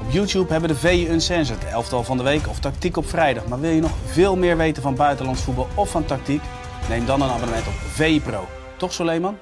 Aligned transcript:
Op 0.00 0.10
YouTube 0.10 0.52
hebben 0.52 0.68
we 0.68 0.74
de 0.74 0.80
VU 0.80 1.12
Uncensored, 1.12 1.60
de 1.60 1.66
elftal 1.66 2.04
van 2.04 2.16
de 2.16 2.22
week 2.22 2.48
of 2.48 2.58
tactiek 2.58 2.96
op 2.96 3.08
vrijdag. 3.08 3.46
Maar 3.46 3.60
wil 3.60 3.70
je 3.70 3.80
nog 3.80 3.92
veel 4.06 4.36
meer 4.36 4.56
weten 4.56 4.82
van 4.82 4.94
buitenlands 4.94 5.42
voetbal 5.42 5.68
of 5.74 5.90
van 5.90 6.04
tactiek? 6.04 6.42
Neem 6.88 7.06
dan 7.06 7.22
een 7.22 7.30
abonnement 7.30 7.66
op 7.66 7.72
VI 7.72 8.20
Pro. 8.20 8.46
Toch 8.76 8.92
Soleiman? 8.92 9.38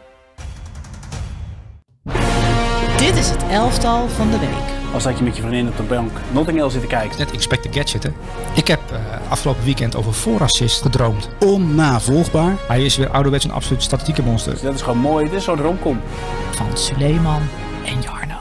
Dit 2.96 3.16
is 3.16 3.28
het 3.28 3.42
elftal 3.50 4.08
van 4.08 4.30
de 4.30 4.38
week. 4.38 4.92
Als 4.94 5.02
dat 5.04 5.18
je 5.18 5.24
met 5.24 5.36
je 5.36 5.42
vriendin 5.42 5.68
op 5.68 5.76
de 5.76 5.82
bank 5.82 6.10
Notting 6.32 6.58
Hill 6.58 6.70
zit 6.70 6.80
te 6.80 6.86
kijken. 6.86 7.18
Net 7.18 7.32
Inspect 7.32 7.62
the 7.62 7.72
Gadget, 7.72 8.02
hè? 8.02 8.10
Ik 8.54 8.66
heb 8.66 8.80
uh, 8.92 8.98
afgelopen 9.30 9.64
weekend 9.64 9.96
over 9.96 10.14
voorassist 10.14 10.82
gedroomd. 10.82 11.28
Onnavolgbaar. 11.40 12.54
Hij 12.68 12.84
is 12.84 12.96
weer 12.96 13.10
ouderwets 13.10 13.44
een 13.44 13.50
absoluut 13.50 13.82
statistieke 13.82 14.22
monster. 14.22 14.52
Dus 14.52 14.62
dat 14.62 14.74
is 14.74 14.82
gewoon 14.82 14.98
mooi. 14.98 15.24
Dit 15.24 15.34
is 15.34 15.44
zo'n 15.44 15.60
romcom. 15.60 16.00
Van 16.50 16.76
Suleiman 16.76 17.42
en 17.84 18.00
Jarno. 18.00 18.35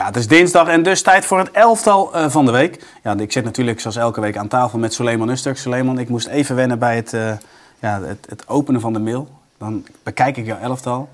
Ja, 0.00 0.06
het 0.06 0.16
is 0.16 0.28
dinsdag 0.28 0.68
en 0.68 0.82
dus 0.82 1.02
tijd 1.02 1.24
voor 1.24 1.38
het 1.38 1.50
elftal 1.50 2.16
uh, 2.16 2.28
van 2.28 2.44
de 2.44 2.50
week. 2.50 2.86
Ja, 3.02 3.16
ik 3.16 3.32
zit 3.32 3.44
natuurlijk 3.44 3.80
zoals 3.80 3.96
elke 3.96 4.20
week 4.20 4.36
aan 4.36 4.48
tafel 4.48 4.78
met 4.78 4.94
Suleiman 4.94 5.28
Usturk. 5.28 5.56
Suleiman, 5.56 5.98
ik 5.98 6.08
moest 6.08 6.26
even 6.26 6.56
wennen 6.56 6.78
bij 6.78 6.96
het, 6.96 7.12
uh, 7.12 7.32
ja, 7.78 8.02
het, 8.02 8.26
het, 8.28 8.48
openen 8.48 8.80
van 8.80 8.92
de 8.92 8.98
mail. 8.98 9.28
Dan 9.58 9.86
bekijk 10.02 10.36
ik 10.36 10.46
jouw 10.46 10.58
elftal 10.58 11.08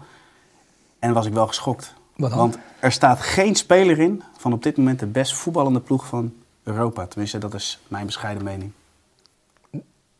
en 0.98 1.12
was 1.12 1.26
ik 1.26 1.32
wel 1.32 1.46
geschokt. 1.46 1.94
Want 2.16 2.58
er 2.78 2.92
staat 2.92 3.20
geen 3.20 3.54
speler 3.54 3.98
in 3.98 4.22
van 4.38 4.52
op 4.52 4.62
dit 4.62 4.76
moment 4.76 4.98
de 4.98 5.06
best 5.06 5.34
voetballende 5.34 5.80
ploeg 5.80 6.06
van 6.06 6.34
Europa. 6.62 7.06
Tenminste, 7.06 7.38
dat 7.38 7.54
is 7.54 7.80
mijn 7.88 8.06
bescheiden 8.06 8.44
mening. 8.44 8.72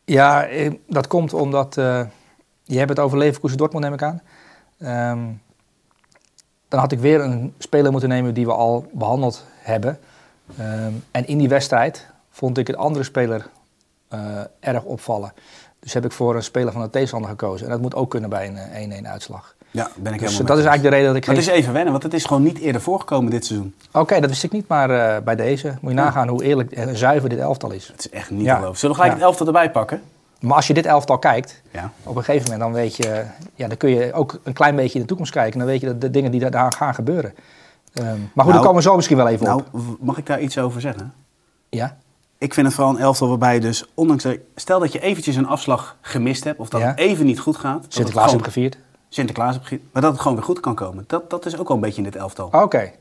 Ja, 0.05 0.43
eh, 0.43 0.71
dat 0.87 1.07
komt 1.07 1.33
omdat... 1.33 1.77
Uh, 1.77 2.01
je 2.63 2.77
hebt 2.77 2.89
het 2.89 2.99
over 2.99 3.17
Leverkusen 3.17 3.57
Dortmund, 3.57 3.83
neem 3.83 3.93
ik 3.93 4.01
aan. 4.01 4.21
Um, 5.11 5.41
dan 6.67 6.79
had 6.79 6.91
ik 6.91 6.99
weer 6.99 7.21
een 7.21 7.53
speler 7.57 7.91
moeten 7.91 8.09
nemen 8.09 8.33
die 8.33 8.45
we 8.45 8.53
al 8.53 8.85
behandeld 8.91 9.45
hebben. 9.57 9.99
Um, 10.59 11.03
en 11.11 11.27
in 11.27 11.37
die 11.37 11.49
wedstrijd 11.49 12.07
vond 12.29 12.57
ik 12.57 12.67
een 12.67 12.77
andere 12.77 13.03
speler 13.03 13.47
uh, 14.13 14.19
erg 14.59 14.83
opvallen. 14.83 15.33
Dus 15.79 15.93
heb 15.93 16.05
ik 16.05 16.11
voor 16.11 16.35
een 16.35 16.43
speler 16.43 16.71
van 16.71 16.81
de 16.81 16.89
tegenstander 16.89 17.29
gekozen. 17.29 17.65
En 17.65 17.71
dat 17.71 17.81
moet 17.81 17.95
ook 17.95 18.09
kunnen 18.09 18.29
bij 18.29 18.53
een 18.73 19.03
1-1 19.03 19.07
uitslag. 19.07 19.55
Ja, 19.71 19.89
ben 19.95 20.13
ik 20.13 20.19
dus 20.19 20.31
helemaal 20.31 20.47
dat 20.47 20.57
is 20.57 20.65
eigenlijk 20.65 20.83
de 20.83 20.89
reden 20.89 21.07
dat 21.07 21.15
ik 21.15 21.25
geen... 21.25 21.35
Dat 21.35 21.43
is 21.43 21.49
even 21.49 21.73
wennen, 21.73 21.91
want 21.91 22.03
het 22.03 22.13
is 22.13 22.25
gewoon 22.25 22.43
niet 22.43 22.57
eerder 22.57 22.81
voorgekomen 22.81 23.31
dit 23.31 23.45
seizoen. 23.45 23.75
Oké, 23.87 23.99
okay, 23.99 24.19
dat 24.19 24.29
wist 24.29 24.43
ik 24.43 24.51
niet, 24.51 24.67
maar 24.67 24.89
uh, 24.89 25.23
bij 25.23 25.35
deze 25.35 25.73
moet 25.81 25.91
je 25.91 25.97
nagaan 25.97 26.27
hoe 26.27 26.43
eerlijk 26.43 26.71
en 26.71 26.97
zuiver 26.97 27.29
dit 27.29 27.39
elftal 27.39 27.71
is. 27.71 27.87
Het 27.87 27.99
is 27.99 28.09
echt 28.09 28.29
niet 28.29 28.45
ja. 28.45 28.55
geloven. 28.55 28.77
Zullen 28.77 28.95
we 28.95 29.01
gelijk 29.01 29.19
ja. 29.19 29.25
het 29.25 29.29
elftal 29.29 29.47
erbij 29.47 29.71
pakken? 29.71 30.01
Maar 30.39 30.55
als 30.55 30.67
je 30.67 30.73
dit 30.73 30.85
elftal 30.85 31.19
kijkt, 31.19 31.61
ja. 31.71 31.91
op 32.03 32.15
een 32.15 32.23
gegeven 32.23 32.43
moment 32.43 32.59
dan 32.59 32.73
weet 32.73 32.95
je, 32.95 33.25
ja, 33.55 33.67
dan 33.67 33.77
kun 33.77 33.89
je 33.89 34.13
ook 34.13 34.39
een 34.43 34.53
klein 34.53 34.75
beetje 34.75 34.93
in 34.93 35.01
de 35.01 35.07
toekomst 35.07 35.31
kijken. 35.31 35.59
Dan 35.59 35.67
weet 35.67 35.81
je 35.81 35.87
dat 35.87 36.01
de 36.01 36.09
dingen 36.09 36.31
die 36.31 36.49
daar 36.49 36.73
gaan 36.73 36.93
gebeuren. 36.93 37.33
Um, 37.93 38.03
maar 38.05 38.15
goed, 38.15 38.35
nou, 38.35 38.51
daar 38.51 38.61
komen 38.61 38.75
we 38.75 38.81
zo 38.81 38.95
misschien 38.95 39.17
wel 39.17 39.27
even 39.27 39.45
nou, 39.45 39.61
op. 39.71 39.97
Mag 39.99 40.17
ik 40.17 40.25
daar 40.25 40.39
iets 40.39 40.57
over 40.57 40.81
zeggen? 40.81 41.13
Ja. 41.69 41.97
Ik 42.37 42.53
vind 42.53 42.65
het 42.65 42.75
vooral 42.75 42.93
een 42.93 43.01
elftal 43.01 43.27
waarbij 43.27 43.53
je 43.53 43.59
dus, 43.59 43.85
ondanks 43.93 44.23
dat, 44.23 44.37
stel 44.55 44.79
dat 44.79 44.91
je 44.91 44.99
eventjes 44.99 45.35
een 45.35 45.47
afslag 45.47 45.95
gemist 46.01 46.43
hebt, 46.43 46.59
of 46.59 46.69
dat 46.69 46.81
ja. 46.81 46.87
het 46.87 46.97
even 46.99 47.25
niet 47.25 47.39
goed 47.39 47.57
gaat. 47.57 47.85
Sinterklaas 47.87 48.31
heb 48.31 48.41
gevierd. 48.41 48.77
Sinterklaas 49.09 49.53
heb 49.53 49.61
gevierd, 49.63 49.81
maar 49.91 50.01
dat 50.01 50.11
het 50.11 50.21
gewoon 50.21 50.37
weer 50.37 50.45
goed 50.45 50.59
kan 50.59 50.75
komen. 50.75 51.03
Dat, 51.07 51.29
dat 51.29 51.45
is 51.45 51.57
ook 51.57 51.67
wel 51.67 51.77
een 51.77 51.83
beetje 51.83 51.97
in 51.97 52.03
dit 52.03 52.15
elftal. 52.15 52.45
Oké. 52.45 52.57
Okay. 52.57 52.93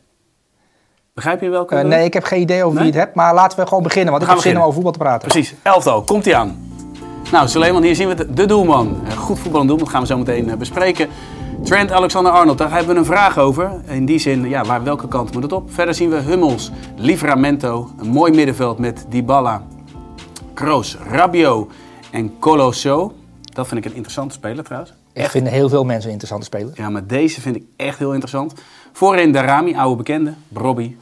Begrijp 1.14 1.40
je 1.40 1.48
welke? 1.48 1.74
Uh, 1.74 1.82
nee, 1.82 2.04
ik 2.04 2.14
heb 2.14 2.24
geen 2.24 2.40
idee 2.40 2.64
over 2.64 2.74
nee? 2.74 2.84
wie 2.84 2.92
het 2.92 3.02
hebt, 3.02 3.14
maar 3.14 3.34
laten 3.34 3.58
we 3.58 3.66
gewoon 3.66 3.82
beginnen, 3.82 4.10
want 4.10 4.24
ik 4.24 4.30
heb 4.30 4.38
zin 4.38 4.56
om 4.56 4.62
over 4.62 4.74
voetbal 4.74 4.92
te 4.92 4.98
praten. 4.98 5.28
Precies, 5.28 5.54
elftal, 5.62 6.02
komt 6.02 6.24
hij 6.24 6.34
aan. 6.34 6.65
Nou, 7.32 7.48
Suleiman, 7.48 7.82
hier 7.82 7.94
zien 7.94 8.08
we 8.08 8.32
de, 8.32 8.46
doelman. 8.46 9.00
Goed 9.16 9.38
voetballend 9.38 9.68
doelman, 9.68 9.78
dat 9.78 9.88
gaan 9.88 10.00
we 10.00 10.06
zo 10.06 10.18
meteen 10.18 10.58
bespreken. 10.58 11.08
Trent 11.62 11.92
Alexander-Arnold, 11.92 12.58
daar 12.58 12.70
hebben 12.70 12.94
we 12.94 13.00
een 13.00 13.06
vraag 13.06 13.38
over. 13.38 13.80
In 13.86 14.04
die 14.04 14.18
zin, 14.18 14.48
ja, 14.48 14.64
waar, 14.64 14.82
welke 14.84 15.08
kant 15.08 15.32
moet 15.32 15.42
het 15.42 15.52
op? 15.52 15.72
Verder 15.72 15.94
zien 15.94 16.10
we 16.10 16.16
Hummels, 16.16 16.70
Livramento, 16.96 17.90
een 17.98 18.08
mooi 18.08 18.32
middenveld 18.32 18.78
met 18.78 19.06
Dybala, 19.08 19.62
Kroos, 20.54 20.96
Rabio 21.10 21.68
en 22.10 22.38
Colosso. 22.38 23.12
Dat 23.42 23.68
vind 23.68 23.80
ik 23.84 23.90
een 23.90 23.96
interessante 23.96 24.34
speler 24.34 24.64
trouwens. 24.64 24.92
Ik 25.12 25.30
vind 25.30 25.48
heel 25.48 25.68
veel 25.68 25.84
mensen 25.84 26.06
een 26.06 26.18
interessante 26.18 26.46
speler. 26.46 26.72
Ja, 26.74 26.90
maar 26.90 27.06
deze 27.06 27.40
vind 27.40 27.56
ik 27.56 27.62
echt 27.76 27.98
heel 27.98 28.12
interessant. 28.12 28.54
Voorin 28.92 29.32
Darami, 29.32 29.76
oude 29.76 29.96
bekende, 29.96 30.34
Robbie 30.52 30.96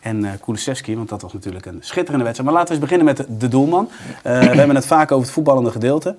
en 0.00 0.24
uh, 0.24 0.30
Kulusevski, 0.44 0.96
want 0.96 1.08
dat 1.08 1.22
was 1.22 1.32
natuurlijk 1.32 1.66
een 1.66 1.78
schitterende 1.80 2.24
wedstrijd. 2.24 2.50
Maar 2.50 2.58
laten 2.58 2.74
we 2.74 2.80
eens 2.80 2.90
beginnen 2.90 3.16
met 3.16 3.40
de, 3.40 3.48
doelman. 3.48 3.88
Uh, 4.26 4.40
we 4.40 4.56
hebben 4.58 4.76
het 4.76 4.86
vaak 4.86 5.12
over 5.12 5.24
het 5.24 5.34
voetballende 5.34 5.70
gedeelte. 5.70 6.16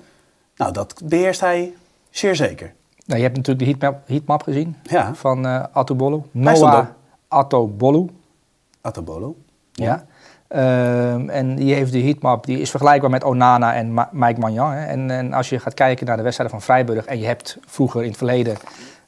Nou, 0.56 0.74
dat 0.74 1.02
beheerst 1.04 1.40
hij 1.40 1.74
zeer 2.10 2.36
zeker. 2.36 2.74
Nou, 3.06 3.20
je 3.20 3.26
hebt 3.26 3.38
natuurlijk 3.38 3.66
de 3.66 3.72
heatmap, 3.72 4.08
heatmap 4.08 4.44
gezien 4.44 4.76
ja. 4.84 5.14
van 5.14 5.46
uh, 5.46 5.64
Atobolo. 5.72 6.26
Noah 6.32 6.86
Atobolo. 7.28 8.10
Atobolo. 8.82 9.36
Ja. 9.72 9.86
ja. 9.86 10.06
Uh, 10.56 11.36
en 11.36 11.56
die 11.56 11.74
heeft 11.74 11.92
de 11.92 12.02
heatmap, 12.02 12.46
die 12.46 12.60
is 12.60 12.70
vergelijkbaar 12.70 13.10
met 13.10 13.24
Onana 13.24 13.74
en 13.74 13.94
Ma 13.94 14.10
Mike 14.12 14.40
Magnan. 14.40 14.72
Hè. 14.72 14.86
En, 14.86 15.12
en, 15.12 15.34
als 15.34 15.50
je 15.50 15.60
gaat 15.60 15.74
kijken 15.74 16.06
naar 16.06 16.18
de 16.18 16.24
wedstrijden 16.24 16.58
van 16.58 16.66
Vrijburg 16.66 17.06
en 17.06 17.20
je 17.20 17.26
hebt 17.26 17.58
vroeger 17.66 18.02
in 18.02 18.08
het 18.08 18.18
verleden 18.18 18.58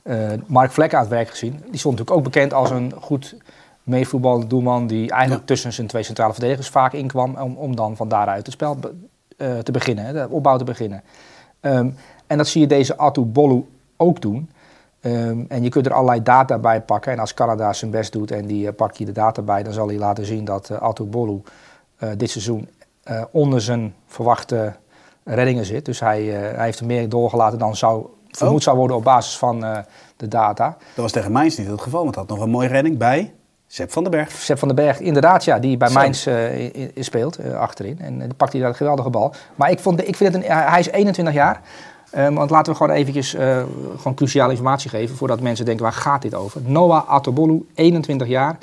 uh, 0.04 0.32
Mark 0.46 0.72
Vlek 0.72 0.94
aan 0.94 1.00
het 1.00 1.10
werk 1.10 1.30
gezien. 1.30 1.52
Die 1.52 1.80
stond 1.80 1.98
natuurlijk 1.98 2.18
ook 2.18 2.24
bekend 2.24 2.54
als 2.54 2.70
een 2.70 2.94
goed 3.02 3.36
meevoetballende 3.84 4.48
doelman 4.48 4.88
die 4.88 5.10
eigenlijk 5.10 5.42
ja. 5.42 5.48
tussen 5.48 5.74
zijn 5.74 5.88
twee 5.88 6.04
centrale 6.04 6.34
verdedigers 6.34 6.70
vaak 6.70 6.94
inkwam 6.94 7.36
om, 7.36 7.56
om 7.56 7.76
dan 7.76 7.96
van 7.96 8.08
daaruit 8.08 8.46
het 8.46 8.54
spel 8.54 8.78
uh, 9.38 9.58
te 9.58 9.72
beginnen, 9.72 10.14
de 10.14 10.28
opbouw 10.30 10.58
te 10.58 10.64
beginnen. 10.64 11.04
Um, 11.62 11.96
en 12.28 12.38
dat 12.38 12.48
zie 12.48 12.62
je 12.62 12.68
deze 12.68 12.98
Atu 12.98 13.22
Bolu 13.22 13.66
ook 13.98 14.22
doen. 14.22 14.50
Um, 15.02 15.46
en 15.50 15.64
je 15.64 15.70
kunt 15.70 15.86
er 15.86 15.94
allerlei 15.94 16.24
data 16.24 16.58
bij 16.58 16.82
pakken. 16.82 17.12
En 17.12 17.20
als 17.20 17.34
Canada 17.34 17.74
zijn 17.74 17.92
best 17.92 18.12
doet 18.12 18.32
en 18.32 18.46
die 18.46 18.66
uh, 18.66 18.72
pakt 18.76 18.98
je 18.98 19.06
de 19.06 19.12
data 19.12 19.42
bij, 19.42 19.64
dan 19.64 19.74
zal 19.74 19.88
hij 19.88 19.98
laten 19.98 20.26
zien 20.26 20.46
dat 20.46 20.70
uh, 20.70 20.78
Atu 20.78 21.04
Bolu 21.04 21.42
dit 22.18 22.30
seizoen 22.30 22.70
onder 23.32 23.62
zijn 23.62 23.94
verwachte 24.08 24.74
reddingen 25.24 25.66
zit. 25.66 25.86
Dus 25.86 26.00
hij, 26.00 26.24
hij 26.24 26.66
heeft 26.66 26.80
er 26.80 26.86
meer 26.86 27.10
doorgelaten 27.10 27.60
dan 27.60 27.76
zou, 27.76 28.06
vermoed 28.30 28.58
oh. 28.58 28.62
zou 28.62 28.78
worden 28.78 28.98
op 28.98 29.04
basis 29.04 29.38
van 29.38 29.60
de 30.18 30.28
data. 30.28 30.66
Dat 30.68 31.04
was 31.04 31.12
tegen 31.12 31.32
Mainz 31.32 31.58
niet 31.58 31.68
het 31.68 31.82
geval, 31.82 32.04
want 32.04 32.16
hij 32.16 32.24
had 32.28 32.36
nog 32.36 32.46
een 32.46 32.52
mooie 32.52 32.68
redding 32.68 32.98
bij 32.98 33.34
Sepp 33.74 33.92
van 33.92 34.04
den 34.04 34.12
Berg. 34.12 34.32
Sepp 34.32 34.60
van 34.60 34.68
den 34.68 34.78
Berg, 34.78 35.00
inderdaad, 35.00 35.44
ja, 35.44 35.60
die 35.60 35.78
bij 35.78 35.88
Zo. 35.88 35.94
Mainz 35.94 36.28
uh, 36.28 36.60
in, 36.60 36.92
in 36.94 37.04
speelt, 37.04 37.40
uh, 37.40 37.54
achterin. 37.56 38.00
En 38.00 38.20
dan 38.20 38.36
pakt 38.36 38.52
hij 38.52 38.62
daar 38.62 38.70
een 38.70 38.76
geweldige 38.76 39.10
bal. 39.10 39.34
Maar 39.56 39.72
ik, 39.72 39.80
vond, 39.80 40.08
ik 40.08 40.16
vind 40.16 40.34
het 40.34 40.44
een, 40.44 40.52
hij 40.52 40.80
is 40.80 40.90
21 40.90 41.34
jaar. 41.34 41.62
Um, 42.18 42.36
want 42.36 42.50
laten 42.50 42.72
we 42.72 42.78
gewoon 42.78 42.96
eventjes 42.96 43.36
uh, 43.36 43.64
gewoon 43.98 44.14
cruciale 44.14 44.52
informatie 44.52 44.90
geven 44.90 45.16
voordat 45.16 45.42
mensen 45.42 45.66
denken, 45.66 45.84
waar 45.84 45.94
gaat 45.94 46.22
dit 46.22 46.36
over? 46.36 46.62
Noah 46.66 47.10
Atobolu, 47.10 47.66
21 47.74 48.28
jaar, 48.28 48.58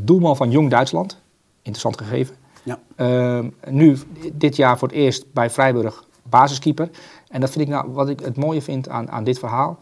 doelman 0.00 0.36
van 0.36 0.50
Jong 0.50 0.70
Duitsland. 0.70 1.16
Interessant 1.56 1.98
gegeven. 1.98 2.36
Ja. 2.62 2.78
Uh, 2.96 3.46
nu, 3.68 3.98
dit 4.32 4.56
jaar 4.56 4.78
voor 4.78 4.88
het 4.88 4.96
eerst 4.96 5.32
bij 5.32 5.50
Freiburg 5.50 6.04
basiskeeper. 6.22 6.90
En 7.28 7.40
dat 7.40 7.50
vind 7.50 7.64
ik 7.64 7.70
nou, 7.70 7.92
wat 7.92 8.08
ik 8.08 8.20
het 8.20 8.36
mooie 8.36 8.62
vind 8.62 8.88
aan, 8.88 9.10
aan 9.10 9.24
dit 9.24 9.38
verhaal. 9.38 9.78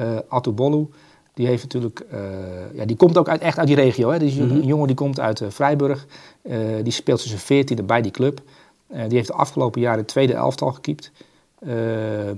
Uh, 0.00 0.06
Atobolu, 0.28 0.88
die 1.34 1.46
heeft 1.46 1.62
natuurlijk, 1.62 2.02
uh, 2.12 2.18
ja, 2.74 2.84
die 2.84 2.96
komt 2.96 3.18
ook 3.18 3.28
uit, 3.28 3.40
echt 3.40 3.58
uit 3.58 3.66
die 3.66 3.76
regio. 3.76 4.10
Hè? 4.10 4.18
Mm 4.18 4.28
-hmm. 4.28 4.50
Een 4.50 4.66
jongen 4.66 4.86
die 4.86 4.96
komt 4.96 5.20
uit 5.20 5.42
Vrijburg. 5.48 6.06
Uh, 6.42 6.56
die 6.82 6.92
speelt 6.92 7.20
tussen 7.20 7.38
14 7.38 7.86
bij 7.86 8.02
die 8.02 8.10
club. 8.10 8.40
die 8.86 9.16
heeft 9.16 9.26
de 9.26 9.34
afgelopen 9.34 9.80
jaren 9.80 9.98
de 9.98 10.04
tweede 10.04 10.34
elftal 10.34 10.72
gekiept. 10.72 11.12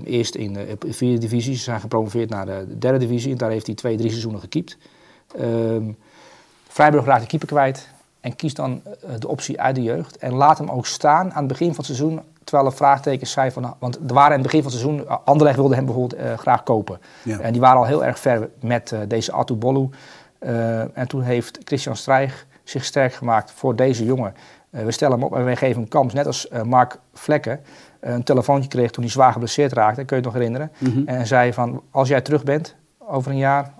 eerst 0.03 0.35
in 0.35 0.53
de 0.53 0.77
vierde 0.93 1.17
divisie. 1.17 1.55
Ze 1.55 1.63
zijn 1.63 1.79
gepromoveerd 1.79 2.29
naar 2.29 2.45
de 2.45 2.77
derde 2.79 2.97
divisie. 2.97 3.31
En 3.31 3.37
daar 3.37 3.49
heeft 3.49 3.65
hij 3.65 3.75
twee, 3.75 3.97
drie 3.97 4.09
seizoenen 4.09 4.41
gekiept. 4.41 4.77
Ehm, 5.37 5.91
Vrijburg 6.67 7.05
raakt 7.05 7.21
de 7.21 7.27
keeper 7.27 7.47
kwijt. 7.47 7.87
En 8.23 8.35
kiest 8.35 8.55
dan 8.55 8.81
de 9.19 9.27
optie 9.27 9.61
uit 9.61 9.75
de 9.75 9.83
jeugd. 9.83 10.17
En 10.17 10.33
laat 10.33 10.57
hem 10.57 10.69
ook 10.69 10.85
staan 10.85 11.33
aan 11.33 11.37
het 11.37 11.47
begin 11.47 11.67
van 11.67 11.75
het 11.75 11.85
seizoen. 11.85 12.21
Terwijl 12.43 12.67
er 12.67 12.75
vraagtekens 12.75 13.31
zijn 13.31 13.51
van. 13.51 13.75
Want 13.79 13.95
er 13.95 14.13
waren 14.13 14.31
in 14.31 14.43
het 14.43 14.51
begin 14.51 14.63
van 14.63 14.71
het 14.71 14.81
seizoen. 14.81 15.07
Anderlecht 15.25 15.57
wilde 15.57 15.75
hem 15.75 15.85
bijvoorbeeld 15.85 16.21
uh, 16.21 16.37
graag 16.37 16.63
kopen. 16.63 16.99
Ja. 17.23 17.39
En 17.39 17.51
die 17.51 17.61
waren 17.61 17.77
al 17.77 17.85
heel 17.85 18.05
erg 18.05 18.19
ver 18.19 18.49
met 18.59 18.91
uh, 18.91 18.99
deze 19.07 19.31
Atu 19.31 19.53
Bolu. 19.53 19.89
Uh, 20.39 20.97
en 20.97 21.07
toen 21.07 21.21
heeft 21.21 21.59
Christian 21.63 21.95
Strijg 21.95 22.45
zich 22.63 22.85
sterk 22.85 23.13
gemaakt 23.13 23.51
voor 23.51 23.75
deze 23.75 24.05
jongen. 24.05 24.33
we 24.69 24.91
stellen 24.91 25.19
hem 25.19 25.23
op 25.23 25.35
en 25.35 25.43
wij 25.43 25.55
geven 25.55 25.81
hem 25.81 25.89
kans. 25.89 26.13
Net 26.13 26.25
als 26.25 26.47
Mark 26.63 26.99
Vlekken 27.13 27.59
een 27.99 28.23
telefoontje 28.23 28.69
kreeg 28.69 28.91
toen 28.91 29.03
hij 29.03 29.11
zwaar 29.11 29.31
geblesseerd 29.31 29.73
raakte. 29.73 30.03
Kun 30.03 30.17
je 30.17 30.23
het 30.23 30.33
nog 30.33 30.33
herinneren? 30.33 30.71
Mm 30.77 30.91
-hmm. 30.91 31.07
En 31.07 31.27
zei 31.27 31.53
van. 31.53 31.81
Als 31.91 32.07
jij 32.07 32.21
terug 32.21 32.43
bent 32.43 32.75
over 32.97 33.31
een 33.31 33.37
jaar, 33.37 33.73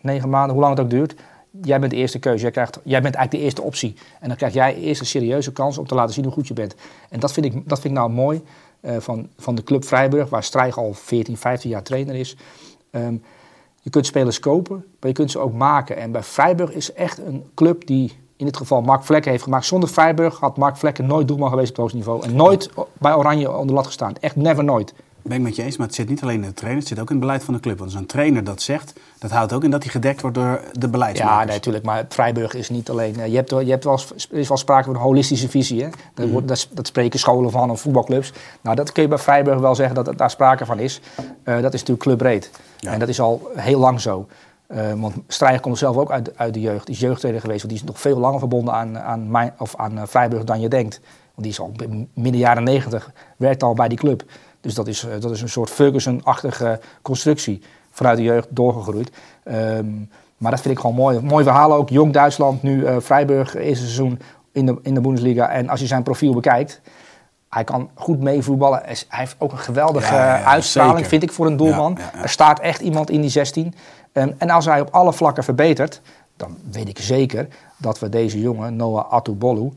negen 0.00 0.28
maanden, 0.28 0.52
hoe 0.52 0.62
lang 0.62 0.76
het 0.76 0.84
ook 0.84 0.90
duurt 0.90 1.14
jij 1.62 1.80
bent 1.80 1.92
de 1.92 1.98
eerste 1.98 2.18
keuze. 2.18 2.42
Jij, 2.42 2.50
krijgt, 2.50 2.78
jij 2.84 3.02
bent 3.02 3.14
eigenlijk 3.14 3.30
de 3.30 3.38
eerste 3.38 3.62
optie. 3.62 3.94
En 4.20 4.28
dan 4.28 4.36
krijg 4.36 4.54
jij 4.54 4.76
eerst 4.76 5.00
een 5.00 5.06
serieuze 5.06 5.52
kans 5.52 5.78
om 5.78 5.86
te 5.86 5.94
laten 5.94 6.14
zien 6.14 6.24
hoe 6.24 6.32
goed 6.32 6.48
je 6.48 6.54
bent. 6.54 6.74
En 7.10 7.20
dat 7.20 7.32
vind 7.32 7.46
ik, 7.46 7.52
dat 7.52 7.80
vind 7.80 7.94
ik 7.94 8.00
nou 8.00 8.10
mooi 8.10 8.42
uh, 8.80 8.96
van, 8.98 9.28
van 9.36 9.54
de 9.54 9.62
club 9.62 9.84
Vrijburg, 9.84 10.28
waar 10.28 10.42
Strijg 10.42 10.78
al 10.78 10.92
14, 10.92 11.36
15 11.36 11.70
jaar 11.70 11.82
trainer 11.82 12.14
is. 12.14 12.36
Um, 12.90 13.22
je 13.82 13.90
kunt 13.90 14.06
spelers 14.06 14.40
kopen, 14.40 14.76
maar 14.76 15.08
je 15.08 15.12
kunt 15.12 15.30
ze 15.30 15.38
ook 15.38 15.52
maken. 15.52 15.96
En 15.96 16.12
bij 16.12 16.22
Vrijburg 16.22 16.72
is 16.72 16.92
echt 16.92 17.18
een 17.18 17.44
club 17.54 17.86
die 17.86 18.12
in 18.36 18.44
dit 18.44 18.56
geval 18.56 18.82
Mark 18.82 19.04
Vlekken 19.04 19.30
heeft 19.30 19.42
gemaakt. 19.42 19.66
Zonder 19.66 19.88
Vrijburg 19.88 20.38
had 20.38 20.56
Mark 20.56 20.76
Vlekken 20.76 21.06
nooit 21.06 21.28
doelman 21.28 21.50
geweest 21.50 21.68
op 21.70 21.76
het 21.76 21.84
hoogste 21.84 21.98
niveau. 21.98 22.24
En 22.24 22.36
nooit 22.36 22.70
bij 22.98 23.14
Oranje 23.14 23.56
onder 23.56 23.74
lat 23.74 23.86
gestaan. 23.86 24.14
Echt 24.20 24.36
never 24.36 24.64
nooit. 24.64 24.94
Ben 25.22 25.36
ik 25.36 25.42
met 25.42 25.56
je 25.56 25.62
eens, 25.62 25.76
maar 25.76 25.86
het 25.86 25.94
zit 25.96 26.08
niet 26.08 26.22
alleen 26.22 26.34
in 26.42 26.48
de 26.48 26.52
trainer, 26.54 26.80
het 26.80 26.88
zit 26.88 26.98
ook 27.00 27.08
in 27.08 27.16
het 27.16 27.24
beleid 27.24 27.44
van 27.44 27.54
de 27.54 27.60
club. 27.60 27.78
Want 27.78 27.90
als 27.90 28.00
een 28.00 28.06
trainer 28.06 28.44
dat 28.44 28.62
zegt, 28.62 28.92
dat 29.18 29.30
houdt 29.30 29.52
ook 29.52 29.64
in 29.64 29.70
dat 29.70 29.82
hij 29.82 29.92
gedekt 29.92 30.20
wordt 30.20 30.36
door 30.36 30.60
de 30.72 30.88
beleidsmakers. 30.88 31.38
Ja, 31.38 31.44
nee, 31.44 31.54
natuurlijk. 31.54 31.84
Maar 31.84 32.04
Vrijburg 32.08 32.54
is 32.54 32.68
niet 32.68 32.90
alleen. 32.90 33.20
eh, 33.20 33.26
Je 33.26 33.36
hebt, 33.36 33.50
wel- 33.50 33.60
je 33.60 33.70
hebt 33.70 33.84
wel, 33.84 33.98
er 34.30 34.38
is 34.38 34.48
wel 34.48 34.56
sprake 34.56 34.84
van 34.84 34.94
een 34.94 35.00
holistische 35.00 35.48
visie. 35.48 35.82
Hè? 35.82 35.88
Dat, 36.14 36.28
wordt, 36.28 36.48
dat, 36.48 36.68
dat 36.72 36.86
spreken 36.86 37.18
scholen 37.18 37.50
van 37.50 37.70
of 37.70 37.80
voetbalclubs. 37.80 38.32
Nou, 38.60 38.76
dat 38.76 38.92
kun 38.92 39.02
je 39.02 39.08
bij 39.08 39.18
Vrijburg 39.18 39.58
wel 39.60 39.74
zeggen 39.74 39.94
dat 40.04 40.18
daar 40.18 40.30
sprake 40.30 40.66
van 40.66 40.78
is. 40.78 41.00
Eh, 41.42 41.54
dat 41.60 41.74
is 41.74 41.80
natuurlijk 41.80 42.00
clubbreed. 42.00 42.50
Ja. 42.78 42.92
En 42.92 42.98
dat 42.98 43.08
is 43.08 43.20
al 43.20 43.48
heel 43.54 43.78
lang 43.78 44.00
zo. 44.00 44.26
Eh, 44.66 44.92
want 44.92 45.14
Strijger 45.28 45.60
komt 45.60 45.78
zelf 45.78 45.96
ook 45.96 46.10
uit, 46.10 46.38
uit 46.38 46.54
de 46.54 46.60
jeugd. 46.60 46.86
Die 46.86 46.94
is 46.94 47.00
jeugdtrainer 47.00 47.40
geweest. 47.42 47.62
Want 47.62 47.72
die 47.74 47.82
is 47.82 47.88
nog 47.88 48.00
veel 48.00 48.18
langer 48.18 48.38
verbonden 48.38 48.74
aan, 48.74 48.98
aan, 48.98 49.30
mijn, 49.30 49.52
of 49.58 49.76
aan 49.76 49.98
eh, 49.98 50.02
Vrijburg 50.06 50.44
dan 50.44 50.60
je 50.60 50.68
denkt. 50.68 51.00
Want 51.34 51.42
die 51.42 51.50
is 51.52 51.60
al 51.60 51.72
midden 52.14 52.40
jaren 52.40 52.62
negentig, 52.64 53.10
werkt 53.36 53.62
al 53.62 53.74
bij 53.74 53.88
die 53.88 53.98
club. 53.98 54.24
Dus 54.68 54.76
dat 54.76 54.86
is, 54.86 55.04
eh, 55.04 55.20
dat 55.20 55.30
is 55.30 55.42
een 55.42 55.48
soort 55.48 55.70
Ferguson-achtige 55.70 56.80
constructie 57.02 57.62
vanuit 57.90 58.16
de 58.16 58.22
jeugd 58.22 58.46
doorgegroeid. 58.50 59.10
Ehm, 59.44 59.86
maar 60.36 60.50
dat 60.50 60.60
vind 60.60 60.74
ik 60.74 60.80
gewoon 60.80 60.96
mooi. 60.96 61.20
Mooi 61.20 61.44
verhaal 61.44 61.72
ook. 61.72 61.88
Jong 61.88 62.12
Duitsland, 62.12 62.62
nu 62.62 62.84
eh 62.84 62.96
Freiburg, 63.02 63.54
eerste 63.54 63.84
seizoen 63.84 64.20
in 64.52 64.66
de, 64.66 64.78
in 64.82 64.94
de 64.94 65.00
Bundesliga. 65.00 65.48
En 65.48 65.68
als 65.68 65.80
je 65.80 65.86
zijn 65.86 66.02
profiel 66.02 66.34
bekijkt, 66.34 66.80
hij 67.48 67.64
kan 67.64 67.90
goed 67.94 68.20
meevoetballen. 68.20 68.80
Hij 68.84 68.96
heeft 69.08 69.36
ook 69.38 69.52
een 69.52 69.58
geweldige 69.58 70.14
Ja, 70.14 70.24
ja, 70.24 70.34
ja, 70.34 70.40
eh, 70.40 70.46
uitstraling, 70.46 70.94
zeker. 70.94 71.08
vind 71.08 71.22
ik, 71.22 71.32
voor 71.32 71.46
een 71.46 71.56
doelman. 71.56 71.98
Er 72.22 72.28
staat 72.28 72.60
echt 72.60 72.80
iemand 72.80 73.10
in 73.10 73.20
die 73.20 73.30
16. 73.30 73.74
Ehm, 74.12 74.32
en 74.38 74.50
als 74.50 74.64
hij 74.64 74.80
op 74.80 74.88
alle 74.90 75.12
vlakken 75.12 75.44
verbetert, 75.44 76.00
dan 76.36 76.56
weet 76.70 76.88
ik 76.88 76.98
zeker 76.98 77.48
dat 77.76 77.98
we 77.98 78.08
deze 78.08 78.40
jongen, 78.40 78.76
Noah 78.76 79.12
Atubolu, 79.12 79.72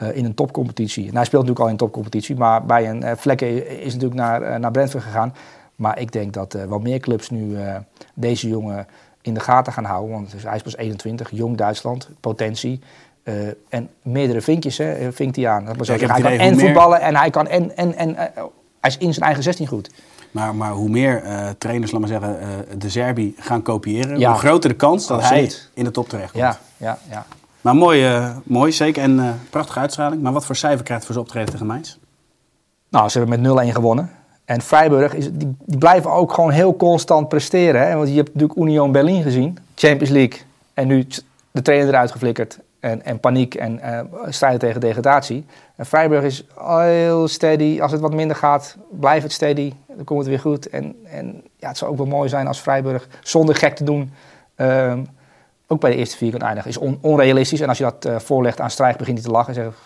eh, 0.00 0.16
in 0.16 0.24
een 0.24 0.34
topcompetitie. 0.34 1.08
En 1.08 1.14
hij 1.14 1.24
speelt 1.24 1.42
natuurlijk 1.46 1.60
al 1.60 1.66
in 1.66 1.72
een 1.72 1.76
topcompetitie, 1.78 2.36
maar 2.36 2.64
bij 2.64 2.88
een 2.90 3.02
uh, 3.04 3.10
Vlekken 3.16 3.80
is 3.80 3.92
natuurlijk 3.92 4.20
naar, 4.20 4.42
eh, 4.42 4.58
naar 4.58 4.70
Brentford 4.70 5.02
gegaan. 5.02 5.34
Maar 5.76 5.98
ik 6.00 6.12
denk 6.12 6.32
dat 6.32 6.54
eh, 6.54 6.64
wel 6.64 6.78
meer 6.78 6.98
clubs 7.00 7.30
nu 7.30 7.56
eh, 7.56 7.76
deze 8.14 8.48
jongen 8.48 8.86
in 9.22 9.34
de 9.34 9.40
gaten 9.40 9.72
gaan 9.72 9.84
houden. 9.84 10.10
Want 10.10 10.34
hij 10.42 10.56
is 10.56 10.62
pas 10.62 10.76
21, 10.76 11.30
jong 11.32 11.56
Duitsland, 11.56 12.08
potentie. 12.20 12.80
eh, 13.22 13.34
en 13.68 13.88
meerdere 14.02 14.40
vinkjes 14.40 14.78
hè, 14.78 14.92
eh, 14.92 15.08
vinkt 15.12 15.36
hij 15.36 15.48
aan. 15.48 15.64
Dat 15.64 15.76
Ja, 15.76 15.84
zeggen, 15.84 16.10
hij 16.10 16.20
kan 16.20 16.30
en 16.30 16.56
meer- 16.56 16.64
voetballen 16.64 17.00
en 17.00 17.16
hij 17.16 17.30
kan 17.30 17.46
en, 17.48 17.76
en, 17.76 17.94
en 17.96 18.16
eh, 18.16 18.24
hij 18.80 18.90
is 18.90 18.98
in 18.98 19.12
zijn 19.12 19.24
eigen 19.24 19.42
16 19.42 19.66
goed. 19.66 19.90
Maar, 20.30 20.54
maar 20.54 20.70
hoe 20.72 20.88
meer 20.88 21.22
eh, 21.22 21.48
trainers, 21.58 21.90
laat 21.90 22.00
maar 22.00 22.10
zeggen, 22.10 22.40
eh, 22.40 22.46
de 22.78 22.88
Serbi 22.90 23.34
gaan 23.38 23.62
kopiëren, 23.62 24.18
Ja. 24.18 24.30
hoe 24.30 24.38
groter 24.38 24.70
de 24.70 24.76
kans 24.76 25.06
dat 25.06 25.18
Absoluut. 25.18 25.50
hij 25.52 25.60
in 25.74 25.84
de 25.84 25.90
top 25.90 26.08
terecht 26.08 26.30
komt. 26.32 26.42
Ja, 26.44 26.58
ja, 26.76 26.98
ja. 27.10 27.24
Maar 27.60 27.76
mooi, 27.76 28.04
eh, 28.04 28.36
mooi, 28.44 28.72
zeker. 28.72 29.02
En 29.02 29.20
eh, 29.20 29.30
prachtige 29.50 29.78
uitstraling. 29.78 30.22
Maar 30.22 30.32
wat 30.32 30.46
voor 30.46 30.56
cijfer 30.56 30.84
krijgt 30.84 31.04
voor 31.04 31.14
zijn 31.14 31.26
optreden 31.26 31.50
tegen 31.50 31.66
Mainz? 31.66 31.96
Nou, 32.88 33.08
ze 33.08 33.18
hebben 33.18 33.40
met 33.40 33.68
0-1 33.68 33.72
gewonnen. 33.72 34.10
En 34.44 34.60
Freiburg, 34.60 35.14
is, 35.14 35.32
die, 35.32 35.56
die 35.64 35.78
blijven 35.78 36.10
ook 36.10 36.32
gewoon 36.32 36.50
heel 36.50 36.76
constant 36.76 37.28
presteren. 37.28 37.88
Hè? 37.88 37.96
Want 37.96 38.08
je 38.08 38.14
hebt 38.14 38.34
natuurlijk 38.34 38.60
Union 38.60 38.92
Berlin 38.92 39.22
gezien, 39.22 39.58
Champions 39.74 40.10
League. 40.10 40.40
En 40.74 40.86
nu 40.86 41.06
de 41.50 41.62
trainer 41.62 41.88
eruit 41.88 42.10
geflikkerd. 42.10 42.58
En, 42.80 43.04
en 43.04 43.20
paniek 43.20 43.54
en 43.54 43.80
eh, 43.80 44.00
strijden 44.28 44.60
tegen 44.60 44.80
degradatie. 44.80 45.46
En 45.76 45.86
Freiburg 45.86 46.22
is 46.22 46.44
heel 46.56 47.28
steady. 47.28 47.80
Als 47.80 47.92
het 47.92 48.00
wat 48.00 48.14
minder 48.14 48.36
gaat, 48.36 48.76
blijft 48.90 49.22
het 49.22 49.32
steady. 49.32 49.72
Dan 49.86 50.04
komt 50.04 50.20
het 50.20 50.28
weer 50.28 50.40
goed. 50.40 50.68
En, 50.68 50.96
en 51.04 51.42
ja, 51.56 51.68
het 51.68 51.78
zou 51.78 51.90
ook 51.90 51.96
wel 51.96 52.06
mooi 52.06 52.28
zijn 52.28 52.46
als 52.46 52.58
Freiburg, 52.58 53.08
zonder 53.22 53.54
gek 53.54 53.76
te 53.76 53.84
doen... 53.84 54.12
ehm, 54.54 55.02
ook 55.72 55.80
bij 55.80 55.90
de 55.90 55.96
eerste 55.96 56.16
vier 56.16 56.30
kan 56.30 56.40
eindigen. 56.40 56.70
Is 56.70 56.76
on- 56.78 56.98
onrealistisch. 57.00 57.60
En 57.60 57.68
als 57.68 57.78
je 57.78 57.84
dat 57.84 58.04
eh, 58.04 58.18
voorlegt 58.18 58.60
aan 58.60 58.70
Strijg, 58.70 58.96
begint 58.96 59.18
hij 59.18 59.26
te 59.26 59.32
lachen. 59.32 59.54
En 59.54 59.62
zegt, 59.62 59.76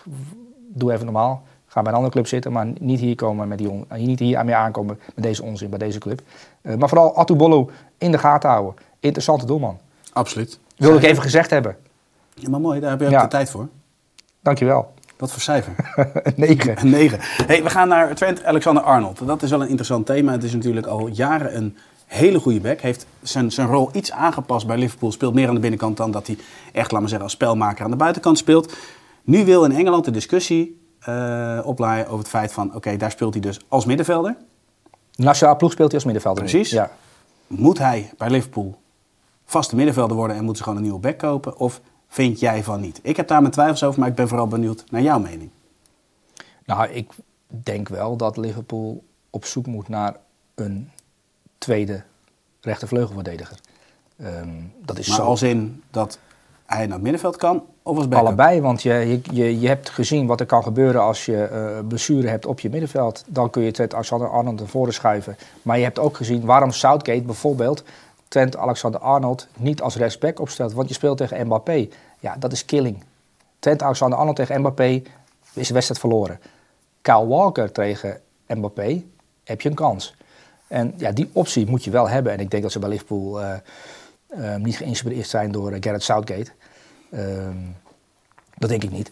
doe 0.73 0.91
even 0.93 1.05
normaal. 1.05 1.43
Ga 1.67 1.81
bij 1.81 1.89
een 1.91 1.95
andere 1.97 2.13
club 2.13 2.27
zitten, 2.27 2.51
maar 2.51 2.67
niet 2.79 2.99
hier, 2.99 3.15
komen 3.15 3.47
met 3.47 3.57
die 3.57 3.69
on- 3.69 3.85
niet 3.95 4.19
hier 4.19 4.37
aan 4.37 4.45
mee 4.45 4.55
aankomen 4.55 4.99
met 5.15 5.23
deze 5.23 5.43
onzin 5.43 5.69
bij 5.69 5.79
deze 5.79 5.99
club. 5.99 6.21
Eh, 6.61 6.75
maar 6.75 6.89
vooral 6.89 7.15
Atubolo 7.15 7.69
in 7.97 8.11
de 8.11 8.17
gaten 8.17 8.49
houden. 8.49 8.73
Interessante 8.99 9.45
doelman. 9.45 9.77
Absoluut. 10.13 10.59
Wilde 10.77 10.97
ik 10.97 11.03
even 11.03 11.21
gezegd 11.23 11.49
hebben. 11.49 11.77
Ja, 12.33 12.49
maar 12.49 12.59
mooi, 12.61 12.79
daar 12.79 12.89
heb 12.89 12.99
je 12.99 13.05
ook 13.05 13.11
Ja. 13.11 13.21
de 13.21 13.27
tijd 13.27 13.49
voor. 13.49 13.67
Dankjewel. 14.41 14.93
Wat 15.17 15.31
voor 15.31 15.41
cijfer? 15.41 15.73
Een 16.23 16.33
9. 16.35 16.79
Een 16.81 16.89
9. 16.89 17.19
Hey, 17.21 17.63
we 17.63 17.69
gaan 17.69 17.87
naar 17.87 18.15
Trent 18.15 18.43
Alexander-Arnold. 18.43 19.27
Dat 19.27 19.43
is 19.43 19.49
wel 19.49 19.61
een 19.61 19.67
interessant 19.67 20.05
thema. 20.05 20.31
Het 20.31 20.43
is 20.43 20.53
natuurlijk 20.53 20.85
al 20.87 21.07
jaren 21.07 21.55
een 21.55 21.77
hele 22.05 22.39
goede 22.39 22.59
back. 22.59 22.81
Heeft 22.81 23.05
zijn, 23.21 23.51
zijn 23.51 23.67
rol 23.67 23.89
iets 23.93 24.11
aangepast 24.11 24.67
bij 24.67 24.77
Liverpool. 24.77 25.11
Speelt 25.11 25.33
meer 25.33 25.47
aan 25.47 25.53
de 25.53 25.59
binnenkant 25.59 25.97
dan 25.97 26.11
dat 26.11 26.27
hij 26.27 26.37
echt, 26.71 26.91
laat 26.91 26.99
maar 26.99 27.09
zeggen, 27.09 27.27
als 27.27 27.35
spelmaker 27.35 27.85
aan 27.85 27.91
de 27.91 27.97
buitenkant 27.97 28.37
speelt. 28.37 28.73
Nu 29.23 29.45
wil 29.45 29.63
in 29.63 29.71
Engeland 29.71 30.05
de 30.05 30.11
discussie 30.11 30.83
eh 30.99 31.59
oplaaien 31.63 32.05
over 32.05 32.19
het 32.19 32.27
feit 32.27 32.53
van... 32.53 32.75
oké, 32.75 32.97
daar 32.97 33.11
speelt 33.11 33.33
hij 33.33 33.41
dus 33.41 33.59
als 33.67 33.85
middenvelder. 33.85 34.35
Nationale 35.15 35.57
ploeg 35.57 35.71
speelt 35.71 35.87
hij 35.91 35.95
als 35.95 36.03
middenvelder. 36.03 36.43
Precies. 36.43 36.69
Ja. 36.69 36.91
Moet 37.47 37.77
hij 37.77 38.11
bij 38.17 38.29
Liverpool 38.29 38.75
vaste 39.45 39.75
middenvelder 39.75 40.17
worden 40.17 40.35
en 40.35 40.43
moeten 40.43 40.57
ze 40.57 40.63
gewoon 40.63 40.77
een 40.77 40.85
nieuwe 40.85 40.99
back 40.99 41.17
kopen? 41.17 41.57
Of 41.57 41.81
vind 42.07 42.39
jij 42.39 42.63
van 42.63 42.81
niet? 42.81 42.99
Ik 43.01 43.17
heb 43.17 43.27
daar 43.27 43.41
mijn 43.41 43.53
twijfels 43.53 43.83
over, 43.83 43.99
maar 43.99 44.09
ik 44.09 44.15
ben 44.15 44.27
vooral 44.27 44.47
benieuwd 44.47 44.83
naar 44.89 45.01
jouw 45.01 45.19
mening. 45.19 45.49
Nou, 46.65 46.89
ik 46.89 47.11
denk 47.47 47.89
wel 47.89 48.17
dat 48.17 48.37
Liverpool 48.37 49.03
op 49.29 49.45
zoek 49.45 49.65
moet 49.65 49.87
naar 49.87 50.15
een 50.55 50.89
tweede 51.57 52.03
rechtervleugelverdediger. 52.61 53.57
Ehm, 54.17 54.49
dat 54.85 54.97
is 54.97 55.07
Maar 55.07 55.17
zo. 55.17 55.23
als 55.23 55.41
in 55.41 55.83
dat 55.91 56.19
hij 56.65 56.85
naar 56.85 56.93
het 56.93 57.01
middenveld 57.01 57.35
kan 57.35 57.63
of 57.83 57.97
als 57.97 58.07
backup? 58.07 58.27
Allebei, 58.27 58.61
want 58.61 58.81
je, 58.81 59.19
je, 59.31 59.59
je, 59.59 59.67
hebt 59.67 59.89
gezien 59.89 60.27
wat 60.27 60.39
er 60.39 60.45
kan 60.45 60.63
gebeuren 60.63 61.01
als 61.01 61.25
je 61.25 61.43
eh 61.43 61.87
blessure 61.87 62.27
hebt 62.27 62.45
op 62.45 62.59
je 62.59 62.69
middenveld. 62.69 63.23
Dan 63.27 63.49
kun 63.49 63.61
je 63.61 63.71
Trent 63.71 63.93
Alexander-Arnold 63.93 64.59
naar 64.59 64.67
voren 64.67 64.93
schuiven. 64.93 65.37
Maar 65.61 65.77
je 65.77 65.83
hebt 65.83 65.99
ook 65.99 66.17
gezien 66.17 66.45
waarom 66.45 66.71
Southgate 66.71 67.21
bijvoorbeeld 67.21 67.83
Trent 68.27 68.57
Alexander-Arnold 68.57 69.47
niet 69.57 69.81
als 69.81 69.95
rechtsback 69.95 70.39
opstelt. 70.39 70.73
Want 70.73 70.87
je 70.87 70.93
speelt 70.93 71.17
tegen 71.17 71.45
Mbappé. 71.45 71.87
Ja, 72.19 72.35
dat 72.39 72.51
is 72.51 72.65
killing. 72.65 73.03
Trent 73.59 73.83
Alexander-Arnold 73.83 74.35
tegen 74.35 74.59
Mbappé 74.59 75.01
is 75.53 75.67
de 75.67 75.73
wedstrijd 75.73 75.99
verloren. 75.99 76.39
Kyle 77.01 77.27
Walker 77.27 77.71
tegen 77.71 78.19
Mbappé 78.47 79.03
heb 79.43 79.61
je 79.61 79.69
een 79.69 79.75
kans. 79.75 80.15
En 80.67 80.93
ja, 80.97 81.11
die 81.11 81.29
optie 81.33 81.67
moet 81.67 81.83
je 81.83 81.91
wel 81.91 82.09
hebben. 82.09 82.31
En 82.31 82.39
ik 82.39 82.51
denk 82.51 82.63
dat 82.63 82.71
ze 82.71 82.79
bij 82.79 82.89
Liverpool 82.89 83.41
eh, 83.41 83.53
eh, 84.27 84.55
niet 84.61 84.77
geïnspireerd 84.77 85.27
zijn 85.27 85.51
door 85.51 85.71
eh, 85.71 85.77
Gareth 85.79 86.03
Southgate. 86.03 86.51
Ehm, 87.11 87.57
dat 88.57 88.69
denk 88.69 88.83
ik 88.83 88.91
niet. 88.91 89.11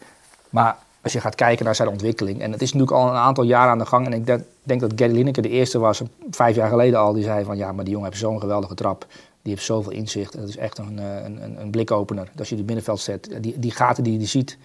Maar 0.50 0.78
als 1.02 1.14
je 1.14 1.20
gaat 1.20 1.36
kijken 1.36 1.66
naar 1.66 1.76
zijn 1.76 1.90
ontwikkeling. 1.90 2.42
En 2.42 2.52
het 2.52 2.62
is 2.62 2.74
natuurlijk 2.74 3.02
al 3.02 3.10
een 3.10 3.22
aantal 3.22 3.44
jaren 3.44 3.72
aan 3.72 3.78
de 3.78 3.86
gang. 3.86 4.06
En 4.06 4.14
ik 4.14 4.26
denk, 4.64 4.80
dat 4.82 4.92
Gary 4.96 5.14
Lineker 5.14 5.42
de 5.42 5.50
eerste 5.50 5.80
was, 5.80 6.02
vijf 6.30 6.56
jaar 6.56 6.70
geleden 6.70 7.00
al. 7.00 7.14
Die 7.14 7.24
zei 7.24 7.44
van 7.44 7.58
ja, 7.58 7.72
maar 7.72 7.84
die 7.84 7.94
jongen 7.94 8.10
heeft 8.10 8.22
zo'n 8.22 8.40
geweldige 8.40 8.76
trap. 8.76 9.06
Die 9.42 9.54
heeft 9.54 9.66
zoveel 9.66 9.92
inzicht. 9.92 10.38
Dat 10.38 10.48
is 10.48 10.58
echt 10.58 10.78
een, 10.78 10.98
een, 10.98 11.62
een, 11.62 11.70
blikopener. 11.70 12.32
Als 12.38 12.50
je 12.50 12.56
die 12.56 12.64
binnenveld 12.64 13.00
zet. 13.00 13.38
Die, 13.42 13.60
die 13.60 13.72
gaten 13.72 14.04
die 14.04 14.20
je 14.20 14.26
ziet 14.26 14.58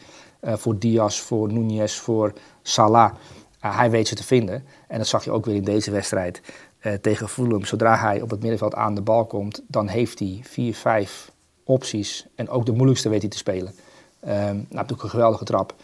voor 0.43 0.79
Diaz, 0.79 1.21
voor 1.21 1.53
Nunez, 1.53 1.95
voor 1.95 2.33
Salah. 2.63 3.13
hij 3.61 3.91
weet 3.91 4.09
ze 4.09 4.15
te 4.15 4.25
vinden. 4.25 4.65
En 4.89 4.99
dat 4.99 5.07
zag 5.07 5.25
je 5.25 5.31
ook 5.31 5.45
weer 5.45 5.55
in 5.55 5.65
deze 5.65 5.91
wedstrijd 5.91 6.41
eh, 6.79 6.93
tegen 6.93 7.29
Fulham. 7.29 7.65
Zodra 7.65 7.97
hij 7.97 8.23
op 8.23 8.31
het 8.31 8.41
middenveld 8.41 8.75
aan 8.75 8.95
de 8.95 9.01
bal 9.01 9.27
komt, 9.27 9.63
dan 9.67 9.89
heeft 9.89 10.19
hij 10.19 10.41
vier, 10.43 10.75
vijf 10.75 11.31
opties. 11.65 12.27
En 12.35 12.49
ook 12.49 12.67
de 12.67 12.73
moeilijkste 12.73 13.09
weet 13.09 13.21
hij 13.21 13.31
te 13.31 13.37
spelen. 13.37 13.73
Ehm 14.21 14.55
nou, 14.55 14.67
natuurlijk 14.71 15.03
een 15.03 15.11
geweldige 15.11 15.45
trap. 15.45 15.75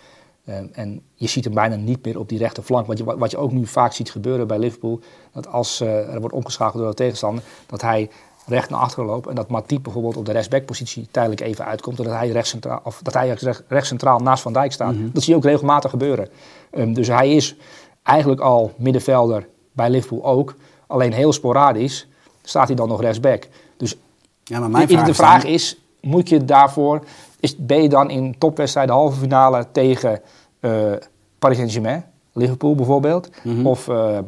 Ehm, 0.45 0.67
en 0.73 1.03
je 1.15 1.27
ziet 1.27 1.45
hem 1.45 1.55
bijna 1.55 1.77
niet 1.77 2.05
meer 2.05 2.19
op 2.19 2.29
die 2.29 2.39
rechterflank. 2.39 2.87
Wat 2.87 2.99
je, 2.99 3.05
wat 3.05 3.31
je 3.31 3.37
ook 3.37 3.53
nu 3.53 3.67
vaak 3.67 3.93
ziet 3.93 4.11
gebeuren 4.11 4.47
bij 4.47 4.59
Liverpool. 4.59 5.01
Dat 5.33 5.49
als 5.49 5.81
eh, 5.81 6.15
er 6.15 6.21
wordt 6.21 6.35
omgeschakeld 6.35 6.83
door 6.83 6.91
de 6.91 6.97
tegenstander. 6.97 7.45
Dat 7.67 7.83
hij 7.83 8.11
recht 8.47 8.71
naar 8.71 8.81
achteren 8.81 9.05
loopt. 9.05 9.27
En 9.27 9.35
dat 9.35 9.49
Matip 9.49 9.83
bijvoorbeeld 9.83 10.17
op 10.17 10.25
de 10.25 10.33
rechtsbackpositie 10.33 11.09
tijdelijk 11.11 11.41
even 11.41 11.65
uitkomt. 11.65 11.97
Doordat 11.97 12.17
hij 12.17 12.29
rechtscentraal, 12.29 12.81
of 12.85 13.01
dat 13.03 13.15
hij 13.15 13.29
recht, 13.29 13.63
rechtscentraal 13.69 14.19
naast 14.19 14.43
Van 14.43 14.53
Dijk 14.53 14.73
staat. 14.73 14.95
Dat 15.13 15.23
zie 15.23 15.33
je 15.33 15.39
ook 15.39 15.45
regelmatig 15.45 15.91
gebeuren. 15.91 16.29
Ehm, 16.71 16.93
dus 16.93 17.09
hij 17.09 17.35
is 17.35 17.57
eigenlijk 18.03 18.41
al 18.41 18.73
middenvelder 18.77 19.49
bij 19.73 19.91
Liverpool 19.91 20.25
ook. 20.25 20.55
Alleen 20.87 21.13
heel 21.13 21.33
sporadisch 21.33 22.09
staat 22.43 22.67
hij 22.67 22.77
dan 22.77 22.89
nog 22.89 23.01
rechtsback. 23.01 23.49
Dus 23.77 23.97
Ja, 24.45 24.61
maar 24.61 24.71
mijn 24.71 24.87
de, 24.87 24.93
vraag, 24.93 25.05
de 25.05 25.11
is 25.11 25.17
vraag 25.17 25.43
dan- 25.43 25.51
is, 25.51 25.77
moet 26.01 26.29
je 26.29 26.45
daarvoor, 26.45 27.05
is, 27.41 27.57
ben 27.57 27.83
je 27.83 27.89
dan 27.89 28.11
in 28.11 28.39
topwedstrijden 28.39 28.95
halve 28.95 29.19
finale 29.21 29.67
tegen 29.73 30.21
eh, 30.61 30.93
Paris 31.39 31.57
Saint-Germain, 31.57 32.05
Liverpool 32.33 32.75
bijvoorbeeld, 32.75 33.31
Mhm. 33.43 33.67
of 33.67 33.89
eh, 33.89 34.19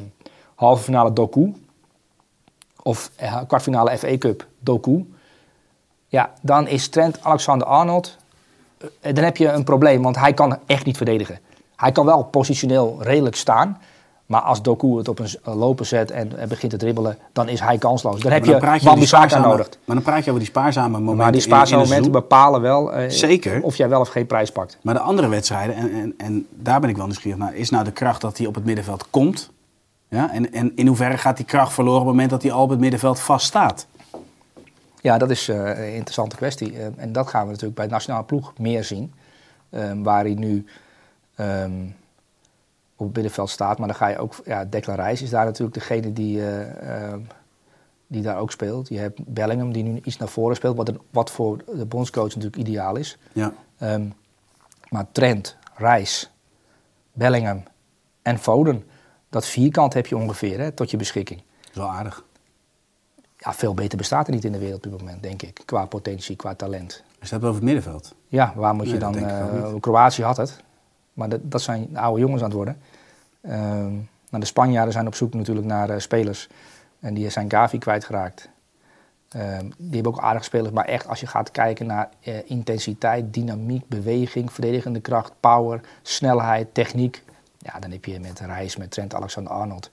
halve 0.54 0.82
finale 0.82 1.12
Doku, 1.12 1.54
of 2.82 3.10
eh, 3.16 3.40
kwartfinale 3.46 3.98
FA 3.98 4.18
Cup 4.18 4.46
Doku, 4.60 5.12
ja, 6.08 6.32
dan 6.42 6.68
is 6.68 6.88
Trent 6.88 7.18
Alexander-Arnold, 7.22 8.16
dan 9.00 9.25
heb 9.25 9.36
je 9.36 9.48
een 9.48 9.64
probleem, 9.64 10.02
want 10.02 10.16
hij 10.16 10.34
kan 10.34 10.58
echt 10.66 10.84
niet 10.84 10.96
verdedigen. 10.96 11.38
Hij 11.76 11.92
kan 11.92 12.06
wel 12.06 12.22
positioneel 12.25 12.96
redelijk 13.00 13.36
staan, 13.36 13.80
maar 14.26 14.40
als 14.40 14.62
Doku 14.62 14.97
het 14.97 15.09
op 15.09 15.18
een 15.18 15.28
lopen 15.56 15.87
zet 15.87 16.11
en, 16.11 16.38
en 16.38 16.49
begint 16.49 16.71
te 16.73 16.78
dribbelen, 16.78 17.18
dan 17.33 17.49
is 17.49 17.61
hij 17.61 17.78
kansloos. 17.78 18.21
Dan 18.21 18.33
heb 18.33 18.45
dan 18.45 18.54
je 18.54 18.61
je 18.61 18.85
Wan-Bissaka 18.85 19.28
spaarzame- 19.28 19.47
nodig. 19.52 19.68
Maar 19.85 19.97
dan 19.97 20.04
praat 20.04 20.25
je 20.25 20.28
over 20.30 20.42
die 20.42 20.50
spaarzame 20.50 20.88
momenten 20.99 21.16
Maar 21.16 21.33
die 21.33 21.40
in- 21.40 21.47
in 21.47 21.52
spaarzame 21.52 21.83
momenten 21.83 22.12
bepalen 22.12 22.61
wel 22.61 22.92
eh, 22.92 23.11
Zeker. 23.11 23.62
of 23.62 23.76
jij 23.76 23.88
wel 23.88 24.00
of 24.00 24.09
geen 24.09 24.26
prijs 24.26 24.50
pakt. 24.52 24.78
Maar 24.83 24.95
de 24.95 25.00
andere 25.00 25.28
wedstrijden, 25.28 25.75
en, 25.76 25.92
en, 25.92 26.14
en 26.16 26.47
daar 26.50 26.80
ben 26.80 26.90
ik 26.90 26.97
wel 26.97 27.04
nieuwsgierig 27.06 27.38
naar, 27.38 27.54
is 27.54 27.71
nou 27.71 27.85
de 27.85 27.92
kracht 27.92 28.21
dat 28.21 28.38
hij 28.38 28.47
op 28.47 28.54
het 28.54 28.64
middenveld 28.64 29.11
komt. 29.11 29.50
Ja, 30.09 30.33
en, 30.33 30.52
en 30.52 30.73
in 30.75 30.87
hoeverre 30.87 31.18
gaat 31.18 31.37
die 31.37 31.47
kracht 31.47 31.73
verloren 31.73 32.00
op 32.00 32.06
het 32.06 32.12
moment 32.14 32.30
dat 32.30 32.42
hij 32.42 32.52
al 32.52 32.62
op 32.62 32.71
het 32.71 32.80
middenveld 32.80 33.21
vast 33.21 33.47
staat? 33.47 33.87
Ja, 35.00 35.18
dat 35.18 35.30
is 35.30 35.49
eh, 35.49 35.56
een 35.56 35.95
interessante 35.95 36.37
kwestie. 36.37 36.78
Eh, 36.78 36.87
en 36.97 37.12
dat 37.12 37.28
gaan 37.28 37.40
we 37.42 37.47
natuurlijk 37.49 37.75
bij 37.76 37.87
de 37.87 37.92
nationale 37.92 38.25
ploeg 38.25 38.52
meer 38.59 38.85
zien. 38.85 39.12
Ehm, 39.71 40.02
waar 40.02 40.25
hij 40.25 40.35
nu 40.35 40.64
ehm, 41.35 41.71
op 42.96 43.06
het 43.06 43.14
middenveld 43.14 43.50
staat. 43.50 43.78
Maar 43.78 43.86
dan 43.88 43.96
ga 43.96 44.06
je 44.06 44.18
ook... 44.18 44.34
Ja, 44.44 44.64
Declan 44.64 44.96
Rice 45.00 45.22
is 45.24 45.30
daar 45.30 45.44
natuurlijk 45.44 45.74
degene 45.78 46.12
die, 46.12 46.40
eh, 46.40 47.10
ehm, 47.10 47.20
die 48.06 48.22
daar 48.22 48.38
ook 48.38 48.50
speelt. 48.50 48.88
Je 48.88 48.98
hebt 48.98 49.20
Bellingham 49.24 49.72
die 49.72 49.82
nu 49.82 50.00
iets 50.04 50.16
naar 50.16 50.28
voren 50.28 50.56
speelt. 50.56 50.76
Wat, 50.76 50.88
een- 50.88 51.00
wat 51.10 51.30
voor 51.30 51.56
de 51.76 51.86
bondscoach 51.86 52.28
natuurlijk 52.28 52.56
ideaal 52.56 52.96
is. 52.96 53.18
Ja. 53.32 53.52
Ehm, 53.78 54.06
maar 54.88 55.06
Trent, 55.12 55.56
Rice, 55.74 56.26
Bellingham 57.12 57.62
en 58.22 58.38
Foden... 58.38 58.84
Dat 59.28 59.46
vierkant 59.46 59.94
heb 59.94 60.06
je 60.06 60.16
ongeveer 60.16 60.58
hè, 60.60 60.72
tot 60.72 60.90
je 60.90 60.96
beschikking. 60.96 61.42
Dat 61.60 61.70
is 61.70 61.76
wel 61.76 61.90
aardig. 61.90 62.24
Ja, 63.36 63.52
veel 63.54 63.74
beter 63.74 63.98
bestaat 63.98 64.26
er 64.26 64.32
niet 64.34 64.44
in 64.44 64.52
de 64.52 64.58
wereld 64.58 64.86
op 64.86 64.92
dit 64.92 65.00
moment, 65.00 65.22
denk 65.22 65.42
ik. 65.42 65.62
Qua 65.64 65.84
potentie, 65.86 66.36
qua 66.36 66.54
talent. 66.54 67.02
Het 67.18 67.30
hebt 67.30 67.42
over 67.42 67.54
het 67.54 67.64
middenveld. 67.64 68.14
Ja, 68.26 68.52
waar 68.56 68.74
moet 68.74 68.84
je 68.86 68.90
Nee, 68.90 69.00
dat 69.00 69.12
dan... 69.12 69.24
eh. 69.24 69.74
Kroatië 69.80 70.22
had 70.22 70.36
het. 70.36 70.56
Maar 71.16 71.28
dat, 71.28 71.40
dat 71.42 71.62
zijn 71.62 71.96
oude 71.96 72.20
jongens 72.20 72.42
aan 72.42 72.49
het 72.49 72.56
worden. 72.56 72.76
Nou, 74.30 74.42
de 74.42 74.44
Spanjaarden 74.44 74.92
zijn 74.92 75.06
op 75.06 75.14
zoek 75.14 75.35
natuurlijk 75.35 75.66
naar 75.66 75.90
eh, 75.90 75.99
spelers. 75.99 76.49
En 77.00 77.14
die 77.14 77.30
zijn 77.30 77.50
Gavi 77.50 77.78
kwijtgeraakt. 77.78 78.49
Ehm, 79.28 79.70
die 79.78 79.94
hebben 79.94 80.12
ook 80.12 80.20
aardige 80.20 80.44
spelers. 80.44 80.70
Maar 80.70 80.85
echt, 80.85 81.08
als 81.08 81.20
je 81.20 81.26
gaat 81.26 81.50
kijken 81.50 81.87
naar 81.87 82.08
eh, 82.20 82.50
intensiteit, 82.50 83.35
dynamiek, 83.35 83.88
beweging, 83.88 84.52
verdedigende 84.52 85.00
kracht, 85.00 85.32
power, 85.40 85.80
snelheid, 86.02 86.75
techniek. 86.75 87.23
Ja, 87.58 87.78
dan 87.78 87.90
heb 87.90 88.04
je 88.04 88.20
met 88.20 88.40
Reis, 88.40 88.76
met 88.76 88.90
Trent 88.90 89.14
Alexander-Arnold, 89.14 89.90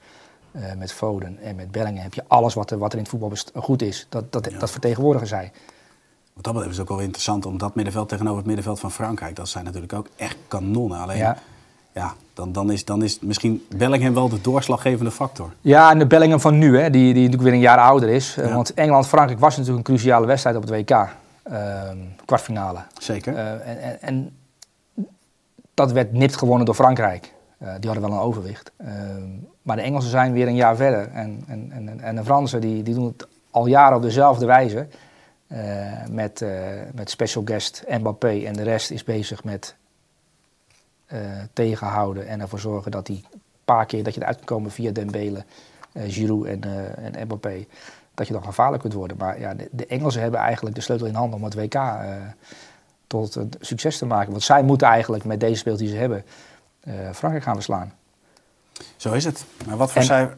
eh, 0.51 0.73
met 0.73 0.93
Foden 0.93 1.37
en 1.37 1.55
met 1.55 1.71
Bellingham... 1.71 2.03
heb 2.03 2.13
je 2.13 2.23
alles 2.27 2.53
wat 2.53 2.71
er, 2.71 2.77
wat 2.77 2.91
er 2.91 2.97
in 2.97 3.03
het 3.03 3.11
voetbal 3.11 3.31
goed 3.53 3.81
is. 3.81 4.05
Dat, 4.09 4.31
dat, 4.31 4.51
Ja. 4.51 4.59
dat 4.59 4.71
vertegenwoordigen 4.71 5.27
zij. 5.27 5.51
Wat 6.33 6.43
dat 6.43 6.53
betreft 6.53 6.71
is 6.73 6.77
het 6.79 6.89
ook 6.89 6.95
wel 6.97 7.05
interessant 7.05 7.45
om 7.45 7.57
dat 7.57 7.75
middenveld 7.75 8.09
tegenover 8.09 8.37
het 8.37 8.45
middenveld 8.45 8.79
van 8.79 8.91
Frankrijk. 8.91 9.35
Dat 9.35 9.49
zijn 9.49 9.65
natuurlijk 9.65 9.93
ook 9.93 10.07
echt 10.15 10.37
kanonnen. 10.47 10.99
Alleen, 10.99 11.17
ja, 11.17 11.37
Ja. 11.93 12.13
dan, 12.33 12.51
dan, 12.51 12.71
is, 12.71 12.85
dan 12.85 13.03
is 13.03 13.19
misschien 13.19 13.65
Bellingham 13.75 14.13
wel 14.13 14.29
de 14.29 14.41
doorslaggevende 14.41 15.11
factor. 15.11 15.53
Ja, 15.61 15.91
en 15.91 15.99
de 15.99 16.07
Bellingham 16.07 16.39
van 16.39 16.57
nu, 16.57 16.77
hè, 16.79 16.89
die, 16.89 17.03
die 17.05 17.13
natuurlijk 17.13 17.41
weer 17.43 17.53
een 17.53 17.59
jaar 17.59 17.77
ouder 17.77 18.09
is. 18.09 18.35
Ja. 18.35 18.53
Want 18.53 18.73
Engeland-Frankrijk 18.73 19.39
was 19.39 19.57
natuurlijk 19.57 19.87
een 19.87 19.95
cruciale 19.95 20.25
wedstrijd 20.25 20.55
op 20.55 20.61
het 20.61 20.71
WK. 20.71 21.07
ehm, 21.43 21.97
kwartfinale. 22.25 22.79
Zeker. 22.97 23.35
Eh, 23.35 23.51
en, 23.51 23.81
en, 23.81 24.01
en 24.01 24.35
dat 25.73 25.91
werd 25.91 26.13
nipt 26.13 26.35
gewonnen 26.37 26.65
door 26.65 26.75
Frankrijk. 26.75 27.33
Eh, 27.57 27.67
die 27.79 27.89
hadden 27.89 28.09
wel 28.09 28.17
een 28.17 28.25
overwicht. 28.25 28.71
Ehm, 28.77 29.21
maar 29.61 29.75
de 29.75 29.81
Engelsen 29.81 30.09
zijn 30.09 30.33
weer 30.33 30.47
een 30.47 30.55
jaar 30.55 30.75
verder. 30.75 31.09
En, 31.11 31.43
en, 31.47 31.71
en, 31.71 31.99
en 32.01 32.15
de 32.15 32.23
Fransen 32.23 32.61
die, 32.61 32.83
die 32.83 32.93
doen 32.93 33.05
het 33.05 33.27
al 33.51 33.65
jaren 33.65 33.97
op 33.97 34.01
dezelfde 34.03 34.45
wijze. 34.45 34.87
Eh, 35.53 36.07
met, 36.09 36.41
eh, 36.41 36.51
met 36.93 37.09
special 37.09 37.43
guest 37.45 37.83
Mbappé. 37.87 38.43
En 38.45 38.53
de 38.53 38.63
rest 38.63 38.91
is 38.91 39.03
bezig 39.03 39.43
met 39.43 39.75
eh, 41.05 41.19
tegenhouden 41.53 42.27
en 42.27 42.41
ervoor 42.41 42.59
zorgen 42.59 42.91
dat 42.91 43.05
die 43.05 43.25
paar 43.65 43.85
keer 43.85 44.03
dat 44.03 44.13
je 44.13 44.21
eruit 44.21 44.35
kan 44.35 44.45
komen 44.45 44.71
via 44.71 44.91
Dembele, 44.91 45.43
Giroud 45.93 46.45
en, 46.45 46.63
en 47.13 47.25
Mbappé, 47.25 47.65
dat 48.13 48.27
je 48.27 48.33
dan 48.33 48.43
gevaarlijk 48.43 48.81
kunt 48.81 48.93
worden. 48.93 49.17
Maar 49.17 49.39
ja, 49.39 49.53
de, 49.53 49.67
de 49.71 49.85
Engelsen 49.85 50.21
hebben 50.21 50.39
eigenlijk 50.39 50.75
de 50.75 50.81
sleutel 50.81 51.07
in 51.07 51.13
handen 51.13 51.39
om 51.39 51.43
het 51.43 51.53
WK 51.53 51.81
tot 53.07 53.35
een 53.35 53.51
succes 53.59 53.97
te 53.97 54.05
maken. 54.05 54.31
Want 54.31 54.43
zij 54.43 54.63
moeten 54.63 54.87
eigenlijk 54.87 55.23
met 55.23 55.39
deze 55.39 55.55
speel 55.55 55.77
die 55.77 55.89
ze 55.89 55.95
hebben 55.95 56.25
Frankrijk 57.11 57.43
gaan 57.43 57.55
verslaan. 57.55 57.93
Zo 58.95 59.13
is 59.13 59.25
het. 59.25 59.45
Maar 59.67 59.77
wat 59.77 59.91
voor 59.91 60.01
En- 60.01 60.07
cijfer... 60.07 60.37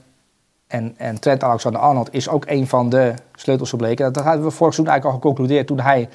En, 0.75 0.93
en 0.97 1.19
Trent 1.19 1.43
Alexander-Arnold 1.43 2.13
is 2.13 2.29
ook 2.29 2.43
een 2.47 2.67
van 2.67 2.89
de 2.89 3.13
sleutels 3.35 3.69
gebleken. 3.69 4.13
Dat 4.13 4.23
hadden 4.23 4.43
we 4.43 4.51
vorig 4.51 4.73
seizoen 4.73 4.87
eigenlijk 4.93 5.05
al 5.05 5.21
geconcludeerd 5.31 5.67
toen 5.67 5.79
hij 5.79 6.09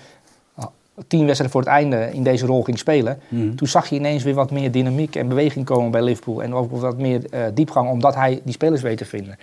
ah, 0.54 0.64
tien 1.06 1.20
wedstrijden 1.26 1.50
voor 1.50 1.60
het 1.60 1.70
einde 1.70 2.08
in 2.12 2.22
deze 2.22 2.46
rol 2.46 2.62
ging 2.62 2.78
spelen. 2.78 3.18
Mhm. 3.28 3.54
Toen 3.54 3.68
zag 3.68 3.88
je 3.88 3.96
ineens 3.96 4.22
weer 4.22 4.34
wat 4.34 4.50
meer 4.50 4.70
dynamiek 4.70 5.16
en 5.16 5.28
beweging 5.28 5.64
komen 5.64 5.90
bij 5.90 6.02
Liverpool. 6.02 6.42
En 6.42 6.54
ook 6.54 6.70
wat 6.70 6.98
meer 6.98 7.24
eh, 7.30 7.40
diepgang, 7.54 7.90
omdat 7.90 8.14
hij 8.14 8.40
die 8.44 8.52
spelers 8.52 8.82
weet 8.82 8.98
te 8.98 9.04
vinden. 9.04 9.38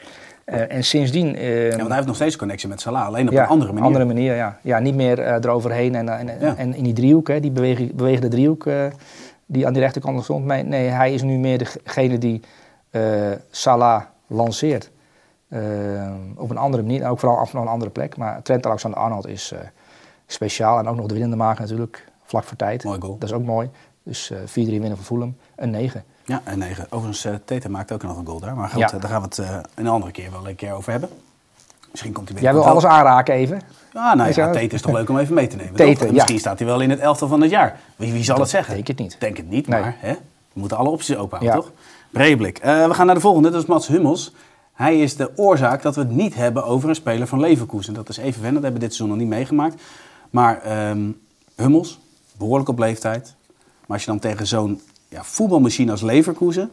Eh, 0.46 0.74
en 0.74 0.84
sindsdien... 0.84 1.36
eh, 1.36 1.64
Ja, 1.64 1.76
want 1.76 1.86
hij 1.88 1.96
heeft 1.96 2.08
nog 2.08 2.16
steeds 2.16 2.36
connectie 2.36 2.70
met 2.70 2.82
Salah, 2.82 3.06
alleen 3.06 3.28
op 3.28 3.34
ja, 3.34 3.44
een 3.44 3.48
andere 3.50 3.72
manier. 3.72 3.86
andere 3.88 4.06
manier, 4.06 4.36
ja. 4.36 4.60
ja 4.62 4.80
niet 4.80 4.96
meer 4.96 5.20
eh, 5.20 5.34
eroverheen 5.34 5.96
en, 5.96 6.10
en, 6.10 6.30
Ja. 6.40 6.56
en 6.58 6.76
in 6.76 6.84
die 6.84 6.94
driehoek, 6.94 7.28
hè, 7.28 7.40
die 7.40 7.52
bewege- 7.52 7.90
bewegende 7.94 8.28
driehoek 8.28 8.66
eh, 8.66 8.86
die 9.46 9.68
aan 9.68 9.74
die 9.74 9.82
rechterkant 9.82 10.24
stond. 10.24 10.46
Nee, 10.46 10.64
nee, 10.64 10.88
hij 10.88 11.14
is 11.14 11.22
nu 11.22 11.38
meer 11.38 11.58
degene 11.58 12.18
die 12.18 12.42
eh, 12.90 13.02
Salah 13.52 14.02
lanceert. 14.28 14.90
Eh, 15.48 16.12
op 16.36 16.50
een 16.50 16.58
andere 16.58 16.84
manier, 16.84 17.10
ook 17.10 17.20
vooral 17.20 17.38
af 17.38 17.50
van 17.50 17.62
een 17.62 17.68
andere 17.68 17.92
plek. 17.92 18.18
Maar 18.18 18.42
Trent 18.42 18.66
Alexander-Arnold 18.66 19.28
is 19.28 19.52
eh, 19.52 19.60
speciaal. 20.28 20.80
En 20.80 20.88
ook 20.88 20.96
nog 20.96 21.06
de 21.06 21.14
winnende 21.14 21.36
maken 21.38 21.62
natuurlijk, 21.62 22.06
vlak 22.26 22.44
voor 22.44 22.58
tijd. 22.58 22.84
Mooi 22.84 23.00
goal. 23.02 23.18
Dat 23.18 23.30
is 23.30 23.36
ook 23.36 23.44
mooi. 23.44 23.70
Dus 24.04 24.32
eh 24.32 24.38
4-3 24.46 24.52
winnen 24.54 24.96
van 24.96 25.06
Fulham, 25.06 25.36
een 25.56 25.70
9. 25.70 26.04
Ja, 26.26 26.42
en 26.44 26.60
negen. 26.60 26.86
Overigens, 26.90 27.26
uh, 27.26 27.34
Tete 27.46 27.70
maakt 27.70 27.92
ook 27.92 28.04
nog 28.04 28.18
een 28.18 28.26
goal 28.26 28.40
daar. 28.40 28.56
Maar 28.56 28.70
goed, 28.70 28.80
Ja. 28.80 28.92
eh, 28.92 29.00
daar 29.02 29.10
gaan 29.10 29.22
we 29.22 29.28
het 29.28 29.38
eh, 29.40 29.58
een 29.76 29.88
andere 29.88 30.12
keer 30.12 30.32
wel 30.32 30.48
een 30.48 30.56
keer 30.56 30.74
over 30.74 30.92
hebben. 30.92 31.10
Misschien 31.92 32.14
komt 32.14 32.30
hij 32.30 32.42
Jij 32.42 32.54
wil 32.54 32.66
alles 32.68 32.86
aanraken 32.86 33.34
even. 33.34 33.62
Ah, 33.94 34.16
nou 34.16 34.32
ja, 34.34 34.52
Tete 34.52 34.76
is 34.76 34.82
toch 34.82 34.92
leuk 34.92 35.10
om 35.10 35.18
even 35.18 35.34
mee 35.34 35.48
te 35.48 35.56
nemen. 35.56 35.74
Tete, 35.86 36.06
ja. 36.06 36.12
Misschien 36.12 36.40
staat 36.40 36.60
hij 36.60 36.68
wel 36.68 36.80
in 36.80 36.90
het 36.90 37.00
elftal 37.00 37.28
van 37.28 37.42
het 37.42 37.50
jaar. 37.50 37.80
Wie, 37.96 38.12
wie 38.12 38.24
zal 38.24 38.40
het 38.40 38.50
zeggen? 38.50 38.74
denk 38.74 38.88
het 38.88 38.98
niet. 39.00 39.16
Denk 39.20 39.38
het 39.38 39.50
niet, 39.50 39.68
Nee. 39.68 39.82
maar 39.82 39.96
hè? 40.00 40.14
we 40.54 40.60
moeten 40.60 40.78
alle 40.78 40.90
opties 40.90 41.16
open 41.18 41.38
houden, 41.38 41.60
Ja. 41.60 41.66
toch? 41.66 41.72
Breedblik. 42.12 42.58
Eh, 42.58 42.88
we 42.88 42.94
gaan 42.94 43.06
naar 43.06 43.16
de 43.16 43.22
volgende, 43.22 43.50
dat 43.50 43.62
is 43.62 43.68
Mats 43.68 43.88
Hummels. 43.88 44.34
Hij 44.78 45.00
is 45.00 45.16
de 45.16 45.32
oorzaak 45.36 45.82
dat 45.82 45.96
we 45.96 46.02
het 46.02 46.12
niet 46.12 46.36
hebben 46.36 46.66
over 46.66 46.90
een 46.90 46.96
speler 46.96 47.28
van 47.28 47.40
Leverkusen. 47.40 47.94
Dat 47.94 48.10
is 48.10 48.18
even 48.18 48.42
wennen, 48.42 48.54
dat 48.54 48.64
hebben 48.64 48.82
we 48.82 48.88
dit 48.88 48.96
seizoen 48.96 49.18
nog 49.18 49.28
niet 49.28 49.36
meegemaakt. 49.36 49.82
Maar 50.30 50.62
ehm, 50.62 51.12
Hummels, 51.56 52.00
behoorlijk 52.38 52.70
op 52.70 52.80
leeftijd. 52.80 53.36
Maar 53.58 53.98
als 53.98 54.02
je 54.02 54.12
dan 54.12 54.20
tegen 54.20 54.48
zo'n 54.48 54.82
ja, 55.08 55.24
voetbalmachine 55.24 55.92
als 55.92 56.02
Leverkusen... 56.02 56.72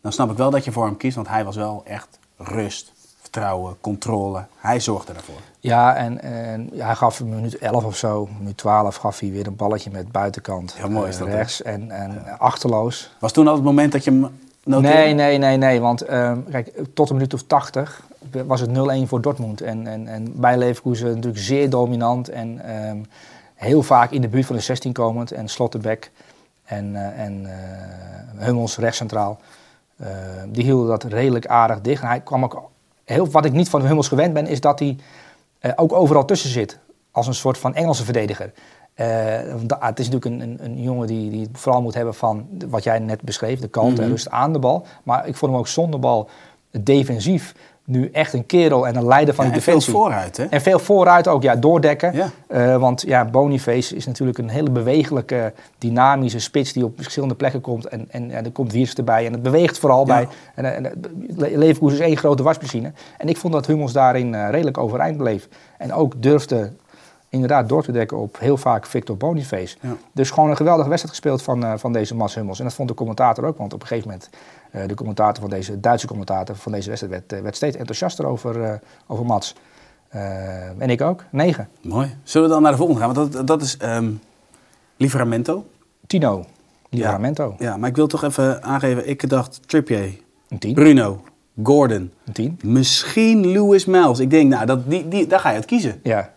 dan 0.00 0.12
snap 0.12 0.30
ik 0.30 0.36
wel 0.36 0.50
dat 0.50 0.64
je 0.64 0.72
voor 0.72 0.84
hem 0.84 0.96
kiest, 0.96 1.14
want 1.14 1.28
hij 1.28 1.44
was 1.44 1.56
wel 1.56 1.82
echt 1.84 2.18
rust, 2.36 2.92
vertrouwen, 3.20 3.76
controle. 3.80 4.44
Hij 4.56 4.80
zorgde 4.80 5.12
daarvoor. 5.12 5.40
Ja, 5.60 5.94
en, 5.94 6.22
en 6.22 6.70
ja, 6.72 6.86
hij 6.86 6.94
gaf 6.94 7.20
in 7.20 7.28
minuut 7.28 7.58
11 7.58 7.84
of 7.84 7.96
zo, 7.96 8.28
minuut 8.38 8.56
12 8.56 8.96
gaf 8.96 9.18
hij 9.18 9.30
weer 9.30 9.46
een 9.46 9.56
balletje 9.56 9.90
met 9.90 10.12
buitenkant. 10.12 10.74
Ja, 10.78 10.88
mooi 10.88 11.08
is 11.08 11.14
eh, 11.14 11.20
dat, 11.20 11.34
rechts 11.34 11.62
en, 11.62 11.90
en 11.90 12.38
achterloos. 12.38 13.10
Was 13.18 13.32
toen 13.32 13.48
al 13.48 13.54
het 13.54 13.64
moment 13.64 13.92
dat 13.92 14.04
je 14.04 14.10
hem 14.10 14.28
Nee, 14.64 15.14
nee, 15.14 15.38
nee, 15.38 15.56
nee. 15.56 15.80
Want 15.80 16.02
ehm, 16.02 16.38
kijk, 16.50 16.72
tot 16.94 17.10
een 17.10 17.16
minuut 17.16 17.34
of 17.34 17.42
80 17.42 18.02
was 18.46 18.60
het 18.60 18.70
0-1 18.70 18.72
voor 19.04 19.20
Dortmund. 19.20 19.60
En, 19.60 19.86
en, 19.86 20.06
en 20.06 20.40
bij 20.40 20.58
Leverkusen 20.58 21.06
natuurlijk 21.06 21.42
zeer 21.42 21.70
dominant. 21.70 22.28
En 22.28 22.60
ehm, 22.64 22.98
heel 23.54 23.82
vaak 23.82 24.10
in 24.10 24.20
de 24.20 24.28
buurt 24.28 24.46
van 24.46 24.56
de 24.56 24.62
16 24.62 24.92
komend. 24.92 25.32
En 25.32 25.48
Slotterbeck 25.48 26.10
en, 26.64 26.96
eh, 26.96 27.24
en 27.24 27.46
eh, 27.46 28.44
Hummels 28.44 28.76
rechtscentraal. 28.76 29.40
Eh, 29.96 30.08
die 30.48 30.64
hielden 30.64 30.88
dat 30.88 31.04
redelijk 31.04 31.46
aardig 31.46 31.80
dicht. 31.80 32.02
En 32.02 32.08
hij 32.08 32.20
kwam 32.20 32.44
ook... 32.44 32.70
Heel, 33.04 33.30
wat 33.30 33.44
ik 33.44 33.52
niet 33.52 33.68
van 33.68 33.86
Hummels 33.86 34.08
gewend 34.08 34.34
ben, 34.34 34.46
is 34.46 34.60
dat 34.60 34.78
hij 34.78 34.96
eh, 35.58 35.72
ook 35.76 35.92
overal 35.92 36.24
tussen 36.24 36.50
zit. 36.50 36.78
Als 37.10 37.26
een 37.26 37.34
soort 37.34 37.58
van 37.58 37.74
Engelse 37.74 38.04
verdediger. 38.04 38.52
Eh, 38.94 39.06
da- 39.66 39.78
het 39.80 39.98
is 39.98 40.08
natuurlijk 40.10 40.42
een, 40.42 40.48
een, 40.50 40.64
een 40.64 40.82
jongen 40.82 41.06
die, 41.06 41.30
die 41.30 41.48
vooral 41.52 41.82
moet 41.82 41.94
hebben 41.94 42.14
van 42.14 42.46
wat 42.68 42.84
jij 42.84 42.98
net 42.98 43.22
beschreef, 43.22 43.60
de 43.60 43.68
kant 43.68 43.96
en 43.98 44.02
Mhm. 44.04 44.10
rust 44.12 44.30
aan 44.30 44.52
de 44.52 44.58
bal. 44.58 44.86
Maar 45.02 45.28
ik 45.28 45.36
vond 45.36 45.50
hem 45.52 45.60
ook 45.60 45.68
zonder 45.68 46.00
bal 46.00 46.28
defensief 46.70 47.54
nu 47.84 48.08
echt 48.12 48.32
een 48.32 48.46
kerel 48.46 48.86
en 48.86 48.96
een 48.96 49.06
leider 49.06 49.34
van 49.34 49.44
Ja, 49.44 49.50
de 49.50 49.56
en 49.56 49.62
veel 49.62 49.74
defensie. 49.74 50.00
vooruit, 50.00 50.36
hè? 50.36 50.44
En 50.44 50.60
veel 50.60 50.78
vooruit 50.78 51.28
ook, 51.28 51.42
ja, 51.42 51.56
doordekken. 51.56 52.14
Ja. 52.14 52.28
Eh, 52.46 52.76
want 52.76 53.02
ja, 53.06 53.24
Boniface 53.24 53.96
is 53.96 54.06
natuurlijk 54.06 54.38
een 54.38 54.48
hele 54.48 54.70
bewegelijke, 54.70 55.52
dynamische 55.78 56.38
spits 56.38 56.72
die 56.72 56.84
op 56.84 56.92
verschillende 56.96 57.34
plekken 57.34 57.60
komt. 57.60 57.86
En, 57.86 58.06
en, 58.10 58.30
en 58.30 58.44
er 58.44 58.50
komt 58.52 58.72
Wiers 58.72 58.94
erbij 58.94 59.26
en 59.26 59.32
het 59.32 59.42
beweegt 59.42 59.78
vooral 59.78 60.06
Ja. 60.06 60.14
bij. 60.14 60.28
En, 60.54 60.74
en, 60.74 60.82
Le- 61.36 61.56
Leverkusen 61.58 61.98
is 61.98 62.04
één 62.06 62.16
grote 62.16 62.42
wasmachine. 62.42 62.92
En 63.18 63.28
ik 63.28 63.36
vond 63.36 63.52
dat 63.52 63.66
Hummels 63.66 63.92
daarin 63.92 64.34
eh, 64.34 64.50
redelijk 64.50 64.78
overeind 64.78 65.16
bleef. 65.16 65.48
En 65.78 65.92
ook 65.92 66.22
durfde 66.22 66.72
inderdaad 67.32 67.68
door 67.68 67.82
te 67.82 67.92
dekken 67.92 68.16
op 68.16 68.38
heel 68.38 68.56
vaak 68.56 68.86
Victor 68.86 69.16
Boniface. 69.16 69.76
Ja. 69.80 69.96
Dus 70.12 70.30
gewoon 70.30 70.50
een 70.50 70.56
geweldige 70.56 70.88
wedstrijd 70.88 71.16
gespeeld 71.16 71.42
van, 71.42 71.64
eh, 71.64 71.72
van 71.76 71.92
deze 71.92 72.14
Mats 72.14 72.34
Hummels. 72.34 72.58
En 72.58 72.64
dat 72.64 72.74
vond 72.74 72.88
de 72.88 72.94
commentator 72.94 73.44
ook, 73.44 73.58
want 73.58 73.72
op 73.74 73.80
een 73.80 73.86
gegeven 73.86 74.08
moment... 74.10 74.30
eh, 74.70 74.86
de 74.86 74.94
commentator 74.94 75.40
van 75.40 75.50
deze, 75.50 75.80
Duitse 75.80 76.06
commentator 76.06 76.56
van 76.56 76.72
deze 76.72 76.88
wedstrijd 76.88 77.14
werd, 77.14 77.32
eh, 77.32 77.40
werd 77.40 77.56
steeds 77.56 77.76
enthousiaster 77.76 78.26
over, 78.26 78.80
over 79.06 79.24
Mats. 79.24 79.54
En 80.78 80.90
ik 80.90 81.00
ook, 81.00 81.24
negen. 81.30 81.68
Mooi. 81.82 82.16
Zullen 82.22 82.48
we 82.48 82.54
dan 82.54 82.62
naar 82.62 82.70
de 82.72 82.78
volgende 82.78 83.00
gaan? 83.00 83.14
Want 83.14 83.32
dat, 83.32 83.46
dat 83.46 83.62
is 83.62 83.76
ehm 83.76 84.10
Livramento. 84.96 85.64
Tino, 86.06 86.44
Ja. 86.88 86.98
Livramento, 86.98 87.54
Ja, 87.58 87.76
maar 87.76 87.88
ik 87.88 87.96
wil 87.96 88.06
toch 88.06 88.24
even 88.24 88.62
aangeven. 88.62 89.08
Ik 89.08 89.28
dacht 89.28 89.60
Trippier, 89.68 90.18
een 90.48 90.58
tien. 90.58 90.74
Bruno, 90.74 91.22
Gordon, 91.62 92.12
Een 92.26 92.32
tien, 92.32 92.58
misschien 92.64 93.46
Lewis 93.46 93.84
Miles. 93.84 94.18
Ik 94.18 94.30
denk, 94.30 94.50
nou, 94.50 94.66
dat, 94.66 94.90
die, 94.90 95.08
die, 95.08 95.26
daar 95.26 95.40
ga 95.40 95.48
je 95.48 95.54
uit 95.54 95.64
kiezen. 95.64 96.00
ja. 96.02 96.31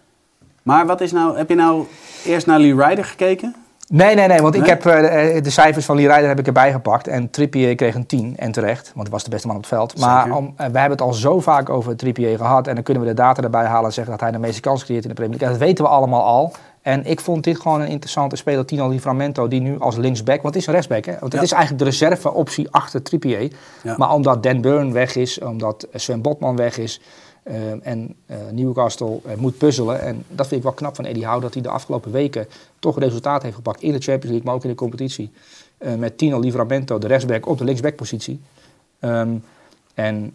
Maar 0.66 0.86
wat 0.86 1.02
is 1.02 1.12
nou, 1.12 1.38
heb 1.38 1.50
je 1.50 1.56
nou 1.56 1.86
eerst 2.26 2.46
naar 2.46 2.60
Lee 2.60 2.76
Ryder 2.76 3.06
gekeken? 3.06 3.56
Nee, 3.88 4.16
nee, 4.16 4.28
nee, 4.28 4.40
want 4.42 4.56
ik 4.56 4.66
heb 4.66 4.86
eh, 4.86 5.44
de 5.44 5.50
cijfers 5.50 5.86
van 5.86 5.96
Lee 5.96 6.08
Ryder 6.08 6.28
heb 6.28 6.40
ik 6.40 6.48
erbij 6.48 6.72
gepakt. 6.72 7.08
En 7.08 7.30
Trippier 7.30 7.76
kreeg 7.76 7.96
een 7.96 8.06
10 8.06 8.34
en 8.38 8.52
terecht, 8.52 8.92
want 8.94 9.02
hij 9.08 9.12
was 9.12 9.24
de 9.24 9.30
beste 9.30 9.48
man 9.48 9.56
op 9.56 9.62
het 9.62 9.72
veld. 9.72 10.00
Maar 10.00 10.32
om, 10.32 10.46
eh, 10.46 10.56
we 10.58 10.80
hebben 10.80 10.98
het 10.98 11.02
al 11.02 11.14
zo 11.14 11.40
vaak 11.40 11.70
over 11.70 11.96
Trippier 11.96 12.38
gehad. 12.38 12.68
En 12.68 12.76
dan 12.76 12.84
kunnen 12.84 13.04
we 13.04 13.10
de 13.10 13.16
data 13.16 13.44
erbij 13.44 13.66
halen 13.66 13.86
en 13.86 13.94
zeggen 13.94 14.12
dat 14.12 14.22
hij 14.22 14.32
de 14.32 14.38
meeste 14.40 14.62
kans 14.62 14.84
creëert 14.86 15.04
in 15.04 15.10
de 15.10 15.16
Premier 15.16 15.38
League. 15.38 15.58
Dat 15.58 15.68
weten 15.68 15.84
we 15.84 15.90
allemaal 15.90 16.24
al. 16.24 16.52
En 16.82 17.06
ik 17.06 17.20
vond 17.20 17.44
dit 17.44 17.60
gewoon 17.60 17.82
een 17.82 17.88
interessante 17.88 18.36
speler, 18.36 18.66
Tino 18.66 18.90
Livramento, 18.90 19.48
die 19.48 19.62
nu 19.62 19.80
als 19.80 19.96
linksback, 19.96 20.42
want 20.42 20.54
het 20.54 20.56
is 20.56 20.68
een 20.68 20.74
rechtsback, 20.74 21.06
hè? 21.06 21.12
want 21.12 21.32
het 21.32 21.34
Ja. 21.34 21.42
is 21.42 21.52
eigenlijk 21.52 21.84
de 21.84 21.90
reserveoptie 21.90 22.68
achter 22.72 23.02
Trippier. 23.02 23.52
Ja. 23.84 23.96
Maar 23.98 24.14
omdat 24.14 24.44
Dan 24.44 24.62
Burn 24.62 24.94
weg 24.94 25.16
is, 25.16 25.40
omdat 25.40 25.88
Sven 25.94 26.22
Botman 26.22 26.56
weg 26.56 26.78
is 26.78 27.02
eh, 27.46 27.88
en 27.88 28.16
eh, 28.26 28.38
Newcastle 28.52 29.20
eh, 29.26 29.36
moet 29.38 29.58
puzzelen. 29.58 30.02
En 30.02 30.24
dat 30.30 30.48
vind 30.48 30.60
ik 30.60 30.64
wel 30.64 30.76
knap 30.76 30.96
van 30.96 31.06
Eddie 31.06 31.26
Howe, 31.26 31.42
dat 31.42 31.54
hij 31.54 31.64
de 31.64 31.70
afgelopen 31.70 32.12
weken 32.12 32.48
toch 32.80 33.00
resultaat 33.00 33.44
heeft 33.44 33.56
gepakt 33.56 33.82
in 33.82 33.92
de 33.92 34.00
Champions 34.00 34.26
League, 34.26 34.44
maar 34.46 34.54
ook 34.54 34.64
in 34.64 34.70
de 34.70 34.76
competitie. 34.76 35.32
Eh, 35.78 35.94
met 35.96 36.18
Tino 36.18 36.40
Livramento, 36.40 36.98
de 36.98 37.08
rechtsback, 37.08 37.48
op 37.48 37.58
de 37.58 37.64
linksbackpositie. 37.64 38.40
Ehm 39.00 39.36
en 39.94 40.34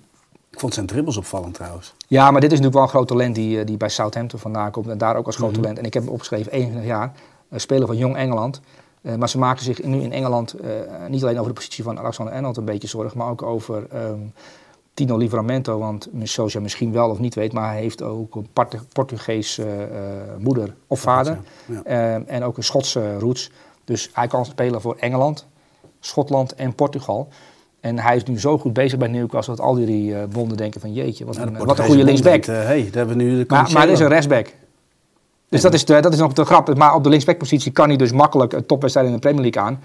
Ik 0.51 0.61
vond 0.61 0.75
zijn 0.75 0.87
dribbles 0.87 1.17
opvallend 1.17 1.55
trouwens. 1.55 1.95
ja, 2.07 2.31
maar 2.31 2.41
dit 2.41 2.53
is 2.53 2.59
natuurlijk 2.61 2.75
wel 2.75 2.83
een 2.83 2.89
groot 2.89 3.09
talent 3.09 3.35
die, 3.35 3.61
eh, 3.61 3.67
die 3.67 3.77
bij 3.77 3.89
Southampton 3.89 4.39
vandaan 4.39 4.71
komt. 4.71 4.89
En 4.89 4.99
daar 4.99 5.17
ook 5.17 5.27
als 5.27 5.37
groot 5.37 5.51
Mhm. 5.51 5.61
talent. 5.61 5.79
En 5.79 5.85
ik 5.85 5.95
heb 5.95 6.03
hem 6.03 6.13
opgeschreven, 6.13 6.53
21 6.53 6.85
jaar. 6.91 7.13
Speler 7.55 7.87
van 7.87 7.97
Jong 7.97 8.17
Engeland. 8.17 8.61
Maar 9.19 9.29
ze 9.29 9.39
maken 9.39 9.65
zich 9.65 9.83
nu 9.83 10.01
in 10.01 10.13
Engeland 10.13 10.55
niet 11.09 11.23
alleen 11.23 11.37
over 11.39 11.49
de 11.49 11.55
positie 11.55 11.85
van 11.85 11.99
Alexander 11.99 12.35
Arnold 12.35 12.57
een 12.57 12.65
beetje 12.65 12.89
zorgen. 12.89 13.19
Maar 13.19 13.31
ook 13.31 13.43
over 13.43 13.87
ehm, 13.93 14.19
Tino 14.95 15.17
Livramento. 15.17 15.79
Want 15.79 16.09
zoals 16.23 16.53
je 16.53 16.61
misschien 16.61 16.93
wel 16.93 17.11
of 17.11 17.19
niet 17.19 17.35
weet. 17.35 17.53
Maar 17.53 17.71
hij 17.71 17.81
heeft 17.81 18.03
ook 18.03 18.35
een 18.35 18.49
Portugees 18.93 19.59
eh, 19.59 19.67
moeder 20.39 20.75
of 20.87 21.01
vader. 21.01 21.39
Ja. 21.67 21.83
Ehm, 21.83 22.23
en 22.27 22.43
ook 22.43 22.57
een 22.57 22.65
Schotse 22.65 23.19
roots. 23.19 23.51
Dus 23.85 24.11
hij 24.13 24.27
kan 24.27 24.45
spelen 24.45 24.81
voor 24.81 24.97
Engeland, 24.97 25.47
Schotland 26.01 26.55
en 26.55 26.75
Portugal. 26.75 27.29
En 27.81 27.99
hij 27.99 28.17
is 28.17 28.25
nu 28.25 28.41
zo 28.41 28.59
goed 28.59 28.73
bezig 28.73 28.99
bij 28.99 29.09
Newcastle 29.09 29.57
dat 29.57 29.65
al 29.65 29.75
die 29.75 30.15
eh, 30.15 30.29
bonden 30.29 30.57
denken 30.57 30.81
van 30.81 30.93
jeetje, 30.93 31.25
wat 31.25 31.37
Ja, 31.37 31.43
een, 31.43 31.65
wat 31.65 31.79
een 31.79 31.85
goede 31.85 32.05
linksback. 32.05 32.45
denkt, 32.45 32.49
eh, 32.49 32.55
hey, 32.55 32.83
daar 32.83 32.93
hebben 32.93 33.17
we 33.17 33.23
nu 33.23 33.39
de 33.39 33.45
Maar, 33.49 33.71
maar 33.73 33.83
het 33.83 33.91
is 33.91 34.01
een 34.01 34.09
rechtsback. 34.09 34.55
Dus 35.49 35.61
dat 35.61 35.75
is, 35.75 35.85
de, 35.85 36.01
dat 36.01 36.13
is 36.13 36.19
nog 36.19 36.33
de 36.33 36.45
grap. 36.45 36.77
Maar 36.77 36.95
op 36.95 37.03
de 37.03 37.09
linksbackpositie 37.09 37.73
kan 37.73 37.89
hij 37.89 37.97
dus 37.97 38.13
makkelijk 38.13 38.53
een 38.53 38.67
topwedstrijd 38.67 39.07
in 39.09 39.13
de 39.13 39.19
Premier 39.19 39.51
League 39.51 39.63
aan. 39.63 39.81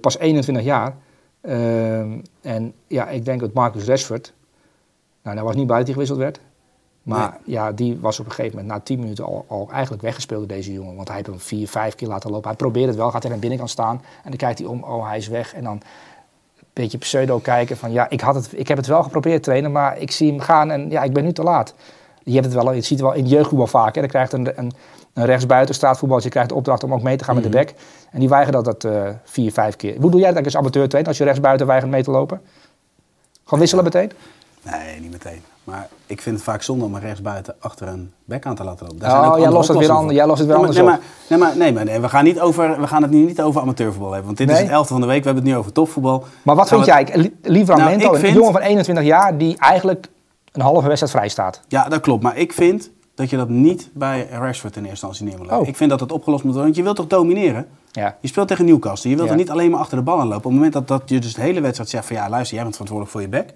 Pas 0.00 0.18
21 0.18 0.64
jaar. 0.64 0.96
Ehm, 1.40 2.18
en 2.40 2.72
ja, 2.86 3.08
ik 3.08 3.24
denk 3.24 3.40
dat 3.40 3.52
Marcus 3.52 3.84
Rashford... 3.84 4.32
Nou, 5.26 5.38
dat 5.38 5.46
was 5.46 5.56
niet 5.56 5.66
bij 5.66 5.76
dat 5.76 5.84
hij 5.84 5.92
gewisseld 5.92 6.18
werd. 6.18 6.40
Maar 7.02 7.38
ja, 7.44 7.72
die 7.72 7.98
was 8.00 8.20
op 8.20 8.26
een 8.26 8.32
gegeven 8.32 8.56
moment 8.56 8.74
na 8.74 8.80
10 8.80 8.98
minuten 8.98 9.24
al, 9.24 9.44
al 9.48 9.68
eigenlijk 9.72 10.02
weggespeeld 10.02 10.48
door 10.48 10.56
deze 10.56 10.72
jongen. 10.72 10.94
Want 10.96 11.08
hij 11.08 11.16
heeft 11.16 11.28
hem 11.28 11.40
vier, 11.40 11.68
vijf 11.68 11.94
keer 11.94 12.08
laten 12.08 12.30
lopen. 12.30 12.48
Hij 12.48 12.56
probeert 12.56 12.86
het 12.86 12.96
wel, 12.96 13.10
gaat 13.10 13.24
er 13.24 13.28
aan 13.28 13.34
de 13.34 13.40
binnenkant 13.40 13.70
staan. 13.70 13.96
En 13.96 14.30
dan 14.30 14.36
kijkt 14.36 14.58
hij 14.58 14.68
om, 14.68 14.82
oh 14.82 15.08
hij 15.08 15.16
is 15.16 15.28
weg. 15.28 15.54
En 15.54 15.64
dan 15.64 15.72
een 15.72 16.66
beetje 16.72 16.98
pseudo 16.98 17.38
kijken 17.38 17.76
van 17.76 17.92
ja, 17.92 18.10
ik, 18.10 18.20
had 18.20 18.34
het, 18.34 18.52
ik 18.52 18.68
heb 18.68 18.76
het 18.76 18.86
wel 18.86 19.02
geprobeerd 19.02 19.42
trainen, 19.42 19.72
maar 19.72 19.98
ik 19.98 20.10
zie 20.10 20.30
hem 20.30 20.40
gaan 20.40 20.70
en 20.70 20.90
ja, 20.90 21.02
ik 21.02 21.12
ben 21.12 21.24
nu 21.24 21.32
te 21.32 21.42
laat. 21.42 21.74
Je, 22.22 22.32
hebt 22.32 22.44
het 22.44 22.54
wel, 22.54 22.72
je 22.72 22.80
ziet 22.80 22.98
het 22.98 23.08
wel 23.08 23.16
in 23.16 23.26
jeugdvoetbal 23.26 23.66
vaak. 23.66 23.94
Hè. 23.94 24.00
Dan 24.00 24.10
krijgt 24.10 24.32
een, 24.32 24.58
een, 24.58 24.72
een 25.12 25.24
rechtsbuiten 25.24 25.74
straatvoetbaltje 25.74 26.28
krijgt 26.28 26.48
de 26.48 26.54
opdracht 26.54 26.84
om 26.84 26.92
ook 26.92 27.02
mee 27.02 27.16
te 27.16 27.24
gaan 27.24 27.34
met 27.34 27.44
de 27.44 27.50
back. 27.50 27.72
En 28.10 28.20
die 28.20 28.28
weigeren 28.28 28.64
dat 28.64 28.80
dat 28.80 28.92
eh, 28.92 29.08
vier, 29.24 29.52
vijf 29.52 29.76
keer. 29.76 30.00
Hoe 30.00 30.10
doe 30.10 30.20
jij 30.20 30.32
dat 30.32 30.44
als 30.44 30.56
amateur 30.56 30.88
trainer 30.88 31.08
als 31.08 31.18
je 31.18 31.24
rechtsbuiten 31.24 31.66
weigert 31.66 31.90
mee 31.90 32.02
te 32.02 32.10
lopen? 32.10 32.40
Gewoon 33.44 33.60
wisselen 33.60 33.84
meteen? 33.84 34.12
Nee, 34.70 35.00
niet 35.00 35.10
meteen. 35.10 35.40
Maar 35.64 35.88
ik 36.06 36.20
vind 36.22 36.34
het 36.36 36.44
vaak 36.44 36.62
zonde 36.62 36.84
om 36.84 36.94
een 36.94 37.00
rechtsbuiten 37.00 37.54
achter 37.58 37.88
een 37.88 38.12
bek 38.24 38.46
aan 38.46 38.54
te 38.54 38.64
laten 38.64 38.86
lopen. 38.86 39.00
Daar 39.00 39.10
Oh, 39.10 39.18
zijn 39.20 39.30
ook 39.32 39.38
jij 39.38 39.50
lost 39.50 39.68
het 39.68 39.76
weer 39.78 39.90
oplossingen 39.90 39.96
ander- 39.96 40.08
voor. 40.08 40.16
jij 40.16 40.26
lost 40.26 40.38
het 40.38 40.48
weer 40.48 40.56
Nee, 40.56 40.66
anders 40.66 40.78
nee, 40.80 40.86
maar, 40.88 41.00
nee, 41.28 41.38
maar, 41.38 41.56
nee, 41.56 41.72
maar 41.72 41.84
nee, 41.84 42.00
we, 42.00 42.08
gaan 42.08 42.24
niet 42.24 42.40
over, 42.40 42.80
we 42.80 42.86
gaan 42.86 43.02
het 43.02 43.10
nu 43.10 43.24
niet 43.24 43.40
over 43.42 43.60
amateurvoetbal 43.60 44.08
hebben. 44.12 44.26
Want 44.26 44.38
dit 44.38 44.50
is 44.50 44.58
het 44.58 44.68
elfde 44.68 44.92
van 44.92 45.00
de 45.00 45.06
week. 45.06 45.18
We 45.18 45.24
hebben 45.24 45.42
het 45.44 45.52
nu 45.52 45.58
over 45.58 45.72
topvoetbal. 45.72 46.24
Maar 46.42 46.54
wat 46.56 46.68
Gaan 46.68 46.84
vind 46.84 47.08
jij? 47.08 47.16
Li- 47.18 47.36
Livramento, 47.42 48.04
Nou, 48.04 48.14
een 48.14 48.20
vind- 48.20 48.34
jongen 48.36 48.52
van 48.52 48.60
21 48.60 49.04
jaar 49.04 49.38
die 49.38 49.58
eigenlijk 49.58 50.06
een 50.52 50.60
halve 50.62 50.86
wedstrijd 50.86 51.12
vrij 51.12 51.28
staat. 51.28 51.60
Ja, 51.68 51.88
dat 51.88 52.00
klopt. 52.00 52.22
Maar 52.22 52.36
ik 52.36 52.52
vind 52.52 52.90
dat 53.14 53.30
je 53.30 53.36
dat 53.36 53.48
niet 53.48 53.90
bij 53.92 54.28
Rashford 54.30 54.76
in 54.76 54.84
eerste 54.84 55.06
instantie 55.06 55.24
neer 55.26 55.38
moet. 55.38 55.60
Oh. 55.60 55.68
Ik 55.68 55.76
vind 55.76 55.90
dat 55.90 56.00
het 56.00 56.12
opgelost 56.12 56.44
moet 56.44 56.52
worden. 56.54 56.62
Want 56.72 56.76
je 56.76 56.82
wilt 56.82 56.96
toch 56.96 57.06
domineren? 57.20 57.66
Ja. 57.92 58.16
Je 58.20 58.28
speelt 58.28 58.48
tegen 58.48 58.64
Newcastle. 58.64 59.10
Je 59.10 59.16
wilt 59.16 59.28
Ja. 59.28 59.34
er 59.34 59.40
niet 59.40 59.50
alleen 59.50 59.70
maar 59.70 59.80
achter 59.80 59.96
de 59.96 60.02
bal 60.02 60.14
aan 60.20 60.22
lopen. 60.28 60.36
Op 60.36 60.42
het 60.44 60.52
moment 60.52 60.72
dat, 60.72 60.88
dat 60.88 61.02
je 61.06 61.18
dus 61.18 61.34
de 61.34 61.40
hele 61.42 61.60
wedstrijd 61.60 61.90
zegt 61.90 62.06
van 62.06 62.16
ja, 62.16 62.28
luister, 62.28 62.54
jij 62.54 62.62
bent 62.64 62.76
verantwoordelijk 62.76 63.10
voor 63.10 63.20
je 63.20 63.28
bek. 63.44 63.54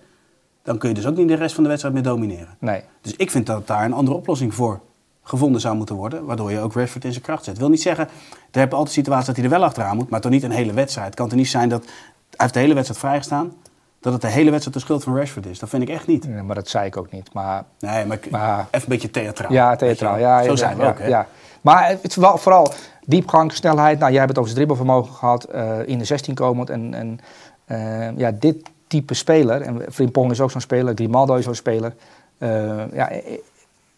Dan 0.62 0.79
kun 0.79 0.88
je 0.88 0.94
dus 0.94 1.07
ook 1.07 1.16
niet 1.16 1.29
de 1.29 1.35
rest 1.35 1.55
van 1.55 1.62
de 1.62 1.68
wedstrijd 1.68 1.94
meer 1.94 2.05
domineren. 2.05 2.57
Nee. 2.59 2.83
Dus 3.01 3.16
ik 3.16 3.31
vind 3.31 3.46
dat 3.46 3.66
daar 3.66 3.85
een 3.85 3.92
andere 3.92 4.16
oplossing 4.16 4.55
voor 4.55 4.81
gevonden 5.23 5.61
zou 5.61 5.77
moeten 5.77 5.94
worden. 5.94 6.25
Waardoor 6.25 6.51
je 6.53 6.61
ook 6.61 6.73
Rashford 6.75 7.05
in 7.05 7.12
zijn 7.12 7.25
kracht 7.25 7.44
zet. 7.44 7.59
wil 7.59 7.68
niet 7.68 7.83
zeggen, 7.83 8.09
er 8.51 8.59
hebben 8.59 8.79
altijd 8.79 8.94
situaties 8.94 9.27
dat 9.27 9.37
hij 9.37 9.44
er 9.44 9.51
wel 9.51 9.64
achteraan 9.64 9.96
moet. 9.96 10.11
Maar 10.11 10.20
toch 10.20 10.31
niet 10.31 10.42
een 10.42 10.51
hele 10.51 10.73
wedstrijd. 10.73 11.07
Het 11.07 11.16
kan 11.16 11.29
toch 11.29 11.38
niet 11.38 11.49
zijn 11.49 11.68
dat 11.68 11.85
hij 11.85 11.92
heeft 12.37 12.55
de 12.55 12.61
hele 12.61 12.75
wedstrijd 12.75 13.01
vrijgestaan. 13.01 13.53
Dat 14.01 14.12
het 14.12 14.23
de 14.23 14.29
hele 14.29 14.51
wedstrijd 14.51 14.77
de 14.77 14.83
schuld 14.83 15.05
van 15.05 15.16
Rashford 15.16 15.46
is. 15.46 15.59
Dat 15.59 15.68
vind 15.68 15.83
ik 15.83 15.88
echt 15.88 16.07
niet. 16.07 16.29
Nee, 16.29 16.42
maar 16.42 16.55
dat 16.55 16.68
zei 16.68 16.87
ik 16.87 16.96
ook 16.96 17.12
niet. 17.12 17.33
Maar 17.33 17.64
Nee, 17.79 18.07
maar, 18.07 18.18
even 18.18 18.66
een 18.70 18.83
beetje 18.87 19.11
theatraal. 19.11 19.53
Ja, 19.53 19.77
theatraal. 19.77 20.18
Ja, 20.18 20.42
Zo 20.42 20.57
zijn 20.57 20.77
we 20.77 20.83
ja, 20.83 20.88
ook, 20.88 20.99
hè? 20.99 21.07
Ja. 21.07 21.27
Maar 21.61 21.88
het 21.88 22.05
is 22.05 22.16
wel 22.16 22.38
vooral 22.38 22.73
diepgang, 23.07 23.53
snelheid. 23.53 23.99
Nou, 23.99 24.11
jij 24.11 24.18
hebt 24.20 24.33
het 24.33 24.42
over 24.42 24.55
dribbelvermogen 24.55 25.14
gehad. 25.14 25.44
eh, 25.44 25.88
in 25.88 25.99
de 25.99 26.05
16 26.05 26.35
komend. 26.35 26.70
En, 26.70 26.94
en 26.94 27.20
eh, 27.64 28.18
ja, 28.18 28.31
dit 28.31 28.70
type 28.90 29.14
speler. 29.14 29.61
En 29.61 29.83
Frimpong 29.92 30.31
is 30.31 30.40
ook 30.40 30.50
zo'n 30.50 30.61
speler. 30.61 30.94
Grimaldo 30.94 31.35
is 31.35 31.44
zo'n 31.44 31.55
speler. 31.55 31.94
Eh, 32.38 32.92
ja, 32.92 33.11
eh, 33.11 33.38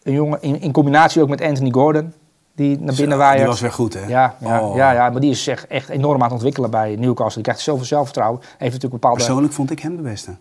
een 0.03 0.13
jongen 0.13 0.41
in, 0.41 0.61
in 0.61 0.71
combinatie 0.71 1.21
ook 1.21 1.29
met 1.29 1.41
Anthony 1.41 1.71
Gordon. 1.71 2.13
Die 2.55 2.79
naar 2.79 2.95
binnen 2.95 3.17
waait. 3.17 3.37
Die 3.37 3.47
was 3.47 3.61
weer 3.61 3.71
goed, 3.71 3.93
hè? 3.93 4.07
Ja, 4.07 4.35
ja, 4.39 4.61
Oh. 4.61 4.75
ja, 4.75 4.91
ja, 4.91 5.09
maar 5.09 5.21
die 5.21 5.31
is 5.31 5.43
zich 5.43 5.67
echt 5.67 5.89
enorm 5.89 6.17
aan 6.17 6.23
het 6.23 6.31
ontwikkelen 6.31 6.69
bij 6.69 6.95
Newcastle. 6.95 7.33
Die 7.33 7.43
krijgt 7.43 7.61
zoveel 7.61 7.85
zelfvertrouwen. 7.85 8.39
Heeft 8.41 8.59
natuurlijk 8.59 9.01
bepaalde... 9.01 9.17
Persoonlijk 9.17 9.53
vond 9.53 9.71
ik 9.71 9.79
hem 9.79 9.95
de 9.95 10.01
beste. 10.01 10.35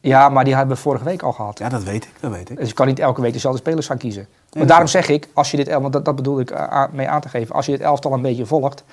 Ja, 0.00 0.28
maar 0.28 0.44
die 0.44 0.54
hebben 0.56 0.76
we 0.76 0.82
vorige 0.82 1.04
week 1.04 1.22
al 1.22 1.32
gehad. 1.32 1.58
Ja, 1.58 1.68
dat 1.68 1.82
weet 1.82 2.04
ik. 2.04 2.12
Dat 2.20 2.30
weet 2.30 2.50
ik. 2.50 2.56
Dus 2.56 2.68
je 2.68 2.74
kan 2.74 2.86
niet 2.86 2.98
elke 2.98 3.20
week 3.20 3.32
dezelfde 3.32 3.60
spelers 3.60 3.86
gaan 3.86 3.98
kiezen. 3.98 4.26
maar 4.52 4.66
daarom 4.66 4.86
zeg 4.86 5.08
ik, 5.08 5.28
als 5.34 5.50
je 5.50 5.56
dit, 5.56 5.68
want 5.68 5.92
dat, 5.92 6.04
dat 6.04 6.16
bedoel 6.16 6.40
ik 6.40 6.50
eh, 6.50 6.84
mee 6.92 7.08
aan 7.08 7.20
te 7.20 7.28
geven, 7.28 7.54
als 7.54 7.66
je 7.66 7.72
dit 7.72 7.80
elftal 7.80 8.12
een 8.12 8.22
beetje 8.22 8.46
volgt, 8.46 8.84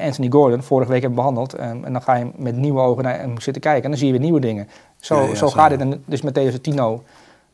Anthony 0.00 0.30
Gordon, 0.30 0.62
vorige 0.62 0.90
week 0.90 1.00
hebben 1.00 1.18
behandeld, 1.18 1.54
eh, 1.54 1.68
en 1.68 1.92
dan 1.92 2.02
ga 2.02 2.14
je 2.14 2.26
met 2.36 2.56
nieuwe 2.56 2.80
ogen 2.80 3.02
naar 3.04 3.18
hem 3.18 3.40
zitten 3.40 3.62
kijken 3.62 3.82
en 3.84 3.88
dan 3.90 3.98
zie 3.98 4.06
je 4.06 4.12
weer 4.12 4.22
nieuwe 4.22 4.40
dingen. 4.40 4.68
Zo, 5.00 5.14
Ja, 5.16 5.22
ja, 5.28 5.34
zo 5.34 5.46
zo. 5.46 5.52
gaat 5.54 5.70
dit. 5.70 5.80
En 5.80 6.02
dus 6.06 6.22
met 6.22 6.34
deze 6.34 6.60
Tino 6.60 7.02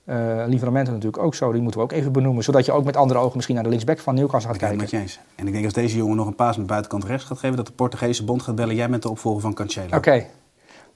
eh 0.05 0.17
Livramento 0.47 0.91
natuurlijk 0.93 1.23
ook 1.23 1.35
zo, 1.35 1.53
die 1.53 1.63
moeten 1.63 1.81
we 1.81 1.87
ook 1.87 1.93
even 1.93 2.13
benoemen, 2.13 2.45
zodat 2.45 2.65
je 2.65 2.73
ook 2.73 2.85
met 2.85 2.97
andere 2.97 3.19
ogen 3.19 3.33
misschien 3.35 3.55
naar 3.55 3.65
de 3.65 3.71
linksback 3.71 3.99
van 3.99 4.15
Newcastle 4.15 4.41
gaat 4.41 4.51
het 4.51 4.61
kijken. 4.61 4.79
met 4.79 4.91
je 4.91 4.99
eens. 4.99 5.21
En 5.35 5.47
ik 5.47 5.53
denk 5.53 5.65
als 5.65 5.73
deze 5.75 5.97
jongen 5.97 6.17
nog 6.17 6.27
een 6.27 6.35
paas 6.35 6.57
met 6.57 6.67
buitenkant 6.67 7.05
rechts 7.05 7.25
gaat 7.25 7.39
geven, 7.39 7.57
dat 7.57 7.67
de 7.67 7.73
Portugese 7.73 8.25
bond 8.25 8.43
gaat 8.43 8.55
bellen. 8.55 8.75
Jij 8.75 8.89
bent 8.91 9.03
de 9.03 9.11
opvolger 9.11 9.41
van 9.41 9.55
Cancelo. 9.55 9.97
Oké. 9.97 10.25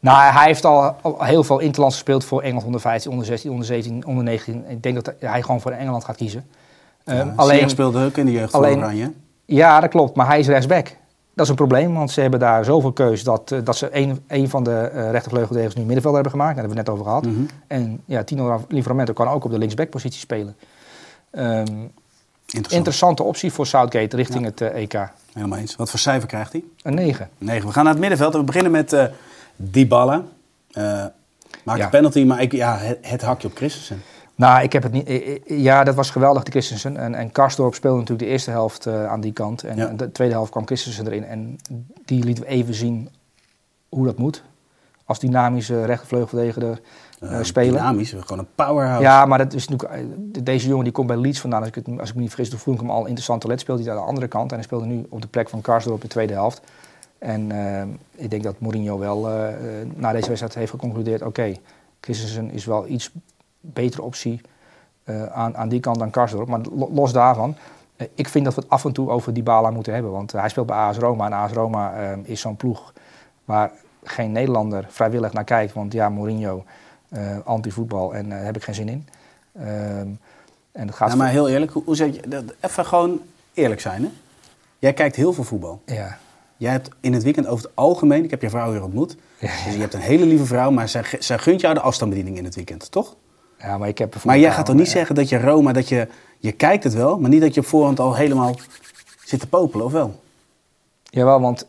Nou, 0.00 0.32
hij 0.32 0.46
heeft 0.46 0.64
al, 0.64 0.96
al 1.02 1.24
heel 1.24 1.44
veel 1.44 1.58
interlands 1.58 1.94
gespeeld 1.94 2.24
voor 2.24 2.42
Engeland 2.42 2.64
onder 2.66 2.80
15, 2.80 3.10
onder 3.10 3.26
16, 3.26 3.50
onder 3.50 3.66
17, 3.66 4.06
onder 4.06 4.24
19. 4.24 4.64
Ik 4.68 4.82
denk 4.82 5.04
dat 5.04 5.14
hij 5.18 5.42
gewoon 5.42 5.60
voor 5.60 5.70
Engeland 5.70 6.04
gaat 6.04 6.16
kiezen. 6.16 6.44
Ja, 7.04 7.12
Ehm, 7.12 7.20
Ziyech 7.22 7.36
alleen, 7.36 7.70
speelde 7.70 8.04
ook 8.04 8.16
in 8.16 8.26
de 8.26 8.32
jeugd 8.32 8.52
alleen- 8.52 8.72
van 8.72 8.82
Oranje. 8.82 9.12
Ja, 9.44 9.80
dat 9.80 9.90
klopt. 9.90 10.14
Maar 10.16 10.26
hij 10.26 10.38
is 10.38 10.46
rechtsback. 10.46 10.96
Dat 11.34 11.44
is 11.44 11.48
een 11.50 11.56
probleem, 11.56 11.94
want 11.94 12.10
ze 12.10 12.20
hebben 12.20 12.40
daar 12.40 12.64
zoveel 12.64 12.92
keus 12.92 13.24
dat, 13.24 13.52
eh, 13.52 13.58
dat 13.64 13.76
ze 13.76 13.88
een, 13.96 14.22
een 14.26 14.48
van 14.48 14.64
de 14.64 14.84
rechtervleugeldegens 15.10 15.74
nu 15.74 15.82
middenvelder 15.82 16.20
hebben 16.22 16.38
gemaakt. 16.40 16.56
Daar 16.56 16.64
hebben 16.64 16.84
we 16.84 16.90
het 16.90 16.98
net 17.00 17.08
over 17.08 17.20
gehad. 17.30 17.36
Mhm. 17.36 17.54
En 17.66 18.00
ja, 18.04 18.24
Tino 18.24 18.64
Livramento 18.68 19.12
kan 19.12 19.28
ook 19.28 19.44
op 19.44 19.50
de 19.50 19.58
linksbackpositie 19.58 20.20
spelen. 20.20 20.56
Ehm, 21.30 21.48
Interessant. 22.46 22.72
interessante 22.72 23.22
optie 23.22 23.52
voor 23.52 23.66
Southgate 23.66 24.16
richting 24.16 24.44
het 24.44 24.60
eh, 24.60 24.82
EK. 24.82 25.08
Helemaal 25.32 25.58
eens. 25.58 25.76
Wat 25.76 25.90
voor 25.90 25.98
cijfer 25.98 26.28
krijgt 26.28 26.52
hij? 26.52 26.64
Een 26.82 26.94
9. 26.94 27.28
9. 27.38 27.66
We 27.66 27.72
gaan 27.72 27.82
naar 27.84 27.92
het 27.92 28.00
middenveld. 28.00 28.32
We 28.34 28.42
beginnen 28.42 28.72
met 28.72 28.92
eh 28.92 29.04
Dybala. 29.56 30.22
Eh 30.72 31.04
maakt 31.64 31.78
Ja. 31.78 31.84
een 31.84 31.90
penalty, 31.90 32.24
maar 32.24 32.42
ik, 32.42 32.52
ja, 32.52 32.76
het, 32.76 32.98
het 33.00 33.22
hakje 33.22 33.48
op 33.48 33.56
Christensen. 33.56 34.02
Nou, 34.42 34.62
ik 34.62 34.72
heb 34.72 34.82
het 34.82 34.92
niet. 34.92 35.06
eh, 35.06 35.30
eh, 35.34 35.40
Ja, 35.62 35.84
dat 35.84 35.94
was 35.94 36.10
geweldig, 36.10 36.42
de 36.42 36.50
Christensen. 36.50 36.96
En, 36.96 37.14
en 37.14 37.32
Karsdorp 37.32 37.74
speelde 37.74 37.98
natuurlijk 37.98 38.26
de 38.26 38.32
eerste 38.32 38.50
helft 38.50 38.86
eh, 38.86 39.06
aan 39.06 39.20
die 39.20 39.32
kant. 39.32 39.62
En 39.64 39.76
Ja. 39.76 39.86
de 39.86 40.12
tweede 40.12 40.34
helft 40.34 40.50
kwam 40.50 40.66
Christensen 40.66 41.06
erin. 41.06 41.24
En 41.24 41.56
die 42.04 42.24
liet 42.24 42.38
we 42.38 42.46
even 42.46 42.74
zien 42.74 43.08
hoe 43.88 44.04
dat 44.04 44.18
moet. 44.18 44.42
Als 45.04 45.18
dynamische 45.18 45.84
rechtervleugeldediger 45.84 46.62
eh 46.62 47.38
Eh, 47.38 47.42
spelen. 47.44 47.72
Dynamisch, 47.72 48.10
gewoon 48.10 48.38
een 48.38 48.46
powerhouse. 48.54 49.02
Ja, 49.02 49.26
maar 49.26 49.38
dat 49.38 49.52
is 49.52 49.68
natuurlijk, 49.68 50.04
de- 50.34 50.42
deze 50.42 50.68
jongen 50.68 50.84
die 50.84 50.92
komt 50.92 51.06
bij 51.06 51.16
Leeds 51.16 51.40
vandaan. 51.40 51.58
Als 51.60 51.68
ik, 51.68 51.74
het, 51.74 51.88
als 52.00 52.08
ik 52.08 52.14
me 52.14 52.20
niet 52.20 52.30
vergis, 52.30 52.50
toen 52.50 52.58
voel 52.58 52.74
ik 52.74 52.80
hem 52.80 52.90
al 52.90 53.00
interessant 53.04 53.40
talent. 53.40 53.60
Speelde 53.60 53.82
hij 53.82 53.90
aan 53.92 53.98
de 53.98 54.04
andere 54.04 54.28
kant. 54.28 54.50
En 54.50 54.56
hij 54.56 54.64
speelde 54.64 54.86
nu 54.86 55.06
op 55.08 55.22
de 55.22 55.28
plek 55.28 55.48
van 55.48 55.60
Karsdorp 55.60 55.96
in 55.96 56.02
de 56.02 56.08
tweede 56.08 56.32
helft. 56.32 56.60
En 57.18 57.52
ik 58.16 58.30
denk 58.30 58.42
dat 58.42 58.54
Mourinho 58.60 58.98
wel 58.98 59.28
na 59.94 60.12
deze 60.12 60.26
wedstrijd 60.26 60.54
heeft 60.54 60.70
geconcludeerd... 60.70 61.22
oké, 61.22 61.54
Christensen 62.00 62.50
is 62.50 62.64
wel 62.64 62.86
iets 62.86 63.10
betere 63.62 64.02
optie 64.02 64.40
eh, 65.04 65.24
aan, 65.24 65.56
aan 65.56 65.68
die 65.68 65.80
kant 65.80 65.98
dan 65.98 66.10
Karsdorp. 66.10 66.48
Maar 66.48 66.60
lo- 66.74 66.90
los 66.92 67.12
daarvan, 67.12 67.56
eh, 67.96 68.06
ik 68.14 68.28
vind 68.28 68.44
dat 68.44 68.54
we 68.54 68.60
het 68.60 68.70
af 68.70 68.84
en 68.84 68.92
toe 68.92 69.10
over 69.10 69.32
Dybala 69.32 69.70
moeten 69.70 69.92
hebben. 69.92 70.10
Want 70.12 70.32
hij 70.32 70.48
speelt 70.48 70.66
bij 70.66 70.76
AS 70.76 70.98
Roma. 70.98 71.26
En 71.26 71.32
AS 71.32 71.52
Roma 71.52 71.94
eh, 71.94 72.18
is 72.22 72.40
zo'n 72.40 72.56
ploeg 72.56 72.92
waar 73.44 73.70
geen 74.04 74.32
Nederlander 74.32 74.86
vrijwillig 74.88 75.32
naar 75.32 75.44
kijkt. 75.44 75.72
Want 75.72 75.92
ja, 75.92 76.08
Mourinho, 76.08 76.64
eh 77.08 77.36
anti-voetbal 77.44 78.14
en 78.14 78.28
daar 78.28 78.44
heb 78.44 78.56
ik 78.56 78.62
geen 78.64 78.74
zin 78.74 78.88
in. 78.88 79.08
Ehm, 79.52 80.08
en 80.72 80.86
het 80.86 80.94
gaat... 80.94 81.10
Ja, 81.10 81.16
maar 81.16 81.28
heel 81.30 81.48
eerlijk, 81.48 81.72
hoe, 81.72 81.82
hoe 81.84 81.96
zeg 81.96 82.14
je 82.14 82.28
dat? 82.28 82.44
Even 82.60 82.86
gewoon 82.86 83.20
eerlijk 83.54 83.80
zijn, 83.80 84.02
hè? 84.02 84.08
Jij 84.78 84.92
kijkt 84.92 85.16
heel 85.16 85.32
veel 85.32 85.44
voetbal. 85.44 85.80
ja. 85.84 86.18
jij 86.56 86.70
hebt 86.72 86.88
in 87.00 87.12
het 87.12 87.22
weekend 87.22 87.46
over 87.46 87.64
het 87.64 87.72
algemeen, 87.76 88.24
ik 88.24 88.30
heb 88.30 88.42
je 88.42 88.50
vrouw 88.50 88.70
hier 88.72 88.82
ontmoet, 88.82 89.16
dus 89.40 89.74
je 89.74 89.80
hebt 89.80 89.94
een 89.94 90.00
hele 90.00 90.26
lieve 90.26 90.44
vrouw, 90.44 90.70
maar 90.70 90.88
zij, 90.88 91.04
zij 91.18 91.38
gunt 91.38 91.60
jou 91.60 91.74
de 91.74 91.80
afstandsbediening 91.80 92.38
in 92.38 92.44
het 92.44 92.54
weekend, 92.54 92.90
toch? 92.90 93.16
Ja, 93.62 93.78
maar 93.78 93.88
ik 93.88 93.98
heb... 93.98 94.24
Maar 94.24 94.38
jij 94.38 94.52
gaat 94.52 94.66
toch 94.66 94.74
niet 94.74 94.88
zeggen 94.88 95.14
dat 95.14 95.28
je 95.28 95.40
Roma, 95.40 95.72
dat 95.72 95.88
je, 95.88 96.08
je 96.38 96.52
kijkt 96.52 96.84
het 96.84 96.94
wel, 96.94 97.18
maar 97.18 97.30
niet 97.30 97.40
dat 97.40 97.54
je 97.54 97.60
op 97.60 97.66
voorhand 97.66 98.00
al 98.00 98.14
helemaal 98.14 98.54
zit 99.24 99.40
te 99.40 99.46
popelen, 99.46 99.86
of 99.86 99.92
wel? 99.92 100.20
Jawel, 101.02 101.40
want... 101.40 101.66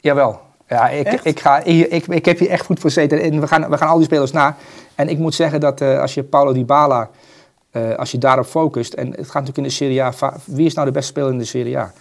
Jawel. 0.00 0.40
Ja, 0.68 0.88
ik, 0.88 1.06
Echt? 1.06 1.24
ik, 1.24 1.40
ga, 1.40 1.62
ik, 1.62 2.06
ik 2.06 2.24
heb 2.24 2.38
hier 2.38 2.48
echt 2.48 2.64
goed 2.64 2.80
voor 2.80 2.90
zitten. 2.90 3.20
En 3.20 3.40
we 3.40 3.46
gaan, 3.46 3.70
we 3.70 3.78
gaan 3.78 3.88
al 3.88 3.96
die 3.96 4.04
spelers 4.04 4.32
na. 4.32 4.56
En 4.94 5.08
ik 5.08 5.18
moet 5.18 5.34
zeggen 5.34 5.60
dat 5.60 5.80
eh, 5.80 6.00
als 6.00 6.14
je 6.14 6.22
Paulo 6.22 6.52
Dybala... 6.52 7.10
eh 7.70 7.94
als 7.94 8.10
je 8.10 8.18
daarop 8.18 8.46
focust... 8.46 8.92
En 8.92 9.06
het 9.06 9.16
gaat 9.16 9.44
natuurlijk 9.44 9.56
in 9.56 9.62
de 9.62 9.70
Serie 9.70 10.02
A... 10.02 10.12
Wie 10.44 10.66
is 10.66 10.74
nou 10.74 10.86
de 10.86 10.92
beste 10.92 11.10
speler 11.10 11.32
in 11.32 11.38
de 11.38 11.44
Serie 11.44 11.78
A? 11.78 11.92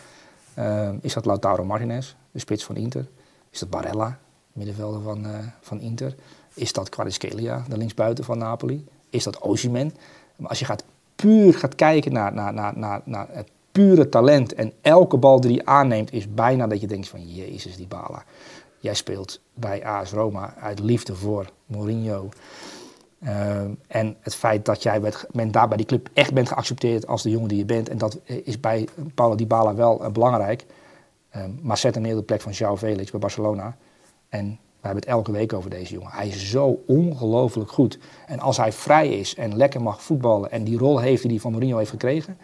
Eh, 0.54 0.90
is 1.02 1.14
dat 1.14 1.26
Lautaro 1.26 1.66
Martinez, 1.66 2.16
de 2.32 2.40
spits 2.40 2.64
van 2.64 2.76
Inter? 2.76 3.08
Is 3.52 3.60
dat 3.60 3.70
Barella, 3.70 4.18
middenvelder 4.54 5.02
van, 5.02 5.26
van 5.62 5.80
Inter? 5.80 6.16
Is 6.54 6.74
dat 6.74 6.90
Kvaratskhelia, 6.90 7.64
de 7.68 7.78
linksbuiten 7.78 8.24
van 8.24 8.38
Napoli? 8.38 8.86
Is 9.10 9.24
dat 9.24 9.40
Osimhen? 9.40 9.94
Maar 10.36 10.50
als 10.50 10.60
je 10.60 10.66
gaat 10.66 10.84
puur 11.16 11.54
gaat 11.54 11.76
kijken 11.76 12.14
naar, 12.14 12.34
naar, 12.34 12.54
naar, 12.54 12.74
naar, 12.76 13.02
naar 13.06 13.28
het 13.30 13.50
pure 13.72 14.10
talent... 14.10 14.54
en 14.54 14.74
elke 14.82 15.18
bal 15.18 15.42
die 15.42 15.52
hij 15.52 15.66
aanneemt 15.66 16.14
is 16.14 16.34
bijna 16.34 16.68
dat 16.68 16.82
je 16.82 16.88
denkt 16.88 17.08
van... 17.08 17.34
Jezus, 17.34 17.78
Dybala. 17.78 18.24
Jij 18.80 18.94
speelt 18.94 19.42
bij 19.54 19.86
AS 19.86 20.12
Roma 20.12 20.54
uit 20.56 20.80
liefde 20.80 21.16
voor 21.16 21.50
Mourinho. 21.66 22.30
Ehm, 23.20 23.72
en 23.88 24.18
het 24.20 24.36
feit 24.36 24.66
dat 24.66 24.84
jij 24.84 25.02
bent 25.32 25.54
daar 25.54 25.68
bij 25.68 25.78
die 25.78 25.86
club 25.86 26.10
echt 26.14 26.34
bent 26.34 26.48
geaccepteerd 26.48 27.08
als 27.08 27.24
de 27.24 27.30
jongen 27.30 27.48
die 27.48 27.58
je 27.58 27.66
bent. 27.66 27.90
En 27.90 27.98
dat 27.98 28.20
is 28.26 28.60
bij 28.60 28.88
Paulo 29.16 29.36
Dybala 29.36 29.76
wel 29.76 30.04
eh, 30.04 30.12
belangrijk. 30.12 30.66
Ehm, 31.30 31.52
maar 31.62 31.78
zet 31.78 31.98
op 31.98 32.04
de 32.04 32.24
plek 32.24 32.42
van 32.42 32.52
João 32.52 32.78
Felix 32.78 33.12
bij 33.12 33.20
Barcelona. 33.20 33.78
En 34.30 34.60
we 34.88 34.94
hebben 34.94 35.12
het 35.12 35.28
elke 35.28 35.32
week 35.32 35.54
over 35.54 35.70
deze 35.70 35.94
jongen. 35.94 36.12
Hij 36.12 36.28
is 36.28 36.50
zo 36.50 36.84
ongelooflijk 36.88 37.72
goed. 37.72 37.98
En 38.26 38.40
als 38.40 38.58
hij 38.58 38.72
vrij 38.72 39.10
is 39.10 39.36
en 39.36 39.58
lekker 39.58 39.82
mag 39.82 40.02
voetballen 40.02 40.52
en 40.52 40.64
die 40.64 40.78
rol 40.78 41.00
heeft 41.00 41.22
die 41.22 41.32
hij 41.32 41.40
van 41.40 41.52
Mourinho 41.52 41.78
heeft 41.78 41.90
gekregen, 41.90 42.38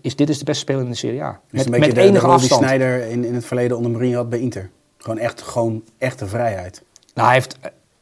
is 0.00 0.16
dit 0.16 0.28
is 0.28 0.38
de 0.38 0.44
beste 0.44 0.60
speler 0.60 0.82
in 0.82 0.90
de 0.90 0.96
Serie 0.96 1.22
A. 1.22 1.40
Met, 1.50 1.64
een 1.64 1.70
beetje 1.70 1.86
met 1.86 1.94
de, 1.94 2.00
de 2.00 2.06
enige 2.06 2.24
die 2.24 2.34
afstand. 2.34 2.62
Sneijder 2.62 3.06
in, 3.06 3.24
in 3.24 3.34
het 3.34 3.44
verleden 3.44 3.76
onder 3.76 3.92
Mourinho 3.92 4.16
had 4.16 4.28
bij 4.28 4.40
Inter. 4.40 4.70
Gewoon 4.98 5.18
echt, 5.18 5.42
gewoon 5.42 5.82
echte 5.98 6.26
vrijheid. 6.26 6.82
Nou, 7.14 7.26
hij, 7.26 7.36
heeft, 7.36 7.58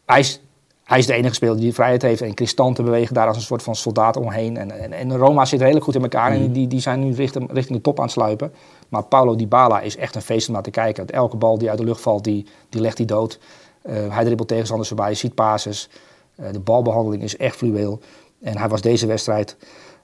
hij, 0.06 0.20
is, 0.20 0.42
hij 0.84 0.98
is 0.98 1.06
de 1.06 1.12
enige 1.12 1.34
speler 1.34 1.56
die 1.56 1.74
vrijheid 1.74 2.02
heeft. 2.02 2.20
En 2.20 2.34
Cristanten 2.34 2.84
bewegen 2.84 3.14
daar 3.14 3.26
als 3.26 3.36
een 3.36 3.42
soort 3.42 3.62
van 3.62 3.76
soldaat 3.76 4.16
omheen. 4.16 4.56
En, 4.56 4.80
en, 4.80 4.92
en 4.92 5.16
Roma 5.16 5.44
zit 5.44 5.60
redelijk 5.60 5.84
goed 5.84 5.94
in 5.94 6.02
elkaar. 6.02 6.32
En 6.32 6.52
die, 6.52 6.66
die 6.66 6.80
zijn 6.80 7.00
nu 7.00 7.14
richting, 7.14 7.52
richting 7.52 7.76
de 7.76 7.82
top 7.82 7.98
aan 7.98 8.04
het 8.04 8.12
sluipen. 8.12 8.52
Maar 8.88 9.04
Paulo 9.04 9.36
Dybala 9.36 9.80
is 9.80 9.96
echt 9.96 10.14
een 10.14 10.22
feest 10.22 10.48
om 10.48 10.54
naar 10.54 10.62
te 10.62 10.70
kijken. 10.70 11.06
Elke 11.06 11.36
bal 11.36 11.58
die 11.58 11.68
uit 11.68 11.78
de 11.78 11.84
lucht 11.84 12.00
valt, 12.00 12.24
die, 12.24 12.46
die 12.68 12.80
legt 12.80 12.98
hij 12.98 13.06
dood. 13.06 13.38
Eh, 13.86 14.14
hij 14.14 14.24
dribbelt 14.24 14.48
tegenstanders 14.48 14.88
voorbij, 14.88 15.14
ziet 15.14 15.34
passes. 15.34 15.88
Eh, 16.36 16.52
de 16.52 16.60
balbehandeling 16.60 17.22
is 17.22 17.36
echt 17.36 17.56
fluweel. 17.56 18.00
En 18.42 18.58
hij 18.58 18.68
was 18.68 18.80
deze 18.80 19.06
wedstrijd... 19.06 19.56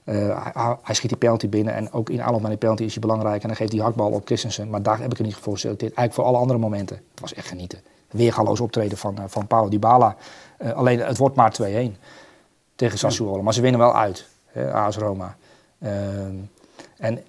eh, 0.03 0.53
hij, 0.53 0.77
hij 0.81 0.95
schiet 0.95 1.09
die 1.09 1.17
penalty 1.17 1.49
binnen 1.49 1.73
en 1.73 1.91
ook 1.91 2.09
in 2.09 2.21
aanloop 2.21 2.41
naar 2.41 2.49
die 2.49 2.59
penalty 2.59 2.83
is 2.83 2.91
hij 2.91 3.01
belangrijk. 3.01 3.41
En 3.41 3.47
dan 3.47 3.57
geeft 3.57 3.71
hij 3.71 3.81
hakbal 3.81 4.11
op 4.11 4.25
Christensen. 4.25 4.69
Maar 4.69 4.81
daar 4.81 4.99
heb 4.99 5.11
ik 5.11 5.17
er 5.17 5.23
niet 5.23 5.35
voor 5.35 5.53
geselecteerd. 5.53 5.93
Eigenlijk 5.93 6.13
voor 6.13 6.23
alle 6.23 6.41
andere 6.41 6.59
momenten. 6.59 6.95
Het 6.95 7.19
was 7.19 7.33
echt 7.33 7.47
genieten. 7.47 7.81
Weergaloos 8.11 8.59
optreden 8.59 8.97
van, 8.97 9.17
eh, 9.17 9.23
van 9.27 9.47
Paulo 9.47 9.69
Dybala. 9.69 10.15
Alleen 10.73 10.99
het 10.99 11.17
wordt 11.17 11.35
maar 11.35 11.51
2-1 11.51 11.97
tegen 12.75 12.97
Sassuolo. 12.97 13.43
Maar 13.43 13.53
ze 13.53 13.61
winnen 13.61 13.79
wel 13.79 13.95
uit, 13.95 14.27
hè, 14.45 14.73
AS 14.73 14.97
Roma. 14.97 15.35
Ehm, 15.79 16.35
en 16.97 17.23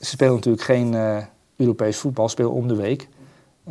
ze 0.00 0.06
spelen 0.06 0.34
natuurlijk 0.34 0.64
geen 0.64 0.94
Europees 1.56 1.96
voetbal, 1.96 2.28
spelen 2.28 2.52
om 2.52 2.68
de 2.68 2.76
week. 2.76 3.08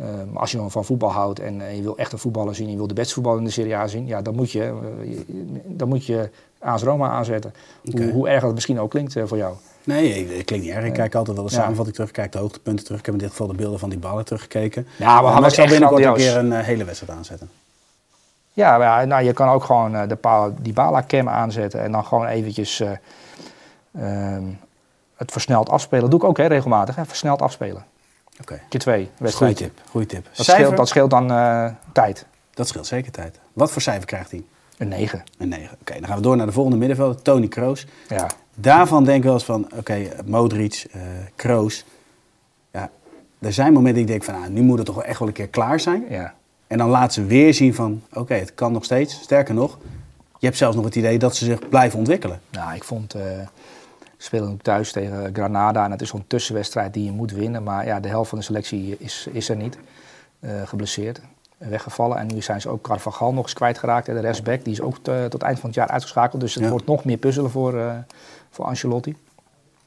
Ehm, 0.00 0.30
maar 0.32 0.40
als 0.40 0.50
je 0.50 0.56
dan 0.56 0.70
van 0.70 0.84
voetbal 0.84 1.10
houdt 1.12 1.38
en 1.40 1.60
eh, 1.60 1.76
je 1.76 1.82
wil 1.82 1.96
echt 1.98 2.12
een 2.12 2.18
voetballer 2.18 2.54
zien, 2.54 2.70
je 2.70 2.76
wil 2.76 2.86
de 2.86 2.94
beste 2.94 3.14
voetballer 3.14 3.38
in 3.38 3.44
de 3.44 3.50
Serie 3.50 3.76
A 3.76 3.86
zien, 3.86 4.06
ja, 4.06 4.22
dan 4.22 4.34
moet 4.34 4.50
je, 4.52 4.62
eh, 4.62 5.18
dan 5.64 5.88
moet 5.88 6.06
je 6.06 6.30
AS 6.58 6.82
Roma 6.82 7.08
aanzetten. 7.08 7.54
Hoe, 7.90 8.10
hoe 8.10 8.28
erg 8.28 8.42
dat 8.42 8.54
misschien 8.54 8.80
ook 8.80 8.90
klinkt 8.90 9.16
eh, 9.16 9.22
voor 9.26 9.36
jou. 9.36 9.54
Nee, 9.84 10.08
ik- 10.08 10.36
het 10.36 10.44
klinkt 10.44 10.66
niet 10.66 10.74
erg. 10.74 10.84
Ik 10.84 10.92
kijk 10.92 11.14
altijd 11.14 11.36
wel 11.36 11.46
de 11.46 11.52
Ja. 11.54 11.60
samenvatting 11.60 11.96
terug, 11.96 12.10
kijk 12.10 12.32
de 12.32 12.38
hoogtepunten 12.38 12.84
terug. 12.84 12.98
Ik 13.00 13.06
heb 13.06 13.14
in 13.14 13.20
dit 13.20 13.30
geval 13.30 13.46
de 13.46 13.54
beelden 13.54 13.78
van 13.78 13.88
die 13.90 13.98
ballen 13.98 14.24
teruggekeken. 14.24 14.86
Ja, 14.96 15.18
ik 15.18 15.24
zal 15.54 15.64
echt 15.64 15.72
binnenkort 15.72 16.04
een 16.04 16.14
keer 16.14 16.36
een 16.36 16.52
hele 16.52 16.84
wedstrijd 16.84 17.18
aanzetten. 17.18 17.50
Ja, 18.52 19.04
nou, 19.04 19.24
je 19.24 19.32
kan 19.32 19.48
ook 19.48 19.64
gewoon 19.64 19.92
de 19.92 20.18
Dybala-cam 20.62 21.28
aanzetten 21.28 21.80
en 21.82 21.92
dan 21.92 22.04
gewoon 22.04 22.26
eventjes 22.26 22.80
eh, 22.80 22.90
ehm, 23.94 24.42
het 25.16 25.32
versneld 25.32 25.68
afspelen. 25.68 26.02
Dat 26.02 26.10
doe 26.10 26.20
ik 26.20 26.26
ook 26.26 26.36
hè, 26.36 26.46
regelmatig, 26.46 26.96
hè, 26.96 27.04
versneld 27.04 27.42
afspelen. 27.42 27.84
Oké, 28.40 28.60
Keer 28.68 28.80
twee 28.80 28.96
goeie 28.96 29.10
wedstrijden. 29.18 29.56
tip. 29.58 29.80
Goeie 29.90 30.06
tip. 30.06 30.24
Dat 30.24 30.44
Cijfer? 30.44 30.54
scheelt, 30.64 30.76
dat 30.76 30.88
scheelt 30.88 31.10
dan 31.10 31.30
eh, 31.30 31.66
tijd. 31.92 32.26
Dat 32.54 32.68
scheelt 32.68 32.86
zeker 32.86 33.12
tijd. 33.12 33.38
Wat 33.52 33.72
voor 33.72 33.82
cijfer 33.82 34.06
krijgt 34.06 34.30
hij? 34.30 34.42
Een 34.78 34.88
9. 34.88 35.22
Een 35.38 35.48
9. 35.48 35.76
Oké, 35.80 35.92
dan 35.94 36.04
gaan 36.06 36.16
we 36.16 36.22
door 36.22 36.36
naar 36.36 36.46
de 36.46 36.52
volgende 36.52 36.78
middenvelder, 36.78 37.22
Tony 37.22 37.48
Kroos. 37.48 37.86
Ja. 38.08 38.26
Daarvan 38.54 39.04
denk 39.04 39.16
ik 39.18 39.24
wel 39.24 39.32
eens 39.32 39.44
van, 39.44 39.68
oké, 39.76 40.08
Modric, 40.24 40.86
eh 40.92 41.00
Kroos. 41.36 41.84
Ja, 42.70 42.90
er 43.38 43.52
zijn 43.52 43.72
momenten 43.72 44.06
dat 44.06 44.14
ik 44.14 44.20
denk 44.20 44.24
van, 44.24 44.40
nou, 44.40 44.52
nu 44.52 44.62
moet 44.62 44.76
het 44.76 44.86
toch 44.86 44.94
wel 44.94 45.04
echt 45.04 45.18
wel 45.18 45.28
een 45.28 45.34
keer 45.34 45.48
klaar 45.48 45.80
zijn. 45.80 46.04
ja. 46.08 46.34
En 46.66 46.78
dan 46.78 46.88
laat 46.88 47.12
ze 47.12 47.24
weer 47.24 47.54
zien 47.54 47.74
van, 47.74 48.02
oké, 48.12 48.34
het 48.34 48.54
kan 48.54 48.72
nog 48.72 48.84
steeds. 48.84 49.20
Sterker 49.20 49.54
nog, 49.54 49.78
je 50.38 50.46
hebt 50.46 50.58
zelfs 50.58 50.76
nog 50.76 50.84
het 50.84 50.94
idee 50.96 51.18
dat 51.18 51.36
ze 51.36 51.44
zich 51.44 51.68
blijven 51.68 51.98
ontwikkelen. 51.98 52.40
Nou, 52.50 52.74
ik 52.74 52.84
vond... 52.84 53.14
eh 53.14 53.22
spelen 54.26 54.50
ook 54.52 54.62
thuis 54.62 54.92
tegen 54.92 55.34
Granada 55.34 55.84
en 55.84 55.90
het 55.90 56.00
is 56.02 56.08
zo'n 56.08 56.24
tussenwedstrijd 56.26 56.94
die 56.94 57.04
je 57.04 57.12
moet 57.12 57.32
winnen. 57.32 57.62
Maar 57.62 57.86
ja, 57.86 58.00
de 58.00 58.08
helft 58.08 58.28
van 58.28 58.38
de 58.38 58.44
selectie 58.44 58.96
is, 58.98 59.28
is 59.32 59.48
er 59.48 59.56
niet. 59.56 59.78
Eh, 60.40 60.50
geblesseerd, 60.64 61.20
weggevallen. 61.58 62.18
En 62.18 62.26
nu 62.26 62.42
zijn 62.42 62.60
ze 62.60 62.68
ook 62.68 62.82
Carvajal 62.82 63.32
nog 63.32 63.42
eens 63.44 63.52
kwijtgeraakt. 63.52 64.06
hè, 64.06 64.14
De 64.14 64.20
rechtsback, 64.20 64.64
die 64.64 64.72
is 64.72 64.80
ook 64.80 64.96
eh, 65.02 65.24
tot 65.24 65.42
eind 65.42 65.58
van 65.58 65.68
het 65.68 65.78
jaar 65.78 65.88
uitgeschakeld. 65.88 66.40
Dus 66.40 66.54
het 66.54 66.64
Ja. 66.64 66.70
wordt 66.70 66.86
nog 66.86 67.04
meer 67.04 67.16
puzzelen 67.16 67.50
voor, 67.50 67.78
eh, 67.78 67.94
voor 68.50 68.64
Ancelotti. 68.64 69.16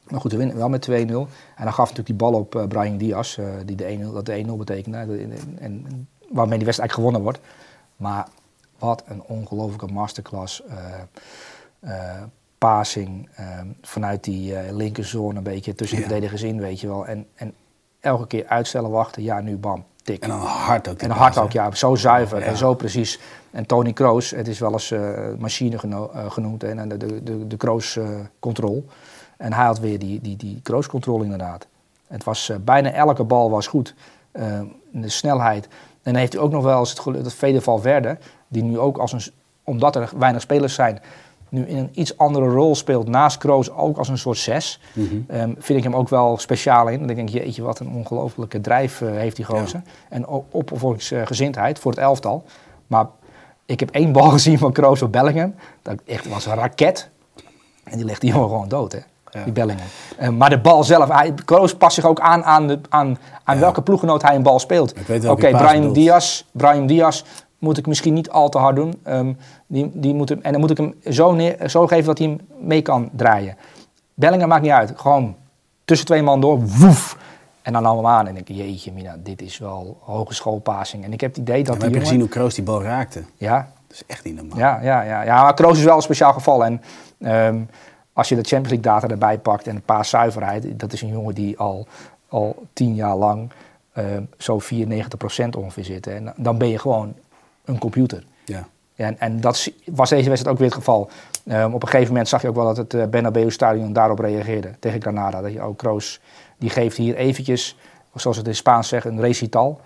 Maar 0.10 0.20
goed, 0.22 0.32
we 0.32 0.38
winnen 0.38 0.58
wel 0.58 0.70
met 0.70 0.82
2-0. 0.82 1.28
En 1.56 1.64
dan 1.64 1.74
gaf 1.74 1.90
natuurlijk 1.90 2.06
die 2.06 2.16
bal 2.16 2.34
op 2.34 2.66
Brahim 2.70 2.98
Diaz, 2.98 3.38
die 3.66 3.76
de 3.76 3.86
1-0, 3.92 4.12
dat 4.14 4.26
de 4.26 4.34
1-0 4.38 4.58
betekende. 4.58 4.98
En, 4.98 5.10
en, 5.20 5.58
en 5.60 6.08
waarmee 6.30 6.56
die 6.58 6.66
wedstrijd 6.66 6.94
gewonnen 6.94 7.22
wordt. 7.22 7.40
Maar 7.96 8.28
wat 8.80 9.04
een 9.08 9.22
ongelofelijke 9.24 9.94
masterclass. 9.94 10.64
eh, 11.80 12.22
passing 12.60 13.30
eh, 13.36 13.46
vanuit 13.82 14.24
die 14.24 14.56
eh 14.56 14.72
linkerzone 14.76 15.38
een 15.38 15.44
beetje 15.44 15.76
tussen 15.76 15.98
de 15.98 16.04
Ja. 16.04 16.10
verdedigers 16.10 16.42
in, 16.44 16.60
weet 16.60 16.80
je 16.80 16.88
wel. 16.88 17.06
En, 17.08 17.26
en 17.36 17.54
elke 18.00 18.28
keer 18.28 18.46
uitstellen, 18.48 18.90
wachten, 18.90 19.24
ja, 19.24 19.40
nu 19.42 19.58
bam, 19.58 19.84
tik. 20.04 20.24
En 20.24 20.30
dan 20.30 20.40
hard 20.40 20.90
ook. 20.90 21.00
En 21.02 21.10
hard 21.12 21.38
ook, 21.38 21.52
ja. 21.52 21.72
Zo 21.72 21.96
zuiver 21.96 22.40
Ja. 22.40 22.46
en 22.46 22.58
zo 22.58 22.74
precies. 22.74 23.20
En 23.52 23.66
Tony 23.66 23.94
Kroos, 23.94 24.30
het 24.32 24.48
is 24.48 24.60
wel 24.60 24.72
eens 24.72 24.92
eh, 24.92 25.12
machine 25.38 25.78
geno- 25.80 26.10
eh, 26.14 26.32
genoemd. 26.32 26.64
En 26.64 26.90
de, 26.90 26.98
de, 26.98 27.24
de, 27.24 27.48
de 27.48 27.58
Kroos-control. 27.58 28.86
en 29.38 29.54
hij 29.54 29.66
had 29.66 29.80
weer 29.80 30.00
die, 30.00 30.22
die, 30.22 30.36
die 30.36 30.60
Kroos-control 30.64 31.22
inderdaad. 31.22 31.68
Het 32.08 32.24
was, 32.24 32.52
bijna 32.62 32.92
elke 32.92 33.24
bal 33.24 33.50
was 33.50 33.68
goed. 33.68 33.94
Eh, 34.32 34.62
de 34.92 35.10
snelheid. 35.10 35.66
En 35.66 36.12
dan 36.12 36.16
heeft 36.16 36.34
hij 36.34 36.42
ook 36.42 36.52
nog 36.52 36.64
wel 36.64 36.80
eens 36.80 36.90
het 36.90 37.00
geluk 37.00 37.24
dat 37.24 37.64
Valverde... 37.64 38.18
die 38.48 38.64
nu 38.64 38.80
ook 38.80 38.98
als 38.98 39.12
een... 39.12 39.22
omdat 39.64 39.96
er 39.96 40.10
weinig 40.18 40.42
spelers 40.42 40.74
zijn... 40.74 41.00
nu 41.50 41.66
in 41.66 41.78
een 41.78 41.90
iets 41.94 42.18
andere 42.18 42.48
rol 42.50 42.76
speelt 42.76 43.08
naast 43.08 43.38
Kroos... 43.38 43.72
ook 43.72 43.98
als 43.98 44.08
een 44.08 44.18
soort 44.18 44.38
zes. 44.38 44.80
Mhm. 44.94 45.06
Ehm, 45.28 45.52
vind 45.58 45.78
ik 45.78 45.84
hem 45.84 45.96
ook 45.96 46.10
wel 46.10 46.38
speciaal 46.38 46.88
in. 46.88 46.98
Dan 46.98 47.08
denk 47.08 47.20
ik, 47.20 47.30
jeetje, 47.30 47.62
wat 47.64 47.80
een 47.80 47.90
ongelofelijke 47.96 48.62
drijf 48.62 49.02
eh, 49.02 49.10
heeft 49.12 49.36
die 49.36 49.46
gozer. 49.46 49.82
En 50.10 50.28
o- 50.28 50.46
opvolgingsgezindheid 50.52 51.80
voor 51.80 51.92
het 51.92 52.00
elftal. 52.00 52.44
Maar 52.88 53.06
ik 53.66 53.80
heb 53.80 53.90
één 53.92 54.12
bal 54.12 54.30
gezien 54.38 54.58
van 54.58 54.72
Kroos 54.72 55.02
op 55.02 55.12
Bellingham. 55.12 55.56
Dat 55.82 55.96
echt 56.06 56.28
was 56.30 56.46
een 56.46 56.54
raket. 56.56 57.10
En 57.84 57.98
die 57.98 58.06
legt 58.06 58.22
die 58.22 58.32
jongen 58.34 58.50
gewoon 58.50 58.68
dood, 58.68 58.92
hè. 58.92 59.00
Ja. 59.32 59.44
Die 59.44 59.54
Bellingham. 59.54 59.88
Eh, 60.18 60.30
maar 60.30 60.50
de 60.50 60.60
bal 60.60 60.84
zelf, 60.84 61.10
hij, 61.10 61.34
Kroos 61.46 61.76
past 61.76 61.96
zich 61.96 62.06
ook 62.06 62.20
aan 62.20 62.44
aan, 62.44 62.68
de, 62.68 62.80
aan, 62.90 63.18
aan 63.44 63.56
Ja. 63.56 63.62
welke 63.62 63.82
ploeggenoot 63.82 64.22
hij 64.22 64.36
een 64.36 64.44
bal 64.44 64.60
speelt. 64.60 64.94
Oké, 65.28 65.50
Brian. 65.50 65.94
Diaz, 65.94 66.44
Brian 66.52 66.88
Diaz 66.88 67.24
moet 67.60 67.78
ik 67.78 67.88
misschien 67.88 68.14
niet 68.14 68.30
al 68.30 68.50
te 68.50 68.58
hard 68.58 68.76
doen. 68.76 68.94
Ehm, 69.04 69.34
die, 69.68 69.92
die 69.94 70.14
moet 70.14 70.30
hem, 70.30 70.40
en 70.42 70.52
dan 70.52 70.62
moet 70.62 70.70
ik 70.70 70.78
hem 70.78 70.96
zo, 71.10 71.32
neer, 71.32 71.70
zo 71.70 71.88
geven 71.88 72.06
dat 72.06 72.18
hij 72.18 72.28
hem 72.28 72.40
mee 72.68 72.82
kan 72.82 73.10
draaien. 73.12 73.58
Bellingham 74.14 74.50
maakt 74.50 74.62
niet 74.62 74.72
uit. 74.72 74.94
Gewoon 74.96 75.36
tussen 75.86 76.08
twee 76.08 76.22
man 76.22 76.42
door, 76.42 76.60
woef. 76.62 77.18
En 77.62 77.74
dan 77.74 77.86
hem 77.86 78.06
aan 78.06 78.28
en 78.28 78.34
denk 78.34 78.50
ik, 78.50 78.56
jeetje 78.56 78.92
mina, 78.92 79.16
dit 79.24 79.42
is 79.42 79.58
wel 79.58 79.98
hogeschoolpassing. 80.02 81.04
En 81.04 81.14
ik 81.14 81.22
heb 81.22 81.30
het 81.30 81.40
idee 81.40 81.58
Ja, 81.58 81.64
dat 81.64 81.82
heb 81.82 81.94
je 81.94 82.00
gezien 82.00 82.20
hoe 82.20 82.30
Kroos 82.30 82.54
die 82.54 82.64
bal 82.64 82.84
raakte? 82.84 83.24
Ja, 83.38 83.72
Dat 83.88 83.98
is 83.98 84.04
echt 84.08 84.24
niet 84.24 84.36
normaal. 84.36 84.58
ja, 84.58 84.80
ja, 84.82 85.02
ja, 85.02 85.22
ja, 85.22 85.44
maar 85.44 85.54
Kroos 85.54 85.78
is 85.78 85.84
wel 85.84 85.96
een 85.96 86.02
speciaal 86.02 86.34
geval. 86.34 86.66
En 86.66 86.82
ehm, 87.20 87.62
als 88.14 88.30
je 88.30 88.36
de 88.36 88.42
Champions 88.42 88.70
League 88.70 88.92
data 88.94 89.08
erbij 89.08 89.40
pakt 89.40 89.68
en 89.68 89.76
een 89.76 89.82
paar 89.82 90.06
zuiverheid, 90.06 90.80
dat 90.80 90.94
is 90.94 91.02
een 91.02 91.10
jongen 91.10 91.34
die 91.36 91.58
al, 91.58 91.88
al 92.28 92.64
tien 92.74 92.96
jaar 92.96 93.16
lang 93.16 93.52
ehm, 93.94 94.24
zo 94.38 94.60
94% 94.62 94.66
ongeveer 95.58 95.86
zit. 95.86 96.08
En 96.08 96.34
dan 96.38 96.58
ben 96.58 96.70
je 96.70 96.80
gewoon 96.80 97.14
een 97.70 97.80
computer. 97.80 98.24
Ja. 98.46 98.68
En, 98.96 99.20
en 99.20 99.42
dat 99.42 99.70
was 99.86 100.10
deze 100.10 100.30
wedstrijd 100.30 100.48
ook 100.56 100.58
weer 100.62 100.68
het 100.68 100.78
geval. 100.78 101.10
Ehm, 101.48 101.74
op 101.74 101.82
een 101.84 101.88
gegeven 101.90 102.12
moment 102.12 102.28
zag 102.30 102.42
je 102.42 102.48
ook 102.48 102.56
wel 102.56 102.66
dat 102.66 102.78
het 102.78 102.94
eh 102.94 103.06
Bernabeu-stadion 103.08 103.94
daarop 103.94 104.20
reageerde 104.20 104.72
tegen 104.80 105.02
Granada. 105.02 105.42
Dat 105.42 105.54
je 105.54 105.62
ook 105.62 105.78
Kroos, 105.78 106.20
die 106.58 106.70
geeft 106.70 106.98
hier 106.98 107.16
eventjes 107.16 107.78
zoals 108.14 108.38
het 108.38 108.48
in 108.48 108.56
Spaans 108.56 108.88
zeggen, 108.88 109.12
een 109.14 109.22
recital. 109.22 109.82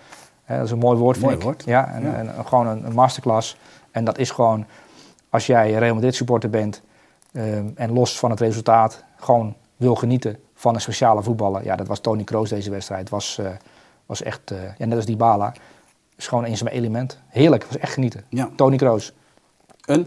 Dat 0.47 0.65
is 0.65 0.71
een 0.71 0.77
mooi 0.77 0.97
woord, 0.97 1.19
Mooi 1.19 1.35
ik. 1.35 1.41
woord. 1.41 1.63
Ja, 1.65 1.87
en, 1.93 2.03
Ja. 2.03 2.13
en- 2.13 2.35
en 2.37 2.45
gewoon 2.45 2.67
een, 2.67 2.85
een 2.85 2.93
masterclass. 2.93 3.57
En 3.91 4.03
dat 4.05 4.17
is 4.17 4.31
gewoon, 4.31 4.65
als 5.29 5.45
jij 5.45 5.71
Real 5.71 5.93
Madrid 5.93 6.15
supporter 6.15 6.49
bent 6.49 6.81
ehm, 7.33 7.65
en 7.75 7.91
los 7.93 8.19
van 8.19 8.29
het 8.29 8.39
resultaat 8.39 9.03
gewoon 9.19 9.55
wil 9.77 9.95
genieten 9.95 10.37
van 10.53 10.73
een 10.75 10.81
speciale 10.81 11.23
voetballer. 11.23 11.63
Ja, 11.63 11.75
dat 11.75 11.87
was 11.87 11.99
Tony 11.99 12.23
Kroos 12.23 12.49
deze 12.49 12.69
wedstrijd. 12.69 13.09
Was, 13.09 13.37
eh, 13.37 13.45
was 14.05 14.21
echt, 14.23 14.51
eh, 14.51 14.57
ja, 14.77 14.85
net 14.85 14.95
als 14.95 15.05
Dybala, 15.05 15.53
is 16.17 16.27
gewoon 16.27 16.45
een 16.45 16.57
zijn 16.57 16.69
element. 16.69 17.19
Heerlijk, 17.27 17.63
was 17.65 17.77
echt 17.77 17.93
genieten. 17.93 18.23
Ja. 18.29 18.49
Tony 18.55 18.77
Kroos. 18.77 19.13
Een? 19.85 20.05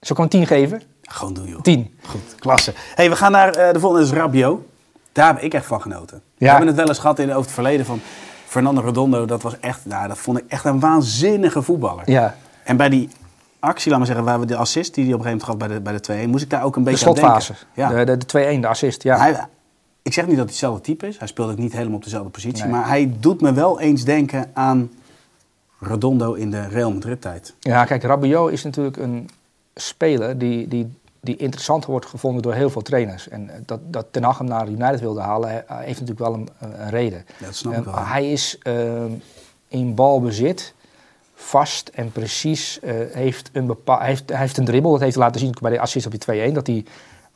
Zal 0.00 0.10
ik 0.10 0.16
hem 0.16 0.18
een 0.22 0.28
10 0.28 0.46
geven? 0.46 0.82
Gewoon 1.02 1.34
doen, 1.34 1.46
joh. 1.48 1.60
10. 1.60 1.98
Goed, 2.06 2.34
klasse. 2.38 2.72
hey, 2.94 3.10
we 3.10 3.16
gaan 3.16 3.32
naar 3.32 3.54
eh, 3.54 3.72
de 3.72 3.80
volgende, 3.80 4.04
is 4.06 4.12
Rabio. 4.12 4.66
Daar 5.12 5.34
heb 5.34 5.42
ik 5.42 5.54
echt 5.54 5.66
van 5.66 5.80
genoten. 5.82 6.22
We 6.38 6.48
hebben 6.48 6.66
het 6.66 6.76
wel 6.76 6.88
eens 6.88 6.98
gehad 6.98 7.18
in, 7.18 7.28
over 7.30 7.42
het 7.42 7.50
verleden 7.50 7.86
van 7.86 8.00
Fernando 8.46 8.80
Redondo. 8.80 9.24
Dat 9.24 9.42
was 9.42 9.58
echt, 9.60 9.86
nou, 9.86 10.08
dat 10.08 10.18
vond 10.18 10.38
ik 10.38 10.44
echt 10.48 10.64
een 10.64 10.80
waanzinnige 10.80 11.62
voetballer. 11.62 12.10
Ja, 12.10 12.34
En 12.64 12.76
bij 12.76 12.88
die 12.88 13.08
actie, 13.58 13.88
laat 13.90 13.98
maar 13.98 14.06
zeggen, 14.06 14.24
waar 14.24 14.40
we 14.40 14.46
de 14.46 14.56
assist 14.56 14.94
die 14.94 15.04
hij 15.04 15.12
op 15.12 15.18
een 15.20 15.24
gegeven 15.26 15.46
moment 15.46 15.64
gaf 15.68 15.82
bij 15.82 15.92
de, 15.94 16.02
bij 16.06 16.16
de 16.22 16.26
2-1, 16.26 16.30
moest 16.30 16.44
ik 16.44 16.50
daar 16.50 16.62
ook 16.64 16.76
een 16.76 16.84
de 16.84 16.90
beetje 16.90 17.06
aan 17.06 17.14
slotfase. 17.16 17.52
denken. 17.74 17.96
Ja. 17.96 18.04
De, 18.04 18.16
de, 18.16 18.26
de 18.26 18.56
2-1, 18.56 18.60
de 18.60 18.66
assist. 18.66 19.02
Ja. 19.02 19.18
Hij, 19.18 19.46
ik 20.04 20.12
zeg 20.12 20.26
niet 20.26 20.36
dat 20.36 20.44
hij 20.44 20.54
hetzelfde 20.54 20.80
type 20.82 21.06
is. 21.06 21.18
Hij 21.18 21.28
speelt 21.28 21.50
ook 21.50 21.58
niet 21.58 21.72
helemaal 21.72 21.96
op 21.96 22.04
dezelfde 22.04 22.30
positie. 22.30 22.62
Nee. 22.62 22.72
Maar 22.72 22.88
hij 22.88 23.12
doet 23.20 23.40
me 23.40 23.52
wel 23.52 23.80
eens 23.80 24.04
denken 24.04 24.50
aan 24.54 24.90
Redondo 25.80 26.32
in 26.32 26.50
de 26.50 26.68
Real 26.68 26.92
Madrid 26.92 27.20
tijd. 27.20 27.54
Ja, 27.60 27.84
kijk, 27.84 28.02
Rabiot 28.02 28.50
is 28.52 28.62
natuurlijk 28.62 28.96
een 28.96 29.28
speler 29.74 30.38
die, 30.38 30.68
die, 30.68 30.92
die 31.20 31.36
interessant 31.36 31.84
wordt 31.84 32.06
gevonden 32.06 32.42
door 32.42 32.54
heel 32.54 32.70
veel 32.70 32.82
trainers. 32.82 33.28
En 33.28 33.50
eh, 33.50 33.56
dat, 33.66 33.80
dat 33.86 34.06
Ten 34.10 34.22
Hag 34.22 34.38
hem 34.38 34.46
naar 34.46 34.68
United 34.68 35.00
wilde 35.00 35.20
halen, 35.20 35.48
hij- 35.48 35.64
hij 35.66 35.84
heeft 35.84 36.00
natuurlijk 36.00 36.18
wel 36.28 36.34
een, 36.34 36.48
een 36.58 36.90
reden. 36.90 37.24
Dat 37.40 37.54
snap 37.54 37.72
ik 37.72 37.86
Eh, 37.86 37.94
wel. 37.94 38.04
hij 38.04 38.32
is 38.32 38.58
ehm, 38.62 39.10
in 39.68 39.94
balbezit 39.94 40.74
vast 41.34 41.88
en 41.88 42.12
precies. 42.12 42.80
eh, 42.80 42.94
heeft 43.10 43.50
een 43.52 43.66
bepaal, 43.66 43.98
hij, 43.98 44.06
heeft, 44.08 44.28
hij 44.28 44.38
heeft 44.38 44.56
een 44.56 44.64
dribbel, 44.64 44.90
dat 44.90 45.00
heeft 45.00 45.14
hij 45.14 45.24
laten 45.24 45.40
zien 45.40 45.54
bij 45.60 45.70
de 45.70 45.80
assist 45.80 46.06
op 46.06 46.12
die 46.12 46.50
2-1, 46.50 46.52
dat 46.54 46.66
hij 46.66 46.84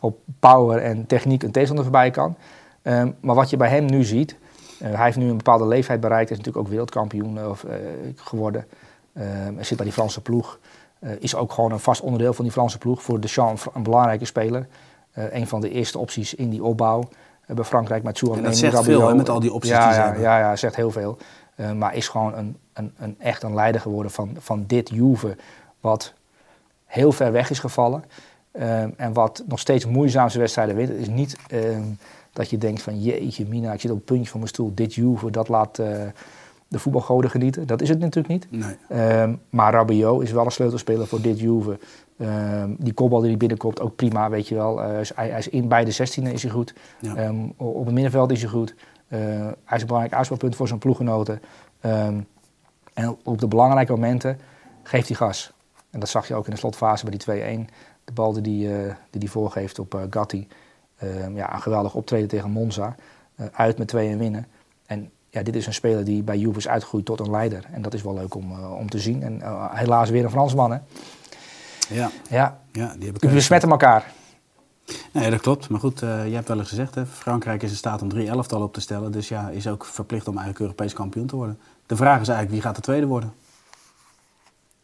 op 0.00 0.18
power 0.38 0.82
en 0.82 1.06
techniek 1.06 1.42
een 1.42 1.50
tegenstander 1.50 1.84
voorbij 1.84 2.10
kan. 2.10 2.36
Ehm, 2.82 3.10
maar 3.20 3.34
wat 3.34 3.50
je 3.50 3.56
bij 3.56 3.68
hem 3.68 3.84
nu 3.84 4.04
ziet, 4.04 4.36
eh, 4.78 4.94
hij 4.94 5.04
heeft 5.04 5.16
nu 5.16 5.28
een 5.28 5.36
bepaalde 5.36 5.66
leeftijd 5.66 6.00
bereikt, 6.00 6.30
is 6.30 6.36
natuurlijk 6.36 6.64
ook 6.64 6.70
wereldkampioen 6.70 7.38
eh, 7.38 7.48
of, 7.48 7.64
eh, 7.64 7.76
geworden. 8.14 8.66
Ehm, 9.14 9.54
hij 9.54 9.64
zit 9.64 9.76
bij 9.76 9.86
die 9.86 9.94
Franse 9.94 10.20
ploeg. 10.20 10.58
Is 11.18 11.34
ook 11.34 11.52
gewoon 11.52 11.72
een 11.72 11.78
vast 11.78 12.00
onderdeel 12.00 12.32
van 12.32 12.44
die 12.44 12.52
Franse 12.52 12.78
ploeg. 12.78 13.02
Voor 13.02 13.20
Deschamps 13.20 13.66
een 13.74 13.82
belangrijke 13.82 14.24
speler. 14.24 14.66
Een 15.12 15.46
van 15.46 15.60
de 15.60 15.70
eerste 15.70 15.98
opties 15.98 16.34
in 16.34 16.50
die 16.50 16.64
opbouw 16.64 17.08
bij 17.46 17.64
Frankrijk 17.64 18.02
met 18.02 18.20
En 18.22 18.42
dat 18.42 18.56
zegt 18.56 18.82
veel, 18.82 19.08
hè, 19.08 19.14
met 19.14 19.28
al 19.28 19.40
die 19.40 19.52
opties 19.52 19.70
ja, 19.70 19.84
die 19.84 19.92
ze 19.92 19.98
ja, 19.98 20.04
hebben. 20.04 20.22
Ja, 20.22 20.38
ja, 20.38 20.56
zegt 20.56 20.76
heel 20.76 20.90
veel. 20.90 21.18
Maar 21.76 21.94
is 21.94 22.08
gewoon 22.08 22.34
een, 22.34 22.56
een, 22.72 22.92
een, 22.98 23.16
echt 23.18 23.42
een 23.42 23.54
leider 23.54 23.80
geworden 23.80 24.10
van, 24.10 24.36
van 24.38 24.64
dit 24.66 24.88
Juve. 24.88 25.36
Wat 25.80 26.12
heel 26.84 27.12
ver 27.12 27.32
weg 27.32 27.50
is 27.50 27.58
gevallen. 27.58 28.04
Ehm, 28.52 28.90
en 28.96 29.12
wat 29.12 29.42
nog 29.46 29.58
steeds 29.58 29.86
moeizaam 29.86 30.28
zijn 30.28 30.40
wedstrijden 30.40 30.76
wint. 30.76 30.88
Het 30.88 30.98
is 30.98 31.08
niet 31.08 31.36
ehm, 31.48 31.82
dat 32.38 32.50
je 32.50 32.58
denkt 32.58 32.82
van 32.82 33.00
jeetje 33.02 33.46
mina, 33.46 33.72
ik 33.72 33.80
zit 33.80 33.90
op 33.90 33.96
het 33.96 34.04
puntje 34.06 34.30
van 34.30 34.38
mijn 34.40 34.52
stoel. 34.52 34.72
Dit 34.74 34.94
Juve, 34.94 35.30
dat 35.30 35.48
laat 35.48 35.78
eh, 35.78 36.02
de 36.68 36.78
voetbalgoden 36.78 37.30
genieten. 37.30 37.66
Dat 37.66 37.80
is 37.80 37.88
het 37.88 37.98
natuurlijk 37.98 38.28
niet. 38.28 38.46
Nee. 38.50 38.76
Ehm, 38.88 39.34
maar 39.50 39.72
Rabiot 39.72 40.22
is 40.22 40.32
wel 40.32 40.44
een 40.44 40.50
sleutelspeler 40.50 41.06
voor 41.06 41.20
dit 41.20 41.40
Juve. 41.40 41.78
Ehm, 42.18 42.70
die 42.78 42.92
kopbal 42.92 43.18
die 43.20 43.28
hij 43.28 43.38
binnenkomt, 43.38 43.80
ook 43.80 43.96
prima, 43.96 44.30
weet 44.30 44.48
je 44.48 44.54
wel. 44.54 44.82
Is- 44.82 45.12
hij, 45.14 45.28
hij 45.28 45.38
is 45.38 45.48
in 45.48 45.68
beide 45.68 45.90
16 45.90 46.26
is 46.26 46.42
hij 46.42 46.52
goed. 46.52 46.74
Ja. 47.00 47.14
Ehm, 47.14 47.36
op 47.56 47.84
het 47.84 47.94
middenveld 47.94 48.30
is 48.30 48.40
hij 48.40 48.50
goed. 48.50 48.74
Eh, 49.08 49.18
hij 49.64 49.76
is 49.76 49.80
een 49.80 49.86
belangrijk 49.86 50.14
uitspelpunt 50.16 50.56
voor 50.56 50.68
zijn 50.68 50.78
ploeggenoten. 50.78 51.40
En 52.94 53.16
op 53.24 53.38
de 53.38 53.48
belangrijke 53.48 53.92
momenten 53.92 54.38
geeft 54.82 55.08
hij 55.08 55.16
gas. 55.16 55.52
En 55.90 56.00
dat 56.00 56.08
zag 56.08 56.28
je 56.28 56.34
ook 56.34 56.44
in 56.46 56.50
de 56.52 56.58
slotfase 56.58 57.04
bij 57.04 57.10
die 57.18 57.20
2-1. 57.20 57.68
De 58.04 58.12
bal 58.12 58.32
die 58.42 58.68
hij 58.68 58.96
die 59.10 59.20
die 59.20 59.30
voorgeeft 59.30 59.78
op 59.78 60.06
Gatti. 60.10 60.48
Ehm, 60.98 61.36
ja, 61.36 61.54
een 61.54 61.62
geweldig 61.62 61.94
optreden 61.94 62.28
tegen 62.28 62.50
Monza. 62.50 62.94
Eh, 63.34 63.46
uit 63.52 63.78
met 63.78 63.88
2-1 63.88 64.18
winnen. 64.18 64.46
En 64.86 65.10
ja, 65.30 65.42
dit 65.42 65.56
is 65.56 65.66
een 65.66 65.74
speler 65.74 66.04
die 66.04 66.22
bij 66.22 66.38
Juve 66.38 66.58
is 66.58 66.68
uitgegroeid 66.68 67.04
tot 67.04 67.20
een 67.20 67.30
leider. 67.30 67.64
En 67.72 67.82
dat 67.82 67.94
is 67.94 68.02
wel 68.02 68.14
leuk 68.14 68.34
om, 68.34 68.52
eh, 68.52 68.72
om 68.72 68.90
te 68.90 68.98
zien. 68.98 69.22
En 69.22 69.42
eh, 69.42 69.64
helaas 69.74 70.10
weer 70.10 70.24
een 70.24 70.30
Fransman, 70.30 70.70
hè? 70.70 70.78
Ja, 71.88 72.10
Ja, 72.28 72.60
ja, 72.72 72.94
die 72.98 73.12
we 73.12 73.28
besmetten 73.28 73.70
elkaar. 73.70 74.12
Nee, 75.12 75.30
dat 75.30 75.40
klopt. 75.40 75.68
Maar 75.68 75.80
goed, 75.80 76.00
je 76.00 76.06
hebt 76.06 76.48
wel 76.48 76.58
eens 76.58 76.68
gezegd, 76.68 76.94
hè, 76.94 77.06
Frankrijk 77.06 77.62
is 77.62 77.70
in 77.70 77.76
staat 77.76 78.02
om 78.02 78.08
drie 78.08 78.28
elftallen 78.28 78.66
op 78.66 78.72
te 78.72 78.80
stellen. 78.80 79.12
Dus 79.12 79.28
ja, 79.28 79.48
is 79.48 79.68
ook 79.68 79.84
verplicht 79.84 80.28
om 80.28 80.34
eigenlijk 80.34 80.60
Europees 80.64 80.92
kampioen 80.92 81.26
te 81.26 81.36
worden. 81.36 81.58
De 81.86 81.96
vraag 81.96 82.20
is 82.20 82.28
eigenlijk, 82.28 82.50
wie 82.50 82.60
gaat 82.60 82.76
de 82.76 82.82
tweede 82.82 83.06
worden? 83.06 83.32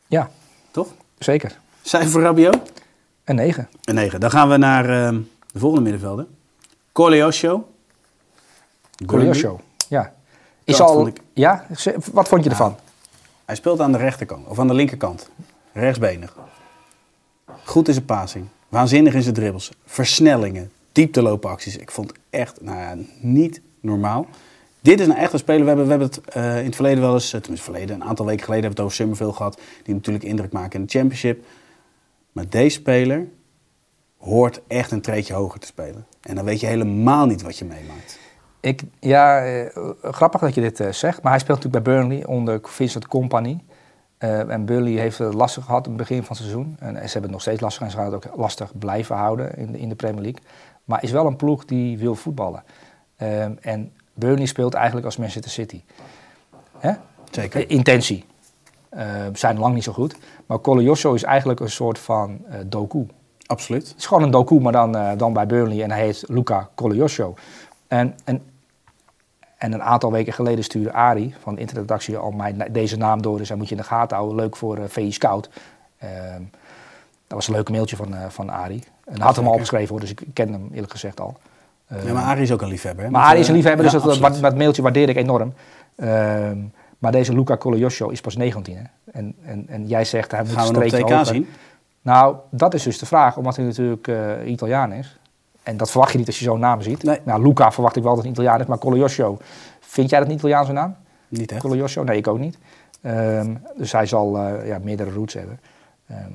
Ja, 0.06 0.30
Toch? 0.70 0.88
zeker. 1.18 1.58
Cijfer 1.82 2.10
voor 2.10 2.22
Rabiot? 2.22 2.72
Een 3.24 3.34
9. 3.34 3.68
Een 3.84 3.94
9. 3.94 4.20
Dan 4.20 4.30
gaan 4.30 4.48
we 4.48 4.56
naar 4.56 5.08
eh, 5.08 5.18
de 5.54 5.60
volgende 5.60 5.82
middenvelder. 5.90 6.26
Coleosho. 6.92 7.68
Coliosho. 9.06 9.60
Ja. 9.88 10.14
Is 10.64 10.76
Dat 10.76 10.88
al, 10.88 11.06
ik- 11.06 11.20
ja? 11.32 11.66
Wat 12.12 12.28
vond 12.28 12.44
je 12.44 12.50
ervan? 12.50 12.76
Hij 13.44 13.54
speelt 13.54 13.80
aan 13.80 13.92
de 13.92 13.98
rechterkant, 13.98 14.46
of 14.46 14.58
aan 14.58 14.66
de 14.66 14.74
linkerkant. 14.74 15.30
Rechtsbenig. 15.72 16.36
Goed 17.64 17.88
in 17.88 17.94
zijn 17.94 18.06
passing. 18.06 18.46
Waanzinnig 18.68 19.14
in 19.14 19.22
zijn 19.22 19.34
dribbles. 19.34 19.70
Versnellingen. 19.86 20.70
Diepteloopacties. 20.92 21.76
Ik 21.76 21.90
vond 21.90 22.08
het 22.10 22.18
echt 22.30 22.60
nou 22.60 22.78
ja, 22.78 22.94
niet 23.20 23.60
normaal. 23.80 24.26
Dit 24.80 25.00
is 25.00 25.06
nou 25.06 25.18
echt 25.18 25.32
een 25.32 25.38
speler. 25.38 25.60
We 25.62 25.66
hebben, 25.68 25.84
we 25.84 25.90
hebben 25.90 26.08
het 26.08 26.20
eh, 26.34 26.58
in 26.58 26.64
het 26.64 26.74
verleden 26.74 27.00
wel 27.02 27.14
eens, 27.14 27.32
eh, 27.32 27.40
tenminste 27.40 27.70
verleden, 27.70 27.94
een 27.94 28.04
aantal 28.04 28.26
weken 28.26 28.44
geleden 28.44 28.64
hebben 28.64 28.76
we 28.84 28.88
het 28.88 28.92
over 28.92 28.96
Summerville 28.96 29.32
gehad. 29.32 29.60
Die 29.82 29.94
natuurlijk 29.94 30.24
indruk 30.24 30.52
maken 30.52 30.80
in 30.80 30.86
de 30.86 30.92
championship. 30.92 31.44
Maar 32.32 32.48
deze 32.48 32.76
speler 32.78 33.26
hoort 34.24 34.60
echt 34.66 34.90
een 34.90 35.00
treedje 35.00 35.34
hoger 35.34 35.60
te 35.60 35.66
spelen. 35.66 36.06
En 36.20 36.34
dan 36.34 36.44
weet 36.44 36.60
je 36.60 36.66
helemaal 36.66 37.26
niet 37.26 37.42
wat 37.42 37.58
je 37.58 37.64
meemaakt. 37.64 38.18
Ik, 38.60 38.82
ja, 39.00 39.44
eh, 39.44 39.66
grappig 40.02 40.40
dat 40.40 40.54
je 40.54 40.60
dit 40.60 40.80
eh, 40.80 40.92
zegt. 40.92 41.22
Maar 41.22 41.32
hij 41.32 41.40
speelt 41.40 41.56
natuurlijk 41.56 41.84
bij 41.84 41.94
Burnley 41.94 42.26
onder 42.26 42.60
Vincent 42.62 43.06
Company. 43.06 43.60
Eh, 44.18 44.50
en 44.50 44.64
Burnley 44.64 44.92
heeft 44.92 45.18
het 45.18 45.34
lastig 45.34 45.64
gehad 45.64 45.84
in 45.84 45.92
het 45.92 46.00
begin 46.00 46.22
van 46.22 46.36
het 46.36 46.36
seizoen. 46.36 46.76
En, 46.78 46.94
ze 46.94 47.00
hebben 47.00 47.22
het 47.22 47.30
nog 47.30 47.40
steeds 47.40 47.60
lastig 47.60 47.82
en 47.82 47.90
ze 47.90 47.96
gaan 47.96 48.12
het 48.12 48.14
ook 48.14 48.36
lastig 48.36 48.78
blijven 48.78 49.16
houden 49.16 49.56
in 49.56 49.72
de, 49.72 49.78
in 49.78 49.88
de 49.88 49.94
Premier 49.94 50.22
League. 50.22 50.40
Maar 50.84 51.02
is 51.02 51.10
wel 51.10 51.26
een 51.26 51.36
ploeg 51.36 51.64
die 51.64 51.98
wil 51.98 52.14
voetballen. 52.14 52.64
Ehm, 53.16 53.52
en 53.60 53.92
Burnley 54.14 54.46
speelt 54.46 54.74
eigenlijk 54.74 55.06
als 55.06 55.16
Manchester 55.16 55.50
City. 55.50 55.82
Hè? 56.78 56.92
Zeker. 57.30 57.70
Intentie. 57.70 58.24
Zijn 59.32 59.58
lang 59.58 59.74
niet 59.74 59.84
zo 59.84 59.92
goed. 59.92 60.16
Maar 60.46 60.60
Coliosho 60.60 61.14
is 61.14 61.22
eigenlijk 61.22 61.60
een 61.60 61.70
soort 61.70 61.98
van 61.98 62.44
doku. 62.66 63.06
Absoluut. 63.46 63.88
Het 63.88 63.98
is 63.98 64.06
gewoon 64.06 64.22
een 64.22 64.30
doku, 64.30 64.60
maar 64.60 64.72
dan, 64.72 64.96
eh, 64.96 65.10
dan 65.16 65.32
bij 65.32 65.46
Burnley. 65.46 65.82
En 65.82 65.90
hij 65.90 66.00
heet 66.04 66.24
Luca 66.26 66.68
Coliosho. 66.74 67.34
En, 67.88 68.14
en, 68.24 68.42
en 69.58 69.72
een 69.72 69.82
aantal 69.82 70.12
weken 70.12 70.32
geleden 70.32 70.64
stuurde 70.64 70.92
Ari 70.92 71.34
van 71.40 71.54
de 71.54 71.60
internetredactie 71.60 72.16
al 72.16 72.30
mij 72.30 72.52
na- 72.52 72.68
deze 72.70 72.96
naam 72.96 73.22
door. 73.22 73.38
Dus 73.38 73.48
hij 73.48 73.56
moet 73.56 73.68
je 73.68 73.74
in 73.74 73.80
de 73.80 73.86
gaten 73.86 74.16
houden. 74.16 74.36
Leuk 74.36 74.56
voor 74.56 74.78
VI 74.88 75.12
Scout. 75.12 75.48
Ehm, 75.98 76.42
dat 77.26 77.36
was 77.36 77.48
een 77.48 77.54
leuk 77.54 77.70
mailtje 77.70 77.96
van, 77.96 78.14
eh, 78.14 78.28
van 78.28 78.50
Ari. 78.50 78.82
En 79.04 79.20
had 79.20 79.36
hem 79.36 79.46
al 79.46 79.52
opgeschreven 79.52 79.88
hoor, 79.88 80.00
dus 80.00 80.10
ik 80.10 80.22
ken 80.32 80.52
hem 80.52 80.68
eerlijk 80.72 80.92
gezegd 80.92 81.20
al. 81.20 81.36
Ja, 82.04 82.12
maar 82.12 82.22
Arie 82.24 82.42
is 82.42 82.52
ook 82.52 82.62
een 82.62 82.68
liefhebber. 82.68 83.04
Hè? 83.04 83.10
maar 83.10 83.22
Arie 83.24 83.40
is 83.40 83.48
een 83.48 83.54
liefhebber, 83.54 83.84
dus 83.84 83.92
ja, 83.92 84.18
dat, 84.20 84.40
dat, 84.40 84.56
mailtje 84.56 84.82
waardeer 84.82 85.08
ik 85.08 85.16
enorm. 85.16 85.52
Ehm, 85.96 86.58
maar 86.98 87.12
deze 87.12 87.34
Luca 87.34 87.56
Coliosho 87.56 88.08
is 88.08 88.20
pas 88.20 88.36
19. 88.36 88.76
Hè? 88.76 88.82
En, 89.12 89.34
en, 89.44 89.64
en 89.68 89.86
jij 89.86 90.04
zegt 90.04 90.30
hij 90.30 90.40
moet 90.40 90.52
Gaan 90.52 90.72
we 90.72 90.84
een 90.84 90.90
TK 90.90 91.10
hoger. 91.10 91.26
zien? 91.26 91.48
Nou, 92.04 92.36
dat 92.50 92.74
is 92.74 92.82
dus 92.82 92.98
de 92.98 93.06
vraag, 93.06 93.36
omdat 93.36 93.56
hij 93.56 93.64
natuurlijk 93.64 94.08
eh, 94.08 94.50
Italiaan 94.50 94.92
is. 94.92 95.18
En 95.62 95.76
dat 95.76 95.90
verwacht 95.90 96.12
je 96.12 96.18
niet 96.18 96.26
als 96.26 96.38
je 96.38 96.44
zo'n 96.44 96.60
naam 96.60 96.80
ziet. 96.80 97.02
Nee. 97.02 97.20
Nou, 97.24 97.42
Luca 97.42 97.72
verwacht 97.72 97.96
ik 97.96 98.02
wel 98.02 98.14
dat 98.14 98.22
hij 98.22 98.32
Italiaan 98.32 98.60
is, 98.60 98.66
maar 98.66 98.78
Coliosho, 98.78 99.38
vind 99.80 100.10
jij 100.10 100.18
dat 100.18 100.28
een 100.28 100.34
Italiaanse 100.34 100.72
naam? 100.72 100.96
Niet 101.28 101.52
echt. 101.52 101.60
Coliosho? 101.60 102.02
Nee, 102.02 102.16
ik 102.16 102.28
ook 102.28 102.38
niet. 102.38 102.58
Ehm, 103.00 103.54
dus 103.76 103.92
hij 103.92 104.06
zal 104.06 104.38
eh, 104.38 104.66
ja, 104.66 104.78
meerdere 104.82 105.10
roots 105.10 105.34
hebben. 105.34 105.60
Ehm, 106.06 106.32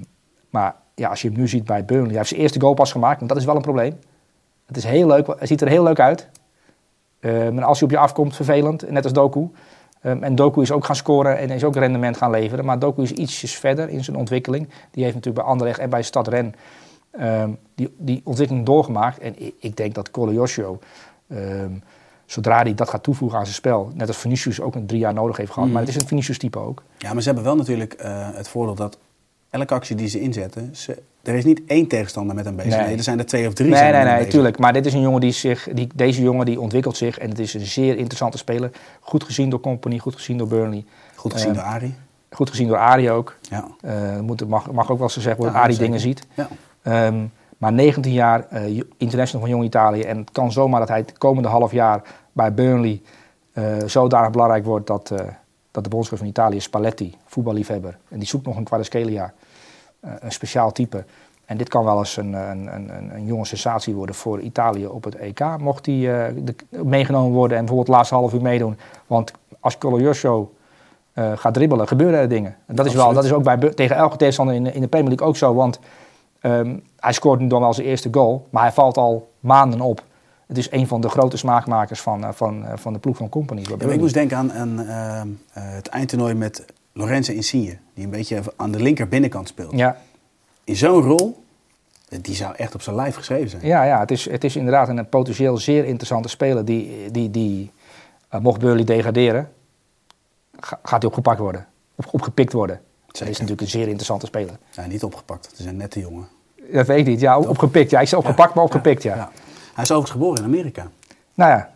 maar 0.50 0.76
ja, 0.96 1.10
als 1.10 1.22
je 1.22 1.28
hem 1.30 1.38
nu 1.38 1.48
ziet 1.48 1.66
bij 1.66 1.86
Burnley, 1.86 2.08
hij 2.08 2.18
heeft 2.18 2.30
zijn 2.30 2.42
eerste 2.42 2.60
goal 2.60 2.74
pas 2.74 2.92
gemaakt, 2.92 3.18
want 3.18 3.30
dat 3.30 3.40
is 3.40 3.46
wel 3.46 3.56
een 3.56 3.62
probleem. 3.62 4.00
Het 4.66 4.78
is 4.78 4.84
heel 4.84 5.08
leuk, 5.08 5.28
hij 5.28 5.48
ziet 5.48 5.62
er 5.62 5.68
heel 5.68 5.84
leuk 5.84 6.00
uit. 6.00 6.30
En 7.20 7.64
als 7.64 7.80
hij 7.80 7.88
op 7.88 7.94
je 7.94 8.00
afkomt, 8.00 8.36
vervelend, 8.36 8.90
net 8.90 9.04
als 9.04 9.14
Doku. 9.14 9.50
Ehm, 10.02 10.24
en 10.24 10.36
Doku 10.36 10.62
is 10.62 10.72
ook 10.72 10.86
gaan 10.86 10.96
scoren 10.96 11.38
en 11.38 11.50
is 11.50 11.64
ook 11.64 11.76
rendement 11.76 12.18
gaan 12.18 12.32
leveren. 12.32 12.66
Maar 12.66 12.80
Doku 12.80 13.02
is 13.02 13.12
ietsjes 13.12 13.56
verder 13.56 13.90
in 13.90 14.04
zijn 14.04 14.18
ontwikkeling. 14.18 14.70
Die 14.92 15.04
heeft 15.04 15.16
natuurlijk 15.16 15.44
bij 15.44 15.54
Anderlecht 15.54 15.80
en 15.80 15.90
bij 15.90 16.02
Stad 16.02 16.28
Ren 16.28 16.56
ehm, 17.12 17.52
die, 17.76 17.94
die 17.98 18.22
ontwikkeling 18.24 18.66
doorgemaakt. 18.66 19.20
En 19.20 19.42
ik, 19.42 19.54
ik 19.60 19.78
denk 19.78 19.94
dat 19.94 20.12
Coliosho, 20.12 20.80
ehm 21.28 21.74
zodra 22.32 22.62
hij 22.62 22.74
dat 22.74 22.90
gaat 22.90 23.04
toevoegen 23.04 23.38
aan 23.38 23.44
zijn 23.44 23.56
spel... 23.56 23.92
net 23.94 24.08
als 24.08 24.18
Vinicius 24.18 24.62
ook 24.62 24.76
een 24.76 24.86
drie 24.86 25.00
jaar 25.00 25.14
nodig 25.14 25.38
heeft 25.38 25.52
gehad. 25.52 25.68
Mm. 25.68 25.74
Maar 25.74 25.82
het 25.82 25.96
is 25.96 26.02
een 26.02 26.08
Vinicius-type 26.08 26.60
ook. 26.60 26.84
Ja, 26.98 27.14
maar 27.14 27.22
ze 27.22 27.28
hebben 27.28 27.46
wel 27.46 27.56
natuurlijk 27.56 27.94
eh, 27.94 28.28
het 28.34 28.48
voordeel 28.48 28.76
dat 28.76 28.98
elke 29.50 29.74
actie 29.74 29.96
die 29.96 30.08
ze 30.08 30.20
inzetten, 30.20 30.76
ze, 30.76 31.02
er 31.24 31.36
is 31.36 31.44
niet 31.46 31.62
één 31.68 31.88
tegenstander 31.88 32.36
met 32.36 32.46
hem 32.46 32.56
bezig. 32.56 32.76
Nee. 32.76 32.86
Nee, 32.86 32.98
er 32.98 33.04
zijn 33.04 33.20
er 33.20 33.26
twee 33.26 33.48
of 33.48 33.54
drie. 33.54 33.70
Nee, 33.70 33.92
nee, 33.92 34.04
nee, 34.04 34.28
tuurlijk. 34.28 34.58
Maar 34.60 34.74
dit 34.74 34.86
is 34.86 34.94
een 34.94 35.02
jongen 35.02 35.22
die 35.22 35.32
zich, 35.32 35.68
die, 35.74 35.88
deze 35.96 36.22
jongen 36.22 36.46
die 36.46 36.60
ontwikkelt 36.60 36.98
zich 36.98 37.18
en 37.18 37.30
het 37.30 37.40
is 37.40 37.54
een 37.54 37.66
zeer 37.66 37.98
interessante 37.98 38.38
speler. 38.38 38.72
Goed 39.00 39.24
gezien 39.24 39.50
door 39.50 39.60
Company, 39.60 39.98
goed 39.98 40.16
gezien 40.16 40.38
door 40.38 40.48
Burnley, 40.48 40.86
Goed 41.16 41.34
gezien 41.34 41.50
Eh, 41.50 41.56
door 41.56 41.64
Arie. 41.64 41.94
goed 42.32 42.50
gezien 42.50 42.68
door 42.68 42.78
Arie 42.78 43.12
ook. 43.12 43.36
Ja. 43.42 43.68
Eh, 43.82 44.20
moet, 44.20 44.48
mag, 44.48 44.72
mag 44.72 44.92
ook 44.92 44.98
wel 44.98 45.08
eens 45.08 45.14
gezegd 45.14 45.38
worden, 45.38 45.56
Ja, 45.56 45.66
zeker. 45.66 45.80
dingen 45.84 46.00
ziet. 46.00 46.28
Ja. 46.34 46.48
Ehm, 46.82 47.26
maar 47.58 47.74
19 47.74 48.14
jaar, 48.14 48.46
eh, 48.50 48.82
international 48.98 49.42
van 49.48 49.56
Jong 49.56 49.64
Italië. 49.66 50.02
En 50.02 50.18
het 50.18 50.32
kan 50.32 50.52
zomaar 50.52 50.80
dat 50.80 50.90
hij 50.90 50.98
het 50.98 51.18
komende 51.18 51.50
half 51.50 51.72
jaar 51.72 52.02
bij 52.32 52.54
Burnley 52.54 53.02
zodanig 53.86 54.32
belangrijk 54.32 54.66
wordt 54.66 54.88
dat, 54.88 55.14
dat 55.72 55.84
de 55.84 55.90
bondscoach 55.90 56.20
van 56.20 56.28
Italië, 56.28 56.60
Spalletti, 56.60 57.16
voetballiefhebber, 57.26 57.98
en 58.10 58.20
die 58.20 58.28
zoekt 58.28 58.46
nog 58.46 58.58
een 58.58 58.64
Kvaratskhelia, 58.64 59.34
een 60.00 60.32
speciaal 60.32 60.72
type. 60.72 61.04
En 61.46 61.58
dit 61.58 61.70
kan 61.70 61.84
wel 61.84 62.00
eens 62.00 62.18
een, 62.18 62.34
een, 62.34 62.76
een, 62.76 62.92
een, 63.14 63.26
jonge 63.26 63.46
sensatie 63.46 63.96
worden 63.96 64.16
voor 64.16 64.40
Italië 64.40 64.88
op 64.88 65.04
het 65.04 65.16
EK. 65.16 65.58
Mocht 65.60 65.84
die 65.86 66.12
eh, 66.12 66.34
de- 66.44 66.84
meegenomen 66.84 67.32
worden 67.32 67.58
en 67.58 67.66
bijvoorbeeld 67.66 67.88
het 67.88 67.96
laatste 67.96 68.16
half 68.16 68.34
uur 68.34 68.42
meedoen. 68.42 68.78
Want 69.08 69.32
als 69.60 69.78
Colojoso 69.78 70.54
eh 71.14 71.32
gaat 71.36 71.54
dribbelen, 71.54 71.88
gebeuren 71.88 72.20
er 72.20 72.30
dingen. 72.30 72.56
En 72.66 72.76
dat 72.76 72.86
is, 72.86 72.94
wel, 72.94 73.14
dat 73.14 73.24
is 73.24 73.32
ook 73.34 73.44
bij, 73.44 73.58
tegen 73.58 73.96
elke 73.96 74.18
tegenstander 74.18 74.56
in 74.56 74.64
de, 74.64 74.72
in 74.72 74.82
de 74.82 74.88
Premier 74.88 75.10
League 75.10 75.28
ook 75.28 75.38
zo. 75.38 75.54
Want 75.54 75.80
ehm, 76.40 76.78
hij 77.00 77.14
scoort 77.14 77.40
nu 77.40 77.48
dan 77.48 77.62
wel 77.62 77.74
zijn 77.74 77.88
eerste 77.88 78.10
goal, 78.12 78.48
maar 78.50 78.62
hij 78.62 78.72
valt 78.72 78.98
al 78.98 79.32
maanden 79.40 79.82
op. 79.82 80.04
Het 80.48 80.58
is 80.58 80.72
een 80.72 80.88
van 80.88 81.02
de 81.02 81.10
grote 81.10 81.38
smaakmakers 81.38 82.02
van, 82.02 82.24
eh, 82.24 82.30
van, 82.34 82.66
eh, 82.66 82.72
van 82.76 82.94
de 82.94 83.00
ploeg 83.00 83.18
van 83.18 83.30
Company. 83.30 83.62
Ja, 83.80 83.88
ik 83.90 84.00
moest 84.00 84.14
denken 84.14 84.38
aan, 84.38 84.54
aan 84.54 84.80
eh, 84.80 85.22
het 85.54 85.88
eindtoernooi 85.88 86.34
met 86.34 86.66
Lorenzo 86.94 87.32
Insigne. 87.34 87.78
Die 87.94 88.04
een 88.04 88.10
beetje 88.10 88.42
aan 88.56 88.72
de 88.72 88.80
linker 88.82 89.08
binnenkant 89.08 89.48
speelt. 89.48 89.72
ja, 89.78 89.98
In 90.64 90.76
zo'n 90.76 91.02
rol, 91.02 91.44
die 92.22 92.36
zou 92.36 92.56
echt 92.56 92.76
op 92.76 92.82
zijn 92.82 92.96
lijf 92.96 93.16
geschreven 93.16 93.50
zijn. 93.50 93.66
ja, 93.66 93.84
ja 93.84 94.00
het, 94.00 94.12
is, 94.12 94.30
het 94.30 94.44
is 94.44 94.56
inderdaad 94.56 94.90
een 94.90 95.10
potentieel 95.10 95.58
zeer 95.58 95.86
interessante 95.86 96.30
speler. 96.30 96.66
Die, 96.66 97.12
die, 97.12 97.32
die 97.32 97.72
eh, 98.30 98.40
mocht 98.40 98.60
Burley 98.60 98.84
degraderen, 98.84 99.52
ga- 100.60 100.80
gaat 100.84 101.02
hij 101.02 101.10
opgepakt 101.10 101.40
worden. 101.40 101.68
Of 101.96 102.06
opgepikt 102.08 102.54
worden. 102.54 102.82
Dat 103.06 103.18
Zeker. 103.18 103.34
is 103.34 103.40
natuurlijk 103.40 103.62
een 103.62 103.80
zeer 103.80 103.88
interessante 103.88 104.26
speler. 104.26 104.58
Ja, 104.72 104.86
niet 104.86 105.04
opgepakt. 105.04 105.46
Het 105.50 105.60
is 105.60 105.66
een 105.66 105.78
nette 105.78 106.00
jongen. 106.00 106.28
Dat 106.72 106.88
weet 106.88 107.00
ik 107.00 107.06
niet. 107.06 107.20
Ja, 107.20 107.40
opgepikt. 107.40 107.90
Ja, 107.92 108.00
ik 108.00 108.08
zei 108.08 108.22
opgepakt, 108.22 108.54
maar 108.54 108.64
opgepikt, 108.64 109.04
ja. 109.04 109.16
Hij 109.74 109.84
is 109.84 109.92
overigens 109.92 110.12
geboren 110.12 110.38
in 110.38 110.44
Amerika. 110.44 110.88
Nou 111.34 111.52
ja, 111.52 111.72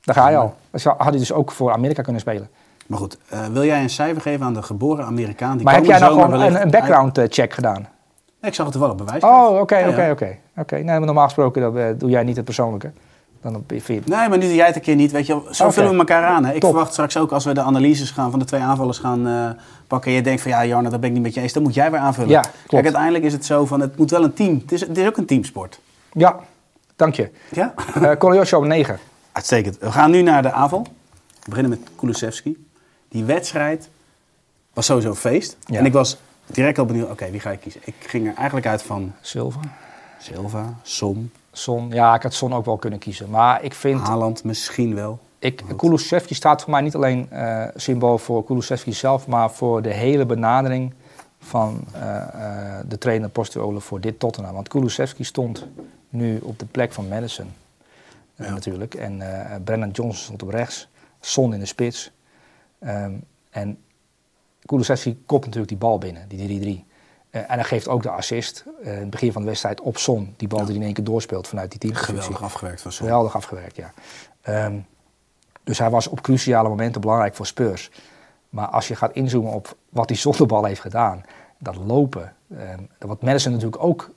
daar 0.00 0.14
ga 0.14 0.28
je 0.28 0.36
al. 0.36 0.54
Zou- 0.72 0.96
had 0.98 1.08
hij 1.08 1.18
dus 1.18 1.32
ook 1.32 1.52
voor 1.52 1.72
Amerika 1.72 2.02
kunnen 2.02 2.20
spelen. 2.20 2.48
Maar 2.86 2.98
goed, 2.98 3.18
eh, 3.28 3.46
wil 3.46 3.64
jij 3.64 3.82
een 3.82 3.90
cijfer 3.90 4.22
geven 4.22 4.46
aan 4.46 4.54
de 4.54 4.62
geboren 4.62 5.04
Amerikaan? 5.04 5.56
Die 5.56 5.64
maar 5.64 5.74
heb 5.74 5.84
jij 5.84 5.98
nou 5.98 6.12
gewoon 6.12 6.40
een, 6.40 6.62
een 6.62 6.70
background 6.70 7.18
eh, 7.18 7.24
check 7.28 7.52
gedaan? 7.52 7.80
Nee, 8.40 8.50
ik 8.50 8.54
zag 8.54 8.66
het 8.66 8.74
toevallig 8.74 8.96
bewijs. 8.96 9.22
Oh, 9.22 9.60
oké, 9.60 9.86
oké, 9.88 10.08
oké. 10.10 10.36
Oké, 10.56 10.82
normaal 10.82 11.24
gesproken 11.24 11.62
dat, 11.62 11.76
eh, 11.76 11.86
doe 11.96 12.10
jij 12.10 12.22
niet 12.22 12.36
het 12.36 12.44
persoonlijke. 12.44 12.90
Dan 13.40 13.56
op- 13.56 13.70
je... 13.70 13.82
Nee, 13.86 14.02
maar 14.06 14.38
nu 14.38 14.38
doe 14.38 14.54
jij 14.54 14.66
het 14.66 14.76
een 14.76 14.82
keer 14.82 14.94
niet. 14.94 15.12
Weet 15.12 15.26
je, 15.26 15.32
wel. 15.42 15.54
zo 15.54 15.70
vullen 15.70 15.90
we 15.90 15.96
elkaar 15.96 16.24
aan. 16.24 16.44
Hè. 16.44 16.52
Ik 16.52 16.60
Top. 16.60 16.70
verwacht 16.70 16.92
straks 16.92 17.16
ook 17.16 17.32
als 17.32 17.44
we 17.44 17.54
de 17.54 17.60
analyses 17.60 18.10
gaan 18.10 18.30
van 18.30 18.38
de 18.38 18.44
twee 18.44 18.60
aanvallers 18.60 18.98
gaan 18.98 19.56
pakken. 19.86 20.10
En 20.10 20.16
je 20.16 20.22
denkt 20.22 20.42
van 20.42 20.50
ja, 20.50 20.64
Jarno, 20.64 20.90
dat 20.90 21.00
ben 21.00 21.08
ik 21.08 21.14
niet 21.14 21.24
met 21.24 21.34
je 21.34 21.40
eens. 21.40 21.52
Dan 21.52 21.62
moet 21.62 21.74
jij 21.74 21.90
weer 21.90 22.00
aanvullen. 22.00 22.30
Ja, 22.30 22.40
klopt. 22.40 22.66
Kijk, 22.66 22.84
uiteindelijk 22.84 23.24
is 23.24 23.32
het 23.32 23.44
zo 23.44 23.66
van 23.66 23.80
het 23.80 23.96
moet 23.98 24.10
wel 24.10 24.24
een 24.24 24.34
team. 24.34 24.58
Het 24.62 24.72
is, 24.72 24.80
het 24.80 24.98
is 24.98 25.06
ook 25.06 25.16
een 25.16 25.26
teamsport. 25.26 25.80
Ja, 26.12 26.36
dank 26.96 27.14
je. 27.14 27.30
Ja? 27.50 27.74
Uh, 27.98 28.10
Kolyosho 28.18 28.64
9. 28.64 28.98
Uitstekend. 29.32 29.78
We 29.78 29.92
gaan 29.92 30.10
nu 30.10 30.22
naar 30.22 30.42
de 30.42 30.52
aanval. 30.52 30.86
We 31.42 31.48
beginnen 31.48 31.70
met 31.70 31.88
Kulusevski. 31.96 32.66
Die 33.14 33.24
wedstrijd 33.24 33.90
was 34.72 34.86
sowieso 34.86 35.08
een 35.08 35.16
feest. 35.16 35.56
Ja. 35.66 35.78
En 35.78 35.84
ik 35.84 35.92
was 35.92 36.16
direct 36.46 36.78
al 36.78 36.84
benieuwd, 36.84 37.10
oké, 37.10 37.30
wie 37.30 37.40
ga 37.40 37.50
ik 37.50 37.60
kiezen? 37.60 37.80
Ik 37.84 37.94
ging 38.00 38.26
er 38.26 38.34
eigenlijk 38.34 38.66
uit 38.66 38.82
van 38.82 39.12
Silva. 39.20 39.60
Silva, 40.18 40.74
Som, 40.82 41.30
Son. 41.52 41.88
Ja, 41.90 42.14
ik 42.14 42.22
had 42.22 42.34
Son 42.34 42.54
ook 42.54 42.64
wel 42.64 42.76
kunnen 42.76 42.98
kiezen. 42.98 43.30
Maar 43.30 43.62
ik 43.62 43.74
vind... 43.74 44.00
Haaland 44.00 44.44
misschien 44.44 44.94
wel. 44.94 45.18
Ik, 45.38 45.62
Kulusevski 45.76 46.34
staat 46.34 46.62
voor 46.62 46.70
mij 46.70 46.80
niet 46.80 46.94
alleen 46.94 47.30
eh, 47.30 47.64
symbool 47.74 48.18
voor 48.18 48.44
Kulusevski 48.44 48.92
zelf, 48.92 49.26
maar 49.26 49.50
voor 49.50 49.82
de 49.82 49.92
hele 49.92 50.26
benadering 50.26 50.94
van 51.38 51.84
eh, 51.92 52.16
eh, 52.16 52.84
de 52.88 52.98
trainer 52.98 53.28
Postuolen 53.28 53.82
voor 53.82 54.00
dit 54.00 54.18
Tottenham. 54.18 54.54
Want 54.54 54.68
Kulusevski 54.68 55.24
stond 55.24 55.66
nu 56.08 56.38
op 56.42 56.58
de 56.58 56.66
plek 56.66 56.92
van 56.92 57.08
Madison 57.08 57.46
Ja. 58.36 58.50
natuurlijk. 58.50 58.94
En 58.94 59.22
Brennan 59.64 59.90
Johnson 59.90 60.24
stond 60.24 60.42
op 60.42 60.48
rechts, 60.48 60.88
Son 61.20 61.54
in 61.54 61.60
de 61.60 61.66
spits. 61.66 62.12
Ehm, 62.84 63.14
en 63.50 63.78
Kulusevski 64.64 65.22
kopt 65.26 65.44
natuurlijk 65.44 65.68
die 65.68 65.78
bal 65.78 65.98
binnen, 65.98 66.28
die 66.28 66.38
3-3. 66.38 66.84
Eh, 67.30 67.40
en 67.40 67.48
hij 67.48 67.64
geeft 67.64 67.88
ook 67.88 68.02
de 68.02 68.10
assist 68.10 68.64
eh, 68.82 68.92
in 68.92 69.00
het 69.00 69.10
begin 69.10 69.32
van 69.32 69.42
de 69.42 69.48
wedstrijd 69.48 69.80
op 69.80 69.96
Son. 69.96 70.34
Die 70.36 70.48
bal 70.48 70.64
die 70.64 70.74
in 70.74 70.82
één 70.82 70.92
keer 70.92 71.04
doorspeelt 71.04 71.48
vanuit 71.48 71.70
die 71.70 71.80
teampositie. 71.80 72.14
Geweldig 72.14 72.42
afgewerkt 72.42 72.82
van 72.82 72.92
Som. 72.92 73.06
Geweldig 73.06 73.36
afgewerkt, 73.36 73.76
ja. 73.76 73.92
Ehm, 74.40 74.78
dus 75.64 75.78
hij 75.78 75.90
was 75.90 76.06
op 76.06 76.20
cruciale 76.20 76.68
momenten 76.68 77.00
belangrijk 77.00 77.34
voor 77.34 77.46
Spurs. 77.46 77.90
Maar 78.48 78.66
als 78.66 78.88
je 78.88 78.96
gaat 78.96 79.12
inzoomen 79.12 79.52
op 79.52 79.76
wat 79.88 80.08
hij 80.08 80.18
zonder 80.18 80.46
bal 80.46 80.64
heeft 80.64 80.80
gedaan, 80.80 81.22
dat 81.58 81.76
lopen. 81.76 82.36
ehm, 82.58 82.82
wat 82.98 83.22
Madison 83.22 83.52
natuurlijk 83.52 83.82
ook 83.82 84.13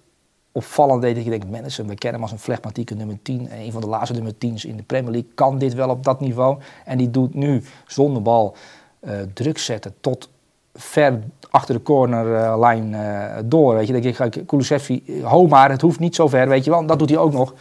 opvallend 0.58 1.02
deed, 1.02 1.16
dat 1.16 1.24
je 1.24 1.30
denkt, 1.30 1.50
Madison, 1.50 1.88
we 1.88 1.96
kennen 1.96 2.22
hem 2.22 2.30
als 2.30 2.32
een 2.32 2.46
flegmatieke 2.46 2.96
nummer 2.96 3.18
10. 3.22 3.50
en 3.50 3.60
Een 3.60 3.72
van 3.72 3.82
de 3.82 3.88
laatste 3.88 4.14
nummer 4.14 4.34
10's 4.34 4.66
in 4.66 4.78
de 4.78 4.84
Premier 4.84 5.12
League. 5.12 5.30
Kan 5.34 5.58
dit 5.58 5.74
wel 5.74 5.90
op 5.90 6.04
dat 6.04 6.20
niveau? 6.20 6.58
En 6.86 6.98
die 6.98 7.12
doet 7.12 7.34
nu 7.34 7.64
zonder 7.88 8.22
bal 8.22 8.56
eh, 9.00 9.14
druk 9.34 9.58
zetten 9.58 9.94
tot 10.02 10.30
ver 10.74 11.20
achter 11.50 11.76
de 11.76 11.82
cornerlijn 11.82 12.94
eh 12.94 13.38
door. 13.46 13.76
Weet 13.76 13.88
je, 13.88 14.02
denk 14.02 14.20
ik, 14.20 14.48
Kulusevski, 14.48 15.22
ho 15.24 15.48
maar, 15.48 15.70
het 15.70 15.82
hoeft 15.82 16.00
niet 16.00 16.16
zo 16.16 16.28
ver, 16.28 16.48
weet 16.48 16.64
je 16.64 16.70
wel. 16.70 16.86
Dat 16.86 17.00
doet 17.00 17.10
hij 17.10 17.18
ook 17.18 17.34
nog. 17.34 17.54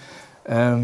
Ehm, 0.42 0.82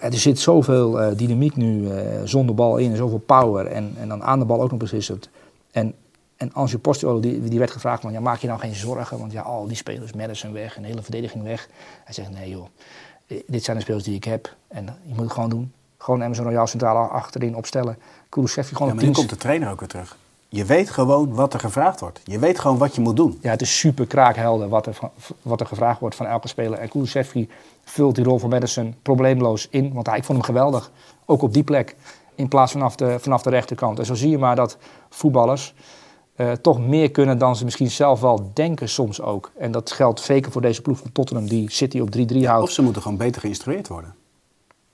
er 0.00 0.18
zit 0.18 0.38
zoveel 0.38 1.00
eh, 1.00 1.16
dynamiek 1.16 1.56
nu 1.56 1.90
eh, 1.90 2.02
zonder 2.24 2.54
bal 2.54 2.76
in 2.76 2.90
en 2.90 2.96
zoveel 2.96 3.22
power. 3.26 3.66
En, 3.66 3.94
en 4.00 4.08
dan 4.08 4.22
aan 4.22 4.38
de 4.38 4.44
bal 4.44 4.62
ook 4.62 4.70
nog 4.70 4.78
beslissend. 4.78 5.28
En, 5.70 5.94
en 6.38 6.52
Ange 6.52 6.78
Postiolo, 6.78 7.20
die, 7.20 7.48
die 7.48 7.58
werd 7.58 7.70
gevraagd 7.70 8.02
van, 8.02 8.12
ja, 8.12 8.20
maak 8.20 8.38
je 8.38 8.46
nou 8.46 8.60
geen 8.60 8.74
zorgen? 8.74 9.18
Want 9.18 9.32
ja, 9.32 9.42
al 9.42 9.66
die 9.66 9.76
spelers, 9.76 10.12
Madison 10.12 10.52
weg 10.52 10.76
en 10.76 10.82
de 10.82 10.88
hele 10.88 11.02
verdediging 11.02 11.44
weg. 11.44 11.68
Hij 12.04 12.14
zegt, 12.14 12.30
nee 12.30 12.50
joh, 12.50 12.66
eh, 13.26 13.38
dit 13.46 13.64
zijn 13.64 13.76
de 13.76 13.82
spelers 13.82 14.04
die 14.04 14.14
ik 14.14 14.24
heb. 14.24 14.54
En 14.68 14.84
je 14.84 15.14
moet 15.14 15.24
het 15.24 15.32
gewoon 15.32 15.48
doen. 15.48 15.72
Gewoon 15.98 16.22
Amazon 16.22 16.44
Royal 16.44 16.66
Centraal 16.66 17.08
achterin 17.08 17.56
opstellen. 17.56 17.98
Kulusevski 18.28 18.74
gewoon 18.74 18.88
Ja, 18.88 18.94
maar 18.94 19.04
nu 19.04 19.10
10. 19.10 19.18
komt 19.18 19.30
de 19.30 19.36
trainer 19.36 19.70
ook 19.70 19.80
weer 19.80 19.88
terug. 19.88 20.16
Je 20.48 20.64
weet 20.64 20.90
gewoon 20.90 21.34
wat 21.34 21.54
er 21.54 21.60
gevraagd 21.60 22.00
wordt. 22.00 22.20
Je 22.24 22.38
weet 22.38 22.58
gewoon 22.58 22.78
wat 22.78 22.94
je 22.94 23.00
moet 23.00 23.16
doen. 23.16 23.38
Ja, 23.42 23.50
het 23.50 23.60
is 23.60 23.78
super 23.78 24.06
kraakhelder 24.06 24.68
wat 24.68 24.86
er, 24.86 24.98
wat 25.42 25.60
er 25.60 25.66
gevraagd 25.66 26.00
wordt 26.00 26.14
van 26.14 26.26
elke 26.26 26.48
speler. 26.48 26.78
En 26.78 26.88
Kulusevski 26.88 27.48
vult 27.84 28.14
die 28.14 28.24
rol 28.24 28.38
van 28.38 28.50
Madison 28.50 28.94
probleemloos 29.02 29.68
in. 29.70 29.92
Want 29.92 30.06
hij, 30.06 30.16
ik 30.16 30.24
vond 30.24 30.38
hem 30.38 30.46
geweldig. 30.46 30.90
Ook 31.24 31.42
op 31.42 31.52
die 31.52 31.64
plek. 31.64 31.96
In 32.34 32.48
plaats 32.48 32.72
vanaf 32.72 32.96
de, 32.96 33.18
vanaf 33.18 33.42
de 33.42 33.50
rechterkant. 33.50 33.98
En 33.98 34.06
zo 34.06 34.14
zie 34.14 34.30
je 34.30 34.38
maar 34.38 34.56
dat 34.56 34.78
voetballers 35.08 35.74
eh, 36.38 36.52
toch 36.52 36.80
meer 36.80 37.10
kunnen 37.10 37.38
dan 37.38 37.56
ze 37.56 37.64
misschien 37.64 37.90
zelf 37.90 38.20
wel 38.20 38.50
denken 38.54 38.88
soms 38.88 39.20
ook. 39.20 39.50
En 39.58 39.70
dat 39.70 39.90
geldt 39.90 40.20
zeker 40.20 40.52
voor 40.52 40.60
deze 40.62 40.82
ploeg 40.82 40.98
van 40.98 41.12
Tottenham 41.12 41.48
die 41.48 41.70
City 41.70 42.00
op 42.00 42.10
3-3 42.16 42.20
Of 42.36 42.44
houdt. 42.44 42.72
ze 42.72 42.82
moeten 42.82 43.02
gewoon 43.02 43.16
beter 43.18 43.40
geïnstrueerd 43.40 43.88
worden. 43.88 44.14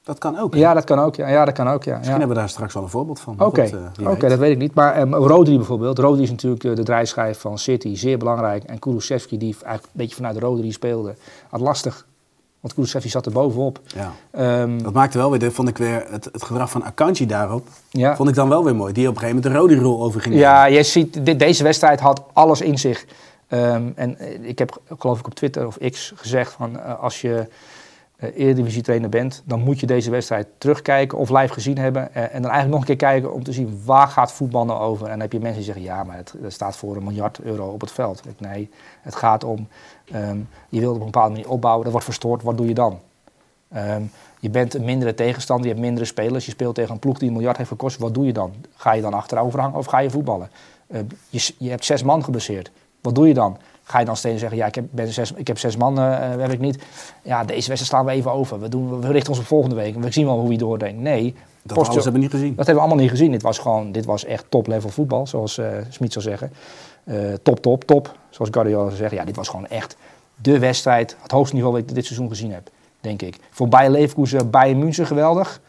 Dat 0.02 0.18
kan 0.18 0.38
ook. 0.38 0.54
hè? 0.54 0.58
Ja, 0.60 0.74
dat 0.74 0.84
kan 0.84 0.98
ook. 0.98 1.16
Ja, 1.16 1.28
ja 1.28 1.44
dat 1.44 1.54
kan 1.54 1.68
ook. 1.68 1.84
Ja. 1.84 1.90
Misschien 1.90 2.12
Ja. 2.12 2.18
hebben 2.18 2.28
we 2.36 2.42
daar 2.42 2.48
straks 2.50 2.74
wel 2.74 2.82
een 2.82 2.88
voorbeeld 2.88 3.20
van. 3.20 3.40
Oké, 3.40 3.62
eh, 3.62 3.70
weet. 3.96 4.20
dat 4.20 4.38
weet 4.38 4.50
ik 4.52 4.58
niet. 4.58 4.74
Maar 4.74 5.00
um, 5.00 5.14
Rodri 5.14 5.56
bijvoorbeeld. 5.56 5.98
Rodri 5.98 6.22
is 6.22 6.30
natuurlijk 6.30 6.64
eh, 6.64 6.74
de 6.74 6.82
draaischijf 6.82 7.40
van 7.40 7.58
City, 7.58 7.94
zeer 7.96 8.18
belangrijk. 8.18 8.64
En 8.64 8.78
Kulusevski, 8.78 9.38
die 9.38 9.52
eigenlijk 9.52 9.84
een 9.84 9.90
beetje 9.92 10.16
vanuit 10.16 10.36
Rodri 10.38 10.72
speelde, 10.72 11.14
had 11.48 11.60
lastig. 11.60 12.06
Want 12.64 12.76
Kulusevski 12.76 13.10
zat 13.10 13.26
er 13.26 13.32
bovenop. 13.32 13.80
Ja. 13.86 14.12
Ehm, 14.30 14.82
Dat 14.82 14.92
maakte 14.92 15.18
wel 15.18 15.30
weer, 15.30 15.52
vond 15.52 15.68
ik 15.68 15.78
weer, 15.78 16.04
het, 16.10 16.24
het 16.24 16.42
gedrag 16.42 16.70
van 16.70 16.84
Akanji 16.84 17.26
daarop, 17.26 17.68
ja, 17.90 18.16
vond 18.16 18.28
ik 18.28 18.34
dan 18.34 18.48
wel 18.48 18.64
weer 18.64 18.76
mooi. 18.76 18.92
Die 18.92 19.08
op 19.08 19.14
een 19.14 19.20
gegeven 19.20 19.42
moment 19.42 19.54
de 19.54 19.60
rode 19.60 19.82
rol 19.88 20.02
overging. 20.02 20.34
ja 20.34 20.64
je 20.64 20.82
ziet, 20.82 21.38
deze 21.38 21.62
wedstrijd 21.62 22.00
had 22.00 22.22
alles 22.32 22.60
in 22.60 22.78
zich. 22.78 23.04
Ehm, 23.48 23.82
en 23.94 24.18
eh, 24.18 24.48
ik 24.48 24.58
heb 24.58 24.80
geloof 24.98 25.18
ik 25.18 25.26
op 25.26 25.34
Twitter 25.34 25.66
of 25.66 25.78
X 25.90 26.12
gezegd 26.16 26.52
van 26.52 26.80
eh, 26.80 27.00
als 27.00 27.20
je 27.20 27.46
eh 28.16 28.38
Eredivisie 28.38 28.82
trainer 28.82 29.08
bent, 29.08 29.42
dan 29.44 29.60
moet 29.60 29.80
je 29.80 29.86
deze 29.86 30.10
wedstrijd 30.10 30.46
terugkijken 30.58 31.18
of 31.18 31.30
live 31.30 31.52
gezien 31.52 31.78
hebben. 31.78 32.14
eh, 32.14 32.22
en 32.22 32.42
dan 32.42 32.50
eigenlijk 32.50 32.70
nog 32.70 32.80
een 32.80 32.86
keer 32.86 33.08
kijken 33.08 33.32
om 33.32 33.42
te 33.42 33.52
zien 33.52 33.80
waar 33.84 34.08
gaat 34.08 34.32
voetbal 34.32 34.64
nou 34.64 34.80
over. 34.80 35.04
En 35.04 35.10
dan 35.10 35.20
heb 35.20 35.32
je 35.32 35.38
mensen 35.38 35.56
die 35.56 35.72
zeggen, 35.72 35.84
ja, 35.84 36.04
maar 36.04 36.16
het, 36.16 36.34
staat 36.48 36.76
voor 36.76 36.96
een 36.96 37.04
miljard 37.04 37.40
euro 37.40 37.66
op 37.66 37.80
het 37.80 37.92
veld. 37.92 38.22
Ik, 38.28 38.40
nee, 38.40 38.70
het 39.02 39.14
gaat 39.14 39.44
om, 39.44 39.68
ehm, 40.12 40.38
je 40.68 40.80
wilt 40.80 40.94
op 40.94 41.00
een 41.00 41.04
bepaalde 41.10 41.30
manier 41.30 41.50
opbouwen, 41.50 41.82
dat 41.82 41.92
wordt 41.92 42.06
verstoord, 42.06 42.42
wat 42.42 42.56
doe 42.56 42.68
je 42.68 42.74
dan? 42.74 42.98
Ehm, 43.68 44.02
je 44.40 44.50
bent 44.50 44.74
een 44.74 44.84
mindere 44.84 45.14
tegenstander, 45.14 45.66
je 45.66 45.72
hebt 45.72 45.84
mindere 45.84 46.06
spelers, 46.06 46.44
je 46.44 46.50
speelt 46.50 46.74
tegen 46.74 46.92
een 46.92 46.98
ploeg 46.98 47.18
die 47.18 47.28
een 47.28 47.34
miljard 47.34 47.56
heeft 47.56 47.68
gekost. 47.68 47.98
Wat 47.98 48.14
doe 48.14 48.26
je 48.26 48.32
dan? 48.32 48.52
Ga 48.76 48.92
je 48.92 49.02
dan 49.02 49.14
achterover 49.14 49.60
hangen 49.60 49.78
of 49.78 49.86
ga 49.86 49.98
je 49.98 50.10
voetballen? 50.10 50.50
Eh, 50.86 51.00
je, 51.28 51.54
je 51.58 51.70
hebt 51.70 51.84
zes 51.84 52.02
man 52.02 52.24
geblesseerd. 52.24 52.70
Wat 53.00 53.14
doe 53.14 53.28
je 53.28 53.34
dan? 53.34 53.58
Ga 53.86 53.98
je 53.98 54.04
dan 54.04 54.16
steeds 54.16 54.40
zeggen, 54.40 54.58
ja, 54.58 54.66
ik 54.66 54.74
heb, 54.74 54.84
ben 54.90 55.12
zes, 55.12 55.32
ik 55.32 55.46
heb 55.46 55.58
zes 55.58 55.76
man, 55.76 55.98
eh, 55.98 56.18
heb 56.38 56.52
ik 56.52 56.60
niet. 56.60 56.82
Ja, 57.22 57.44
deze 57.44 57.54
wedstrijd 57.68 57.80
slaan 57.84 58.04
we 58.04 58.10
even 58.10 58.32
over. 58.32 58.60
We, 58.60 58.68
doen, 58.68 59.00
we 59.00 59.10
richten 59.12 59.30
ons 59.30 59.40
op 59.40 59.46
volgende 59.46 59.74
week 59.76 59.94
we 59.96 60.12
zien 60.12 60.26
wel 60.26 60.38
hoe 60.40 60.52
je 60.52 60.58
doordenkt. 60.58 61.00
Nee, 61.00 61.34
Dat 61.62 61.76
Post- 61.76 61.90
alles 61.90 62.04
hebben 62.04 62.20
we 62.22 62.26
niet 62.26 62.36
gezien. 62.36 62.54
Dat 62.56 62.66
hebben 62.66 62.74
we 62.74 62.80
allemaal 62.80 63.02
niet 63.02 63.10
gezien. 63.10 63.30
Dit 63.30 63.42
was 63.42 63.58
gewoon, 63.58 63.92
dit 63.92 64.04
was 64.04 64.24
echt 64.24 64.44
top-level 64.48 64.90
voetbal, 64.90 65.26
zoals 65.26 65.58
eh 65.58 65.66
Smit 65.88 66.12
zou 66.12 66.24
zeggen. 66.24 66.52
Eh, 67.04 67.16
top, 67.42 67.60
top, 67.60 67.84
top, 67.84 68.14
zoals 68.30 68.50
Guardiola 68.52 68.84
zou 68.84 68.96
zeggen. 68.96 69.16
Ja, 69.18 69.24
dit 69.24 69.36
was 69.36 69.48
gewoon 69.48 69.66
echt 69.66 69.96
de 70.42 70.58
wedstrijd, 70.58 71.16
het 71.22 71.30
hoogste 71.30 71.54
niveau 71.54 71.74
dat 71.80 71.88
ik 71.88 71.94
dit 71.94 72.04
seizoen 72.04 72.28
gezien 72.28 72.52
heb, 72.52 72.70
denk 73.00 73.22
ik. 73.22 73.36
Voor 73.50 73.68
Bayer 73.68 73.90
Leverkusen, 73.90 74.50
Bayern 74.50 74.78
München 74.78 75.06
geweldig. 75.06 75.60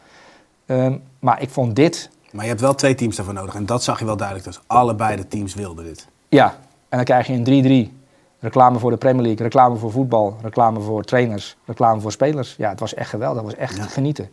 Ehm, 0.66 0.96
maar 1.18 1.42
ik 1.42 1.50
vond 1.50 1.76
dit, 1.76 2.10
Maar 2.30 2.42
je 2.44 2.50
hebt 2.50 2.60
wel 2.62 2.74
twee 2.74 2.94
teams 2.94 3.16
daarvoor 3.16 3.34
nodig. 3.34 3.54
En 3.54 3.66
dat 3.66 3.82
zag 3.82 3.98
je 3.98 4.04
wel 4.04 4.16
duidelijk. 4.16 4.46
Dus 4.46 4.60
allebei 4.66 5.16
de 5.16 5.28
teams 5.28 5.54
wilden 5.54 5.84
dit. 5.84 6.06
ja, 6.28 6.46
en 6.88 6.96
dan 6.96 7.04
krijg 7.04 7.26
je 7.26 7.32
een 7.32 7.44
3-3. 7.44 7.92
Reclame 8.38 8.78
voor 8.78 8.90
de 8.90 8.96
Premier 8.96 9.22
League, 9.22 9.42
reclame 9.42 9.76
voor 9.76 9.90
voetbal, 9.90 10.36
reclame 10.42 10.80
voor 10.80 11.04
trainers, 11.04 11.56
reclame 11.64 12.00
voor 12.00 12.12
spelers. 12.12 12.54
Ja, 12.58 12.68
het 12.68 12.80
was 12.80 12.94
echt 12.94 13.08
geweldig, 13.10 13.42
het 13.42 13.50
was 13.50 13.60
echt 13.60 13.76
Ja. 13.76 13.82
genieten. 13.84 14.30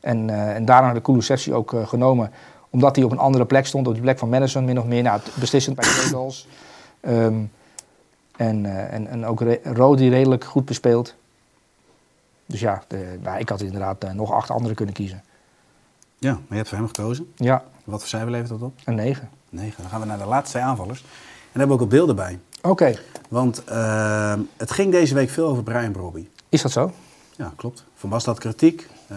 En, 0.00 0.30
eh 0.30 0.54
en 0.54 0.64
daarna 0.64 0.92
de 0.92 1.00
Kulusevski 1.00 1.54
ook 1.54 1.72
eh, 1.74 1.86
genomen, 1.88 2.30
omdat 2.70 2.96
hij 2.96 3.04
op 3.04 3.10
een 3.12 3.18
andere 3.18 3.44
plek 3.46 3.66
stond, 3.66 3.86
op 3.86 3.94
de 3.94 4.00
plek 4.00 4.18
van 4.18 4.28
Madison 4.28 4.64
min 4.64 4.78
of 4.78 4.84
meer. 4.84 5.02
Nou, 5.02 5.20
beslissend 5.40 5.76
bij 5.76 5.84
de 5.84 5.90
twee 5.94 6.10
goals. 6.12 6.46
En, 7.00 8.66
eh, 8.66 8.92
en, 8.92 9.06
en 9.06 9.26
ook 9.26 9.42
Rodi 9.62 10.08
redelijk 10.10 10.44
goed 10.44 10.64
bespeeld. 10.64 11.14
Dus 12.46 12.60
ja, 12.60 12.82
de, 12.88 13.18
nou, 13.22 13.38
ik 13.38 13.48
had 13.48 13.60
inderdaad 13.60 14.12
nog 14.12 14.32
acht 14.32 14.50
anderen 14.50 14.76
kunnen 14.76 14.94
kiezen. 14.94 15.22
Ja, 16.18 16.32
maar 16.32 16.40
je 16.48 16.54
hebt 16.54 16.68
voor 16.68 16.78
hem 16.78 16.86
gekozen. 16.86 17.32
Ja, 17.36 17.62
Wat 17.84 18.00
voor 18.00 18.08
cijfer 18.08 18.30
levert 18.30 18.48
dat 18.48 18.62
op? 18.62 18.72
een 18.84 18.94
negen. 18.94 19.28
9. 19.48 19.82
Dan 19.82 19.90
gaan 19.90 20.00
we 20.00 20.06
naar 20.06 20.18
de 20.18 20.24
laatste 20.26 20.50
twee 20.58 20.62
aanvallers. 20.70 21.00
En 21.00 21.06
daar 21.06 21.48
hebben 21.52 21.68
we 21.76 21.82
ook 21.82 21.90
al 21.90 21.96
beelden 21.98 22.16
bij. 22.16 22.38
Oké, 22.62 22.94
Want 23.28 23.64
eh, 23.64 24.34
het 24.56 24.70
ging 24.70 24.92
deze 24.92 25.14
week 25.14 25.30
veel 25.30 25.46
over 25.46 25.62
Brian 25.62 25.92
Brobby. 25.92 26.26
is 26.48 26.62
dat 26.62 26.72
zo? 26.72 26.92
Ja, 27.36 27.52
klopt. 27.56 27.84
Van 27.94 28.10
Basten 28.10 28.32
had 28.32 28.40
kritiek. 28.40 28.88
Eh, 29.08 29.16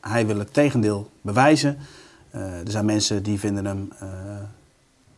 hij 0.00 0.26
wil 0.26 0.38
het 0.38 0.52
tegendeel 0.52 1.10
bewijzen. 1.20 1.78
Eh, 2.30 2.40
er 2.42 2.70
zijn 2.70 2.84
mensen 2.84 3.22
die 3.22 3.38
vinden 3.38 3.64
hem 3.64 3.92
eh, 3.98 4.08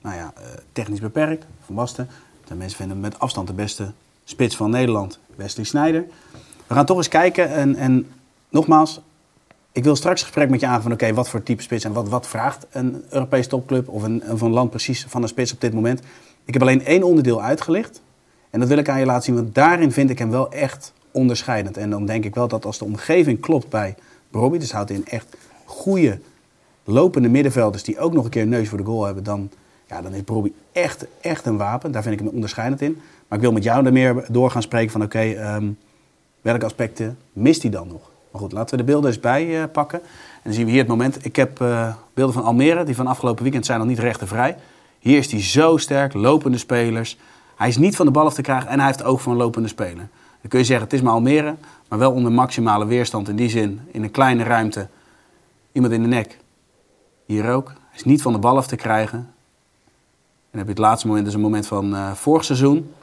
nou 0.01 0.16
ja, 0.16 0.32
technisch 0.72 1.01
beperkt. 1.01 1.45
Van 1.64 1.74
Basten. 1.74 2.05
Er 2.05 2.47
zijn 2.47 2.59
mensen 2.59 2.78
die 2.78 2.86
vinden 2.86 3.03
hem 3.03 3.12
met 3.12 3.20
afstand 3.20 3.47
de 3.47 3.53
beste 3.53 3.92
spits 4.24 4.57
van 4.57 4.70
Nederland. 4.70 5.18
Wesley 5.34 5.64
Sneijder. 5.64 6.05
We 6.66 6.74
gaan 6.74 6.86
toch 6.86 6.97
eens 6.97 7.09
kijken. 7.09 7.49
En, 7.49 7.76
en 7.76 8.11
nogmaals, 8.49 9.01
ik 9.72 9.84
wil 9.84 9.97
straks 9.97 10.20
een 10.20 10.26
gesprek 10.26 10.51
met 10.51 10.61
je 10.61 10.66
aan 10.66 10.82
van 10.82 10.92
oké, 10.92 11.14
wat 11.14 11.28
voor 11.28 11.42
type 11.42 11.62
spits 11.62 11.84
en 11.84 11.92
wat, 11.92 12.09
wat 12.09 12.26
vraagt 12.26 12.66
een 12.70 13.05
Europese 13.11 13.49
topclub 13.49 13.88
of 13.88 14.03
een, 14.03 14.22
of 14.30 14.40
een 14.40 14.51
land 14.51 14.70
precies 14.70 15.07
van 15.09 15.22
een 15.22 15.28
spits 15.28 15.53
op 15.53 15.61
dit 15.61 15.72
moment. 15.72 16.01
Ik 16.45 16.53
heb 16.53 16.62
alleen 16.62 16.84
één 16.84 17.03
onderdeel 17.03 17.42
uitgelicht. 17.42 18.03
En 18.51 18.61
dat 18.61 18.68
wil 18.68 18.78
ik 18.78 18.88
aan 18.88 18.99
je 18.99 19.07
laten 19.07 19.22
zien, 19.22 19.34
want 19.34 19.55
daarin 19.55 19.92
vind 19.92 20.11
ik 20.11 20.18
hem 20.18 20.30
wel 20.30 20.53
echt 20.53 20.92
onderscheidend. 21.11 21.76
En 21.76 21.90
dan 21.90 22.07
denk 22.07 22.24
ik 22.24 22.34
wel 22.34 22.49
dat 22.49 22.64
als 22.64 22.78
de 22.78 22.84
omgeving 22.84 23.40
klopt 23.40 23.68
bij 23.68 23.95
Robbie, 24.32 24.61
dus 24.61 24.72
houdt 24.72 24.90
in 24.90 25.07
echt 25.07 25.36
goede 25.64 26.18
lopende 26.84 27.28
middenvelders 27.28 27.82
die 27.82 27.99
ook 27.99 28.12
nog 28.12 28.24
een 28.24 28.30
keer 28.30 28.42
een 28.42 28.49
neus 28.49 28.68
voor 28.68 28.78
de 28.78 28.84
goal 28.84 29.05
hebben, 29.05 29.24
dan, 29.24 29.51
ja, 29.88 30.03
dan 30.03 30.12
is 30.12 30.20
Robbie 30.26 30.55
echt, 30.72 31.07
echt 31.20 31.47
een 31.47 31.57
wapen. 31.57 31.92
Daar 31.92 32.03
vind 32.03 32.14
ik 32.14 32.20
hem 32.20 32.34
onderscheidend 32.34 32.80
in. 32.80 33.01
Maar 33.28 33.38
ik 33.38 33.45
wil 33.45 33.53
met 33.53 33.64
jou 33.64 33.86
er 33.86 33.92
meer 33.92 34.26
door 34.28 34.51
gaan 34.51 34.62
spreken 34.62 34.90
van 34.90 35.03
oké, 35.03 35.18
ehm, 35.18 35.70
welke 36.42 36.64
aspecten 36.64 37.18
mist 37.32 37.62
hij 37.62 37.70
dan 37.70 37.88
nog? 37.88 38.11
Maar 38.30 38.40
goed, 38.40 38.53
laten 38.53 38.70
we 38.70 38.84
de 38.84 38.90
beelden 38.90 39.11
eens 39.11 39.20
bij 39.20 39.47
eh. 39.47 39.62
En 39.62 40.01
dan 40.42 40.53
zien 40.53 40.64
we 40.64 40.70
hier 40.70 40.80
het 40.80 40.88
moment. 40.88 41.24
Ik 41.24 41.36
heb 41.36 41.61
eh, 41.61 41.95
beelden 42.14 42.34
van 42.34 42.45
Almere, 42.45 42.84
die 42.84 42.95
van 42.95 43.07
afgelopen 43.07 43.42
weekend 43.42 43.66
zijn 43.66 43.78
nog 43.78 43.88
niet 43.88 43.99
rechtenvrij. 43.99 44.57
Hier 45.05 45.18
is 45.18 45.30
hij 45.30 45.42
zo 45.42 45.76
sterk, 45.76 46.14
lopende 46.14 46.59
spelers. 46.59 47.18
Hij 47.57 47.68
is 47.68 47.76
niet 47.76 47.96
van 47.96 48.07
de 48.07 48.12
bal 48.12 48.26
af 48.26 48.34
te 48.34 48.42
krijgen 48.42 48.68
en 48.68 48.78
hij 48.78 48.86
heeft 48.86 49.05
ook 49.05 49.20
van 49.20 49.36
lopende 49.36 49.68
speler. 49.68 50.09
Dan 50.40 50.48
kun 50.48 50.59
je 50.59 50.64
zeggen, 50.64 50.84
het 50.84 50.94
is 50.94 51.02
maar 51.02 51.12
Almere, 51.12 51.55
maar 51.88 51.98
wel 51.98 52.12
onder 52.12 52.32
maximale 52.32 52.86
weerstand. 52.86 53.28
In 53.28 53.36
die 53.36 53.48
zin, 53.48 53.80
in 53.90 54.02
een 54.02 54.11
kleine 54.11 54.42
ruimte, 54.42 54.88
iemand 55.72 55.92
in 55.92 56.02
de 56.02 56.09
nek. 56.09 56.38
Hier 57.26 57.50
ook. 57.50 57.66
Hij 57.66 57.94
is 57.94 58.05
niet 58.05 58.22
van 58.22 58.32
de 58.32 58.38
bal 58.38 58.57
af 58.57 58.66
te 58.66 58.76
krijgen. 58.76 59.18
En 59.18 59.26
dan 60.50 60.59
heb 60.59 60.66
je 60.66 60.72
het 60.72 60.78
laatste 60.78 61.07
moment, 61.07 61.24
dat 61.24 61.34
is 61.34 61.40
een 61.40 61.46
moment 61.46 61.66
van 61.66 61.94
eh, 61.94 62.12
vorig 62.12 62.44
seizoen. 62.44 62.94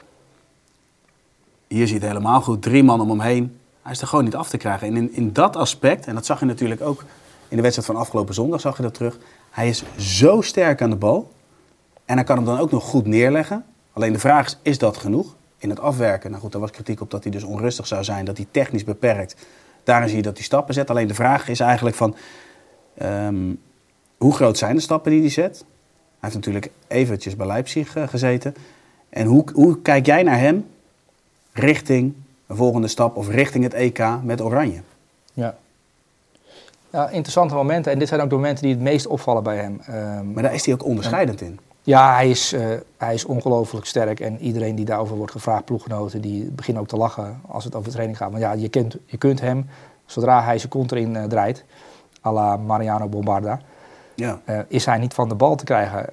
Hier 1.68 1.94
het 1.94 2.02
helemaal 2.02 2.42
goed, 2.42 2.62
drie 2.62 2.84
man 2.84 3.02
om 3.02 3.10
hem 3.10 3.22
heen. 3.22 3.58
Hij 3.82 3.92
is 3.92 4.02
er 4.02 4.08
gewoon 4.08 4.24
niet 4.24 4.36
af 4.36 4.50
te 4.50 4.58
krijgen. 4.58 4.88
En 4.88 4.96
in, 4.96 5.14
in 5.14 5.34
dat 5.34 5.56
aspect, 5.56 6.06
en 6.06 6.16
dat 6.16 6.26
zag 6.26 6.40
je 6.40 6.46
natuurlijk 6.46 6.82
ook 6.82 7.04
in 7.48 7.56
de 7.56 7.62
wedstrijd 7.62 7.88
van 7.88 8.00
afgelopen 8.00 8.34
zondag, 8.34 8.62
zag 8.62 8.78
je 8.78 8.84
dat 8.84 8.94
terug. 8.94 9.18
Hij 9.50 9.70
is 9.70 9.84
zo 9.98 10.42
sterk 10.42 10.82
aan 10.82 10.90
de 10.90 10.96
bal. 10.96 11.32
En 12.12 12.18
hij 12.18 12.26
kan 12.26 12.36
hem 12.36 12.46
dan 12.46 12.60
ook 12.60 12.72
nog 12.72 12.84
goed 12.84 13.06
neerleggen. 13.06 13.66
Alleen 13.94 14.14
de 14.14 14.20
vraag 14.20 14.46
is, 14.46 14.58
is 14.62 14.78
dat 14.78 14.98
genoeg? 14.98 15.36
In 15.58 15.70
het 15.70 15.80
afwerken, 15.80 16.30
nou 16.30 16.42
goed, 16.42 16.52
daar 16.52 16.62
was 16.62 16.72
kritiek 16.72 17.02
op 17.02 17.12
dat 17.12 17.24
hij 17.24 17.32
dus 17.32 17.44
onrustig 17.44 17.88
zou 17.88 18.04
zijn, 18.04 18.26
dat 18.26 18.38
hij 18.38 18.48
technisch 18.52 18.84
beperkt. 18.84 19.36
Daarin 19.84 20.08
zie 20.08 20.18
je 20.18 20.24
dat 20.24 20.36
hij 20.36 20.44
stappen 20.44 20.74
zet. 20.74 20.90
Alleen 20.90 21.08
de 21.08 21.14
vraag 21.14 21.48
is 21.48 21.60
eigenlijk 21.60 21.96
van, 21.96 22.16
ehm, 22.98 23.54
hoe 24.18 24.34
groot 24.34 24.58
zijn 24.58 24.76
de 24.76 24.82
stappen 24.82 25.12
die 25.12 25.20
hij 25.22 25.30
zet? 25.30 25.58
Hij 25.58 25.66
heeft 26.20 26.36
natuurlijk 26.36 26.70
eventjes 26.88 27.36
bij 27.36 27.48
Leipzig 27.48 27.96
eh, 27.96 28.08
gezeten. 28.08 28.56
En 29.10 29.26
hoe, 29.26 29.46
hoe 29.54 29.82
kijk 29.82 30.06
jij 30.06 30.24
naar 30.24 30.40
hem 30.40 30.68
richting 31.52 32.14
een 32.48 32.56
volgende 32.56 32.88
stap 32.88 33.16
of 33.16 33.30
richting 33.30 33.64
het 33.64 33.74
EK 33.74 34.04
met 34.24 34.42
Oranje? 34.42 34.82
Ja. 35.34 35.56
ja. 36.90 37.10
Interessante 37.10 37.56
momenten. 37.56 37.92
En 37.92 38.00
dit 38.00 38.08
zijn 38.08 38.22
ook 38.22 38.30
de 38.30 38.36
momenten 38.36 38.64
die 38.64 38.74
het 38.74 38.84
meest 38.84 39.08
opvallen 39.08 39.44
bij 39.44 39.58
hem. 39.58 39.82
Ehm, 39.86 40.32
Maar 40.32 40.44
daar 40.44 40.54
is 40.54 40.66
hij 40.66 40.74
ook 40.74 40.86
onderscheidend 40.86 41.42
in. 41.42 41.60
Ja, 41.84 42.14
hij 42.16 42.30
is, 42.30 42.54
eh, 42.54 42.68
hij 42.98 43.14
is 43.14 43.26
ongelooflijk 43.26 43.86
sterk. 43.86 44.20
En 44.20 44.40
iedereen 44.40 44.76
die 44.76 44.86
daarover 44.86 45.16
wordt 45.16 45.32
gevraagd, 45.32 45.66
ploeggenoten, 45.66 46.22
die 46.22 46.52
beginnen 46.52 46.82
ook 46.82 46.90
te 46.90 46.98
lachen 46.98 47.42
als 47.48 47.64
het 47.64 47.76
over 47.76 47.92
training 47.92 48.18
gaat. 48.18 48.32
Want 48.32 48.44
ja, 48.44 48.52
je, 48.52 48.70
kent, 48.70 48.98
je 49.06 49.18
kunt 49.18 49.42
hem, 49.42 49.66
zodra 50.06 50.44
hij 50.44 50.58
zijn 50.58 50.72
kont 50.72 50.92
erin 50.92 51.16
eh, 51.16 51.24
draait, 51.24 51.66
à 52.26 52.32
la 52.32 52.58
Mariano 52.58 53.08
Bombarda, 53.08 53.60
Ja, 54.16 54.40
eh, 54.44 54.60
is 54.68 54.86
hij 54.86 54.98
niet 54.98 55.14
van 55.14 55.30
de 55.30 55.36
bal 55.36 55.56
te 55.56 55.64
krijgen. 55.64 56.06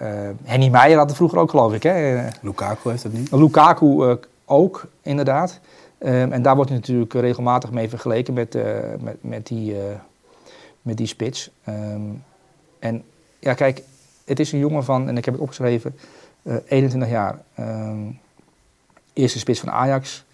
Henny 0.45 0.69
Meijer 0.69 0.99
had 0.99 1.09
het 1.09 1.16
vroeger 1.16 1.39
ook, 1.39 1.51
geloof 1.51 1.75
ik. 1.75 1.83
Hè? 1.83 2.27
Lukaku 2.41 2.91
heeft 2.91 3.03
het 3.03 3.12
niet. 3.12 3.31
Lukaku 3.31 4.16
ook, 4.45 4.87
inderdaad. 5.03 5.61
Ehm, 5.99 6.33
en 6.33 6.43
daar 6.43 6.55
wordt 6.55 6.71
hij 6.71 6.79
natuurlijk 6.79 7.12
regelmatig 7.12 7.71
mee 7.71 7.89
vergeleken 7.89 8.35
met, 8.35 8.55
met, 9.01 9.16
met, 9.21 9.47
die, 9.47 9.77
met 10.83 10.97
die 10.97 11.07
spits. 11.07 11.51
Ehm, 11.64 12.01
en 12.79 13.03
ja, 13.39 13.55
kijk, 13.55 13.83
het 14.29 14.41
is 14.41 14.53
een 14.53 14.59
jongen 14.59 14.85
van, 14.85 15.09
en 15.09 15.16
ik 15.16 15.24
heb 15.24 15.35
het 15.35 15.43
opgeschreven, 15.43 15.97
eh 16.43 16.55
21 16.66 17.11
jaar. 17.11 17.43
Ehm, 17.55 17.99
eerste 19.12 19.39
spits 19.39 19.61
van 19.61 19.70
Ajax. 19.70 20.26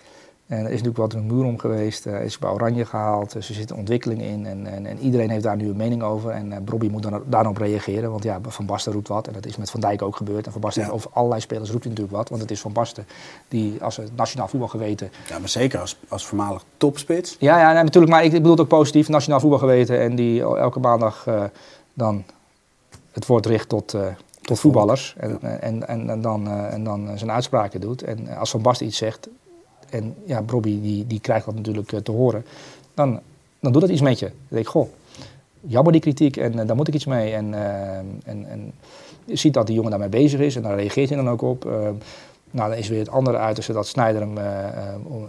En 0.46 0.58
er 0.58 0.64
is 0.64 0.70
natuurlijk 0.70 0.96
wat 0.96 1.12
een 1.12 1.26
muur 1.26 1.44
om 1.44 1.58
geweest. 1.58 2.04
Hij 2.04 2.24
is 2.24 2.38
bij 2.38 2.50
Oranje 2.50 2.84
gehaald. 2.84 3.32
Dus 3.32 3.48
er 3.48 3.54
zit 3.54 3.70
een 3.70 3.76
ontwikkeling 3.76 4.22
in. 4.22 4.46
En, 4.46 4.66
en, 4.66 4.86
en 4.86 4.98
iedereen 4.98 5.30
heeft 5.30 5.42
daar 5.42 5.56
nu 5.56 5.68
een 5.68 5.76
mening 5.76 6.02
over. 6.02 6.30
En 6.30 6.50
uh, 6.50 6.56
Bobby 6.58 6.88
moet 6.88 7.02
dan, 7.02 7.22
daarop 7.26 7.56
reageren. 7.56 8.10
Want 8.10 8.22
ja, 8.22 8.38
Van 8.42 8.66
Basten 8.66 8.92
roept 8.92 9.08
wat. 9.08 9.26
En 9.26 9.32
dat 9.32 9.46
is 9.46 9.56
met 9.56 9.70
Van 9.70 9.80
Dijk 9.80 10.02
ook 10.02 10.16
gebeurd. 10.16 10.46
En 10.46 10.52
Van 10.52 10.60
Basten 10.60 10.82
Ja. 10.82 10.88
over 10.88 11.10
allerlei 11.12 11.40
spelers 11.40 11.70
roept 11.70 11.84
hij 11.84 11.92
natuurlijk 11.92 12.18
wat. 12.18 12.28
Want 12.28 12.42
het 12.42 12.50
is 12.50 12.60
Van 12.60 12.72
Basten 12.72 13.06
die 13.48 13.82
als 13.82 13.96
het 13.96 14.16
nationaal 14.16 14.48
voetbal 14.48 14.68
geweten... 14.68 15.10
Ja, 15.28 15.38
maar 15.38 15.48
zeker 15.48 15.80
als, 15.80 15.98
als 16.08 16.26
voormalig 16.26 16.64
topspits. 16.76 17.36
Ja, 17.38 17.58
ja 17.58 17.72
nee, 17.72 17.82
natuurlijk. 17.82 18.12
Maar 18.12 18.24
ik, 18.24 18.32
ik 18.32 18.38
bedoel 18.38 18.50
het 18.50 18.60
ook 18.60 18.68
positief. 18.68 19.08
Nationaal 19.08 19.40
voetbal 19.40 19.58
geweten. 19.58 20.00
En 20.00 20.14
die 20.16 20.40
elke 20.42 20.80
maandag 20.80 21.26
eh, 21.26 21.44
dan 21.94 22.24
het 23.14 23.26
woord 23.26 23.46
richt 23.46 23.68
tot... 23.68 23.94
eh, 23.94 24.06
tot 24.44 24.60
voetballers 24.60 25.14
en, 25.18 25.42
en, 25.60 25.88
en, 25.88 26.10
en 26.10 26.20
dan, 26.20 26.48
en 26.48 26.84
dan 26.84 27.18
zijn 27.18 27.30
uitspraken 27.30 27.80
doet. 27.80 28.02
En 28.02 28.28
als 28.28 28.50
Van 28.50 28.62
Basten 28.62 28.86
iets 28.86 28.96
zegt, 28.96 29.28
en 29.90 30.14
ja, 30.24 30.42
Bobby 30.42 30.80
die, 30.80 31.06
die 31.06 31.20
krijgt 31.20 31.46
dat 31.46 31.54
natuurlijk 31.54 31.88
te 32.02 32.10
horen, 32.10 32.44
dan, 32.94 33.20
dan 33.60 33.72
doet 33.72 33.80
dat 33.80 33.90
iets 33.90 34.00
met 34.00 34.18
je. 34.18 34.26
Dan 34.26 34.36
denk 34.48 34.64
ik, 34.64 34.68
goh, 34.68 34.88
jammer 35.60 35.92
die 35.92 36.00
kritiek 36.00 36.36
en 36.36 36.66
daar 36.66 36.76
moet 36.76 36.88
ik 36.88 36.94
iets 36.94 37.04
mee. 37.04 37.32
En, 37.32 37.54
en, 38.24 38.46
en 38.48 38.72
je 39.24 39.36
ziet 39.36 39.54
dat 39.54 39.66
die 39.66 39.74
jongen 39.74 39.90
daarmee 39.90 40.08
bezig 40.08 40.40
is 40.40 40.56
en 40.56 40.62
daar 40.62 40.76
reageert 40.76 41.08
hij 41.08 41.18
dan 41.18 41.30
ook 41.30 41.42
op. 41.42 41.64
nou, 42.50 42.70
dan 42.70 42.78
is 42.78 42.88
weer 42.88 42.98
het 42.98 43.10
andere 43.10 43.36
uiterste 43.36 43.72
dat 43.72 43.86
Snijder 43.86 44.20
hem 44.20 44.38
uh, 44.38 44.44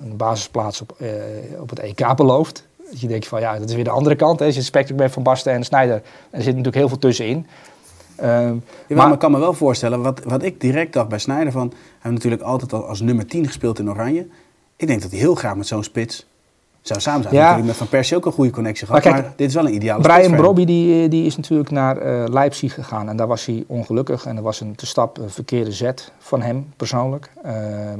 een 0.02 0.18
basisplaats 0.18 0.82
op, 0.82 0.96
uh, 1.02 1.10
op 1.60 1.70
het 1.70 1.80
EK 1.80 2.16
belooft. 2.16 2.64
Dat 2.90 3.00
je 3.02 3.08
denkt 3.08 3.28
van 3.28 3.40
ja, 3.40 3.60
dat 3.60 3.70
is 3.70 3.76
weer 3.76 3.84
de 3.84 3.90
andere 3.90 4.16
kant. 4.16 4.40
Hè. 4.40 4.46
Als 4.46 4.54
je 4.54 4.60
het 4.60 4.70
spectrum 4.70 4.98
bent 4.98 5.12
van 5.12 5.24
Basten 5.24 5.54
en 5.54 5.64
Snijder, 5.64 6.02
er 6.30 6.42
zit 6.42 6.46
natuurlijk 6.46 6.76
heel 6.76 6.88
veel 6.88 6.98
tussenin. 6.98 7.46
Um, 8.24 8.64
ja, 8.88 8.96
maar, 8.96 9.14
ik 9.14 9.20
kan 9.20 9.32
me 9.32 9.40
wel 9.40 9.54
voorstellen, 9.54 10.02
wat, 10.02 10.22
wat 10.24 10.44
ik 10.44 10.62
direct 10.62 10.94
dacht 10.94 11.10
bij 11.10 11.20
Snijder 11.20 11.52
van... 11.52 11.68
Hij 11.68 11.80
heeft 12.00 12.16
natuurlijk 12.16 12.42
altijd 12.42 12.74
al 12.74 12.88
als 12.88 13.02
nummer 13.02 13.26
10 13.26 13.46
gespeeld 13.46 13.80
in 13.80 13.90
Oranje. 13.90 14.28
Ik 14.76 14.88
denk 14.88 15.02
dat 15.02 15.12
hij 15.12 15.20
heel 15.20 15.36
graag 15.36 15.56
met 15.56 15.68
zo'n 15.68 15.84
spits 15.84 16.26
zou 16.88 17.00
samen 17.00 17.24
zijn. 17.24 17.36
Ja. 17.36 17.42
Natuurlijk 17.42 17.68
met 17.68 17.78
Van 17.78 17.88
Persie 17.88 18.18
ook 18.18 18.26
een 18.26 18.32
goede 18.32 18.52
connectie 18.52 18.88
gehad, 18.88 19.04
maar, 19.04 19.14
kijk, 19.14 19.26
maar 19.26 19.34
dit 19.36 19.48
is 19.48 19.54
wel 19.54 19.66
een 19.66 19.74
ideale 19.74 20.02
Brian 20.02 20.36
Brobby 20.36 20.66
die, 20.66 21.08
die 21.08 21.26
is 21.26 21.36
natuurlijk 21.36 21.72
naar 21.72 22.06
uh, 22.06 22.24
Leipzig 22.28 22.74
gegaan 22.74 23.10
en 23.10 23.18
daar 23.18 23.28
was 23.28 23.46
hij 23.46 23.64
ongelukkig. 23.68 24.26
En 24.26 24.38
er 24.38 24.44
was 24.44 24.60
een 24.60 24.76
te 24.76 24.86
stap 24.86 25.18
een 25.18 25.30
verkeerde 25.30 25.72
zet 25.72 26.12
van 26.18 26.42
hem 26.42 26.74
persoonlijk. 26.78 27.32
Uh, 27.46 27.52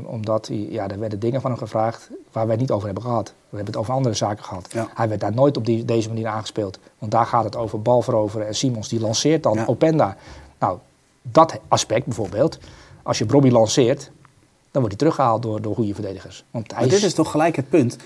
omdat 0.06 0.48
hij, 0.48 0.68
ja, 0.70 0.88
er 0.88 1.00
werden 1.00 1.20
dingen 1.20 1.42
van 1.42 1.52
hem 1.52 1.60
gevraagd 1.60 2.10
waar 2.32 2.44
wij 2.44 2.52
het 2.52 2.62
niet 2.62 2.72
over 2.72 2.86
hebben 2.86 3.04
gehad. 3.04 3.34
We 3.56 3.64
hebben 3.64 3.74
het 3.74 3.84
over 3.84 3.94
andere 3.94 4.16
zaken 4.16 4.44
gehad. 4.44 4.68
Ja. 4.72 4.88
Hij 4.94 5.08
werd 5.08 5.22
daar 5.22 5.34
nooit 5.34 5.58
op 5.58 5.66
die, 5.66 5.86
deze 5.86 6.08
manier 6.08 6.28
aangespeeld. 6.28 6.80
Want 7.00 7.12
daar 7.12 7.26
gaat 7.26 7.44
het 7.44 7.56
over 7.56 7.82
bal 7.82 8.02
veroveren 8.02 8.48
en 8.48 8.56
Simons 8.56 8.90
die 8.90 9.00
lanceert 9.00 9.44
dan 9.44 9.54
Ja. 9.54 9.66
Openda. 9.66 10.18
Nou, 10.60 10.78
dat 11.22 11.60
aspect 11.68 12.06
bijvoorbeeld, 12.06 12.58
als 13.04 13.18
je 13.18 13.26
Brobby 13.26 13.50
lanceert, 13.50 14.12
dan 14.72 14.82
wordt 14.82 14.88
hij 14.88 14.98
teruggehaald 14.98 15.42
door, 15.42 15.62
door 15.62 15.76
goede 15.76 15.94
verdedigers. 15.94 16.44
Want 16.52 16.72
hij 16.72 16.80
Maar 16.80 16.90
dit 16.90 17.04
is 17.04 17.14
toch 17.14 17.32
gelijk 17.32 17.56
het 17.56 17.70
punt. 17.70 17.98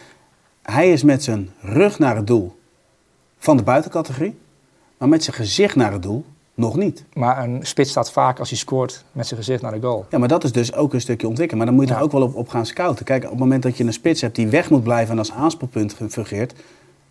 Hij 0.62 0.92
is 0.92 1.04
met 1.04 1.24
zijn 1.24 1.54
rug 1.62 2.00
naar 2.00 2.16
het 2.16 2.28
doel 2.28 2.56
van 3.38 3.58
de 3.58 3.64
buitencategorie. 3.64 4.40
Maar 4.98 5.10
met 5.10 5.24
zijn 5.24 5.36
gezicht 5.36 5.76
naar 5.76 5.92
het 5.92 6.04
doel 6.04 6.26
nog 6.60 6.76
niet. 6.76 7.04
Maar 7.14 7.44
een 7.44 7.60
spits 7.62 7.90
staat 7.90 8.12
vaak 8.12 8.40
als 8.40 8.50
hij 8.50 8.58
scoort 8.58 9.04
met 9.12 9.28
zijn 9.28 9.40
gezicht 9.40 9.62
naar 9.62 9.72
de 9.72 9.82
goal. 9.82 10.06
Ja, 10.10 10.18
maar 10.18 10.28
dat 10.28 10.44
is 10.44 10.52
dus 10.52 10.74
ook 10.74 10.94
een 10.94 11.02
stukje 11.02 11.28
ontwikkelen. 11.28 11.58
Maar 11.64 11.68
dan 11.74 11.76
moet 11.76 11.88
je 11.88 11.94
Ja. 11.94 12.00
er 12.00 12.06
ook 12.06 12.12
wel 12.12 12.22
op, 12.22 12.36
op 12.36 12.50
gaan 12.50 12.66
scouten. 12.66 13.06
Kijk, 13.06 13.24
op 13.24 13.30
het 13.30 13.40
moment 13.40 13.64
dat 13.64 13.78
je 13.78 13.84
een 13.84 13.94
spits 13.94 14.22
hebt 14.22 14.36
die 14.36 14.48
weg 14.48 14.70
moet 14.70 14.84
blijven 14.84 15.12
en 15.12 15.18
als 15.20 15.32
aanspeelpunt 15.32 15.94
ge- 15.94 16.10
fungeert, 16.10 16.54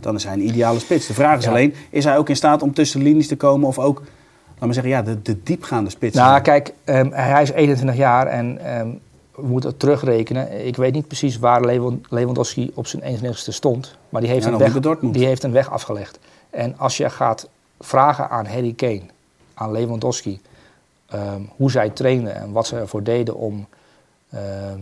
dan 0.00 0.14
is 0.14 0.24
hij 0.24 0.32
een 0.32 0.46
ideale 0.48 0.78
spits. 0.78 1.06
De 1.06 1.14
vraag 1.14 1.38
is 1.38 1.44
Ja. 1.44 1.50
alleen, 1.50 1.74
is 1.90 2.04
hij 2.04 2.18
ook 2.18 2.28
in 2.28 2.36
staat 2.36 2.62
om 2.62 2.74
tussen 2.74 2.98
de 3.00 3.04
linies 3.06 3.28
te 3.28 3.36
komen 3.36 3.68
of 3.68 3.78
ook, 3.78 3.98
laat 4.48 4.60
maar 4.64 4.74
zeggen, 4.74 4.92
ja, 4.92 5.02
de, 5.02 5.22
de 5.22 5.42
diepgaande 5.42 5.90
spits? 5.90 6.16
Nou, 6.16 6.40
kijk, 6.40 6.72
ehm, 6.84 7.10
hij 7.12 7.42
is 7.42 7.50
21 7.50 7.96
jaar 7.96 8.26
en 8.26 8.58
ehm, 8.64 8.88
we 9.34 9.46
moeten 9.46 9.70
het 9.70 9.78
terugrekenen. 9.78 10.66
Ik 10.66 10.76
weet 10.76 10.92
niet 10.92 11.06
precies 11.06 11.38
waar 11.38 11.64
Lewan- 11.64 12.04
Lewandowski 12.08 12.70
op 12.74 12.86
zijn 12.86 13.02
21ste 13.02 13.52
stond. 13.52 13.96
Maar 14.08 14.20
die 14.20 14.30
heeft, 14.30 14.44
Ja, 14.44 14.52
een 14.52 14.58
weg, 14.58 14.98
die 15.12 15.26
heeft 15.26 15.42
een 15.42 15.52
weg 15.52 15.70
afgelegd. 15.70 16.18
En 16.50 16.74
als 16.78 16.96
je 16.96 17.10
gaat 17.10 17.48
vragen 17.80 18.30
aan 18.30 18.46
Harry 18.46 18.72
Kane, 18.72 19.02
aan 19.58 19.72
Lewandowski... 19.72 20.40
ehm, 21.08 21.42
hoe 21.56 21.70
zij 21.70 21.90
trainen 21.90 22.34
en 22.34 22.52
wat 22.52 22.66
ze 22.66 22.76
ervoor 22.76 23.02
deden 23.02 23.34
om 23.34 23.66
ehm, 24.30 24.80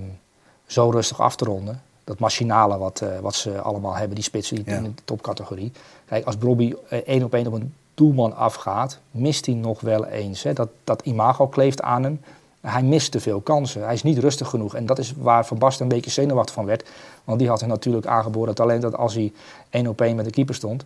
zo 0.67 0.91
rustig 0.91 1.21
af 1.21 1.37
te 1.37 1.45
ronden... 1.45 1.83
dat 2.05 2.19
machinale 2.19 2.79
wat, 2.79 3.01
eh, 3.01 3.19
wat 3.19 3.35
ze 3.35 3.61
allemaal 3.61 3.95
hebben, 3.95 4.15
die 4.15 4.25
spitsen 4.25 4.57
die 4.57 4.65
Ja. 4.65 4.77
in 4.77 4.83
de 4.83 5.05
topcategorie. 5.05 5.73
Kijk, 6.05 6.27
als 6.27 6.39
Bobby 6.39 6.75
eh, 6.89 6.99
één 6.99 7.23
op 7.25 7.35
één 7.35 7.47
op 7.47 7.53
een 7.53 7.75
doelman 7.95 8.37
afgaat, 8.37 8.99
mist 9.11 9.47
hij 9.47 9.55
nog 9.55 9.81
wel 9.81 10.07
eens. 10.07 10.43
Hè. 10.43 10.53
Dat, 10.53 10.69
dat 10.85 11.03
imago 11.03 11.47
kleeft 11.47 11.83
aan 11.83 12.03
hem. 12.03 12.21
Hij 12.61 12.83
mist 12.83 13.13
te 13.13 13.21
veel 13.21 13.41
kansen. 13.41 13.85
Hij 13.85 13.95
is 13.95 14.03
niet 14.03 14.19
rustig 14.19 14.49
genoeg. 14.49 14.75
En 14.75 14.87
dat 14.87 14.99
is 14.99 15.15
waar 15.19 15.47
Van 15.47 15.59
Basten 15.59 15.83
een 15.83 15.93
beetje 15.93 16.11
zenuwachtig 16.11 16.55
van 16.55 16.65
werd. 16.65 16.89
Want 17.25 17.39
die 17.39 17.49
had 17.49 17.61
er 17.61 17.69
natuurlijk 17.69 18.07
aangeboren 18.07 18.55
talent 18.55 18.83
dat 18.83 18.97
als 18.97 19.15
hij 19.15 19.33
één 19.71 19.87
op 19.87 20.01
één 20.01 20.17
met 20.17 20.25
de 20.25 20.31
keeper 20.31 20.55
stond... 20.55 20.85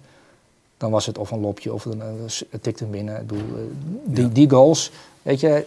dan 0.81 0.91
was 0.91 1.07
het 1.07 1.19
of 1.19 1.31
een 1.31 1.41
lopje 1.41 1.73
of 1.73 1.85
een, 1.85 2.01
eh, 2.01 2.09
het 2.51 2.63
tikte 2.63 2.83
hem 2.83 2.93
binnen. 2.93 3.21
Ik 3.21 3.27
bedoel, 3.27 3.47
eh, 3.57 3.63
die, 4.05 4.25
Ja. 4.25 4.31
die 4.33 4.51
goals, 4.51 4.91
weet 5.23 5.41
je... 5.41 5.67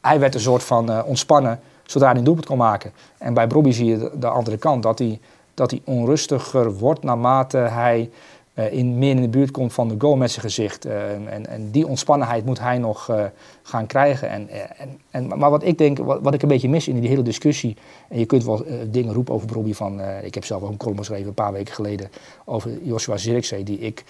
Hij 0.00 0.20
werd 0.20 0.34
een 0.34 0.40
soort 0.40 0.62
van 0.62 0.90
eh, 0.90 1.00
ontspannen 1.04 1.60
zodra 1.84 2.08
hij 2.08 2.16
een 2.18 2.24
doelpunt 2.24 2.46
kon 2.46 2.56
maken. 2.56 2.92
En 3.18 3.34
bij 3.34 3.46
Bobby 3.46 3.70
zie 3.70 3.86
je 3.86 3.98
de, 3.98 4.10
de 4.18 4.28
andere 4.28 4.56
kant. 4.56 4.82
Dat 4.82 4.98
hij, 4.98 5.20
dat 5.54 5.70
hij 5.70 5.82
onrustiger 5.84 6.78
wordt 6.78 7.02
naarmate 7.02 7.56
hij 7.56 8.10
in, 8.54 8.98
meer 8.98 9.10
in 9.10 9.20
de 9.22 9.28
buurt 9.28 9.50
komt 9.50 9.72
van 9.72 9.88
de 9.88 9.94
goal 9.98 10.16
met 10.16 10.30
zijn 10.30 10.44
gezicht. 10.44 10.84
Eh, 10.84 11.12
en, 11.12 11.46
en 11.46 11.70
die 11.70 11.86
ontspannenheid 11.86 12.44
moet 12.44 12.60
hij 12.60 12.78
nog 12.78 13.08
eh, 13.08 13.24
gaan 13.62 13.86
krijgen. 13.86 14.28
En, 14.30 14.48
eh, 14.48 14.60
en, 14.78 14.98
en, 15.10 15.38
maar 15.38 15.50
wat 15.50 15.64
ik 15.64 15.78
denk, 15.78 15.98
wat, 15.98 16.18
wat 16.22 16.34
ik 16.34 16.42
een 16.42 16.48
beetje 16.48 16.68
mis 16.68 16.88
in 16.88 17.00
die 17.00 17.08
hele 17.08 17.22
discussie... 17.22 17.76
en 18.08 18.18
je 18.18 18.24
kunt 18.26 18.44
wel 18.44 18.64
eh, 18.64 18.74
dingen 18.88 19.14
roepen 19.14 19.34
over 19.34 19.46
Bobby 19.46 19.74
van... 19.74 20.00
eh, 20.00 20.24
ik 20.24 20.34
heb 20.34 20.44
zelf 20.44 20.62
ook 20.62 20.70
een 20.70 20.76
column 20.76 20.98
geschreven 20.98 21.26
een 21.28 21.34
paar 21.34 21.52
weken 21.52 21.74
geleden... 21.74 22.10
over 22.44 22.70
Joshua 22.82 23.16
Zirkzee, 23.16 23.62
die 23.62 23.78
ik... 23.78 24.04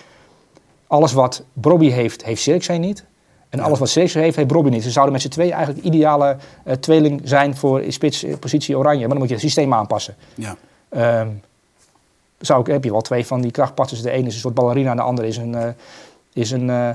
Alles 0.86 1.12
wat 1.12 1.44
Bobby 1.52 1.90
heeft, 1.90 2.24
heeft 2.24 2.42
Zirkzee 2.42 2.78
niet. 2.78 3.04
En 3.48 3.58
Ja. 3.58 3.64
alles 3.64 3.78
wat 3.78 3.88
Zirkzee 3.88 4.22
heeft, 4.22 4.36
heeft 4.36 4.48
Bobby 4.48 4.70
niet. 4.70 4.82
Ze 4.82 4.90
zouden 4.90 5.12
met 5.12 5.22
z'n 5.22 5.28
tweeën 5.28 5.52
eigenlijk 5.52 5.82
de 5.82 5.88
ideale 5.90 6.36
eh, 6.64 6.74
tweeling 6.74 7.20
zijn 7.24 7.56
voor 7.56 7.82
spits 7.88 8.24
eh, 8.24 8.34
positie 8.38 8.78
oranje. 8.78 9.00
Maar 9.00 9.08
dan 9.08 9.18
moet 9.18 9.28
je 9.28 9.34
het 9.34 9.42
systeem 9.42 9.74
aanpassen. 9.74 10.14
Ja. 10.34 10.56
Ehm, 10.88 11.28
zou 12.40 12.60
ik, 12.60 12.66
heb 12.66 12.84
je 12.84 12.90
wel 12.90 13.00
twee 13.00 13.26
van 13.26 13.40
die 13.40 13.50
krachtpassers. 13.50 14.02
De 14.02 14.10
ene 14.10 14.26
is 14.26 14.34
een 14.34 14.40
soort 14.40 14.54
ballerina 14.54 14.94
de 14.94 15.00
andere 15.00 15.28
is 15.28 15.36
een, 15.36 15.54
eh, 15.54 15.68
is 16.32 16.50
een 16.50 16.70
eh, 16.70 16.90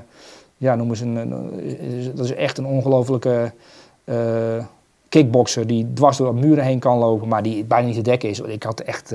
ja, 0.58 0.76
noem 0.76 0.89
eens 0.89 1.00
een, 1.00 2.14
dat 2.16 2.26
is 2.26 2.34
echt 2.34 2.58
een 2.58 2.66
ongelofelijke 2.66 3.52
eh, 4.04 4.66
kickboxer 5.10 5.68
die 5.68 5.93
dwars 5.93 6.18
door 6.18 6.36
muren 6.36 6.64
heen 6.64 6.80
kan 6.80 6.98
lopen, 6.98 7.28
maar 7.28 7.43
die 7.43 7.64
bijna 7.64 7.88
niet 7.88 7.96
te 7.96 8.02
dekken 8.02 8.30
is. 8.30 8.39
Ik 8.39 8.64
had 8.64 8.80
echt, 8.80 9.14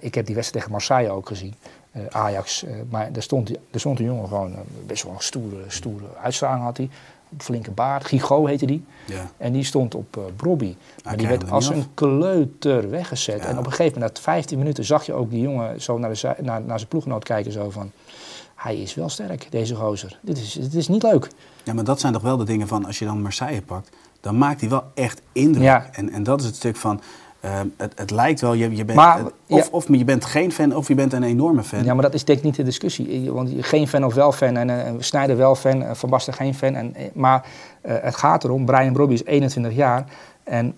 ik 0.00 0.14
heb 0.14 0.26
die 0.26 0.34
wedstrijd 0.34 0.52
tegen 0.52 0.70
Marseille 0.70 1.10
ook 1.10 1.26
gezien, 1.26 1.54
Ajax. 2.10 2.64
maar 2.90 3.12
daar 3.12 3.22
stond, 3.22 3.50
er 3.50 3.80
stond 3.80 3.98
een 3.98 4.04
jongen 4.04 4.28
gewoon, 4.28 4.54
best 4.86 5.02
wel 5.02 5.12
een 5.12 5.20
stoere, 5.20 5.62
stoere 5.66 6.04
uitstraling 6.22 6.64
had 6.64 6.76
hij. 6.76 6.88
Flinke 7.38 7.70
baard, 7.70 8.04
Gigo 8.04 8.46
heette 8.46 8.66
die. 8.66 8.84
ja. 9.06 9.30
En 9.36 9.52
die 9.52 9.64
stond 9.64 9.94
op 9.94 10.16
eh 10.16 10.22
Brobby. 10.36 10.76
Maar 11.04 11.16
die 11.16 11.26
werd 11.26 11.50
als 11.50 11.68
een 11.68 11.84
kleuter 11.94 12.90
weggezet. 12.90 13.42
Ja. 13.42 13.46
En 13.46 13.58
op 13.58 13.66
een 13.66 13.72
gegeven 13.72 13.98
moment, 13.98 14.16
na 14.16 14.22
15 14.22 14.58
minuten, 14.58 14.84
zag 14.84 15.06
je 15.06 15.12
ook 15.12 15.30
die 15.30 15.40
jongen 15.40 15.82
zo 15.82 15.98
naar, 15.98 16.12
de, 16.12 16.34
naar, 16.42 16.62
naar 16.62 16.78
zijn 16.78 16.88
ploeggenoot 16.88 17.24
kijken. 17.24 17.52
Zo 17.52 17.70
van, 17.70 17.90
hij 18.54 18.76
is 18.76 18.94
wel 18.94 19.08
sterk, 19.08 19.46
deze 19.50 19.74
gozer. 19.74 20.18
Dit 20.22 20.38
is, 20.38 20.52
dit 20.52 20.74
is 20.74 20.88
niet 20.88 21.02
leuk. 21.02 21.28
Ja, 21.62 21.74
maar 21.74 21.84
dat 21.84 22.00
zijn 22.00 22.12
toch 22.12 22.22
wel 22.22 22.36
de 22.36 22.44
dingen 22.44 22.68
van, 22.68 22.84
als 22.84 22.98
je 22.98 23.04
dan 23.04 23.22
Marseille 23.22 23.62
pakt, 23.62 23.90
dan 24.20 24.38
maakt 24.38 24.60
hij 24.60 24.70
wel 24.70 24.84
echt 24.94 25.22
indruk. 25.32 25.64
Ja. 25.64 25.88
En, 25.92 26.10
en 26.10 26.22
dat 26.22 26.40
is 26.40 26.46
het 26.46 26.56
stuk 26.56 26.76
van, 26.76 27.00
ehm, 27.46 27.66
het, 27.76 27.92
het 27.96 28.10
lijkt 28.10 28.40
wel, 28.40 28.52
je, 28.52 28.76
je 28.76 28.84
bent, 28.84 28.98
Maar, 28.98 29.18
het- 29.18 29.32
of, 29.48 29.58
ja. 29.64 29.68
of 29.70 29.88
je 29.88 30.04
bent 30.04 30.24
geen 30.24 30.52
fan, 30.52 30.76
of 30.76 30.88
je 30.88 30.94
bent 30.94 31.12
een 31.12 31.22
enorme 31.22 31.62
fan. 31.62 31.84
Ja, 31.84 31.92
maar 31.94 32.02
dat 32.02 32.14
is 32.14 32.24
denk 32.24 32.38
ik 32.38 32.44
niet 32.44 32.54
de 32.56 32.62
discussie. 32.62 33.32
Want 33.32 33.50
je- 33.50 33.62
geen 33.62 33.88
fan 33.88 34.04
of 34.04 34.14
wel 34.14 34.32
fan. 34.32 34.56
En 34.56 34.86
eh, 34.86 34.92
Snijder 34.98 35.36
wel 35.36 35.54
fan, 35.54 35.82
eh, 35.82 35.94
Van 35.94 36.10
Basten 36.10 36.32
geen 36.34 36.54
fan. 36.54 36.74
En, 36.74 36.94
eh, 36.94 37.04
maar 37.14 37.46
het 37.82 38.16
gaat 38.16 38.44
erom, 38.44 38.64
Brian 38.64 38.92
Brobby 38.92 39.14
is 39.14 39.24
21 39.24 39.72
jaar. 39.74 40.04
En 40.44 40.74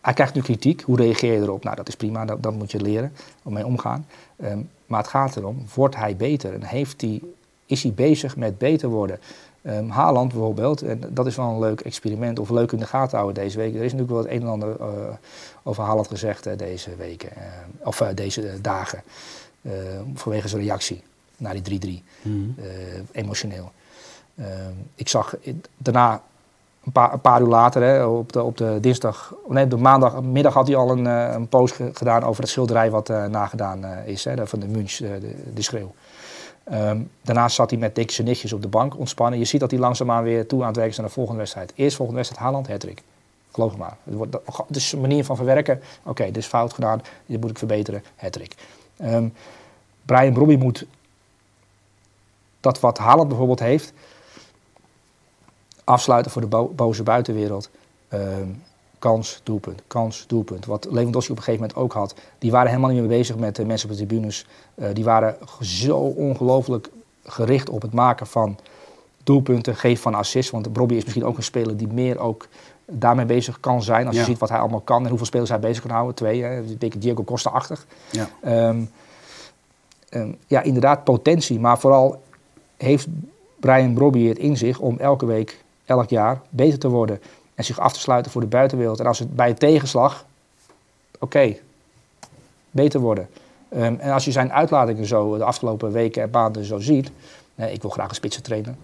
hij 0.00 0.12
krijgt 0.14 0.34
nu 0.34 0.40
kritiek. 0.40 0.80
Hoe 0.82 0.96
reageer 0.96 1.32
je 1.32 1.40
erop? 1.40 1.64
Nou, 1.64 1.76
dat 1.76 1.88
is 1.88 1.96
prima. 1.96 2.24
Dat, 2.24 2.42
dat 2.42 2.54
moet 2.54 2.70
je 2.72 2.80
leren. 2.80 3.12
Om 3.42 3.52
mee 3.52 3.66
omgaan. 3.66 4.06
Ehm, 4.36 4.58
maar 4.86 5.00
het 5.00 5.08
gaat 5.08 5.36
erom, 5.36 5.64
wordt 5.74 5.96
hij 5.96 6.16
beter? 6.16 6.54
En 6.54 6.62
heeft 6.64 7.00
hij, 7.00 7.20
is 7.66 7.82
hij 7.82 7.92
bezig 7.92 8.36
met 8.36 8.58
beter 8.58 8.88
worden? 8.88 9.18
Ehm 9.64 9.88
Haaland 9.88 10.32
bijvoorbeeld, 10.32 10.82
en 10.82 11.00
dat 11.08 11.26
is 11.26 11.36
wel 11.36 11.48
een 11.48 11.58
leuk 11.58 11.80
experiment 11.80 12.38
of 12.38 12.50
leuk 12.50 12.72
in 12.72 12.78
de 12.78 12.86
gaten 12.86 13.18
houden 13.18 13.42
deze 13.42 13.56
week. 13.58 13.74
Er 13.74 13.82
is 13.82 13.92
natuurlijk 13.92 14.10
wel 14.10 14.18
het 14.22 14.30
een 14.30 14.40
en 14.40 14.48
ander 14.48 14.76
eh, 14.80 14.86
over 15.62 15.82
Haaland 15.84 16.08
gezegd 16.08 16.46
eh, 16.46 16.56
deze 16.58 16.96
weken, 16.96 17.30
eh, 17.36 17.42
of 17.84 18.00
eh, 18.00 18.08
deze 18.14 18.48
eh, 18.48 18.54
dagen, 18.60 19.02
eh, 19.62 19.72
vanwege 20.14 20.48
zijn 20.48 20.62
reactie 20.62 21.02
naar 21.36 21.52
die 21.62 21.62
3-3, 21.62 22.02
Mhm. 22.22 22.36
eh, 22.58 22.66
emotioneel. 23.12 23.72
Ehm, 24.38 24.48
ik 24.94 25.08
zag 25.08 25.36
eh, 25.38 25.54
daarna, 25.76 26.22
een 26.84 26.92
paar, 26.92 27.12
een 27.12 27.20
paar 27.20 27.40
uur 27.40 27.46
later, 27.48 27.82
hè, 27.82 28.04
op, 28.04 28.32
de, 28.32 28.42
op 28.42 28.56
de 28.56 28.78
dinsdag, 28.80 29.34
nee, 29.48 29.64
op 29.64 29.70
de 29.70 29.76
maandagmiddag 29.76 30.54
had 30.54 30.66
hij 30.66 30.76
al 30.76 30.90
een, 30.90 31.06
eh, 31.06 31.32
een 31.34 31.48
post 31.48 31.74
ge- 31.74 31.90
gedaan 31.94 32.22
over 32.24 32.42
het 32.42 32.50
schilderij 32.50 32.90
wat 32.90 33.08
eh, 33.08 33.24
nagedaan 33.26 33.84
eh, 33.84 34.06
is, 34.08 34.24
hè, 34.24 34.46
van 34.46 34.58
de 34.58 34.66
Munch, 34.68 35.00
eh, 35.00 35.10
de, 35.20 35.34
de 35.54 35.62
schreeuw. 35.62 35.94
Ehm, 36.64 37.00
daarnaast 37.22 37.56
zat 37.56 37.70
hij 37.70 37.78
met 37.78 37.94
dik 37.94 38.10
zijn 38.10 38.26
nichtjes 38.26 38.52
op 38.52 38.62
de 38.62 38.68
bank 38.68 38.98
ontspannen. 38.98 39.38
Je 39.38 39.44
ziet 39.44 39.60
dat 39.60 39.70
hij 39.70 39.80
langzaamaan 39.80 40.22
weer 40.22 40.46
toe 40.46 40.60
aan 40.60 40.66
het 40.66 40.76
werken 40.76 40.92
is 40.92 40.98
naar 40.98 41.08
de 41.08 41.12
volgende 41.12 41.38
wedstrijd. 41.38 41.72
Eerst 41.74 41.96
volgende 41.96 42.20
wedstrijd 42.20 42.46
Haaland, 42.46 42.68
hattrick. 42.68 43.02
Geloof 43.52 43.72
me 43.72 43.78
maar. 43.78 43.96
Het, 44.04 44.14
wordt, 44.14 44.36
is 44.68 44.92
een 44.92 45.00
manier 45.00 45.24
van 45.24 45.36
verwerken. 45.36 45.80
Oké, 46.02 46.24
dit 46.24 46.36
is 46.36 46.46
fout 46.46 46.72
gedaan. 46.72 47.02
Dit 47.26 47.40
moet 47.40 47.50
ik 47.50 47.58
verbeteren. 47.58 48.04
Hattrick. 48.16 48.54
Ehm 48.96 49.28
Brian 50.04 50.32
Brobby 50.32 50.56
moet 50.56 50.86
dat 52.60 52.80
wat 52.80 52.98
Haaland 52.98 53.28
bijvoorbeeld 53.28 53.60
heeft... 53.60 53.92
afsluiten 55.84 56.30
voor 56.32 56.40
de 56.40 56.48
bo- 56.48 56.68
boze 56.68 57.02
buitenwereld. 57.02 57.70
Ehm, 58.08 58.48
kans, 59.04 59.40
doelpunt, 59.42 59.82
kans, 59.86 60.24
doelpunt. 60.26 60.66
Wat 60.66 60.86
Lewandowski 60.90 61.32
op 61.32 61.38
een 61.38 61.44
gegeven 61.44 61.66
moment 61.66 61.84
ook 61.84 61.92
had. 61.92 62.14
Die 62.38 62.50
waren 62.50 62.68
helemaal 62.68 62.90
niet 62.90 63.00
meer 63.00 63.08
bezig 63.08 63.36
met 63.36 63.56
de 63.56 63.64
mensen 63.64 63.90
op 63.90 63.96
de 63.96 64.06
tribunes. 64.06 64.46
Eh, 64.74 64.88
die 64.92 65.04
waren 65.04 65.36
zo 65.60 65.96
ongelooflijk 65.98 66.88
gericht 67.24 67.68
op 67.68 67.82
het 67.82 67.92
maken 67.92 68.26
van 68.26 68.58
doelpunten, 69.24 69.76
geven 69.76 70.02
van 70.02 70.14
assists. 70.14 70.50
Want 70.50 70.72
Bobby 70.72 70.94
is 70.94 71.02
misschien 71.02 71.24
ook 71.24 71.36
een 71.36 71.42
speler 71.42 71.76
die 71.76 71.88
meer 71.88 72.18
ook 72.18 72.46
daarmee 72.86 73.24
bezig 73.24 73.60
kan 73.60 73.82
zijn. 73.82 74.06
Als 74.06 74.14
Ja. 74.14 74.20
je 74.20 74.26
ziet 74.26 74.38
wat 74.38 74.48
hij 74.48 74.58
allemaal 74.58 74.80
kan 74.80 75.02
en 75.02 75.08
hoeveel 75.08 75.26
spelers 75.26 75.50
hij 75.50 75.58
bezig 75.58 75.82
kan 75.82 75.90
houden. 75.90 76.14
Twee, 76.14 76.42
hè. 76.42 76.62
beetje 76.78 76.98
Diego 76.98 77.24
Costa-achtig. 77.24 77.86
Ja. 78.10 78.28
Ehm, 78.42 78.82
ehm, 80.08 80.32
ja, 80.46 80.62
inderdaad 80.62 81.04
potentie. 81.04 81.60
Maar 81.60 81.78
vooral 81.78 82.22
heeft 82.76 83.06
Brian 83.60 83.94
Brobby 83.94 84.28
het 84.28 84.38
in 84.38 84.56
zich 84.56 84.78
om 84.78 84.98
elke 84.98 85.26
week, 85.26 85.64
elk 85.84 86.08
jaar 86.08 86.40
beter 86.50 86.78
te 86.78 86.88
worden. 86.88 87.20
En 87.54 87.64
zich 87.64 87.80
af 87.80 87.92
te 87.92 88.00
sluiten 88.00 88.32
voor 88.32 88.40
de 88.40 88.46
buitenwereld. 88.46 89.00
En 89.00 89.06
als 89.06 89.18
het 89.18 89.36
bij 89.36 89.48
een 89.48 89.58
tegenslag, 89.58 90.24
oké, 91.18 91.56
beter 92.70 93.00
worden. 93.00 93.28
Ehm, 93.68 93.94
en 93.98 94.12
als 94.12 94.24
je 94.24 94.32
zijn 94.32 94.52
uitlatingen 94.52 95.06
zo 95.06 95.36
de 95.36 95.44
afgelopen 95.44 95.92
weken 95.92 96.22
en 96.22 96.30
maanden 96.30 96.64
zo 96.64 96.78
ziet. 96.78 97.10
ik 97.56 97.82
wil 97.82 97.90
graag 97.90 98.08
een 98.08 98.14
spitsen 98.14 98.42
trainen. 98.42 98.78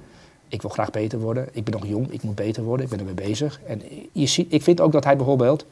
Ik 0.49 0.62
wil 0.62 0.71
graag 0.71 0.91
beter 0.91 1.18
worden. 1.18 1.49
Ik 1.53 1.64
ben 1.64 1.75
nog 1.75 1.87
jong, 1.87 2.11
ik 2.11 2.23
moet 2.23 2.35
beter 2.35 2.62
worden. 2.62 2.85
Ik 2.85 2.91
ben 2.91 2.99
ermee 2.99 3.29
bezig. 3.29 3.61
En 3.66 3.83
je 4.12 4.27
ziet, 4.27 4.53
ik 4.53 4.62
vind 4.62 4.81
ook 4.81 4.93
dat 4.93 5.05
hij 5.05 5.16
bijvoorbeeld 5.16 5.66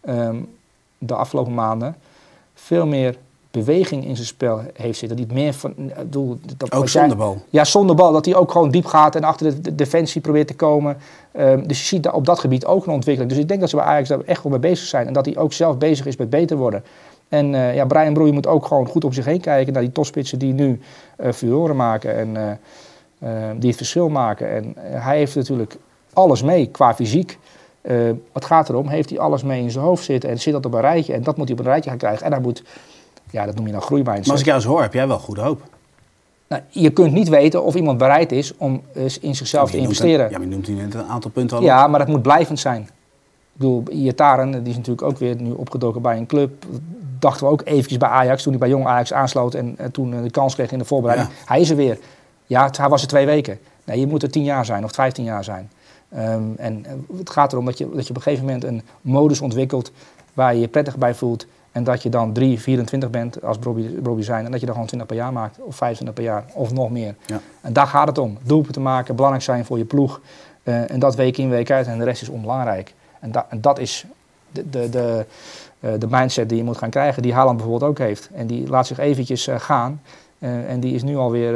ehm, 0.00 0.42
de 0.98 1.14
afgelopen 1.14 1.54
maanden 1.54 1.96
veel 2.54 2.86
meer 2.86 3.16
beweging 3.64 4.04
in 4.04 4.14
zijn 4.14 4.26
spel 4.26 4.60
heeft 4.74 4.98
zitten. 4.98 5.16
Die 5.16 5.26
het 5.26 5.34
meer 5.34 5.52
van, 5.54 5.74
ik 5.76 5.94
bedoel, 5.94 6.38
dat, 6.56 6.72
Ook 6.72 6.88
zonder 6.88 7.16
bal. 7.16 7.42
ja, 7.50 7.64
zonder 7.64 7.96
bal. 7.96 8.12
Dat 8.12 8.24
hij 8.24 8.34
ook 8.34 8.50
gewoon 8.50 8.70
diep 8.70 8.84
gaat 8.86 9.14
en 9.14 9.24
achter 9.24 9.50
de, 9.50 9.60
de 9.60 9.74
defensie 9.74 10.20
probeert 10.20 10.46
te 10.46 10.54
komen. 10.54 10.96
Ehm, 11.32 11.66
dus 11.66 11.80
je 11.80 11.86
ziet 11.86 12.02
daar 12.02 12.14
op 12.14 12.26
dat 12.26 12.38
gebied 12.38 12.66
ook 12.66 12.86
een 12.86 12.92
ontwikkeling. 12.92 13.32
Dus 13.32 13.42
ik 13.42 13.48
denk 13.48 13.60
dat 13.60 13.70
ze 13.70 13.76
bij 13.76 13.84
Ajax 13.84 14.08
daar 14.08 14.20
echt 14.20 14.42
wel 14.42 14.52
mee 14.52 14.60
bezig 14.60 14.86
zijn. 14.86 15.06
En 15.06 15.12
dat 15.12 15.26
hij 15.26 15.36
ook 15.36 15.52
zelf 15.52 15.78
bezig 15.78 16.06
is 16.06 16.16
met 16.16 16.30
beter 16.30 16.56
worden. 16.56 16.84
En 17.28 17.54
eh, 17.54 17.74
ja, 17.74 17.84
Brian 17.84 18.12
Broei 18.12 18.32
moet 18.32 18.46
ook 18.46 18.66
gewoon 18.66 18.86
goed 18.86 19.04
om 19.04 19.12
zich 19.12 19.24
heen 19.24 19.40
kijken 19.40 19.72
naar 19.72 19.82
die 19.82 19.92
topspitsen 19.92 20.38
die 20.38 20.52
nu 20.52 20.80
eh 21.16 21.32
furoren 21.32 21.76
maken 21.76 22.16
en 22.16 22.36
eh, 22.36 22.50
eh, 23.18 23.50
die 23.56 23.68
het 23.68 23.76
verschil 23.76 24.08
maken. 24.08 24.50
En 24.50 24.74
eh, 24.76 25.04
hij 25.04 25.16
heeft 25.18 25.34
natuurlijk 25.34 25.76
alles 26.12 26.42
mee 26.42 26.66
qua 26.66 26.94
fysiek. 26.94 27.38
Eh, 27.80 27.96
wat 28.32 28.44
gaat 28.44 28.68
erom? 28.68 28.88
Heeft 28.88 29.10
hij 29.10 29.18
alles 29.18 29.42
mee 29.42 29.62
in 29.62 29.70
zijn 29.70 29.84
hoofd 29.84 30.04
zitten 30.04 30.30
en 30.30 30.38
zit 30.40 30.52
dat 30.52 30.66
op 30.66 30.74
een 30.74 30.80
rijtje? 30.80 31.12
En 31.12 31.22
dat 31.22 31.36
moet 31.36 31.48
hij 31.48 31.58
op 31.58 31.64
een 31.64 31.70
rijtje 31.70 31.90
gaan 31.90 31.98
krijgen. 31.98 32.26
En 32.26 32.32
hij 32.32 32.40
moet, 32.40 32.62
ja, 33.36 33.46
dat 33.46 33.54
noem 33.54 33.66
je 33.66 33.72
dan 33.72 33.80
groeimindset. 33.82 34.22
Maar 34.24 34.32
als 34.32 34.40
ik 34.40 34.46
jou 34.46 34.58
eens 34.58 34.66
hoor, 34.66 34.82
heb 34.82 34.92
jij 34.92 35.08
wel 35.08 35.18
goede 35.18 35.40
hoop. 35.40 35.60
Nou, 36.48 36.62
je 36.68 36.90
kunt 36.90 37.12
niet 37.12 37.28
weten 37.28 37.64
of 37.64 37.74
iemand 37.74 37.98
bereid 37.98 38.32
is 38.32 38.56
om 38.56 38.82
in 39.20 39.34
zichzelf 39.36 39.70
te 39.70 39.76
noemt 39.76 39.88
investeren. 39.88 40.24
een- 40.24 40.30
ja, 40.30 40.38
maar 40.38 40.46
je 40.46 40.52
noemt 40.52 40.66
hier 40.66 40.76
net 40.76 40.94
een 40.94 41.04
aantal 41.04 41.30
punten 41.30 41.56
al 41.56 41.62
op. 41.62 41.68
Ja, 41.68 41.86
maar 41.86 41.98
dat 41.98 42.08
moet 42.08 42.22
blijvend 42.22 42.58
zijn. 42.60 42.82
Ik 42.82 42.88
bedoel, 43.52 43.82
Iataren, 43.90 44.50
die 44.50 44.70
is 44.70 44.76
natuurlijk 44.76 45.06
ook 45.06 45.18
weer 45.18 45.40
nu 45.42 45.50
opgedoken 45.52 46.02
bij 46.02 46.16
een 46.16 46.26
club. 46.26 46.64
Dachten 47.18 47.46
we 47.46 47.52
ook 47.52 47.62
eventjes 47.64 47.98
bij 47.98 48.08
Ajax, 48.08 48.42
toen 48.42 48.52
hij 48.52 48.60
bij 48.60 48.68
Jong 48.68 48.86
Ajax 48.86 49.12
aansloot 49.12 49.54
en, 49.54 49.74
eh, 49.78 49.86
toen 49.86 50.14
eh, 50.14 50.22
de 50.22 50.30
kans 50.30 50.54
kreeg 50.54 50.72
in 50.72 50.78
de 50.78 50.84
voorbereiding. 50.84 51.30
Hij 51.46 51.60
is 51.60 51.70
er 51.70 51.76
weer. 51.76 51.98
Ja, 52.46 52.70
hij 52.78 52.88
was 52.88 53.02
er 53.02 53.08
twee 53.08 53.26
weken. 53.26 53.58
Nee, 53.84 54.00
je 54.00 54.06
moet 54.06 54.22
er 54.22 54.30
tien 54.30 54.44
jaar 54.44 54.64
zijn 54.64 54.84
of 54.84 54.92
vijftien 54.92 55.24
jaar 55.24 55.44
zijn. 55.44 55.70
Ehm, 56.08 56.42
en 56.56 56.84
eh, 56.86 56.92
het 57.18 57.30
gaat 57.30 57.52
erom 57.52 57.64
dat 57.64 57.78
je, 57.78 57.88
dat 57.94 58.04
je 58.04 58.10
op 58.10 58.16
een 58.16 58.22
gegeven 58.22 58.44
moment 58.44 58.64
een 58.64 58.82
modus 59.00 59.40
ontwikkelt 59.40 59.92
waar 60.34 60.54
je 60.54 60.60
je 60.60 60.68
prettig 60.68 60.96
bij 60.96 61.14
voelt. 61.14 61.46
En 61.76 61.84
dat 61.84 62.02
je 62.02 62.08
dan 62.08 62.32
3, 62.32 62.60
24 62.60 63.10
bent 63.10 63.42
als 63.42 63.58
Bobby, 63.58 64.22
zijn. 64.22 64.44
En 64.44 64.50
dat 64.50 64.60
je 64.60 64.66
dan 64.66 64.74
gewoon 64.74 64.88
20 64.88 65.08
per 65.08 65.16
jaar 65.16 65.32
maakt. 65.32 65.58
Of 65.60 65.76
25 65.76 66.14
per 66.14 66.24
jaar. 66.24 66.44
Of 66.52 66.72
nog 66.72 66.90
meer. 66.90 67.14
Ja. 67.26 67.40
En 67.60 67.72
daar 67.72 67.86
gaat 67.86 68.08
het 68.08 68.18
om. 68.18 68.38
Doelpunten 68.42 68.72
te 68.74 68.80
maken, 68.80 69.14
belangrijk 69.14 69.44
zijn 69.44 69.64
voor 69.64 69.78
je 69.78 69.84
ploeg. 69.84 70.20
Eh, 70.62 70.90
en 70.90 70.98
dat 70.98 71.14
week 71.14 71.38
in, 71.38 71.48
week 71.48 71.70
uit. 71.70 71.86
En 71.86 71.98
de 71.98 72.04
rest 72.04 72.22
is 72.22 72.28
onbelangrijk. 72.28 72.94
En, 73.20 73.32
da- 73.32 73.46
en 73.48 73.60
dat 73.60 73.78
is 73.78 74.04
de, 74.52 74.70
de, 74.70 74.88
de, 74.88 75.26
eh, 75.80 75.90
de 75.98 76.06
mindset 76.10 76.48
die 76.48 76.58
je 76.58 76.64
moet 76.64 76.76
gaan 76.76 76.90
krijgen. 76.90 77.22
Die 77.22 77.34
Haaland 77.34 77.56
bijvoorbeeld 77.56 77.90
ook 77.90 77.98
heeft. 77.98 78.30
En 78.34 78.46
die 78.46 78.68
laat 78.68 78.86
zich 78.86 78.98
eventjes 78.98 79.46
eh, 79.46 79.60
gaan. 79.60 80.02
En 80.38 80.80
die 80.80 80.94
is 80.94 81.02
nu 81.02 81.16
alweer 81.16 81.54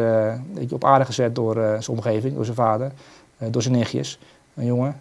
op 0.71 0.85
aarde 0.85 1.05
gezet 1.05 1.35
door 1.35 1.55
zijn 1.55 1.97
omgeving. 1.97 2.35
Door 2.35 2.45
zijn 2.45 2.57
vader. 2.57 2.93
door 3.39 3.63
zijn 3.63 3.75
nichtjes. 3.75 4.19
Een 4.55 4.65
jongen, 4.65 5.01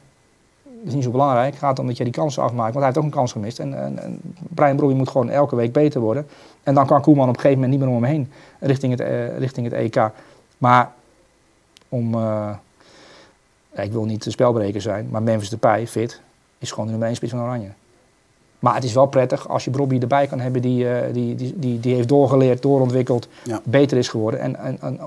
is 0.83 0.93
niet 0.93 1.03
zo 1.03 1.11
belangrijk. 1.11 1.51
Het 1.51 1.59
gaat 1.59 1.79
om 1.79 1.87
dat 1.87 1.97
je 1.97 2.03
die 2.03 2.13
kansen 2.13 2.43
afmaakt. 2.43 2.73
Want 2.73 2.75
hij 2.75 2.85
heeft 2.85 2.97
ook 2.97 3.03
een 3.03 3.17
kans 3.17 3.31
gemist. 3.31 3.59
En, 3.59 3.97
en, 3.97 4.19
Brian 4.39 4.75
Brobby 4.75 4.95
moet 4.95 5.09
gewoon 5.09 5.29
elke 5.29 5.55
week 5.55 5.71
beter 5.73 6.01
worden. 6.01 6.27
En 6.63 6.73
dan 6.73 6.85
kan 6.85 7.01
Koeman 7.01 7.29
op 7.29 7.35
een 7.35 7.41
gegeven 7.41 7.61
moment 7.61 7.79
niet 7.79 7.87
meer 7.87 7.97
om 7.97 8.03
hem 8.03 8.13
heen. 8.13 8.31
Richting 8.59 8.91
het, 8.91 9.01
eh, 9.01 9.37
richting 9.37 9.65
het 9.71 9.75
EK. 9.75 10.11
Maar 10.57 10.91
om... 11.89 12.13
eh, 12.13 12.49
ik 13.71 13.91
wil 13.91 14.05
niet 14.05 14.23
de 14.23 14.31
spelbreker 14.31 14.81
zijn. 14.81 15.07
Maar 15.09 15.23
Memphis 15.23 15.49
Depay, 15.49 15.87
fit, 15.87 16.21
is 16.57 16.69
gewoon 16.69 16.85
de 16.85 16.91
nummer 16.91 17.07
1 17.07 17.17
spits 17.17 17.31
van 17.31 17.41
Oranje. 17.41 17.69
Maar 18.59 18.75
het 18.75 18.83
is 18.83 18.93
wel 18.93 19.05
prettig 19.05 19.47
als 19.49 19.63
je 19.65 19.71
Brobby 19.71 19.97
erbij 19.99 20.27
kan 20.27 20.39
hebben 20.39 20.61
die, 20.61 20.89
eh, 20.89 21.13
die, 21.13 21.35
die, 21.35 21.53
die, 21.57 21.79
die 21.79 21.95
heeft 21.95 22.07
doorgeleerd, 22.07 22.61
doorontwikkeld, 22.61 23.27
Ja. 23.43 23.61
beter 23.63 23.97
is 23.97 24.07
geworden. 24.07 24.39
En, 24.39 24.55
en, 24.55 24.77
en 24.81 24.99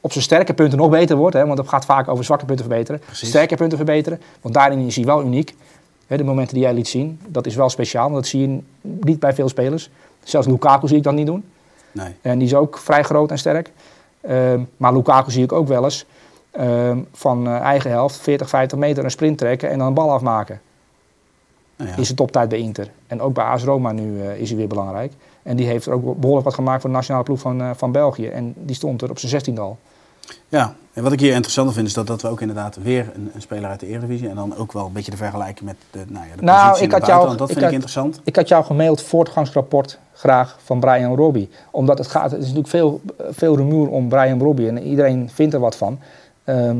op 0.00 0.12
zijn 0.12 0.24
sterke 0.24 0.54
punten 0.54 0.78
nog 0.78 0.90
beter 0.90 1.16
wordt, 1.16 1.36
hè, 1.36 1.46
want 1.46 1.58
het 1.58 1.68
gaat 1.68 1.84
vaak 1.84 2.08
over 2.08 2.24
zwakke 2.24 2.44
punten 2.44 2.64
verbeteren. 2.66 3.00
Precies. 3.00 3.28
Sterke 3.28 3.56
punten 3.56 3.76
verbeteren, 3.76 4.20
want 4.40 4.54
daarin 4.54 4.78
is 4.86 4.96
hij 4.96 5.04
wel 5.04 5.22
uniek. 5.22 5.54
Hè, 6.06 6.16
de 6.16 6.24
momenten 6.24 6.54
die 6.54 6.62
jij 6.62 6.74
liet 6.74 6.88
zien, 6.88 7.20
dat 7.28 7.46
is 7.46 7.54
wel 7.54 7.68
speciaal, 7.68 8.02
want 8.02 8.14
dat 8.14 8.26
zie 8.26 8.40
je 8.40 8.58
niet 8.82 9.18
bij 9.20 9.34
veel 9.34 9.48
spelers. 9.48 9.90
Zelfs 10.22 10.46
Lukaku 10.46 10.88
zie 10.88 10.96
ik 10.96 11.02
dat 11.02 11.14
niet 11.14 11.26
doen. 11.26 11.44
Nee. 11.92 12.14
En 12.20 12.38
die 12.38 12.46
is 12.46 12.54
ook 12.54 12.78
vrij 12.78 13.02
groot 13.02 13.30
en 13.30 13.38
sterk. 13.38 13.70
Ehm, 14.20 14.60
maar 14.76 14.92
Lukaku 14.92 15.30
zie 15.30 15.42
ik 15.44 15.52
ook 15.52 15.68
wel 15.68 15.84
eens 15.84 16.06
ehm, 16.50 16.98
van 17.12 17.46
eh, 17.46 17.60
eigen 17.60 17.90
helft 17.90 18.16
40, 18.16 18.48
50 18.48 18.78
meter 18.78 19.04
een 19.04 19.10
sprint 19.10 19.38
trekken 19.38 19.70
en 19.70 19.78
dan 19.78 19.86
een 19.86 19.94
bal 19.94 20.10
afmaken. 20.10 20.60
Nou 21.78 21.90
ja. 21.90 21.96
Is 21.96 22.08
de 22.08 22.14
toptijd 22.14 22.48
bij 22.48 22.58
Inter. 22.58 22.90
En 23.06 23.20
ook 23.20 23.34
bij 23.34 23.44
AS 23.44 23.64
Roma 23.64 23.92
nu 23.92 24.22
eh, 24.22 24.40
is 24.40 24.48
hij 24.48 24.58
weer 24.58 24.68
belangrijk. 24.68 25.12
En 25.42 25.56
die 25.56 25.66
heeft 25.66 25.86
er 25.86 25.92
ook 25.92 26.16
behoorlijk 26.16 26.44
wat 26.46 26.54
gemaakt 26.54 26.80
voor 26.80 26.90
de 26.90 26.96
nationale 26.96 27.24
ploeg 27.24 27.40
van, 27.40 27.60
eh, 27.60 27.70
van 27.76 27.92
België. 27.92 28.26
En 28.28 28.54
die 28.56 28.76
stond 28.76 29.02
er 29.02 29.10
op 29.10 29.18
zijn 29.18 29.30
16 29.30 29.58
al. 29.58 29.78
Ja, 30.48 30.74
en 30.92 31.02
wat 31.02 31.12
ik 31.12 31.20
hier 31.20 31.32
interessant 31.32 31.72
vind 31.74 31.86
is 31.86 31.92
dat, 31.94 32.06
dat 32.06 32.22
we 32.22 32.28
ook 32.28 32.40
inderdaad 32.40 32.76
weer 32.82 33.10
een, 33.14 33.30
een 33.34 33.40
speler 33.40 33.70
uit 33.70 33.80
de 33.80 33.86
Eredivisie 33.86 34.28
en 34.28 34.34
dan 34.34 34.56
ook 34.56 34.72
wel 34.72 34.86
een 34.86 34.92
beetje 34.92 35.10
de 35.10 35.16
vergelijking 35.16 35.64
met 35.68 35.76
de, 35.90 36.04
nou 36.08 36.26
ja, 36.26 36.36
de 36.36 36.42
Nou, 36.42 36.66
positie 36.68 36.86
ik 36.86 36.92
had 36.92 37.06
jou-. 37.06 37.22
Dat 37.28 37.40
ik 37.40 37.46
vind 37.46 37.56
ik 37.56 37.62
had- 37.62 37.72
interessant. 37.72 38.20
Ik 38.24 38.36
had 38.36 38.48
jou 38.48 38.64
gemaild 38.64 39.02
voortgangsrapport 39.02 39.98
graag 40.12 40.58
van 40.64 40.80
Brian 40.80 41.14
Robbie. 41.16 41.48
Omdat 41.70 41.98
het 41.98 42.06
gaat, 42.06 42.30
het 42.30 42.40
is 42.40 42.46
natuurlijk 42.46 42.68
veel, 42.68 43.00
veel 43.30 43.56
rumoer 43.56 43.88
om 43.88 44.08
Brian 44.08 44.40
Robbie 44.40 44.68
en 44.68 44.78
iedereen 44.82 45.30
vindt 45.32 45.54
er 45.54 45.60
wat 45.60 45.76
van. 45.76 45.98
Ehm, 46.44 46.78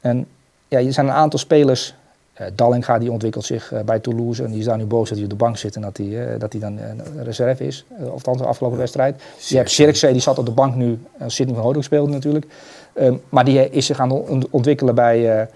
en 0.00 0.26
ja, 0.68 0.78
er 0.78 0.92
zijn 0.92 1.06
een 1.06 1.12
aantal 1.12 1.38
spelers. 1.38 1.94
Eh 2.36 2.46
Dallinga 2.54 2.98
die 2.98 3.10
ontwikkelt 3.10 3.44
zich 3.44 3.72
eh, 3.72 3.80
bij 3.80 3.98
Toulouse 3.98 4.44
en 4.44 4.50
die 4.50 4.58
is 4.58 4.64
daar 4.64 4.76
nu 4.76 4.84
boos 4.84 5.08
dat 5.08 5.16
hij 5.18 5.24
op 5.26 5.30
de 5.32 5.36
bank 5.36 5.56
zit 5.56 5.76
en 5.76 5.82
dat 5.82 5.96
hij, 5.96 6.32
eh, 6.32 6.40
dat 6.40 6.52
hij 6.52 6.60
dan 6.60 6.78
een 6.78 7.24
reserve 7.24 7.66
is. 7.66 7.84
Of 7.98 8.10
althans 8.10 8.38
de 8.38 8.44
afgelopen 8.46 8.78
wedstrijd. 8.78 9.22
Je 9.48 9.56
hebt 9.56 9.70
Sirkzee, 9.70 10.12
die 10.12 10.20
zat 10.20 10.38
op 10.38 10.46
de 10.46 10.52
bank 10.52 10.74
nu. 10.74 10.86
Uh, 11.20 11.24
Sidney 11.26 11.54
van 11.54 11.62
Houding 11.62 11.84
speelde 11.84 12.12
natuurlijk. 12.12 12.46
Ehm, 12.94 13.14
maar 13.28 13.44
die 13.44 13.70
is 13.70 13.86
zich 13.86 14.00
aan 14.00 14.10
het 14.10 14.28
ont- 14.28 14.46
ontwikkelen 14.50 14.94
bij 14.94 15.48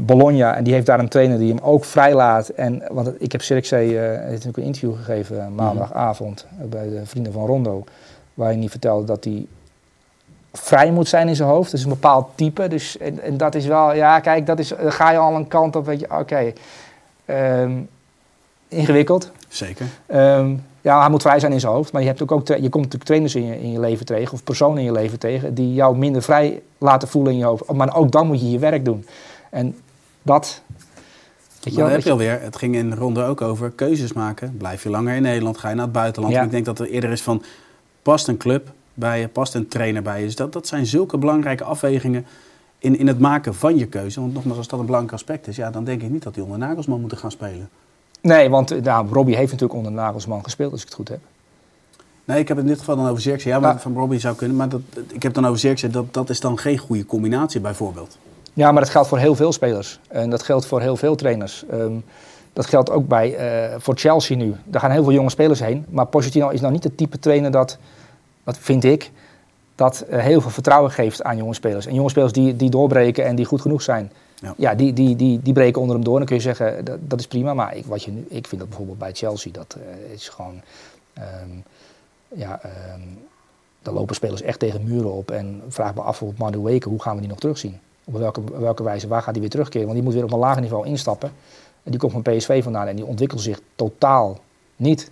Bologna. 0.00 0.56
En 0.56 0.64
die 0.64 0.72
heeft 0.72 0.86
daar 0.86 0.98
een 0.98 1.08
trainer 1.08 1.38
die 1.38 1.48
hem 1.54 1.62
ook 1.62 1.84
vrijlaat. 1.84 2.48
En, 2.48 2.82
want 2.90 3.12
ik 3.18 3.32
heb 3.32 3.42
Sirkzee 3.42 3.98
heeft 3.98 4.28
natuurlijk 4.30 4.56
een 4.56 4.62
interview 4.64 4.94
gegeven 4.96 5.40
eh, 5.40 5.48
maandagavond 5.48 6.46
bij 6.70 6.88
de 6.88 7.00
Vrienden 7.06 7.32
van 7.32 7.46
Rondo. 7.46 7.84
Waarin 8.34 8.58
hij 8.58 8.68
vertelde 8.68 9.06
dat 9.06 9.24
hij 9.24 9.46
vrij 10.58 10.90
moet 10.90 11.08
zijn 11.08 11.28
in 11.28 11.36
zijn 11.36 11.48
hoofd. 11.48 11.70
Dat 11.70 11.80
is 11.80 11.86
een 11.86 11.92
bepaald 11.92 12.28
type. 12.34 12.68
Dus, 12.68 12.98
en, 12.98 13.22
en 13.22 13.36
dat 13.36 13.54
is 13.54 13.66
wel, 13.66 13.94
ja 13.94 14.20
kijk, 14.20 14.46
dat 14.46 14.58
is, 14.58 14.68
dan 14.68 14.92
ga 14.92 15.10
je 15.10 15.18
al 15.18 15.34
een 15.34 15.48
kant 15.48 15.76
op, 15.76 15.86
weet 15.86 16.00
je, 16.00 16.10
oké. 16.18 16.52
ehm, 17.24 17.72
ingewikkeld. 18.68 19.30
Zeker. 19.48 19.86
Ehm, 20.06 20.54
ja, 20.80 21.00
hij 21.00 21.10
moet 21.10 21.22
vrij 21.22 21.40
zijn 21.40 21.52
in 21.52 21.60
zijn 21.60 21.72
hoofd. 21.72 21.92
Maar 21.92 22.02
je, 22.02 22.08
hebt 22.08 22.22
ook, 22.22 22.32
ook 22.32 22.46
je 22.46 22.54
komt 22.54 22.74
natuurlijk 22.74 23.04
trainers 23.04 23.34
in 23.34 23.46
je, 23.46 23.60
in 23.60 23.72
je 23.72 23.80
leven 23.80 24.06
tegen, 24.06 24.32
of 24.32 24.44
personen 24.44 24.78
in 24.78 24.84
je 24.84 24.92
leven 24.92 25.18
tegen, 25.18 25.54
die 25.54 25.74
jou 25.74 25.96
minder 25.96 26.22
vrij 26.22 26.62
laten 26.78 27.08
voelen 27.08 27.32
in 27.32 27.38
je 27.38 27.44
hoofd. 27.44 27.72
Maar 27.72 27.96
ook 27.96 28.12
dan 28.12 28.26
moet 28.26 28.40
je 28.40 28.50
je 28.50 28.58
werk 28.58 28.84
doen. 28.84 29.06
En 29.50 29.76
dat. 30.22 30.62
Weet 31.62 31.74
Maar 31.74 31.84
dan 31.84 31.92
heb 31.92 32.02
je 32.02 32.10
alweer, 32.10 32.40
het 32.40 32.56
ging 32.56 32.74
in 32.74 32.90
de 32.90 32.96
ronde 32.96 33.24
ook 33.24 33.40
over 33.40 33.70
keuzes 33.70 34.12
maken. 34.12 34.56
Blijf 34.56 34.82
je 34.82 34.90
langer 34.90 35.14
in 35.14 35.22
Nederland, 35.22 35.58
ga 35.58 35.68
je 35.68 35.74
naar 35.74 35.84
het 35.84 35.92
buitenland. 35.92 36.34
Ja. 36.34 36.42
Ik 36.42 36.50
denk 36.50 36.64
dat 36.64 36.78
er 36.78 36.86
eerder 36.86 37.10
is 37.10 37.22
van, 37.22 37.42
past 38.02 38.28
een 38.28 38.36
club 38.36 38.72
bij 38.94 39.20
je, 39.20 39.28
past 39.28 39.54
een 39.54 39.68
trainer 39.68 40.02
bij 40.02 40.18
je. 40.20 40.24
Dus 40.26 40.36
dat, 40.36 40.52
dat 40.52 40.66
zijn 40.66 40.86
zulke 40.86 41.18
belangrijke 41.18 41.64
afwegingen 41.64 42.26
in, 42.78 42.98
in 42.98 43.06
het 43.06 43.18
maken 43.18 43.54
van 43.54 43.76
je 43.76 43.86
keuze. 43.86 44.20
Want 44.20 44.34
nogmaals, 44.34 44.58
als 44.58 44.68
dat 44.68 44.78
een 44.80 44.86
belangrijk 44.86 45.14
aspect 45.14 45.46
is, 45.46 45.56
ja, 45.56 45.70
dan 45.70 45.84
denk 45.84 46.02
ik 46.02 46.10
niet 46.10 46.22
dat 46.22 46.34
die 46.34 46.42
onder 46.42 46.58
Nagelsman 46.58 47.00
moeten 47.00 47.18
gaan 47.18 47.30
spelen. 47.30 47.68
Nee, 48.20 48.50
want 48.50 48.70
eh, 48.70 48.82
nou, 48.82 49.08
Robbie 49.12 49.36
heeft 49.36 49.52
natuurlijk 49.52 49.78
onder 49.78 49.92
Nagelsman 49.92 50.42
gespeeld, 50.44 50.72
als 50.72 50.80
ik 50.80 50.86
het 50.86 50.96
goed 50.96 51.08
heb. 51.08 51.18
Nee, 52.24 52.38
ik 52.38 52.48
heb 52.48 52.56
het 52.56 52.66
in 52.66 52.72
dit 52.72 52.80
geval 52.80 52.96
dan 52.96 53.08
over 53.08 53.22
Zirkzee. 53.22 53.52
Ja, 53.52 53.58
maar 53.60 53.72
Ja. 53.72 53.78
van 53.78 53.94
Robbie 53.94 54.18
zou 54.18 54.36
kunnen. 54.36 54.56
Maar 54.56 54.68
dat, 54.68 54.80
ik 55.12 55.22
heb 55.22 55.34
dan 55.34 55.46
over 55.46 55.58
Zirkzee, 55.58 55.90
dat, 55.90 56.14
dat 56.14 56.30
is 56.30 56.40
dan 56.40 56.58
geen 56.58 56.78
goede 56.78 57.06
combinatie 57.06 57.60
bijvoorbeeld. 57.60 58.18
Ja, 58.52 58.72
maar 58.72 58.82
dat 58.82 58.90
geldt 58.90 59.08
voor 59.08 59.18
heel 59.18 59.34
veel 59.34 59.52
spelers. 59.52 60.00
En 60.08 60.30
dat 60.30 60.42
geldt 60.42 60.66
voor 60.66 60.80
heel 60.80 60.96
veel 60.96 61.14
trainers. 61.14 61.64
Ehm, 61.70 61.92
dat 62.52 62.66
geldt 62.66 62.90
ook 62.90 63.08
bij, 63.08 63.34
eh, 63.34 63.74
voor 63.78 63.94
Chelsea 63.96 64.36
nu. 64.36 64.54
Daar 64.64 64.80
gaan 64.80 64.90
heel 64.90 65.02
veel 65.04 65.12
jonge 65.12 65.30
spelers 65.30 65.60
heen. 65.60 65.84
Maar 65.88 66.06
Pochettino 66.06 66.48
is 66.48 66.60
nou 66.60 66.72
niet 66.72 66.84
het 66.84 66.96
type 66.96 67.18
trainer 67.18 67.50
dat, 67.50 67.78
dat 68.44 68.58
vind 68.58 68.84
ik, 68.84 69.10
dat 69.74 70.00
eh, 70.00 70.20
heel 70.20 70.40
veel 70.40 70.50
vertrouwen 70.50 70.90
geeft 70.90 71.22
aan 71.22 71.36
jonge 71.36 71.54
spelers. 71.54 71.86
En 71.86 71.94
jonge 71.94 72.10
spelers 72.10 72.32
die, 72.32 72.56
die 72.56 72.70
doorbreken 72.70 73.24
en 73.24 73.36
die 73.36 73.44
goed 73.44 73.60
genoeg 73.60 73.82
zijn. 73.82 74.12
Ja. 74.34 74.54
Ja, 74.56 74.74
die, 74.74 74.92
die, 74.92 75.16
die, 75.16 75.40
die 75.42 75.52
breken 75.52 75.80
onder 75.80 75.96
hem 75.96 76.04
door. 76.04 76.18
Dan 76.18 76.26
kun 76.26 76.36
je 76.36 76.42
zeggen, 76.42 76.84
dat, 76.84 76.98
dat 77.00 77.20
is 77.20 77.26
prima. 77.26 77.54
Maar 77.54 77.76
ik, 77.76 77.86
wat 77.86 78.02
je 78.02 78.10
nu, 78.10 78.26
ik 78.28 78.46
vind 78.46 78.60
dat 78.60 78.68
bijvoorbeeld 78.68 78.98
bij 78.98 79.12
Chelsea, 79.12 79.52
dat 79.52 79.76
eh, 79.78 80.12
is 80.12 80.28
gewoon... 80.28 80.60
ehm, 81.12 81.48
ja, 82.28 82.60
ehm, 82.62 83.00
daar 83.82 83.94
lopen 83.94 84.14
spelers 84.14 84.42
echt 84.42 84.58
tegen 84.58 84.84
muren 84.84 85.12
op. 85.12 85.30
En 85.30 85.62
vraag 85.68 85.94
me 85.94 86.00
af 86.00 86.22
op 86.22 86.38
Madueke, 86.38 86.88
hoe 86.88 87.02
gaan 87.02 87.14
we 87.14 87.20
die 87.20 87.30
nog 87.30 87.38
terugzien? 87.38 87.78
Op 88.04 88.16
welke, 88.16 88.40
welke 88.58 88.82
wijze, 88.82 89.08
waar 89.08 89.22
gaat 89.22 89.32
hij 89.32 89.40
weer 89.40 89.50
terugkeren? 89.50 89.86
Want 89.86 89.94
die 89.94 90.04
moet 90.04 90.14
weer 90.14 90.24
op 90.24 90.32
een 90.32 90.38
lager 90.38 90.62
niveau 90.62 90.86
instappen. 90.86 91.32
En 91.82 91.90
die 91.90 92.00
komt 92.00 92.12
van 92.12 92.22
PSV 92.22 92.62
vandaan 92.62 92.86
en 92.86 92.96
die 92.96 93.04
ontwikkelt 93.04 93.40
zich 93.40 93.60
totaal 93.74 94.38
niet. 94.76 95.10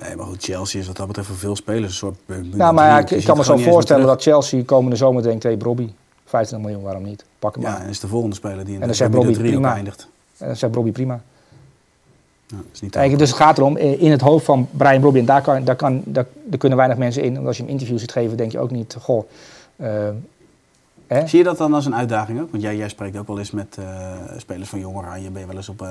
Nee, 0.00 0.16
maar 0.16 0.26
goed, 0.26 0.42
Chelsea 0.44 0.80
is 0.80 0.86
wat 0.86 0.96
dat 0.96 1.06
betreft 1.06 1.28
voor 1.28 1.36
veel 1.36 1.56
spelers 1.56 1.86
een 1.86 1.90
soort... 1.92 2.18
Nou, 2.56 2.74
maar 2.74 2.86
ja, 2.88 2.98
ik, 2.98 3.10
ik 3.10 3.24
kan 3.24 3.36
me 3.36 3.44
zo 3.44 3.56
voorstellen 3.56 4.06
dat 4.06 4.22
Chelsea 4.22 4.62
komende 4.64 4.96
zomer 4.96 5.22
denkt, 5.22 5.42
hé 5.42 5.48
hey, 5.50 5.58
Robbie, 5.62 5.94
25 6.24 6.68
miljoen, 6.68 6.84
waarom 6.86 7.02
niet? 7.08 7.24
Pak 7.38 7.54
hem 7.54 7.64
Ja, 7.64 7.70
maar. 7.70 7.80
en 7.80 7.88
is 7.88 8.00
de 8.00 8.06
volgende 8.08 8.36
speler 8.36 8.64
die 8.64 8.74
in 8.74 8.80
dan 8.80 8.88
de 8.88 8.94
zegt 8.94 9.14
Robbie, 9.14 9.38
prima. 9.38 9.74
eindigt. 9.74 10.08
En 10.38 10.46
dan 10.46 10.56
zegt 10.56 10.74
Robbie 10.74 10.92
prima. 10.92 11.20
Dat 12.46 12.58
is 12.72 12.80
niet 12.80 12.90
Kijk, 12.90 13.18
dus 13.18 13.28
het 13.28 13.38
gaat 13.38 13.58
erom, 13.58 13.76
eh, 13.76 14.02
in 14.02 14.10
het 14.10 14.20
hoofd 14.20 14.44
van 14.44 14.68
Brian 14.70 15.02
Robbie, 15.02 15.20
en 15.20 15.26
daar, 15.26 15.42
kan, 15.42 15.64
daar, 15.64 15.76
kan, 15.76 16.02
daar, 16.04 16.26
daar 16.44 16.58
kunnen 16.58 16.78
weinig 16.78 16.98
mensen 16.98 17.22
in. 17.22 17.34
Want 17.34 17.46
als 17.46 17.56
je 17.56 17.62
hem 17.62 17.72
interviews 17.72 18.00
ziet 18.00 18.12
geven, 18.12 18.36
denk 18.36 18.52
je 18.52 18.58
ook 18.58 18.70
niet, 18.70 18.96
goh... 19.00 19.24
eh? 19.76 21.24
Zie 21.26 21.38
je 21.38 21.44
dat 21.44 21.58
dan 21.58 21.74
als 21.74 21.86
een 21.86 21.94
uitdaging 21.94 22.40
ook? 22.40 22.50
Want 22.50 22.62
jij, 22.62 22.76
jij 22.76 22.88
spreekt 22.88 23.18
ook 23.18 23.26
wel 23.26 23.38
eens 23.38 23.50
met 23.50 23.76
eh, 23.78 23.84
spelers 24.36 24.68
van 24.68 24.78
Jong 24.78 24.96
Oranje. 24.96 25.30
Ben 25.30 25.40
je 25.40 25.46
wel 25.46 25.56
eens 25.56 25.68
op, 25.68 25.82
eh, 25.82 25.88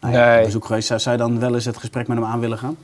nou 0.00 0.14
ja, 0.14 0.26
Nee. 0.28 0.38
op 0.38 0.44
bezoek 0.44 0.64
geweest? 0.64 0.86
Zou, 0.86 1.00
zou 1.00 1.16
je 1.16 1.22
dan 1.22 1.38
wel 1.40 1.54
eens 1.54 1.64
het 1.64 1.76
gesprek 1.76 2.08
met 2.08 2.16
hem 2.16 2.26
aan 2.26 2.40
willen 2.40 2.58
gaan? 2.58 2.76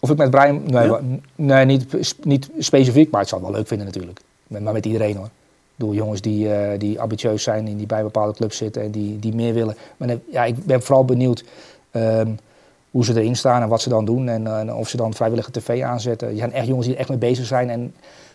Of 0.00 0.10
ik 0.10 0.16
met 0.16 0.30
Brian... 0.30 0.62
Nee, 0.66 0.86
Ja? 0.86 1.00
nee 1.34 1.64
niet, 1.64 2.16
niet 2.24 2.50
specifiek, 2.58 3.10
maar 3.10 3.20
het 3.20 3.28
zou 3.28 3.40
het 3.40 3.50
wel 3.50 3.58
leuk 3.58 3.68
vinden 3.68 3.86
natuurlijk. 3.86 4.20
Met, 4.46 4.62
maar 4.62 4.72
met 4.72 4.86
iedereen 4.86 5.16
hoor. 5.16 5.28
Bedoel, 5.76 5.94
jongens 5.94 6.20
die, 6.20 6.52
eh, 6.54 6.78
die 6.78 7.00
ambitieus 7.00 7.42
zijn 7.42 7.66
en 7.66 7.76
die 7.76 7.86
bij 7.86 8.02
bepaalde 8.02 8.32
clubs 8.32 8.56
zitten 8.56 8.82
en 8.82 8.90
die, 8.90 9.18
die 9.18 9.34
meer 9.34 9.54
willen. 9.54 9.76
Maar 9.96 10.16
ja, 10.30 10.44
ik 10.44 10.64
ben 10.64 10.82
vooral 10.82 11.04
benieuwd 11.04 11.44
ehm, 11.90 12.30
hoe 12.96 13.04
ze 13.04 13.20
erin 13.20 13.36
staan 13.36 13.62
en 13.62 13.68
wat 13.68 13.82
ze 13.82 13.88
dan 13.88 14.04
doen. 14.04 14.28
En, 14.28 14.46
eh, 14.46 14.58
en 14.58 14.74
of 14.74 14.88
ze 14.88 14.96
dan 14.96 15.14
vrijwillige 15.14 15.50
tv 15.50 15.82
aanzetten. 15.82 16.28
Er 16.28 16.36
zijn 16.36 16.52
echt 16.52 16.66
jongens 16.66 16.86
die 16.86 16.94
er 16.94 17.00
echt 17.00 17.08
mee 17.08 17.18
bezig 17.18 17.46
zijn 17.46 17.70
en 17.70 17.94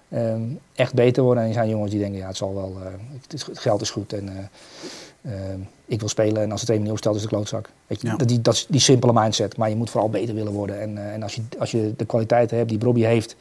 ehm, 0.10 0.42
echt 0.76 0.94
beter 0.94 1.24
worden. 1.24 1.44
En 1.44 1.50
er 1.50 1.56
zijn 1.56 1.70
jongens 1.70 1.92
die 1.92 2.00
denken, 2.00 2.20
ja, 2.20 2.28
het 2.28 2.38
zal 2.38 2.54
wel, 2.54 2.76
eh, 2.84 2.92
het, 3.28 3.50
geld 3.54 3.82
is 3.82 3.90
goed 3.90 4.14
en 4.14 4.30
eh, 4.30 5.34
ehm, 5.34 5.60
ik 5.92 6.00
wil 6.00 6.10
spelen. 6.10 6.42
En 6.42 6.52
als 6.52 6.60
de 6.60 6.66
trainer 6.66 6.88
niet 6.90 6.98
opstelt, 6.98 7.16
is 7.16 7.22
het 7.22 7.32
een 7.32 7.38
klootzak. 7.38 7.70
Weet 7.88 8.02
je, 8.02 8.08
Ja. 8.08 8.16
dat, 8.16 8.28
die, 8.28 8.42
dat 8.42 8.54
is 8.54 8.66
die 8.70 8.80
simpele 8.80 9.14
mindset. 9.14 9.58
Maar 9.58 9.70
je 9.70 9.76
moet 9.76 9.90
vooral 9.90 10.10
beter 10.10 10.36
willen 10.36 10.52
worden. 10.52 10.82
En, 10.82 10.98
eh, 10.98 11.14
en 11.14 11.24
als, 11.24 11.36
je, 11.36 11.42
als 11.60 11.72
je 11.72 11.94
de 11.98 12.06
kwaliteiten 12.06 12.58
hebt 12.58 12.70
die 12.70 12.78
Bobby 12.78 13.02
heeft, 13.02 13.36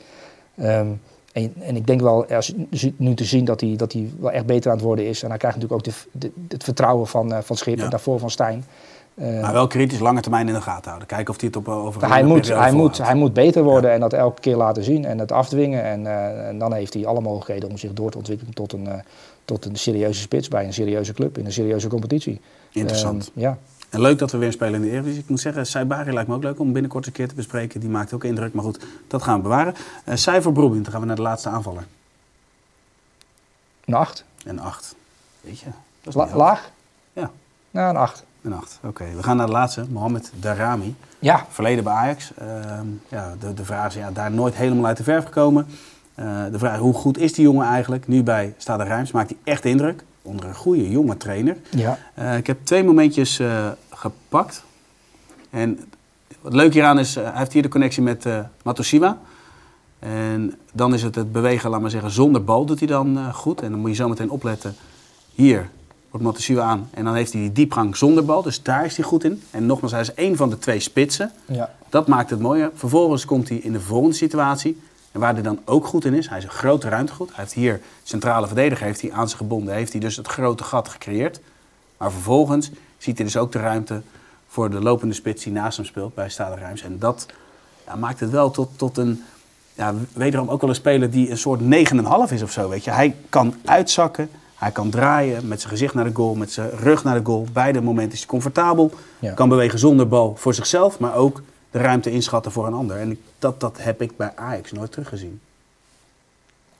ehm, 0.56 0.86
En, 1.32 1.52
en 1.60 1.76
ik 1.76 1.86
denk 1.86 2.00
wel, 2.00 2.26
als, 2.26 2.52
nu 2.96 3.14
te 3.14 3.24
zien 3.24 3.44
dat 3.44 3.60
hij, 3.60 3.74
dat 3.76 3.92
hij 3.92 4.10
wel 4.20 4.30
echt 4.30 4.46
beter 4.46 4.70
aan 4.70 4.76
het 4.76 4.86
worden 4.86 5.06
is. 5.06 5.22
En 5.22 5.28
hij 5.28 5.38
krijgt 5.38 5.56
natuurlijk 5.56 5.88
ook 5.88 5.94
de, 5.94 6.28
de- 6.28 6.32
het 6.48 6.64
vertrouwen 6.64 7.06
van, 7.06 7.32
eh, 7.32 7.38
van 7.42 7.56
Schip 7.56 7.78
Ja. 7.78 7.84
en 7.84 7.90
daarvoor 7.90 8.18
van 8.18 8.30
Stijn. 8.30 8.64
Eh, 9.14 9.40
Maar 9.40 9.52
wel 9.52 9.66
kritisch 9.66 9.98
lange 9.98 10.20
termijn 10.20 10.48
in 10.48 10.54
de 10.54 10.60
gaten 10.60 10.86
houden. 10.88 11.08
Kijken 11.08 11.34
of 11.34 11.40
hij 11.40 11.48
het 11.48 11.56
op 11.56 11.68
over 11.68 12.02
een 12.02 12.10
hij, 12.10 12.22
moet, 12.24 12.48
hij, 12.48 12.72
moet, 12.72 12.98
hij 12.98 13.14
moet 13.14 13.32
beter 13.32 13.62
worden 13.62 13.92
en 13.92 14.00
dat 14.00 14.12
elke 14.12 14.40
keer 14.40 14.56
laten 14.56 14.84
zien 14.84 15.04
en 15.04 15.18
het 15.18 15.32
afdwingen. 15.32 15.82
En, 15.84 16.06
en 16.46 16.58
dan 16.58 16.72
heeft 16.72 16.94
hij 16.94 17.06
alle 17.06 17.20
mogelijkheden 17.20 17.68
om 17.70 17.78
zich 17.78 17.92
door 17.92 18.10
te 18.10 18.18
ontwikkelen 18.18 18.54
tot 18.54 18.72
een, 18.72 18.88
tot 19.50 19.64
een 19.64 19.76
serieuze 19.76 20.20
spits 20.20 20.48
bij 20.48 20.64
een 20.64 20.72
serieuze 20.72 21.12
club 21.12 21.38
in 21.38 21.44
een 21.44 21.52
serieuze 21.52 21.88
competitie. 21.88 22.40
Interessant. 22.72 23.30
Ehm, 23.34 23.40
ja. 23.40 23.58
En 23.88 24.00
leuk 24.00 24.18
dat 24.18 24.30
we 24.30 24.38
weer 24.38 24.46
een 24.46 24.52
speler 24.52 24.74
in 24.74 24.80
de 24.80 24.90
Eredivisie. 24.90 25.20
Ik 25.22 25.28
moet 25.28 25.40
zeggen, 25.40 25.66
Saibari 25.66 26.12
lijkt 26.12 26.28
me 26.28 26.34
ook 26.34 26.42
leuk 26.42 26.58
om 26.60 26.72
binnenkort 26.72 27.06
een 27.06 27.12
keer 27.12 27.28
te 27.28 27.34
bespreken. 27.34 27.80
Die 27.80 27.88
maakt 27.88 28.12
ook 28.12 28.24
indruk, 28.24 28.54
maar 28.54 28.64
goed, 28.64 28.84
dat 29.08 29.22
gaan 29.22 29.36
we 29.36 29.42
bewaren. 29.42 29.74
Eh 30.04 30.16
cijfer 30.16 30.52
Broebin, 30.52 30.82
dan 30.82 30.92
gaan 30.92 31.00
we 31.00 31.06
naar 31.06 31.16
de 31.16 31.22
laatste 31.22 31.48
aanvaller. 31.48 31.86
Een 33.84 33.94
8. 33.94 34.24
Een 34.44 34.60
8. 34.60 34.94
Weet 35.40 35.58
je, 35.58 35.64
dat 36.02 36.08
is 36.08 36.14
La- 36.14 36.22
niet 36.24 36.32
hoog. 36.32 36.42
laag? 36.42 36.70
Ja, 37.12 37.30
Nou, 37.70 37.90
een 37.90 37.96
8. 37.96 38.24
een 38.42 38.52
8. 38.52 38.78
Oké, 38.82 39.04
we 39.16 39.22
gaan 39.22 39.36
naar 39.36 39.46
de 39.46 39.52
laatste, 39.52 39.84
Mohamed 39.88 40.32
Darami. 40.40 40.94
Ja, 41.18 41.46
Verleden 41.50 41.84
bij 41.84 41.92
Ajax. 41.92 42.32
Ehm, 42.38 42.86
ja, 43.08 43.34
de, 43.40 43.54
de 43.54 43.64
vraag 43.64 43.86
is 43.86 43.94
ja, 43.94 44.10
daar 44.10 44.30
nooit 44.30 44.54
helemaal 44.54 44.86
uit 44.86 44.96
de 44.96 45.02
verf 45.02 45.24
gekomen. 45.24 45.66
Eh, 46.20 46.26
de 46.52 46.58
vraag 46.58 46.78
hoe 46.78 46.94
goed 46.94 47.18
is 47.18 47.32
die 47.32 47.44
jongen 47.44 47.66
eigenlijk? 47.66 48.08
Nu 48.08 48.22
bij 48.22 48.54
Stade 48.58 48.84
Rijms 48.84 49.12
maakt 49.12 49.30
hij 49.30 49.38
echt 49.44 49.64
indruk. 49.64 50.04
Onder 50.22 50.46
een 50.46 50.54
goede 50.54 50.90
jonge 50.90 51.16
trainer. 51.16 51.56
ja. 51.70 51.98
Eh, 52.14 52.36
ik 52.36 52.46
heb 52.46 52.58
twee 52.62 52.84
momentjes 52.84 53.38
eh, 53.38 53.68
gepakt. 53.90 54.64
En 55.50 55.80
wat 56.40 56.52
leuk 56.52 56.72
hieraan 56.72 56.98
is, 56.98 57.14
hij 57.14 57.30
heeft 57.34 57.52
hier 57.52 57.62
de 57.62 57.68
connectie 57.68 58.02
met 58.02 58.26
Matoshiba. 58.62 59.18
En 59.98 60.54
dan 60.72 60.94
is 60.94 61.02
het 61.02 61.14
het 61.14 61.32
bewegen, 61.32 61.70
laat 61.70 61.80
maar 61.80 61.90
zeggen, 61.90 62.10
zonder 62.10 62.44
bal 62.44 62.64
doet 62.64 62.78
hij 62.78 62.88
dan 62.88 63.34
goed. 63.34 63.62
En 63.62 63.70
dan 63.70 63.80
moet 63.80 63.90
je 63.90 63.96
zo 63.96 64.08
meteen 64.08 64.30
opletten. 64.30 64.74
Hier 65.34 65.68
wordt 66.10 66.26
Matoshiba 66.26 66.62
aan 66.62 66.88
en 66.90 67.04
dan 67.04 67.14
heeft 67.14 67.32
hij 67.32 67.40
die 67.40 67.52
diepgang 67.52 67.96
zonder 67.96 68.24
bal. 68.24 68.42
Dus 68.42 68.62
daar 68.62 68.84
is 68.84 68.96
hij 68.96 69.04
goed 69.04 69.24
in. 69.24 69.42
En 69.50 69.66
nogmaals, 69.66 69.92
hij 69.92 70.00
is 70.00 70.14
één 70.14 70.36
van 70.36 70.50
de 70.50 70.58
twee 70.58 70.80
spitsen. 70.80 71.30
ja. 71.46 71.70
Dat 71.88 72.08
maakt 72.08 72.30
het 72.30 72.40
mooier. 72.40 72.70
Vervolgens 72.74 73.24
komt 73.24 73.48
hij 73.48 73.58
in 73.58 73.72
de 73.72 73.80
volgende 73.80 74.16
situatie. 74.16 74.80
En 75.12 75.20
waar 75.20 75.32
hij 75.32 75.42
dan 75.42 75.58
ook 75.64 75.86
goed 75.86 76.04
in 76.04 76.14
is, 76.14 76.28
hij 76.28 76.38
is 76.38 76.44
een 76.44 76.50
grote 76.50 76.88
ruimtegoed. 76.88 77.28
Hij 77.28 77.36
heeft 77.38 77.52
hier 77.52 77.80
centrale 78.02 78.46
verdediger 78.46 78.86
heeft 78.86 79.00
hij 79.00 79.12
aan 79.12 79.28
zich 79.28 79.38
gebonden. 79.38 79.74
Heeft 79.74 79.92
hij 79.92 80.00
dus 80.00 80.16
het 80.16 80.26
grote 80.26 80.64
gat 80.64 80.88
gecreëerd. 80.88 81.40
Maar 81.96 82.12
vervolgens 82.12 82.70
ziet 82.98 83.16
hij 83.16 83.26
dus 83.26 83.36
ook 83.36 83.52
de 83.52 83.58
ruimte 83.58 84.02
voor 84.48 84.70
de 84.70 84.80
lopende 84.80 85.14
spits 85.14 85.44
die 85.44 85.52
naast 85.52 85.76
hem 85.76 85.86
speelt 85.86 86.14
bij 86.14 86.28
Stade 86.28 86.54
Rijms. 86.56 86.82
En 86.82 86.98
dat 86.98 87.26
ja, 87.86 87.94
maakt 87.96 88.20
het 88.20 88.30
wel 88.30 88.50
tot, 88.50 88.68
tot 88.76 88.96
een, 88.96 89.22
ja, 89.74 89.94
wederom 90.12 90.48
ook 90.48 90.60
wel 90.60 90.70
een 90.70 90.76
speler 90.76 91.10
die 91.10 91.30
een 91.30 91.38
soort 91.38 91.60
9,5 91.60 92.32
is 92.32 92.42
of 92.42 92.50
zo. 92.52 92.68
Weet 92.68 92.84
je. 92.84 92.90
Hij 92.90 93.14
kan 93.28 93.54
uitzakken, 93.64 94.30
hij 94.54 94.70
kan 94.70 94.90
draaien 94.90 95.48
met 95.48 95.58
zijn 95.60 95.72
gezicht 95.72 95.94
naar 95.94 96.04
de 96.04 96.14
goal, 96.14 96.34
met 96.34 96.52
zijn 96.52 96.70
rug 96.70 97.04
naar 97.04 97.18
de 97.18 97.24
goal. 97.26 97.46
Beide 97.52 97.80
momenten 97.82 98.12
is 98.12 98.18
hij 98.18 98.28
comfortabel. 98.28 98.90
Ja. 99.18 99.32
Kan 99.32 99.48
bewegen 99.48 99.78
zonder 99.78 100.08
bal 100.08 100.34
voor 100.36 100.54
zichzelf, 100.54 100.98
maar 100.98 101.14
ook 101.14 101.42
de 101.70 101.78
ruimte 101.78 102.10
inschatten 102.10 102.52
voor 102.52 102.66
een 102.66 102.74
ander. 102.74 102.96
En 102.96 103.10
ik- 103.10 103.20
dat, 103.40 103.60
dat 103.60 103.76
heb 103.82 104.02
ik 104.02 104.16
bij 104.16 104.32
Ajax 104.34 104.72
nooit 104.72 104.92
teruggezien. 104.92 105.40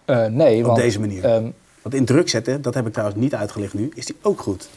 Eh, 0.05 0.25
nee, 0.27 0.59
Op 0.61 0.65
want, 0.67 0.79
deze 0.79 1.01
manier. 1.01 1.25
ehm, 1.25 1.51
Want 1.83 1.95
in 1.95 2.05
druk 2.05 2.29
zetten, 2.29 2.63
dat 2.63 2.75
heb 2.75 2.87
ik 2.87 2.93
trouwens 2.93 3.21
niet 3.21 3.35
uitgelicht 3.35 3.75
nu, 3.75 3.91
is 3.95 4.07
die 4.07 4.17
ook 4.23 4.41
goed. 4.41 4.69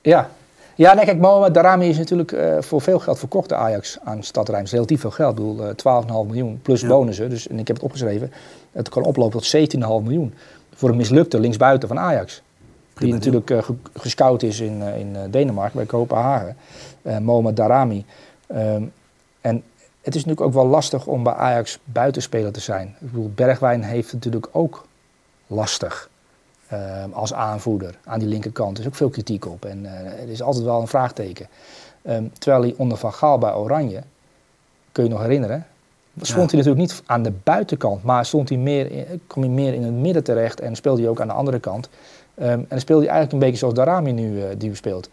Ja. 0.00 0.30
Ja, 0.76 0.94
nee, 0.94 1.04
kijk, 1.04 1.18
Mohamed 1.18 1.54
Darami 1.54 1.88
is 1.88 1.98
natuurlijk 1.98 2.32
eh, 2.32 2.56
voor 2.60 2.80
veel 2.80 2.98
geld 2.98 3.18
verkocht 3.18 3.48
door 3.48 3.58
Ajax 3.58 3.98
aan 4.04 4.22
Stad 4.22 4.48
Rijms. 4.48 4.70
Relatief 4.70 5.00
veel 5.00 5.10
geld, 5.10 5.30
ik 5.30 5.36
bedoel 5.36 5.64
eh, 5.66 5.74
12,5 5.74 6.26
miljoen 6.26 6.60
plus 6.62 6.80
Ja. 6.80 6.88
bonussen. 6.88 7.30
Dus, 7.30 7.48
en 7.48 7.58
ik 7.58 7.66
heb 7.66 7.76
het 7.76 7.84
opgeschreven, 7.84 8.32
het 8.72 8.88
kan 8.88 9.02
oplopen 9.04 9.40
tot 9.40 9.46
17,5 9.46 10.02
miljoen. 10.02 10.34
Voor 10.74 10.88
een 10.88 10.96
mislukte 10.96 11.40
linksbuiten 11.40 11.88
van 11.88 11.98
Ajax. 11.98 12.42
Prima 12.94 13.18
die 13.18 13.30
natuurlijk 13.32 13.64
ge- 13.64 13.74
gescout 14.00 14.42
is 14.42 14.60
in, 14.60 14.82
in 14.82 15.16
Denemarken, 15.30 15.76
bij 15.76 15.86
Kopenhagen. 15.86 16.56
Mohamed 17.20 17.56
Darami. 17.56 18.04
Ehm, 18.46 18.82
en 19.40 19.62
het 20.04 20.14
is 20.14 20.24
natuurlijk 20.24 20.40
ook 20.40 20.62
wel 20.62 20.66
lastig 20.66 21.06
om 21.06 21.22
bij 21.22 21.32
Ajax 21.32 21.78
buitenspeler 21.84 22.52
te 22.52 22.60
zijn. 22.60 22.88
Ik 22.88 23.10
bedoel, 23.10 23.30
Bergwijn 23.34 23.82
heeft 23.82 24.10
het 24.10 24.14
natuurlijk 24.14 24.48
ook 24.52 24.86
lastig. 25.46 26.08
Ehm, 26.68 27.10
als 27.12 27.34
aanvoerder 27.34 27.98
aan 28.04 28.18
die 28.18 28.28
linkerkant. 28.28 28.76
Er 28.76 28.82
is 28.82 28.88
ook 28.88 28.94
veel 28.94 29.08
kritiek 29.08 29.46
op 29.46 29.64
en 29.64 29.86
eh, 29.86 30.22
er 30.22 30.28
is 30.28 30.42
altijd 30.42 30.64
wel 30.64 30.80
een 30.80 30.88
vraagteken. 30.88 31.48
Ehm, 32.02 32.24
terwijl 32.38 32.62
hij 32.62 32.74
onder 32.76 32.98
Van 32.98 33.12
Gaal 33.12 33.38
bij 33.38 33.52
Oranje, 33.52 34.02
kun 34.92 35.04
je 35.04 35.10
nog 35.10 35.20
herinneren, 35.20 35.66
stond 36.20 36.50
hij 36.50 36.60
natuurlijk 36.60 36.90
niet 36.90 37.02
aan 37.06 37.22
de 37.22 37.32
buitenkant, 37.42 38.02
maar 38.02 38.26
stond 38.26 38.48
hij 38.48 38.58
meer 38.58 38.90
in, 38.90 39.20
kwam 39.26 39.44
hij 39.44 39.52
meer 39.52 39.74
in 39.74 39.82
het 39.82 39.92
midden 39.92 40.24
terecht 40.24 40.60
en 40.60 40.76
speelde 40.76 41.00
hij 41.00 41.10
ook 41.10 41.20
aan 41.20 41.26
de 41.26 41.32
andere 41.32 41.60
kant. 41.60 41.88
Ehm, 42.34 42.48
en 42.48 42.66
dan 42.68 42.80
speelde 42.80 43.04
hij 43.04 43.12
eigenlijk 43.12 43.32
een 43.32 43.50
beetje 43.50 43.58
zoals 43.58 43.74
Darami 43.74 44.12
nu, 44.12 44.42
eh, 44.42 44.48
die 44.58 44.74
speelt. 44.74 45.08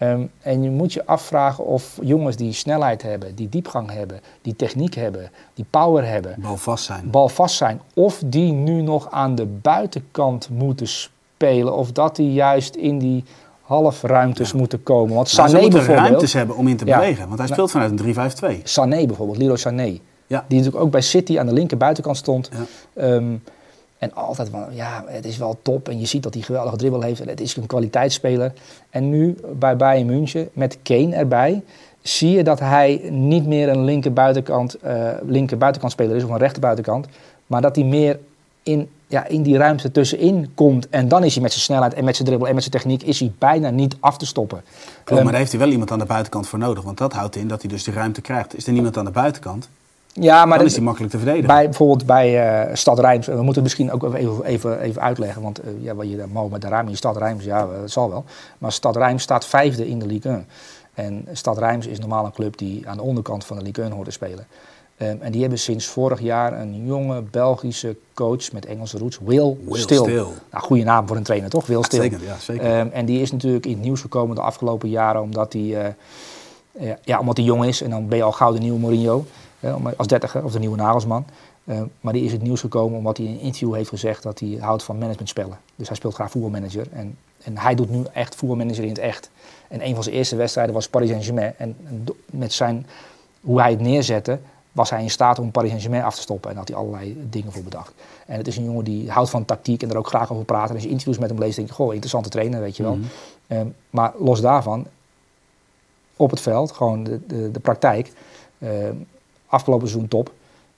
Ehm, 0.00 0.22
en 0.42 0.62
je 0.62 0.70
moet 0.70 0.92
je 0.92 1.06
afvragen 1.06 1.64
of 1.64 1.98
jongens 2.02 2.36
die 2.36 2.52
snelheid 2.52 3.02
hebben, 3.02 3.34
die 3.34 3.48
diepgang 3.48 3.92
hebben, 3.92 4.20
die 4.42 4.56
techniek 4.56 4.94
hebben, 4.94 5.30
die 5.54 5.64
power 5.70 6.08
hebben, 6.08 6.34
Bal 6.38 6.56
vast 6.56 6.84
zijn. 6.84 7.10
balvast 7.10 7.56
zijn. 7.56 7.80
Of 7.94 8.22
die 8.26 8.52
nu 8.52 8.82
nog 8.82 9.10
aan 9.10 9.34
de 9.34 9.46
buitenkant 9.46 10.48
moeten 10.52 10.86
spelen. 10.88 11.76
Of 11.76 11.92
dat 11.92 12.16
die 12.16 12.32
juist 12.32 12.74
in 12.74 12.98
die 12.98 13.24
halfruimtes 13.62 14.52
moeten 14.52 14.82
komen. 14.82 15.14
Want 15.14 15.32
Nou, 15.36 15.48
ze 15.48 15.54
Sané 15.54 15.60
moeten 15.62 15.78
bijvoorbeeld. 15.78 16.06
ruimtes 16.08 16.32
hebben 16.32 16.56
om 16.56 16.68
in 16.68 16.76
te 16.76 16.86
Ja. 16.86 16.98
bewegen. 16.98 17.26
Want 17.28 17.38
hij 17.38 17.48
Nou. 17.48 17.52
speelt 17.52 17.70
vanuit 17.70 17.90
een 17.90 17.96
3-5-2. 17.96 18.60
Sané 18.64 19.06
bijvoorbeeld, 19.06 19.38
Leroy 19.38 19.56
Sané. 19.56 19.98
Ja. 20.26 20.44
Die 20.48 20.58
natuurlijk 20.58 20.84
ook 20.84 20.90
bij 20.90 21.00
City 21.00 21.38
aan 21.38 21.46
de 21.46 21.52
linker 21.52 21.76
buitenkant 21.76 22.16
stond. 22.16 22.50
Ja. 22.94 23.20
En 24.00 24.14
altijd 24.14 24.48
van, 24.48 24.66
ja, 24.70 25.04
het 25.06 25.24
is 25.24 25.36
wel 25.36 25.58
top. 25.62 25.88
En 25.88 26.00
je 26.00 26.06
ziet 26.06 26.22
dat 26.22 26.34
hij 26.34 26.42
geweldige 26.42 26.76
dribbel 26.76 27.02
heeft. 27.02 27.20
En 27.20 27.28
het 27.28 27.40
is 27.40 27.56
een 27.56 27.66
kwaliteitsspeler. 27.66 28.52
En 28.90 29.08
nu 29.10 29.36
bij 29.52 29.76
Bayern 29.76 30.06
München, 30.06 30.48
met 30.52 30.78
Kane 30.82 31.14
erbij... 31.14 31.62
zie 32.02 32.30
je 32.30 32.44
dat 32.44 32.60
hij 32.60 33.00
niet 33.10 33.46
meer 33.46 33.68
een 33.68 33.84
linker 33.84 34.12
buitenkant, 34.12 34.74
eh 34.74 35.08
linker 35.22 35.58
buitenkant 35.58 35.92
speler 35.92 36.16
is... 36.16 36.24
of 36.24 36.30
een 36.30 36.38
rechter 36.38 36.60
buitenkant. 36.60 37.06
Maar 37.46 37.60
dat 37.60 37.76
hij 37.76 37.84
meer 37.84 38.18
in, 38.62 38.88
ja, 39.06 39.26
in 39.26 39.42
die 39.42 39.56
ruimte 39.56 39.90
tussenin 39.90 40.50
komt. 40.54 40.88
En 40.88 41.08
dan 41.08 41.24
is 41.24 41.32
hij 41.32 41.42
met 41.42 41.52
zijn 41.52 41.64
snelheid 41.64 41.94
en 41.94 42.04
met 42.04 42.14
zijn 42.14 42.28
dribbel 42.28 42.48
en 42.48 42.54
met 42.54 42.62
zijn 42.62 42.74
techniek... 42.74 43.02
is 43.02 43.20
hij 43.20 43.32
bijna 43.38 43.70
niet 43.70 43.96
af 44.00 44.18
te 44.18 44.26
stoppen. 44.26 44.60
Klopt, 44.60 45.10
Ehm, 45.10 45.22
maar 45.22 45.24
daar 45.24 45.40
heeft 45.40 45.52
hij 45.52 45.60
wel 45.60 45.70
iemand 45.70 45.90
aan 45.90 45.98
de 45.98 46.04
buitenkant 46.04 46.48
voor 46.48 46.58
nodig. 46.58 46.84
Want 46.84 46.98
dat 46.98 47.12
houdt 47.12 47.36
in 47.36 47.48
dat 47.48 47.60
hij 47.60 47.70
dus 47.70 47.84
die 47.84 47.94
ruimte 47.94 48.20
krijgt. 48.20 48.56
Is 48.56 48.66
er 48.66 48.72
niemand 48.72 48.96
aan 48.96 49.04
de 49.04 49.10
buitenkant, 49.10 49.68
ja, 50.12 50.34
maar 50.34 50.48
dan 50.48 50.58
dat- 50.58 50.66
is 50.66 50.74
hij 50.74 50.84
makkelijk 50.84 51.12
te 51.12 51.18
verdedigen. 51.18 51.48
Bij, 51.48 51.64
bijvoorbeeld 51.64 52.06
bij 52.06 52.48
eh, 52.68 52.74
Stad 52.74 52.98
Rijms, 52.98 53.26
we 53.26 53.32
moeten 53.34 53.52
het 53.54 53.62
misschien 53.62 53.92
ook 53.92 54.14
even, 54.14 54.44
even, 54.44 54.80
even 54.80 55.02
uitleggen, 55.02 55.42
want 55.42 55.58
eh, 55.60 55.70
ja, 55.80 55.94
wat 55.94 56.10
je 56.10 56.24
Mohamed 56.32 56.60
Darami, 56.62 56.96
Stad 56.96 57.16
Rijms, 57.16 57.44
ja, 57.44 57.60
eh, 57.60 57.80
dat 57.80 57.90
zal 57.90 58.10
wel. 58.10 58.24
Maar 58.58 58.72
Stad 58.72 58.96
Rijms 58.96 59.22
staat 59.22 59.44
vijfde 59.46 59.88
in 59.88 59.98
de 59.98 60.06
Ligue 60.06 60.32
1. 60.32 60.46
En 60.94 61.26
Stad 61.32 61.58
Rijms 61.58 61.86
is 61.86 61.98
normaal 61.98 62.24
een 62.24 62.32
club 62.32 62.56
die 62.58 62.88
aan 62.88 62.96
de 62.96 63.02
onderkant 63.02 63.44
van 63.44 63.56
de 63.58 63.62
Ligue 63.62 63.84
1 63.84 63.92
hoort 63.92 64.04
te 64.04 64.10
spelen. 64.10 64.46
Ehm, 64.96 65.16
en 65.20 65.32
die 65.32 65.40
hebben 65.40 65.58
sinds 65.58 65.86
vorig 65.86 66.20
jaar 66.20 66.60
een 66.60 66.86
jonge 66.86 67.22
Belgische 67.22 67.96
coach 68.14 68.52
met 68.52 68.66
Engelse 68.66 68.98
roots, 68.98 69.18
Will, 69.24 69.56
Will. 70.04 70.24
Nou, 70.50 70.64
goede 70.64 70.84
naam 70.84 71.06
voor 71.06 71.16
een 71.16 71.22
trainer, 71.22 71.50
toch? 71.50 71.66
Will 71.66 71.82
Still. 71.82 72.00
Zeker, 72.00 72.18
ja, 72.24 72.36
zeker. 72.38 72.64
Ehm, 72.64 72.88
en 72.92 73.04
die 73.06 73.20
is 73.20 73.32
natuurlijk 73.32 73.66
in 73.66 73.72
het 73.72 73.82
nieuws 73.82 74.00
gekomen 74.00 74.34
de 74.36 74.42
afgelopen 74.42 74.88
jaren 74.88 75.22
omdat 75.22 75.52
hij, 75.52 75.62
eh, 75.84 75.92
ja, 76.86 76.98
ja, 77.04 77.18
omdat 77.18 77.36
hij 77.36 77.46
jong 77.46 77.64
is. 77.64 77.82
En 77.82 77.90
dan 77.90 78.08
ben 78.08 78.18
je 78.18 78.24
al 78.24 78.32
gauw 78.32 78.52
de 78.52 78.58
nieuwe 78.58 78.78
Mourinho, 78.78 79.24
als 79.96 80.06
dertiger, 80.06 80.44
of 80.44 80.52
de 80.52 80.58
nieuwe 80.58 80.76
Nagelsman. 80.76 81.24
Ehm, 81.66 81.84
maar 82.00 82.12
die 82.12 82.24
is 82.24 82.32
het 82.32 82.42
nieuws 82.42 82.60
gekomen 82.60 82.98
omdat 82.98 83.16
hij 83.16 83.26
in 83.26 83.32
een 83.32 83.40
interview 83.40 83.74
heeft 83.74 83.88
gezegd 83.88 84.22
dat 84.22 84.38
hij 84.38 84.56
houdt 84.60 84.82
van 84.82 84.98
managementspellen. 84.98 85.58
Dus 85.76 85.88
hij 85.88 85.96
speelt 85.96 86.14
graag 86.14 86.30
voetbalmanager. 86.30 86.86
En, 86.92 87.16
en 87.42 87.58
hij 87.58 87.74
doet 87.74 87.90
nu 87.90 88.04
echt 88.12 88.34
voetbalmanager 88.34 88.82
in 88.82 88.88
het 88.88 88.98
echt. 88.98 89.30
En 89.68 89.86
een 89.86 89.94
van 89.94 90.02
zijn 90.02 90.16
eerste 90.16 90.36
wedstrijden 90.36 90.74
was 90.74 90.88
Paris 90.88 91.08
Saint-Germain. 91.08 91.54
En 91.56 91.76
met 92.26 92.52
zijn, 92.52 92.86
hoe 93.40 93.60
hij 93.60 93.70
het 93.70 93.80
neerzette, 93.80 94.38
was 94.72 94.90
hij 94.90 95.02
in 95.02 95.10
staat 95.10 95.38
om 95.38 95.50
Paris 95.50 95.68
Saint-Germain 95.68 96.04
af 96.04 96.14
te 96.14 96.20
stoppen. 96.20 96.50
En 96.50 96.56
daar 96.56 96.64
had 96.66 96.74
hij 96.74 96.84
allerlei 96.84 97.26
dingen 97.30 97.52
voor 97.52 97.62
bedacht. 97.62 97.92
En 98.26 98.36
het 98.36 98.46
is 98.46 98.56
een 98.56 98.64
jongen 98.64 98.84
die 98.84 99.10
houdt 99.10 99.30
van 99.30 99.44
tactiek 99.44 99.82
en 99.82 99.90
er 99.90 99.96
ook 99.96 100.06
graag 100.06 100.32
over 100.32 100.44
praat. 100.44 100.68
En 100.68 100.74
als 100.74 100.82
je 100.82 100.88
interviews 100.88 101.18
met 101.18 101.30
hem 101.30 101.38
leest, 101.38 101.56
denk 101.56 101.68
je, 101.68 101.74
goh, 101.74 101.88
interessante 101.88 102.28
trainer, 102.28 102.60
weet 102.60 102.76
je 102.76 102.82
wel. 102.82 102.96
Mhm. 102.96 103.06
Ehm, 103.46 103.66
maar 103.90 104.12
los 104.18 104.40
daarvan, 104.40 104.86
op 106.16 106.30
het 106.30 106.40
veld, 106.40 106.72
gewoon 106.72 107.04
de, 107.04 107.20
de, 107.26 107.50
de 107.50 107.60
praktijk. 107.60 108.12
Ehm, 108.58 108.94
afgelopen 109.50 109.88
seizoen 109.88 110.08
top, 110.08 110.32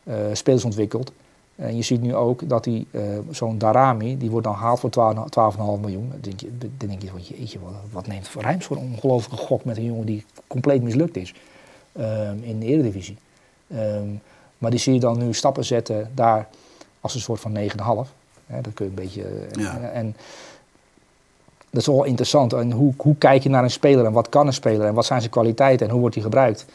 eh, 0.05 0.15
spelers 0.33 0.65
ontwikkeld. 0.65 1.13
En 1.57 1.77
je 1.77 1.83
ziet 1.83 2.01
nu 2.03 2.15
ook 2.15 2.49
dat 2.49 2.65
die, 2.65 2.87
eh, 2.91 3.03
zo'n 3.31 3.59
Darami, 3.59 4.19
die 4.19 4.31
wordt 4.31 4.47
dan 4.47 4.57
gehaald 4.57 4.81
voor 4.81 4.91
12 4.91 5.29
12,5 5.29 5.81
miljoen. 5.81 6.09
Dan 6.11 6.21
denk 6.21 6.41
je, 6.41 6.59
dan 6.59 6.89
denk 6.89 7.03
je 7.03 7.11
jeetje, 7.35 7.59
wat, 7.61 7.73
wat 7.93 8.07
neemt 8.07 8.31
Rijms 8.39 8.65
voor 8.67 8.77
een 8.77 8.91
ongelofelijke 8.93 9.45
gok 9.45 9.65
met 9.65 9.77
een 9.77 9.85
jongen 9.85 10.07
die 10.07 10.25
compleet 10.47 10.83
mislukt 10.83 11.17
is 11.17 11.35
ehm, 11.93 12.37
in 12.43 12.59
de 12.61 12.67
Eredivisie. 12.67 13.17
Ehm, 13.69 14.09
maar 14.59 14.71
die 14.71 14.81
zie 14.81 14.95
je 14.95 15.01
dan 15.01 15.19
nu 15.19 15.35
stappen 15.35 15.65
zetten 15.65 16.11
daar 16.15 16.49
als 17.01 17.15
een 17.15 17.21
soort 17.21 17.41
van 17.41 17.53
9,5. 17.53 18.15
Hè, 18.47 18.61
dat 18.61 18.75
kun 18.75 18.85
je 18.85 18.91
een 18.91 18.97
beetje... 19.03 19.23
eh, 19.23 19.63
Ja. 19.63 19.79
en, 19.79 20.17
dat 21.71 21.81
is 21.81 21.87
wel 21.87 22.05
interessant. 22.05 22.53
En 22.53 22.73
hoe, 22.73 22.95
hoe 22.97 23.17
kijk 23.17 23.43
je 23.43 23.49
naar 23.49 23.63
een 23.63 23.71
speler 23.71 24.05
en 24.05 24.13
wat 24.13 24.29
kan 24.29 24.47
een 24.47 24.53
speler 24.53 24.87
en 24.87 24.95
wat 24.95 25.07
zijn 25.07 25.21
zijn 25.21 25.33
kwaliteiten 25.33 25.87
en 25.87 25.93
hoe 25.93 26.01
wordt 26.01 26.15
hij 26.15 26.25
gebruikt? 26.25 26.67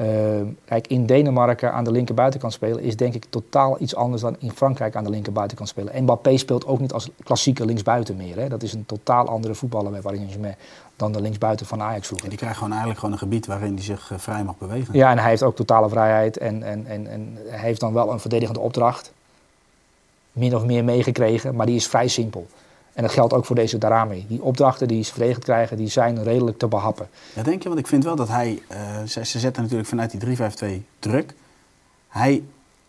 Eh, 0.00 0.06
kijk, 0.64 0.86
in 0.86 1.06
Denemarken 1.06 1.72
aan 1.72 1.84
de 1.84 1.90
linkerbuitenkant 1.90 2.52
spelen 2.52 2.82
is 2.82 2.96
denk 2.96 3.14
ik 3.14 3.24
totaal 3.30 3.76
iets 3.80 3.94
anders 3.94 4.22
dan 4.22 4.36
in 4.38 4.50
Frankrijk 4.50 4.96
aan 4.96 5.04
de 5.04 5.10
linkerbuitenkant 5.10 5.68
spelen. 5.68 5.92
En 5.92 6.02
Mbappé 6.02 6.36
speelt 6.36 6.66
ook 6.66 6.80
niet 6.80 6.92
als 6.92 7.10
klassieke 7.22 7.64
linksbuiten 7.64 8.16
meer. 8.16 8.36
Hè. 8.36 8.48
Dat 8.48 8.62
is 8.62 8.72
een 8.72 8.86
totaal 8.86 9.28
andere 9.28 9.54
voetballer 9.54 9.90
bij 9.90 10.00
Paris 10.00 10.18
Saint-Germain 10.18 10.54
dan 10.96 11.12
de 11.12 11.20
linksbuiten 11.20 11.66
van 11.66 11.82
Ajax 11.82 12.06
vroeger. 12.06 12.24
En 12.24 12.30
die 12.30 12.38
krijgt 12.38 12.56
gewoon 12.56 12.70
eigenlijk 12.70 13.00
gewoon 13.00 13.14
een 13.14 13.20
gebied 13.20 13.46
waarin 13.46 13.74
hij 13.74 13.82
zich 13.82 14.10
eh, 14.10 14.18
vrij 14.18 14.44
mag 14.44 14.58
bewegen. 14.58 14.94
Ja, 14.94 15.10
en 15.10 15.18
hij 15.18 15.28
heeft 15.28 15.42
ook 15.42 15.56
totale 15.56 15.88
vrijheid 15.88 16.36
en, 16.36 16.62
en, 16.62 16.86
en, 16.86 17.06
en 17.06 17.38
hij 17.48 17.60
heeft 17.60 17.80
dan 17.80 17.92
wel 17.92 18.12
een 18.12 18.20
verdedigende 18.20 18.60
opdracht. 18.60 19.12
Min 20.32 20.56
of 20.56 20.64
meer 20.64 20.84
meegekregen, 20.84 21.54
maar 21.54 21.66
die 21.66 21.76
is 21.76 21.86
vrij 21.86 22.08
simpel. 22.08 22.46
En 23.00 23.06
dat 23.06 23.14
geldt 23.14 23.32
ook 23.32 23.44
voor 23.44 23.56
deze 23.56 23.78
Darami. 23.78 24.24
Die 24.28 24.42
opdrachten 24.42 24.88
die 24.88 25.04
ze 25.04 25.10
verdedigd 25.12 25.44
krijgen, 25.44 25.76
die 25.76 25.88
zijn 25.88 26.22
redelijk 26.22 26.58
te 26.58 26.66
behappen. 26.66 27.08
Ja, 27.34 27.42
denk 27.42 27.62
je? 27.62 27.68
Want 27.68 27.80
ik 27.80 27.86
vind 27.86 28.04
wel 28.04 28.16
dat 28.16 28.28
hij... 28.28 28.62
eh, 28.68 28.78
ze, 29.06 29.24
ze 29.26 29.38
zetten 29.38 29.62
natuurlijk 29.62 29.88
vanuit 29.88 30.20
die 30.20 30.36
3-5-2 30.80 30.84
druk. 30.98 31.34
Hij... 32.08 32.42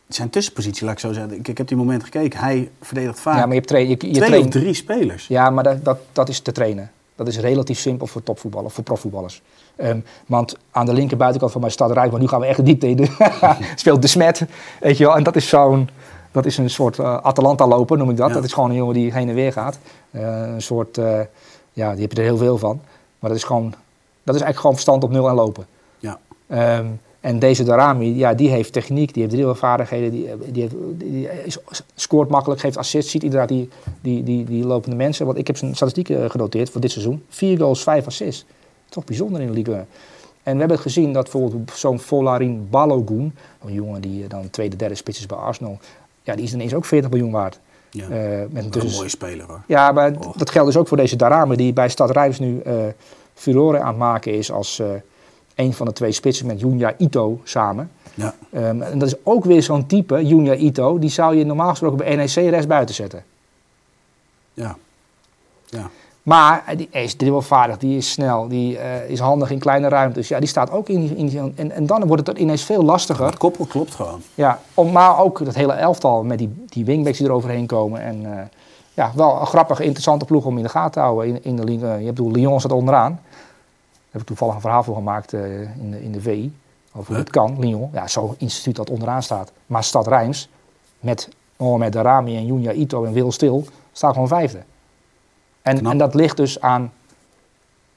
Zijn 0.07 0.29
tussenpositie, 0.29 0.83
laat 0.85 0.93
ik 0.93 0.99
zo 0.99 1.11
zeggen. 1.13 1.33
Ik, 1.37 1.47
ik 1.47 1.57
heb 1.57 1.67
die 1.67 1.77
moment 1.77 2.03
gekeken. 2.03 2.39
Hij 2.39 2.69
verdedigt 2.81 3.19
vaak 3.19 3.37
Ja, 3.37 3.45
maar 3.45 3.55
je, 3.55 3.77
je, 3.77 3.87
je 3.87 3.97
twee 3.97 4.13
traint- 4.13 4.45
of 4.45 4.51
drie 4.61 4.73
spelers. 4.73 5.27
Ja, 5.27 5.49
maar 5.49 5.63
dat, 5.63 5.83
dat, 5.85 5.97
dat 6.11 6.29
is 6.29 6.39
te 6.39 6.51
trainen. 6.51 6.91
Dat 7.15 7.27
is 7.27 7.39
relatief 7.39 7.79
simpel 7.79 8.07
voor 8.07 8.23
topvoetballers, 8.23 8.73
voor 8.73 8.83
profvoetballers. 8.83 9.41
Ehm, 9.75 9.99
want 10.25 10.57
aan 10.71 10.85
de 10.85 10.93
linker 10.93 11.17
buitenkant 11.17 11.51
van 11.51 11.61
mij 11.61 11.69
staat 11.69 11.91
Rijk, 11.91 12.11
maar 12.11 12.19
nu 12.19 12.27
gaan 12.27 12.39
we 12.39 12.45
echt 12.45 12.65
diep 12.65 12.83
in. 12.83 12.95
de- 12.95 13.35
Speelt 13.75 14.01
de 14.01 14.07
smet, 14.07 14.45
weet 14.79 14.97
je 14.97 15.05
wel. 15.05 15.15
En 15.15 15.23
dat 15.23 15.35
is 15.35 15.47
zo'n, 15.47 15.89
dat 16.31 16.45
is 16.45 16.57
een 16.57 16.69
soort 16.69 16.99
eh, 16.99 17.17
Atalanta-loper, 17.17 17.97
noem 17.97 18.09
ik 18.09 18.17
dat. 18.17 18.27
Ja. 18.27 18.33
Dat 18.33 18.43
is 18.43 18.53
gewoon 18.53 18.69
een 18.69 18.75
jongen 18.75 18.93
die 18.93 19.13
heen 19.13 19.29
en 19.29 19.35
weer 19.35 19.51
gaat. 19.51 19.79
Eh, 20.11 20.41
een 20.41 20.61
soort, 20.61 20.97
eh, 20.97 21.19
ja, 21.73 21.91
die 21.91 22.01
heb 22.01 22.11
je 22.11 22.17
er 22.17 22.23
heel 22.23 22.37
veel 22.37 22.57
van. 22.57 22.81
Maar 23.19 23.29
dat 23.29 23.39
is 23.39 23.45
gewoon, 23.45 23.73
dat 24.23 24.35
is 24.35 24.41
eigenlijk 24.41 24.57
gewoon 24.59 24.73
verstand 24.73 25.03
op 25.03 25.11
nul 25.11 25.29
en 25.29 25.35
lopen. 25.35 25.65
Ja. 25.99 26.19
Ehm, 26.47 26.85
en 27.19 27.39
deze 27.39 27.63
Darami, 27.63 28.17
ja, 28.17 28.33
die 28.33 28.49
heeft 28.49 28.73
techniek, 28.73 29.13
die 29.13 29.21
heeft 29.21 29.33
dribbelvaardigheden, 29.35 30.11
die, 30.11 30.29
die, 30.51 30.61
heeft, 30.61 30.75
die 30.95 31.29
is- 31.43 31.57
scoort 31.95 32.29
makkelijk, 32.29 32.61
geeft 32.61 32.77
assists, 32.77 33.11
ziet 33.11 33.23
inderdaad 33.23 33.47
die, 33.47 33.69
die, 34.01 34.23
die, 34.23 34.45
die 34.45 34.65
lopende 34.65 34.95
mensen. 34.95 35.25
Want 35.25 35.37
ik 35.37 35.47
heb 35.47 35.57
zijn 35.57 35.75
statistieken 35.75 36.31
genoteerd 36.31 36.69
voor 36.69 36.81
dit 36.81 36.91
seizoen. 36.91 37.23
Vier 37.29 37.57
goals, 37.57 37.83
vijf 37.83 38.05
assists. 38.05 38.45
Toch 38.89 39.03
bijzonder 39.03 39.41
in 39.41 39.47
de 39.47 39.53
Ligue 39.53 39.75
1. 39.75 39.85
En 40.43 40.53
we 40.53 40.59
hebben 40.59 40.79
gezien 40.79 41.13
dat 41.13 41.23
bijvoorbeeld 41.23 41.71
zo'n 41.75 41.99
Volarin 41.99 42.67
Balogun, 42.69 43.35
een 43.65 43.73
jongen 43.73 44.01
die 44.01 44.27
dan 44.27 44.49
tweede, 44.49 44.75
derde 44.75 44.95
spits 44.95 45.19
is 45.19 45.25
bij 45.25 45.37
Arsenal, 45.37 45.77
ja, 46.23 46.35
die 46.35 46.45
is 46.45 46.53
ineens 46.53 46.73
ook 46.73 46.85
40 46.85 47.09
miljoen 47.09 47.31
waard. 47.31 47.59
Ja. 47.89 48.03
Eh, 48.03 48.09
met 48.49 48.75
een 48.75 48.81
een 48.81 48.91
mooie 48.91 49.09
speler 49.09 49.45
hoor. 49.45 49.61
ja, 49.67 49.91
maar 49.91 50.13
dat 50.35 50.49
geldt 50.49 50.67
dus 50.67 50.77
ook 50.77 50.87
voor 50.87 50.97
deze 50.97 51.15
Darame, 51.15 51.57
die 51.57 51.73
bij 51.73 51.89
Stad 51.89 52.11
Rijms 52.11 52.39
nu 52.39 52.59
eh 52.59 52.73
furore 53.33 53.79
aan 53.79 53.87
het 53.87 53.97
maken 53.97 54.33
is 54.33 54.51
als 54.51 54.79
eh, 54.79 54.87
een 55.55 55.73
van 55.73 55.85
de 55.85 55.93
twee 55.93 56.11
spitsen 56.11 56.45
met 56.45 56.59
Junya 56.59 56.93
Ito 56.97 57.41
samen. 57.43 57.91
Ja. 58.13 58.35
Ehm, 58.51 58.81
en 58.81 58.99
dat 58.99 59.07
is 59.07 59.15
ook 59.23 59.45
weer 59.45 59.63
zo'n 59.63 59.85
type, 59.85 60.25
Junya 60.25 60.55
Ito, 60.55 60.99
die 60.99 61.09
zou 61.09 61.35
je 61.35 61.45
normaal 61.45 61.69
gesproken 61.69 61.97
bij 61.97 62.15
NEC 62.15 62.33
rechts 62.33 62.67
buiten 62.67 62.95
zetten. 62.95 63.23
Ja. 64.53 64.77
Ja. 65.65 65.89
Maar 66.23 66.63
eh, 66.65 66.77
die 66.77 66.89
is 66.91 67.15
dribbelvaardig, 67.15 67.77
die 67.77 67.97
is 67.97 68.11
snel, 68.11 68.47
die 68.47 68.77
eh, 68.77 69.09
is 69.09 69.19
handig 69.19 69.51
in 69.51 69.59
kleine 69.59 69.87
ruimtes. 69.87 70.27
Ja, 70.27 70.39
die 70.39 70.47
staat 70.47 70.71
ook 70.71 70.89
in 70.89 70.99
die... 71.01 71.15
In 71.15 71.25
die 71.25 71.39
en, 71.55 71.71
en 71.71 71.85
dan 71.85 72.07
wordt 72.07 72.27
het 72.27 72.37
ineens 72.37 72.63
veel 72.63 72.83
lastiger. 72.83 73.25
Het 73.25 73.37
koppel 73.37 73.65
klopt 73.65 73.95
gewoon. 73.95 74.21
Ja, 74.35 74.59
om, 74.73 74.91
maar 74.91 75.19
ook 75.19 75.45
dat 75.45 75.55
hele 75.55 75.73
elftal 75.73 76.23
met 76.23 76.37
die, 76.37 76.65
die 76.65 76.85
wingbacks 76.85 77.17
die 77.17 77.27
eroverheen 77.27 77.65
komen. 77.65 78.01
En 78.01 78.37
eh, 78.37 78.43
ja, 78.93 79.11
wel 79.15 79.39
een 79.39 79.45
grappige, 79.45 79.83
interessante 79.83 80.25
ploeg 80.25 80.45
om 80.45 80.57
in 80.57 80.63
de 80.63 80.69
gaten 80.69 80.91
te 80.91 80.99
houden 80.99 81.27
in, 81.27 81.43
in 81.43 81.55
de. 81.55 81.71
Je 81.71 81.77
hebt 81.87 82.05
bedoel, 82.05 82.31
Lyon 82.31 82.59
staat 82.59 82.71
onderaan. 82.71 83.11
Daar 83.11 84.11
heb 84.11 84.21
ik 84.21 84.27
toevallig 84.27 84.55
een 84.55 84.61
verhaal 84.61 84.83
voor 84.83 84.95
gemaakt 84.95 85.33
in, 85.33 85.91
de, 85.91 86.03
in 86.03 86.11
de 86.11 86.21
VI. 86.21 86.53
Over 86.93 87.07
hoe 87.07 87.15
Huh? 87.15 87.23
het 87.23 87.29
kan, 87.29 87.59
Lyon. 87.59 87.89
Ja, 87.93 88.07
zo'n 88.07 88.35
instituut 88.37 88.75
dat 88.75 88.89
onderaan 88.89 89.23
staat. 89.23 89.51
Maar 89.65 89.83
Stad 89.83 90.07
Rijms, 90.07 90.49
met 90.99 91.29
Mohamed 91.57 91.93
Darami 91.93 92.35
en 92.35 92.45
Junya 92.45 92.71
Ito 92.71 93.03
en 93.03 93.13
Wil 93.13 93.31
Stil, 93.31 93.65
staat 93.91 94.13
gewoon 94.13 94.27
vijfde. 94.27 94.59
En, 95.61 95.85
en 95.85 95.97
dat 95.97 96.13
ligt 96.15 96.37
dus 96.37 96.61
aan 96.61 96.91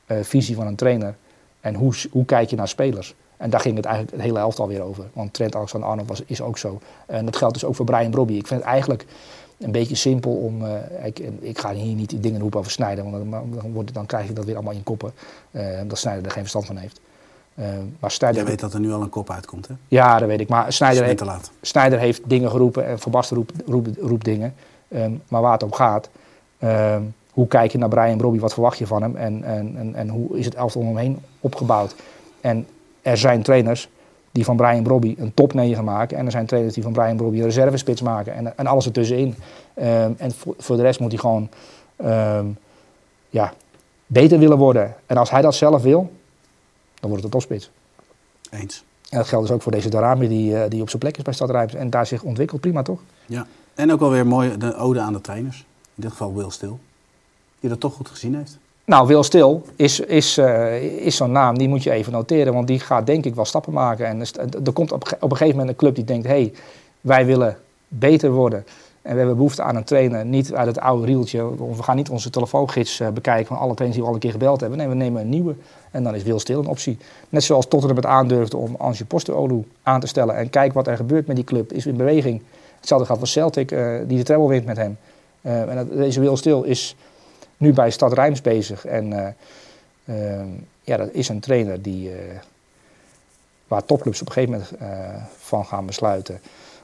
eh, 0.06 0.16
visie 0.22 0.54
van 0.54 0.66
een 0.66 0.76
trainer. 0.76 1.14
En 1.60 1.74
hoe, 1.74 1.94
hoe 2.10 2.24
kijk 2.24 2.50
je 2.50 2.56
naar 2.56 2.68
spelers. 2.68 3.14
En 3.36 3.50
daar 3.50 3.60
ging 3.60 3.76
het 3.76 3.84
eigenlijk 3.84 4.16
het 4.16 4.24
hele 4.24 4.38
elftal 4.38 4.68
weer 4.68 4.82
over. 4.82 5.04
Want 5.12 5.32
Trent 5.32 5.56
Alexander-Arnold 5.56 6.08
was, 6.08 6.22
is 6.26 6.40
ook 6.40 6.58
zo. 6.58 6.80
En 7.06 7.24
dat 7.24 7.36
geldt 7.36 7.54
dus 7.54 7.64
ook 7.64 7.74
voor 7.74 7.84
Brian 7.84 8.10
Brobby. 8.10 8.32
Ik 8.34 8.46
vind 8.46 8.60
het 8.60 8.68
eigenlijk 8.68 9.04
een 9.58 9.72
beetje 9.72 9.94
simpel 9.94 10.32
om... 10.32 10.64
eh, 10.66 11.06
ik, 11.06 11.18
ik 11.40 11.58
ga 11.58 11.72
hier 11.72 11.94
niet 11.94 12.22
dingen 12.22 12.40
roepen 12.40 12.58
over 12.58 12.70
Snijder, 12.72 13.10
want 13.10 13.30
dan, 13.30 13.50
dan, 13.50 13.72
wordt, 13.72 13.94
dan 13.94 14.06
krijg 14.06 14.26
je 14.26 14.32
dat 14.32 14.44
weer 14.44 14.54
allemaal 14.54 14.72
in 14.72 14.82
koppen. 14.82 15.12
eh, 15.50 15.80
dat 15.86 15.98
Snijder 15.98 16.24
er 16.24 16.30
geen 16.30 16.40
verstand 16.40 16.66
van 16.66 16.76
heeft. 16.76 17.00
Eh, 17.54 17.66
maar 18.00 18.10
Snijder... 18.10 18.40
Jij 18.40 18.50
weet 18.50 18.60
dat 18.60 18.74
er 18.74 18.80
nu 18.80 18.92
al 18.92 19.02
een 19.02 19.08
kop 19.08 19.30
uitkomt, 19.30 19.68
hè? 19.68 19.74
Ja, 19.88 20.18
dat 20.18 20.28
weet 20.28 20.40
ik. 20.40 20.48
Maar 20.48 20.72
Snijder 20.72 21.04
heeft. 21.04 21.50
Snijder 21.60 21.98
heeft 21.98 22.20
dingen 22.28 22.50
geroepen 22.50 22.86
en 22.86 22.98
Van 22.98 23.12
Basten 23.12 23.36
roept, 23.36 23.52
roept, 23.66 23.98
roept 23.98 24.24
dingen. 24.24 24.54
Ehm, 24.88 25.12
maar 25.28 25.40
waar 25.42 25.52
het 25.52 25.62
om 25.62 25.72
gaat, 25.72 26.08
ehm, 26.58 27.02
hoe 27.34 27.46
kijk 27.46 27.72
je 27.72 27.78
naar 27.78 27.88
Brian 27.88 28.16
Brobby, 28.16 28.38
wat 28.38 28.52
verwacht 28.52 28.78
je 28.78 28.86
van 28.86 29.02
hem 29.02 29.16
en, 29.16 29.44
en, 29.44 29.76
en, 29.76 29.94
en 29.94 30.08
hoe 30.08 30.38
is 30.38 30.44
het 30.44 30.54
elftal 30.54 30.80
om 30.80 30.86
hem 30.86 30.96
heen 30.96 31.18
opgebouwd? 31.40 31.94
En 32.40 32.66
er 33.02 33.18
zijn 33.18 33.42
trainers 33.42 33.88
die 34.32 34.44
van 34.44 34.56
Brian 34.56 34.82
Brobby 34.82 35.14
een 35.18 35.34
top 35.34 35.52
9 35.54 35.84
maken 35.84 36.18
en 36.18 36.24
er 36.24 36.30
zijn 36.30 36.46
trainers 36.46 36.74
die 36.74 36.82
van 36.82 36.92
Brian 36.92 37.16
Brobby 37.16 37.38
een 37.38 37.44
reservespits 37.44 38.02
maken 38.02 38.34
en, 38.34 38.58
en 38.58 38.66
alles 38.66 38.86
ertussenin. 38.86 39.34
Ehm, 39.74 40.12
en 40.16 40.32
voor, 40.32 40.54
voor 40.58 40.76
de 40.76 40.82
rest 40.82 41.00
moet 41.00 41.10
hij 41.10 41.20
gewoon 41.20 41.48
ehm, 41.96 42.46
ja, 43.30 43.52
beter 44.06 44.38
willen 44.38 44.58
worden. 44.58 44.94
En 45.06 45.16
als 45.16 45.30
hij 45.30 45.42
dat 45.42 45.54
zelf 45.54 45.82
wil, 45.82 46.10
dan 47.00 47.10
wordt 47.10 47.24
het 47.24 47.24
een 47.24 47.30
topspits. 47.30 47.70
Eens. 48.50 48.84
En 49.10 49.18
dat 49.18 49.28
geldt 49.28 49.46
dus 49.46 49.54
ook 49.54 49.62
voor 49.62 49.72
deze 49.72 49.88
Darami 49.88 50.28
die, 50.28 50.58
eh, 50.58 50.70
die 50.70 50.82
op 50.82 50.88
zijn 50.88 51.00
plek 51.00 51.16
is 51.16 51.22
bij 51.22 51.32
Stad 51.32 51.50
Rijms 51.50 51.74
en 51.74 51.90
daar 51.90 52.06
zich 52.06 52.22
ontwikkelt. 52.22 52.60
Prima 52.60 52.82
toch? 52.82 53.00
Ja. 53.26 53.46
En 53.74 53.92
ook 53.92 54.00
wel 54.00 54.10
weer 54.10 54.26
mooi 54.26 54.56
de 54.56 54.76
ode 54.76 55.00
aan 55.00 55.12
de 55.12 55.20
trainers. 55.20 55.58
In 55.94 56.02
dit 56.02 56.10
geval 56.10 56.34
Will 56.34 56.50
Stil. 56.50 56.78
Die 57.64 57.72
dat 57.72 57.82
toch 57.82 57.94
goed 57.94 58.08
gezien 58.08 58.34
heeft. 58.34 58.58
Nou, 58.84 59.06
Wil 59.06 59.22
Stil 59.22 59.62
is, 59.76 60.00
is, 60.00 60.38
eh, 60.38 60.82
is 61.06 61.16
zo'n 61.16 61.32
naam, 61.32 61.58
die 61.58 61.68
moet 61.68 61.82
je 61.82 61.90
even 61.90 62.12
noteren. 62.12 62.52
Want 62.54 62.66
die 62.66 62.80
gaat 62.80 63.06
denk 63.06 63.24
ik 63.24 63.34
wel 63.34 63.44
stappen 63.44 63.72
maken. 63.72 64.06
En 64.06 64.20
er 64.64 64.72
komt 64.72 64.92
op, 64.92 65.16
op 65.20 65.30
een 65.30 65.36
gegeven 65.36 65.58
moment 65.58 65.68
een 65.68 65.76
club 65.76 65.94
die 65.94 66.04
denkt... 66.04 66.26
hé, 66.26 66.32
hey, 66.32 66.52
wij 67.00 67.26
willen 67.26 67.56
beter 67.88 68.30
worden. 68.30 68.64
En 69.02 69.12
we 69.12 69.18
hebben 69.18 69.36
behoefte 69.36 69.62
aan 69.62 69.76
een 69.76 69.84
trainer. 69.84 70.24
Niet 70.24 70.54
uit 70.54 70.66
het 70.66 70.80
oude 70.80 71.06
rieltje. 71.06 71.56
We 71.76 71.82
gaan 71.82 71.96
niet 71.96 72.08
onze 72.10 72.30
telefoongids 72.30 73.00
eh, 73.00 73.08
bekijken 73.08 73.46
van 73.46 73.56
alle 73.58 73.74
trainers 73.74 73.92
die 73.94 74.02
we 74.02 74.08
al 74.08 74.14
een 74.14 74.20
keer 74.20 74.30
gebeld 74.30 74.60
hebben. 74.60 74.78
Nee, 74.78 74.88
we 74.88 74.94
nemen 74.94 75.20
een 75.20 75.28
nieuwe. 75.28 75.54
En 75.90 76.02
dan 76.04 76.14
is 76.14 76.22
Wil 76.22 76.38
Stil 76.40 76.58
een 76.60 76.66
optie. 76.66 76.98
Net 77.28 77.42
zoals 77.42 77.66
Tottenham 77.68 77.96
het 77.96 78.06
aandurfde 78.06 78.56
om 78.56 78.74
Ange 78.78 79.04
Postecoglou 79.04 79.64
aan 79.82 80.00
te 80.00 80.06
stellen. 80.06 80.36
En 80.36 80.50
kijk 80.50 80.72
wat 80.72 80.86
er 80.86 80.96
gebeurt 80.96 81.26
met 81.26 81.36
die 81.36 81.44
club. 81.44 81.72
Is 81.72 81.86
in 81.86 81.96
beweging. 81.96 82.42
Hetzelfde 82.78 83.06
gaat 83.06 83.18
voor 83.18 83.26
Celtic, 83.26 83.70
eh, 83.70 83.88
die 84.06 84.18
de 84.18 84.24
treble 84.24 84.48
wint 84.48 84.64
met 84.66 84.76
hem. 84.76 84.96
En 85.42 85.76
dat- 85.76 85.90
deze 85.96 86.20
Wil 86.20 86.36
Stil 86.36 86.62
is 86.62 86.96
nu 87.56 87.72
bij 87.72 87.90
Stad 87.90 88.12
Rijms 88.12 88.40
bezig. 88.40 88.86
En 88.86 89.12
eh, 89.12 90.38
ehm, 90.38 90.48
ja, 90.82 90.96
dat 90.96 91.08
is 91.12 91.28
een 91.28 91.40
trainer 91.40 91.82
die, 91.82 92.10
eh, 92.10 92.16
waar 93.68 93.84
topclubs 93.84 94.20
op 94.20 94.26
een 94.26 94.32
gegeven 94.32 94.52
moment 94.52 94.70
eh, 94.78 95.22
van 95.38 95.64
gaan 95.64 95.86
besluiten. 95.86 96.40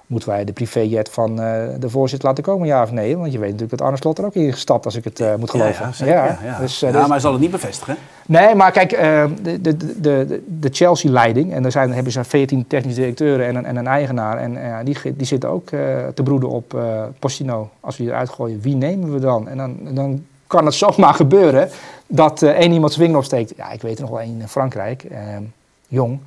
Moeten 0.06 0.28
wij 0.28 0.44
de 0.44 0.52
privéjet 0.52 1.08
van 1.08 1.36
de 1.78 1.88
voorzitter 1.88 2.28
laten 2.28 2.44
komen, 2.44 2.66
ja 2.66 2.82
of 2.82 2.90
nee? 2.90 3.16
Want 3.16 3.32
je 3.32 3.38
weet 3.38 3.50
natuurlijk 3.50 3.78
dat 3.78 3.86
Arne 3.86 3.96
Slot 3.96 4.18
er 4.18 4.24
ook 4.24 4.34
in 4.34 4.52
gestapt, 4.52 4.84
als 4.84 4.94
ik 4.94 5.04
het 5.04 5.36
moet 5.38 5.50
geloven. 5.50 6.06
Ja, 6.06 6.38
ja. 6.44 6.58
Dus, 6.58 6.80
Ja, 6.80 6.90
dus- 6.90 7.00
maar 7.00 7.08
hij 7.08 7.20
zal 7.20 7.32
het 7.32 7.40
niet 7.40 7.50
bevestigen. 7.50 7.96
Nee, 8.26 8.54
maar 8.54 8.72
kijk, 8.72 8.90
de, 8.90 9.60
de, 9.60 10.00
de, 10.00 10.42
de, 10.46 10.68
Chelsea-leiding, 10.72 11.52
en 11.52 11.62
daar 11.62 11.72
zijn, 11.72 11.92
hebben 11.92 12.12
ze 12.12 12.24
14 12.24 12.66
technische 12.66 13.00
directeuren 13.00 13.46
en 13.46 13.56
een, 13.56 13.64
en 13.64 13.76
een 13.76 13.86
eigenaar. 13.86 14.38
En 14.38 14.84
die, 14.84 14.96
die 15.16 15.26
zitten 15.26 15.48
ook 15.48 15.68
te 16.14 16.22
broeden 16.24 16.48
op 16.48 16.78
Postino. 17.18 17.70
Als 17.80 17.96
we 17.96 18.02
die 18.02 18.12
eruit 18.12 18.28
gooien, 18.28 18.60
wie 18.60 18.76
nemen 18.76 19.12
we 19.12 19.20
dan? 19.20 19.48
En 19.48 19.56
dan, 19.56 19.78
dan 19.94 20.24
kan 20.50 20.64
het 20.64 20.74
zomaar 20.74 21.14
gebeuren 21.14 21.70
dat 22.06 22.42
eh, 22.42 22.50
één 22.50 22.72
iemand 22.72 22.92
zijn 22.92 23.04
vinger 23.04 23.18
opsteekt. 23.18 23.52
Ja, 23.56 23.70
ik 23.70 23.82
weet 23.82 23.94
er 23.96 24.00
nog 24.00 24.10
wel 24.10 24.20
één 24.20 24.40
in 24.40 24.48
Frankrijk, 24.48 25.04
eh, 25.04 25.36
jong, 25.88 26.20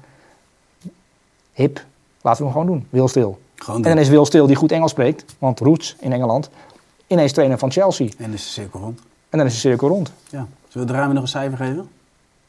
hip. 1.53 1.83
Laten 2.21 2.45
we 2.45 2.51
hem 2.51 2.59
gewoon 2.59 2.75
doen, 2.75 2.87
Wil 2.89 3.07
Stil. 3.07 3.39
Gewoon 3.55 3.83
En 3.83 3.89
dan 3.89 3.97
is 3.99 4.09
Wil 4.09 4.25
Stil 4.25 4.47
die 4.47 4.55
goed 4.55 4.71
Engels 4.71 4.91
spreekt, 4.91 5.25
want 5.39 5.59
Roots 5.59 5.95
in 5.99 6.13
Engeland, 6.13 6.49
ineens 7.07 7.31
trainer 7.31 7.57
van 7.57 7.71
Chelsea. 7.71 8.07
En 8.17 8.33
is 8.33 8.43
de 8.43 8.49
cirkel 8.49 8.79
rond. 8.79 8.99
En 9.29 9.37
dan 9.37 9.47
is 9.47 9.53
de 9.53 9.59
cirkel 9.59 9.87
rond. 9.87 10.11
Ja. 10.29 10.47
Zullen 10.67 10.87
we 10.87 10.93
de 10.93 10.99
ruimte 10.99 11.13
nog 11.13 11.23
een 11.23 11.29
cijfer 11.29 11.57
geven? 11.57 11.89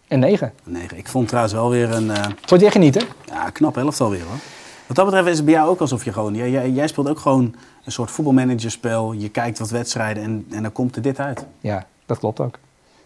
En 0.08 0.18
negen. 0.18 0.52
Nee, 0.64 0.86
ik 0.94 1.08
vond 1.08 1.28
trouwens 1.28 1.54
wel 1.54 1.70
weer 1.70 1.90
een 1.90 2.10
eh, 2.10 2.24
Vond 2.46 2.60
je 2.60 2.70
genieten? 2.70 3.06
ja, 3.26 3.50
knap 3.50 3.76
elftal 3.76 4.10
weer 4.10 4.24
hoor. 4.24 4.38
Wat 4.86 4.96
dat 4.96 5.04
betreft 5.04 5.28
is 5.28 5.36
het 5.36 5.44
bij 5.44 5.54
jou 5.54 5.68
ook 5.68 5.80
alsof 5.80 6.04
je 6.04 6.12
gewoon... 6.12 6.34
Jij, 6.34 6.86
speelt 6.86 7.08
ook 7.08 7.18
gewoon 7.18 7.54
een 7.84 7.92
soort 7.92 8.10
voetbalmanagerspel. 8.10 9.12
Je 9.12 9.28
kijkt 9.28 9.58
wat 9.58 9.70
wedstrijden 9.70 10.22
en, 10.22 10.46
en 10.50 10.62
dan 10.62 10.72
komt 10.72 10.96
er 10.96 11.02
dit 11.02 11.18
uit. 11.18 11.46
Ja, 11.60 11.86
dat 12.06 12.18
klopt 12.18 12.40
ook. 12.40 12.58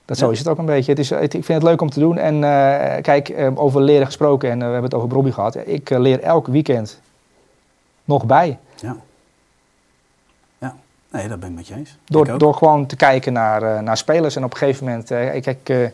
Dat. 0.08 0.18
Zo 0.18 0.30
is 0.30 0.38
het 0.38 0.48
ook 0.48 0.58
een 0.58 0.66
beetje. 0.66 0.90
Het 0.90 1.00
is, 1.00 1.10
ik 1.10 1.30
vind 1.30 1.46
het 1.46 1.62
leuk 1.62 1.80
om 1.80 1.90
te 1.90 2.00
doen. 2.00 2.18
En 2.18 2.34
eh, 2.34 3.02
kijk, 3.02 3.28
eh, 3.28 3.50
over 3.54 3.80
leren 3.80 4.06
gesproken 4.06 4.50
en 4.50 4.54
eh, 4.54 4.66
we 4.66 4.72
hebben 4.72 4.90
het 4.90 4.94
over 4.94 5.08
Bobby 5.08 5.30
gehad. 5.30 5.56
Ik 5.66 5.90
leer 5.90 6.20
elk 6.20 6.46
weekend 6.46 7.00
nog 8.04 8.24
bij. 8.24 8.58
Ja. 8.76 8.96
Ja. 10.58 10.76
Nee, 11.10 11.28
dat 11.28 11.40
ben 11.40 11.48
ik 11.48 11.54
met 11.54 11.66
je 11.66 11.74
eens. 11.74 11.96
Door, 12.04 12.38
door 12.38 12.54
gewoon 12.54 12.86
te 12.86 12.96
kijken 12.96 13.32
naar, 13.32 13.82
naar 13.82 13.96
spelers. 13.96 14.36
En 14.36 14.44
op 14.44 14.50
een 14.50 14.58
gegeven 14.58 14.84
moment, 14.84 15.06
kijk, 15.44 15.92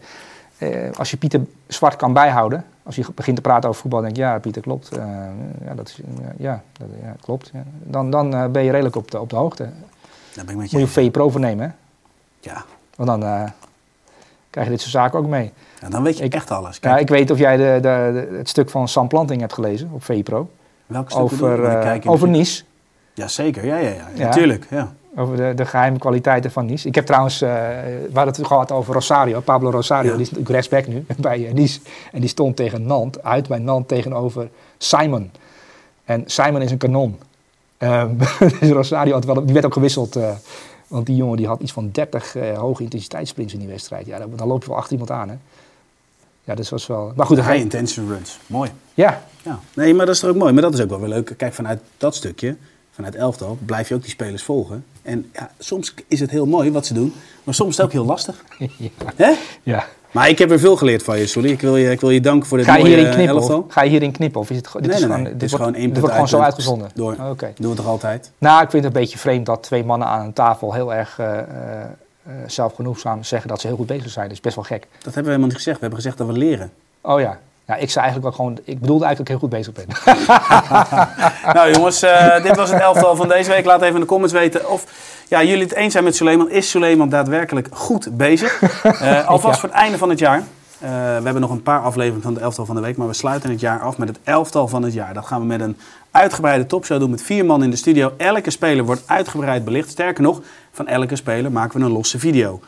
als 0.96 1.10
je 1.10 1.16
Pieter 1.16 1.40
Zwart 1.66 1.96
kan 1.96 2.12
bijhouden, 2.12 2.64
Als 2.86 2.96
je 2.96 3.04
begint 3.14 3.36
te 3.36 3.42
praten 3.42 3.68
over 3.68 3.80
voetbal, 3.80 4.00
denk 4.00 4.16
je, 4.16 4.22
ja, 4.22 4.38
Pieter, 4.38 4.62
klopt. 4.62 4.88
Eh, 4.88 5.04
ja, 5.64 5.74
dat 5.74 5.88
is, 5.88 6.00
ja, 6.36 6.62
dat, 6.72 6.88
ja, 7.02 7.14
klopt. 7.20 7.50
Ja. 7.52 7.62
Dan, 7.82 8.10
dan 8.10 8.34
eh, 8.34 8.46
ben 8.46 8.62
je 8.64 8.70
redelijk 8.70 8.96
op 8.96 9.10
de, 9.10 9.20
op 9.20 9.30
de 9.30 9.36
hoogte. 9.36 9.62
Daar 9.62 10.44
ben 10.44 10.44
ik 10.44 10.46
met 10.46 10.56
Moet 10.56 10.70
je. 10.70 10.78
een 10.78 10.88
VE 10.88 11.10
Pro 11.10 11.30
voor 11.30 11.40
nemen, 11.40 11.64
hè? 11.66 11.72
Ja. 12.50 12.64
Want 12.96 13.08
dan 13.08 13.22
eh, 13.22 13.42
krijg 14.50 14.66
je 14.66 14.72
dit 14.72 14.80
soort 14.80 14.92
zaken 14.92 15.18
ook 15.18 15.26
mee. 15.26 15.52
ja, 15.80 15.88
dan 15.88 16.02
weet 16.02 16.18
je 16.18 16.24
Ik- 16.24 16.34
echt 16.34 16.50
alles. 16.50 16.78
Ja, 16.80 16.88
Kijk, 16.88 17.00
ik 17.00 17.08
weet 17.08 17.30
of 17.30 17.38
jij 17.38 17.56
de, 17.56 17.62
de, 17.74 18.26
de- 18.30 18.36
het 18.36 18.48
stuk 18.48 18.70
van 18.70 18.88
Sam 18.88 19.08
Planting 19.08 19.40
hebt 19.40 19.52
gelezen 19.52 19.90
op 19.92 20.04
VE 20.04 20.22
Pro. 20.22 20.50
welk 20.86 21.10
stuk? 21.10 21.22
Over, 21.22 22.08
over 22.08 22.28
Nice. 22.28 22.64
Ja, 23.14 23.28
zeker. 23.28 23.66
Ja, 23.66 23.76
ja, 23.76 23.88
ja. 23.88 24.08
Ja. 24.14 24.24
Natuurlijk. 24.24 24.66
Ja. 24.70 24.92
Over 25.16 25.36
de, 25.36 25.52
de 25.54 25.66
geheime 25.66 25.98
kwaliteiten 25.98 26.50
van 26.50 26.66
Nice. 26.66 26.88
Ik 26.88 26.94
heb 26.94 27.06
trouwens, 27.06 27.42
eh 27.42 27.48
we 27.48 28.10
hadden 28.12 28.34
het 28.34 28.46
gehad 28.46 28.72
over 28.72 28.94
Rosario, 28.94 29.40
Pablo 29.40 29.70
Rosario. 29.70 30.10
Ja. 30.10 30.16
Die 30.16 30.28
is 30.30 30.48
rechtsback 30.48 30.86
nu 30.86 31.06
bij 31.18 31.46
eh, 31.46 31.52
Nice. 31.52 31.80
En 32.12 32.20
die 32.20 32.28
stond 32.28 32.56
tegen 32.56 32.86
Nantes, 32.86 33.22
uit 33.22 33.48
bij 33.48 33.58
Nantes 33.58 33.96
tegenover 33.98 34.48
Simon. 34.78 35.30
En 36.04 36.22
Simon 36.26 36.62
is 36.62 36.70
een 36.70 36.78
kanon. 36.78 37.18
Ehm, 37.78 38.10
dus 38.60 38.70
Rosario 38.70 39.12
had 39.12 39.24
wel, 39.24 39.44
die 39.44 39.52
werd 39.54 39.64
ook 39.66 39.72
gewisseld. 39.72 40.16
eh, 40.16 40.28
want 40.86 41.06
die 41.06 41.16
jongen 41.16 41.36
die 41.36 41.46
had 41.46 41.60
iets 41.60 41.72
van 41.72 41.88
30 41.92 42.36
eh, 42.36 42.58
hoge 42.58 42.82
intensiteitssprints 42.82 43.52
in 43.52 43.58
die 43.58 43.68
wedstrijd. 43.68 44.06
Ja, 44.06 44.18
dan, 44.18 44.30
dan 44.36 44.46
loop 44.48 44.62
je 44.62 44.68
wel 44.68 44.76
achter 44.78 44.92
iemand 44.92 45.10
aan. 45.10 45.28
Hè? 45.28 45.34
Ja, 46.44 46.54
dus 46.54 46.70
was 46.70 46.86
wel... 46.86 47.12
Maar 47.16 47.26
goed, 47.26 47.36
High 47.40 47.54
intention 47.58 48.08
runs. 48.08 48.38
Mooi. 48.46 48.70
Ja, 48.94 49.22
Ja. 49.42 49.58
Nee, 49.74 49.94
maar 49.94 50.06
dat 50.06 50.14
is 50.14 50.20
toch 50.20 50.30
ook 50.30 50.36
mooi. 50.36 50.52
Maar 50.52 50.62
dat 50.62 50.74
is 50.74 50.80
ook 50.80 50.88
wel 50.88 51.00
weer 51.00 51.08
leuk. 51.08 51.34
Kijk, 51.36 51.54
vanuit 51.54 51.80
dat 51.96 52.14
stukje, 52.14 52.56
vanuit 52.94 53.14
elftal, 53.14 53.58
blijf 53.66 53.88
je 53.88 53.94
ook 53.94 54.02
die 54.02 54.10
spelers 54.10 54.42
volgen. 54.42 54.84
En 55.02 55.30
ja, 55.32 55.50
soms 55.58 55.94
is 56.08 56.20
het 56.20 56.30
heel 56.30 56.46
mooi 56.46 56.72
wat 56.72 56.86
ze 56.86 56.94
doen, 56.94 57.14
maar 57.44 57.54
soms 57.54 57.70
is 57.70 57.76
het 57.76 57.86
ook 57.86 57.92
heel 57.92 58.04
lastig. 58.04 58.44
ja, 58.58 58.88
Hè? 59.16 59.32
ja. 59.62 59.86
Maar 60.10 60.28
ik 60.28 60.38
heb 60.38 60.50
er 60.50 60.58
veel 60.58 60.76
geleerd 60.76 61.02
van 61.02 61.18
je, 61.18 61.26
Solly. 61.26 61.48
Ik 61.50 61.60
wil 61.60 61.76
je, 61.76 61.90
ik 61.90 62.00
wil 62.00 62.10
je 62.10 62.20
danken 62.20 62.48
voor 62.48 62.58
dit 62.58 62.66
Ga 62.66 62.72
je 62.76 62.82
mooie 62.82 62.94
hierin 62.94 63.12
knippen? 63.14 63.36
elftal. 63.36 63.64
Ga 63.68 63.82
je 63.82 63.90
hierin 63.90 64.12
knippen? 64.12 64.40
Of 64.40 64.50
is 64.50 64.56
het, 64.56 64.68
dit 64.72 64.80
Nee, 64.82 64.90
is 64.90 64.96
nee, 64.96 65.02
gewoon, 65.02 65.22
nee. 65.22 65.30
dit 65.30 65.40
Dit 65.40 65.42
is 65.42 65.50
wordt, 65.50 65.64
gewoon 65.64 65.72
dit 65.72 65.82
input, 65.82 65.98
wordt 65.98 66.14
gewoon 66.14 66.28
zo 66.28 66.40
uitgezonden? 66.40 66.90
Door. 66.94 67.16
Oké. 67.30 67.52
Doen 67.56 67.70
we 67.70 67.76
toch 67.76 67.86
altijd? 67.86 68.30
Nou, 68.38 68.62
ik 68.62 68.70
vind 68.70 68.84
het 68.84 68.94
een 68.94 69.00
beetje 69.00 69.18
vreemd 69.18 69.46
dat 69.46 69.62
twee 69.62 69.84
mannen 69.84 70.08
aan 70.08 70.24
een 70.24 70.32
tafel 70.32 70.72
heel 70.74 70.94
erg 70.94 71.18
eh, 71.18 71.38
eh, 71.38 71.46
zelfgenoegzaam 72.46 73.22
zeggen 73.24 73.48
dat 73.48 73.60
ze 73.60 73.66
heel 73.66 73.76
goed 73.76 73.86
bezig 73.86 74.10
zijn. 74.10 74.24
Dat 74.26 74.34
is 74.34 74.40
best 74.40 74.54
wel 74.54 74.64
gek. 74.64 74.80
Dat 74.80 75.04
hebben 75.04 75.22
we 75.22 75.28
helemaal 75.28 75.46
niet 75.46 75.56
gezegd. 75.56 75.76
We 75.76 75.82
hebben 75.82 76.00
gezegd 76.02 76.18
dat 76.18 76.26
we 76.26 76.32
leren. 76.32 76.70
Oh 77.00 77.20
ja. 77.20 77.38
Ja, 77.66 77.74
ik 77.76 77.90
zei 77.90 78.04
eigenlijk 78.04 78.36
wel 78.36 78.46
gewoon, 78.46 78.58
ik 78.64 78.80
bedoelde 78.80 79.04
eigenlijk 79.04 79.16
dat 79.16 79.20
ik 79.20 79.28
heel 79.28 79.38
goed 79.38 79.50
bezig 79.50 79.72
ben. 79.72 79.86
nou 81.52 81.72
jongens, 81.72 82.02
eh, 82.02 82.42
dit 82.42 82.56
was 82.56 82.70
het 82.70 82.80
elftal 82.80 83.16
van 83.16 83.28
deze 83.28 83.50
week. 83.50 83.64
Laat 83.64 83.82
even 83.82 83.94
in 83.94 84.00
de 84.00 84.06
comments 84.06 84.32
weten 84.32 84.70
of 84.70 84.84
ja, 85.28 85.42
jullie 85.42 85.62
het 85.62 85.74
eens 85.74 85.92
zijn 85.92 86.04
met 86.04 86.16
Suleiman. 86.16 86.50
Is 86.50 86.70
Suleiman 86.70 87.08
daadwerkelijk 87.08 87.68
goed 87.70 88.16
bezig? 88.16 88.62
Eh, 88.82 89.28
alvast 89.28 89.54
Ja. 89.54 89.60
voor 89.60 89.68
het 89.68 89.78
einde 89.78 89.98
van 89.98 90.08
het 90.08 90.18
jaar. 90.18 90.38
Eh, 90.38 90.90
we 90.90 91.22
hebben 91.24 91.40
nog 91.40 91.50
een 91.50 91.62
paar 91.62 91.80
afleveringen 91.80 92.22
van 92.22 92.34
het 92.34 92.42
elftal 92.42 92.64
van 92.66 92.74
de 92.74 92.80
week. 92.80 92.96
Maar 92.96 93.06
we 93.06 93.14
sluiten 93.14 93.50
het 93.50 93.60
jaar 93.60 93.80
af 93.80 93.98
met 93.98 94.08
het 94.08 94.18
elftal 94.24 94.68
van 94.68 94.82
het 94.82 94.92
jaar. 94.92 95.14
Dat 95.14 95.26
gaan 95.26 95.40
we 95.40 95.46
met 95.46 95.60
een 95.60 95.76
uitgebreide 96.10 96.66
topshow 96.66 96.98
doen 97.00 97.10
met 97.10 97.22
vier 97.22 97.44
man 97.44 97.62
in 97.62 97.70
de 97.70 97.76
studio. 97.76 98.12
Elke 98.16 98.50
speler 98.50 98.84
wordt 98.84 99.02
uitgebreid 99.06 99.64
belicht. 99.64 99.90
Sterker 99.90 100.22
nog, 100.22 100.40
van 100.72 100.86
elke 100.86 101.16
speler 101.16 101.52
maken 101.52 101.78
we 101.78 101.84
een 101.84 101.92
losse 101.92 102.18
video. 102.18 102.60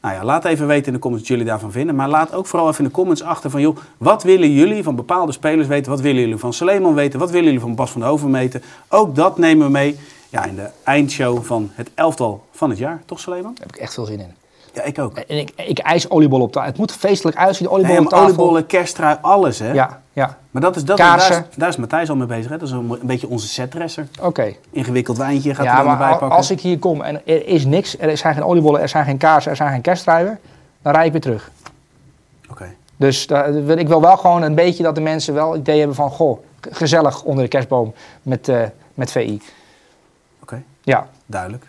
Nou 0.00 0.14
ja, 0.14 0.24
laat 0.24 0.44
even 0.44 0.66
weten 0.66 0.86
in 0.86 0.92
de 0.92 0.98
comments 0.98 1.28
wat 1.28 1.36
jullie 1.36 1.50
daarvan 1.52 1.72
vinden. 1.72 1.94
Maar 1.94 2.08
laat 2.08 2.34
ook 2.34 2.46
vooral 2.46 2.68
even 2.68 2.84
in 2.84 2.90
de 2.90 2.94
comments 2.94 3.22
achter 3.22 3.50
van... 3.50 3.60
joh, 3.60 3.76
wat 3.98 4.22
willen 4.22 4.52
jullie 4.52 4.82
van 4.82 4.96
bepaalde 4.96 5.32
spelers 5.32 5.68
weten? 5.68 5.90
Wat 5.90 6.00
willen 6.00 6.20
jullie 6.20 6.36
van 6.36 6.52
Suleiman 6.52 6.94
weten? 6.94 7.18
Wat 7.18 7.30
willen 7.30 7.44
jullie 7.44 7.60
van 7.60 7.74
Bas 7.74 7.90
van 7.90 8.00
der 8.00 8.10
Hoven 8.10 8.32
weten? 8.32 8.62
Ook 8.88 9.14
dat 9.14 9.38
nemen 9.38 9.66
we 9.66 9.72
mee 9.72 9.98
ja, 10.28 10.44
in 10.44 10.54
de 10.54 10.70
eindshow 10.84 11.42
van 11.42 11.70
het 11.74 11.90
elftal 11.94 12.44
van 12.50 12.70
het 12.70 12.78
jaar. 12.78 13.02
Toch, 13.04 13.20
Suleiman? 13.20 13.54
Daar 13.54 13.66
heb 13.66 13.76
ik 13.76 13.82
echt 13.82 13.94
veel 13.94 14.04
zin 14.04 14.20
in. 14.20 14.39
Ja, 14.72 14.82
ik 14.82 14.98
ook. 14.98 15.16
En 15.16 15.38
ik, 15.38 15.50
ik 15.56 15.78
eis 15.78 16.10
oliebol 16.10 16.40
op 16.40 16.52
tafel. 16.52 16.68
Het 16.68 16.78
moet 16.78 16.92
feestelijk 16.92 17.36
uitzien, 17.36 17.66
Nee, 17.66 17.74
oliebol 17.76 17.96
op 17.96 18.00
maar 18.02 18.10
tafel. 18.10 18.26
oliebollen, 18.26 18.66
kersttrui, 18.66 19.16
alles 19.20 19.58
hè? 19.58 19.72
Ja, 19.72 20.00
ja. 20.12 20.38
Maar 20.50 20.62
dat 20.62 20.76
is, 20.76 20.84
dat, 20.84 20.96
Kaarsen. 20.98 21.30
daar, 21.32 21.46
is, 21.50 21.56
daar 21.56 21.68
is 21.68 21.76
Matthijs 21.76 22.10
al 22.10 22.16
mee 22.16 22.26
bezig. 22.26 22.50
Hè? 22.50 22.56
Dat 22.58 22.68
is 22.68 22.74
een, 22.74 22.90
een 22.90 22.98
beetje 23.06 23.28
onze 23.28 23.48
setdresser. 23.48 24.06
Oké. 24.20 24.54
Ingewikkeld 24.70 25.16
wijntje 25.16 25.54
gaat 25.54 25.64
Ja, 25.64 25.72
er 25.82 25.86
erbij 25.86 26.06
al- 26.06 26.10
pakken. 26.18 26.36
als 26.36 26.50
ik 26.50 26.60
hier 26.60 26.78
kom 26.78 27.02
en 27.02 27.26
er 27.26 27.46
is 27.46 27.64
niks, 27.64 27.98
er 27.98 28.16
zijn 28.16 28.34
geen 28.34 28.44
oliebollen, 28.44 28.80
er 28.80 28.88
zijn 28.88 29.04
geen 29.04 29.18
kaarsen, 29.18 29.50
er 29.50 29.56
zijn 29.56 29.70
geen 29.72 29.80
kerstdruiven, 29.80 30.38
dan 30.82 30.92
rijd 30.92 31.06
ik 31.06 31.12
weer 31.12 31.20
terug. 31.20 31.50
Oké. 32.50 32.74
Dus 32.96 33.26
wil- 33.64 33.78
ik 33.78 33.88
wil 33.88 34.00
wel 34.00 34.16
gewoon 34.16 34.42
een 34.42 34.54
beetje 34.54 34.82
dat 34.82 34.94
de 34.94 35.00
mensen 35.00 35.34
wel 35.34 35.50
het 35.50 35.60
idee 35.60 35.78
hebben 35.78 35.96
van, 35.96 36.10
goh, 36.10 36.38
gezellig 36.70 37.22
onder 37.22 37.42
de 37.44 37.50
kerstboom 37.50 37.92
met, 38.22 38.48
eh, 38.48 38.62
met 38.94 39.10
VI. 39.12 39.42
Oké, 40.42 40.62
Ja. 40.82 41.06
duidelijk. 41.26 41.64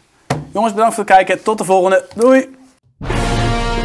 Jongens, 0.54 0.74
bedankt 0.74 0.96
voor 0.96 1.04
het 1.04 1.14
kijken. 1.14 1.44
Tot 1.44 1.58
de 1.58 1.64
volgende. 1.64 2.06
Doei! 2.16 2.60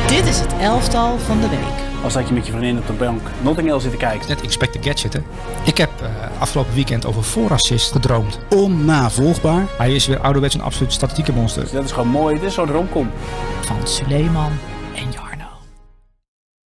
Dit 0.09 0.27
is 0.27 0.41
het 0.41 0.53
elftal 0.61 1.19
van 1.19 1.41
de 1.41 1.49
week. 1.49 2.03
Als 2.05 2.13
dat 2.13 2.29
je 2.29 2.35
met 2.35 2.47
je 2.47 2.53
vriendin 2.53 2.79
op 2.79 2.87
de 2.87 2.93
bank 2.93 3.21
Notting 3.43 3.69
Hill 3.69 3.81
zit 3.81 3.91
te 3.91 3.97
kijken. 3.97 4.29
Net 4.29 4.43
Inspect 4.43 4.73
the 4.73 4.89
Gadget, 4.89 5.13
hè. 5.13 5.21
Ik 5.65 5.77
heb 5.77 5.91
eh, 6.01 6.09
afgelopen 6.41 6.75
weekend 6.75 7.07
over 7.07 7.25
voorassist 7.25 7.93
gedroomd. 7.93 8.39
Onnavolgbaar. 8.51 9.65
Hij 9.79 9.95
is 9.95 10.07
weer 10.07 10.21
ouderwets 10.21 10.55
een 10.55 10.61
absoluut 10.61 10.93
statistieke 10.93 11.33
monster. 11.33 11.63
Dus 11.63 11.73
dat 11.73 11.85
is 11.85 11.93
gewoon 11.93 12.09
mooi. 12.09 12.35
Dit 12.35 12.45
is 12.45 12.55
zo'n 12.55 12.71
romcom. 12.71 13.11
Van 13.61 13.77
Suleiman 13.87 14.53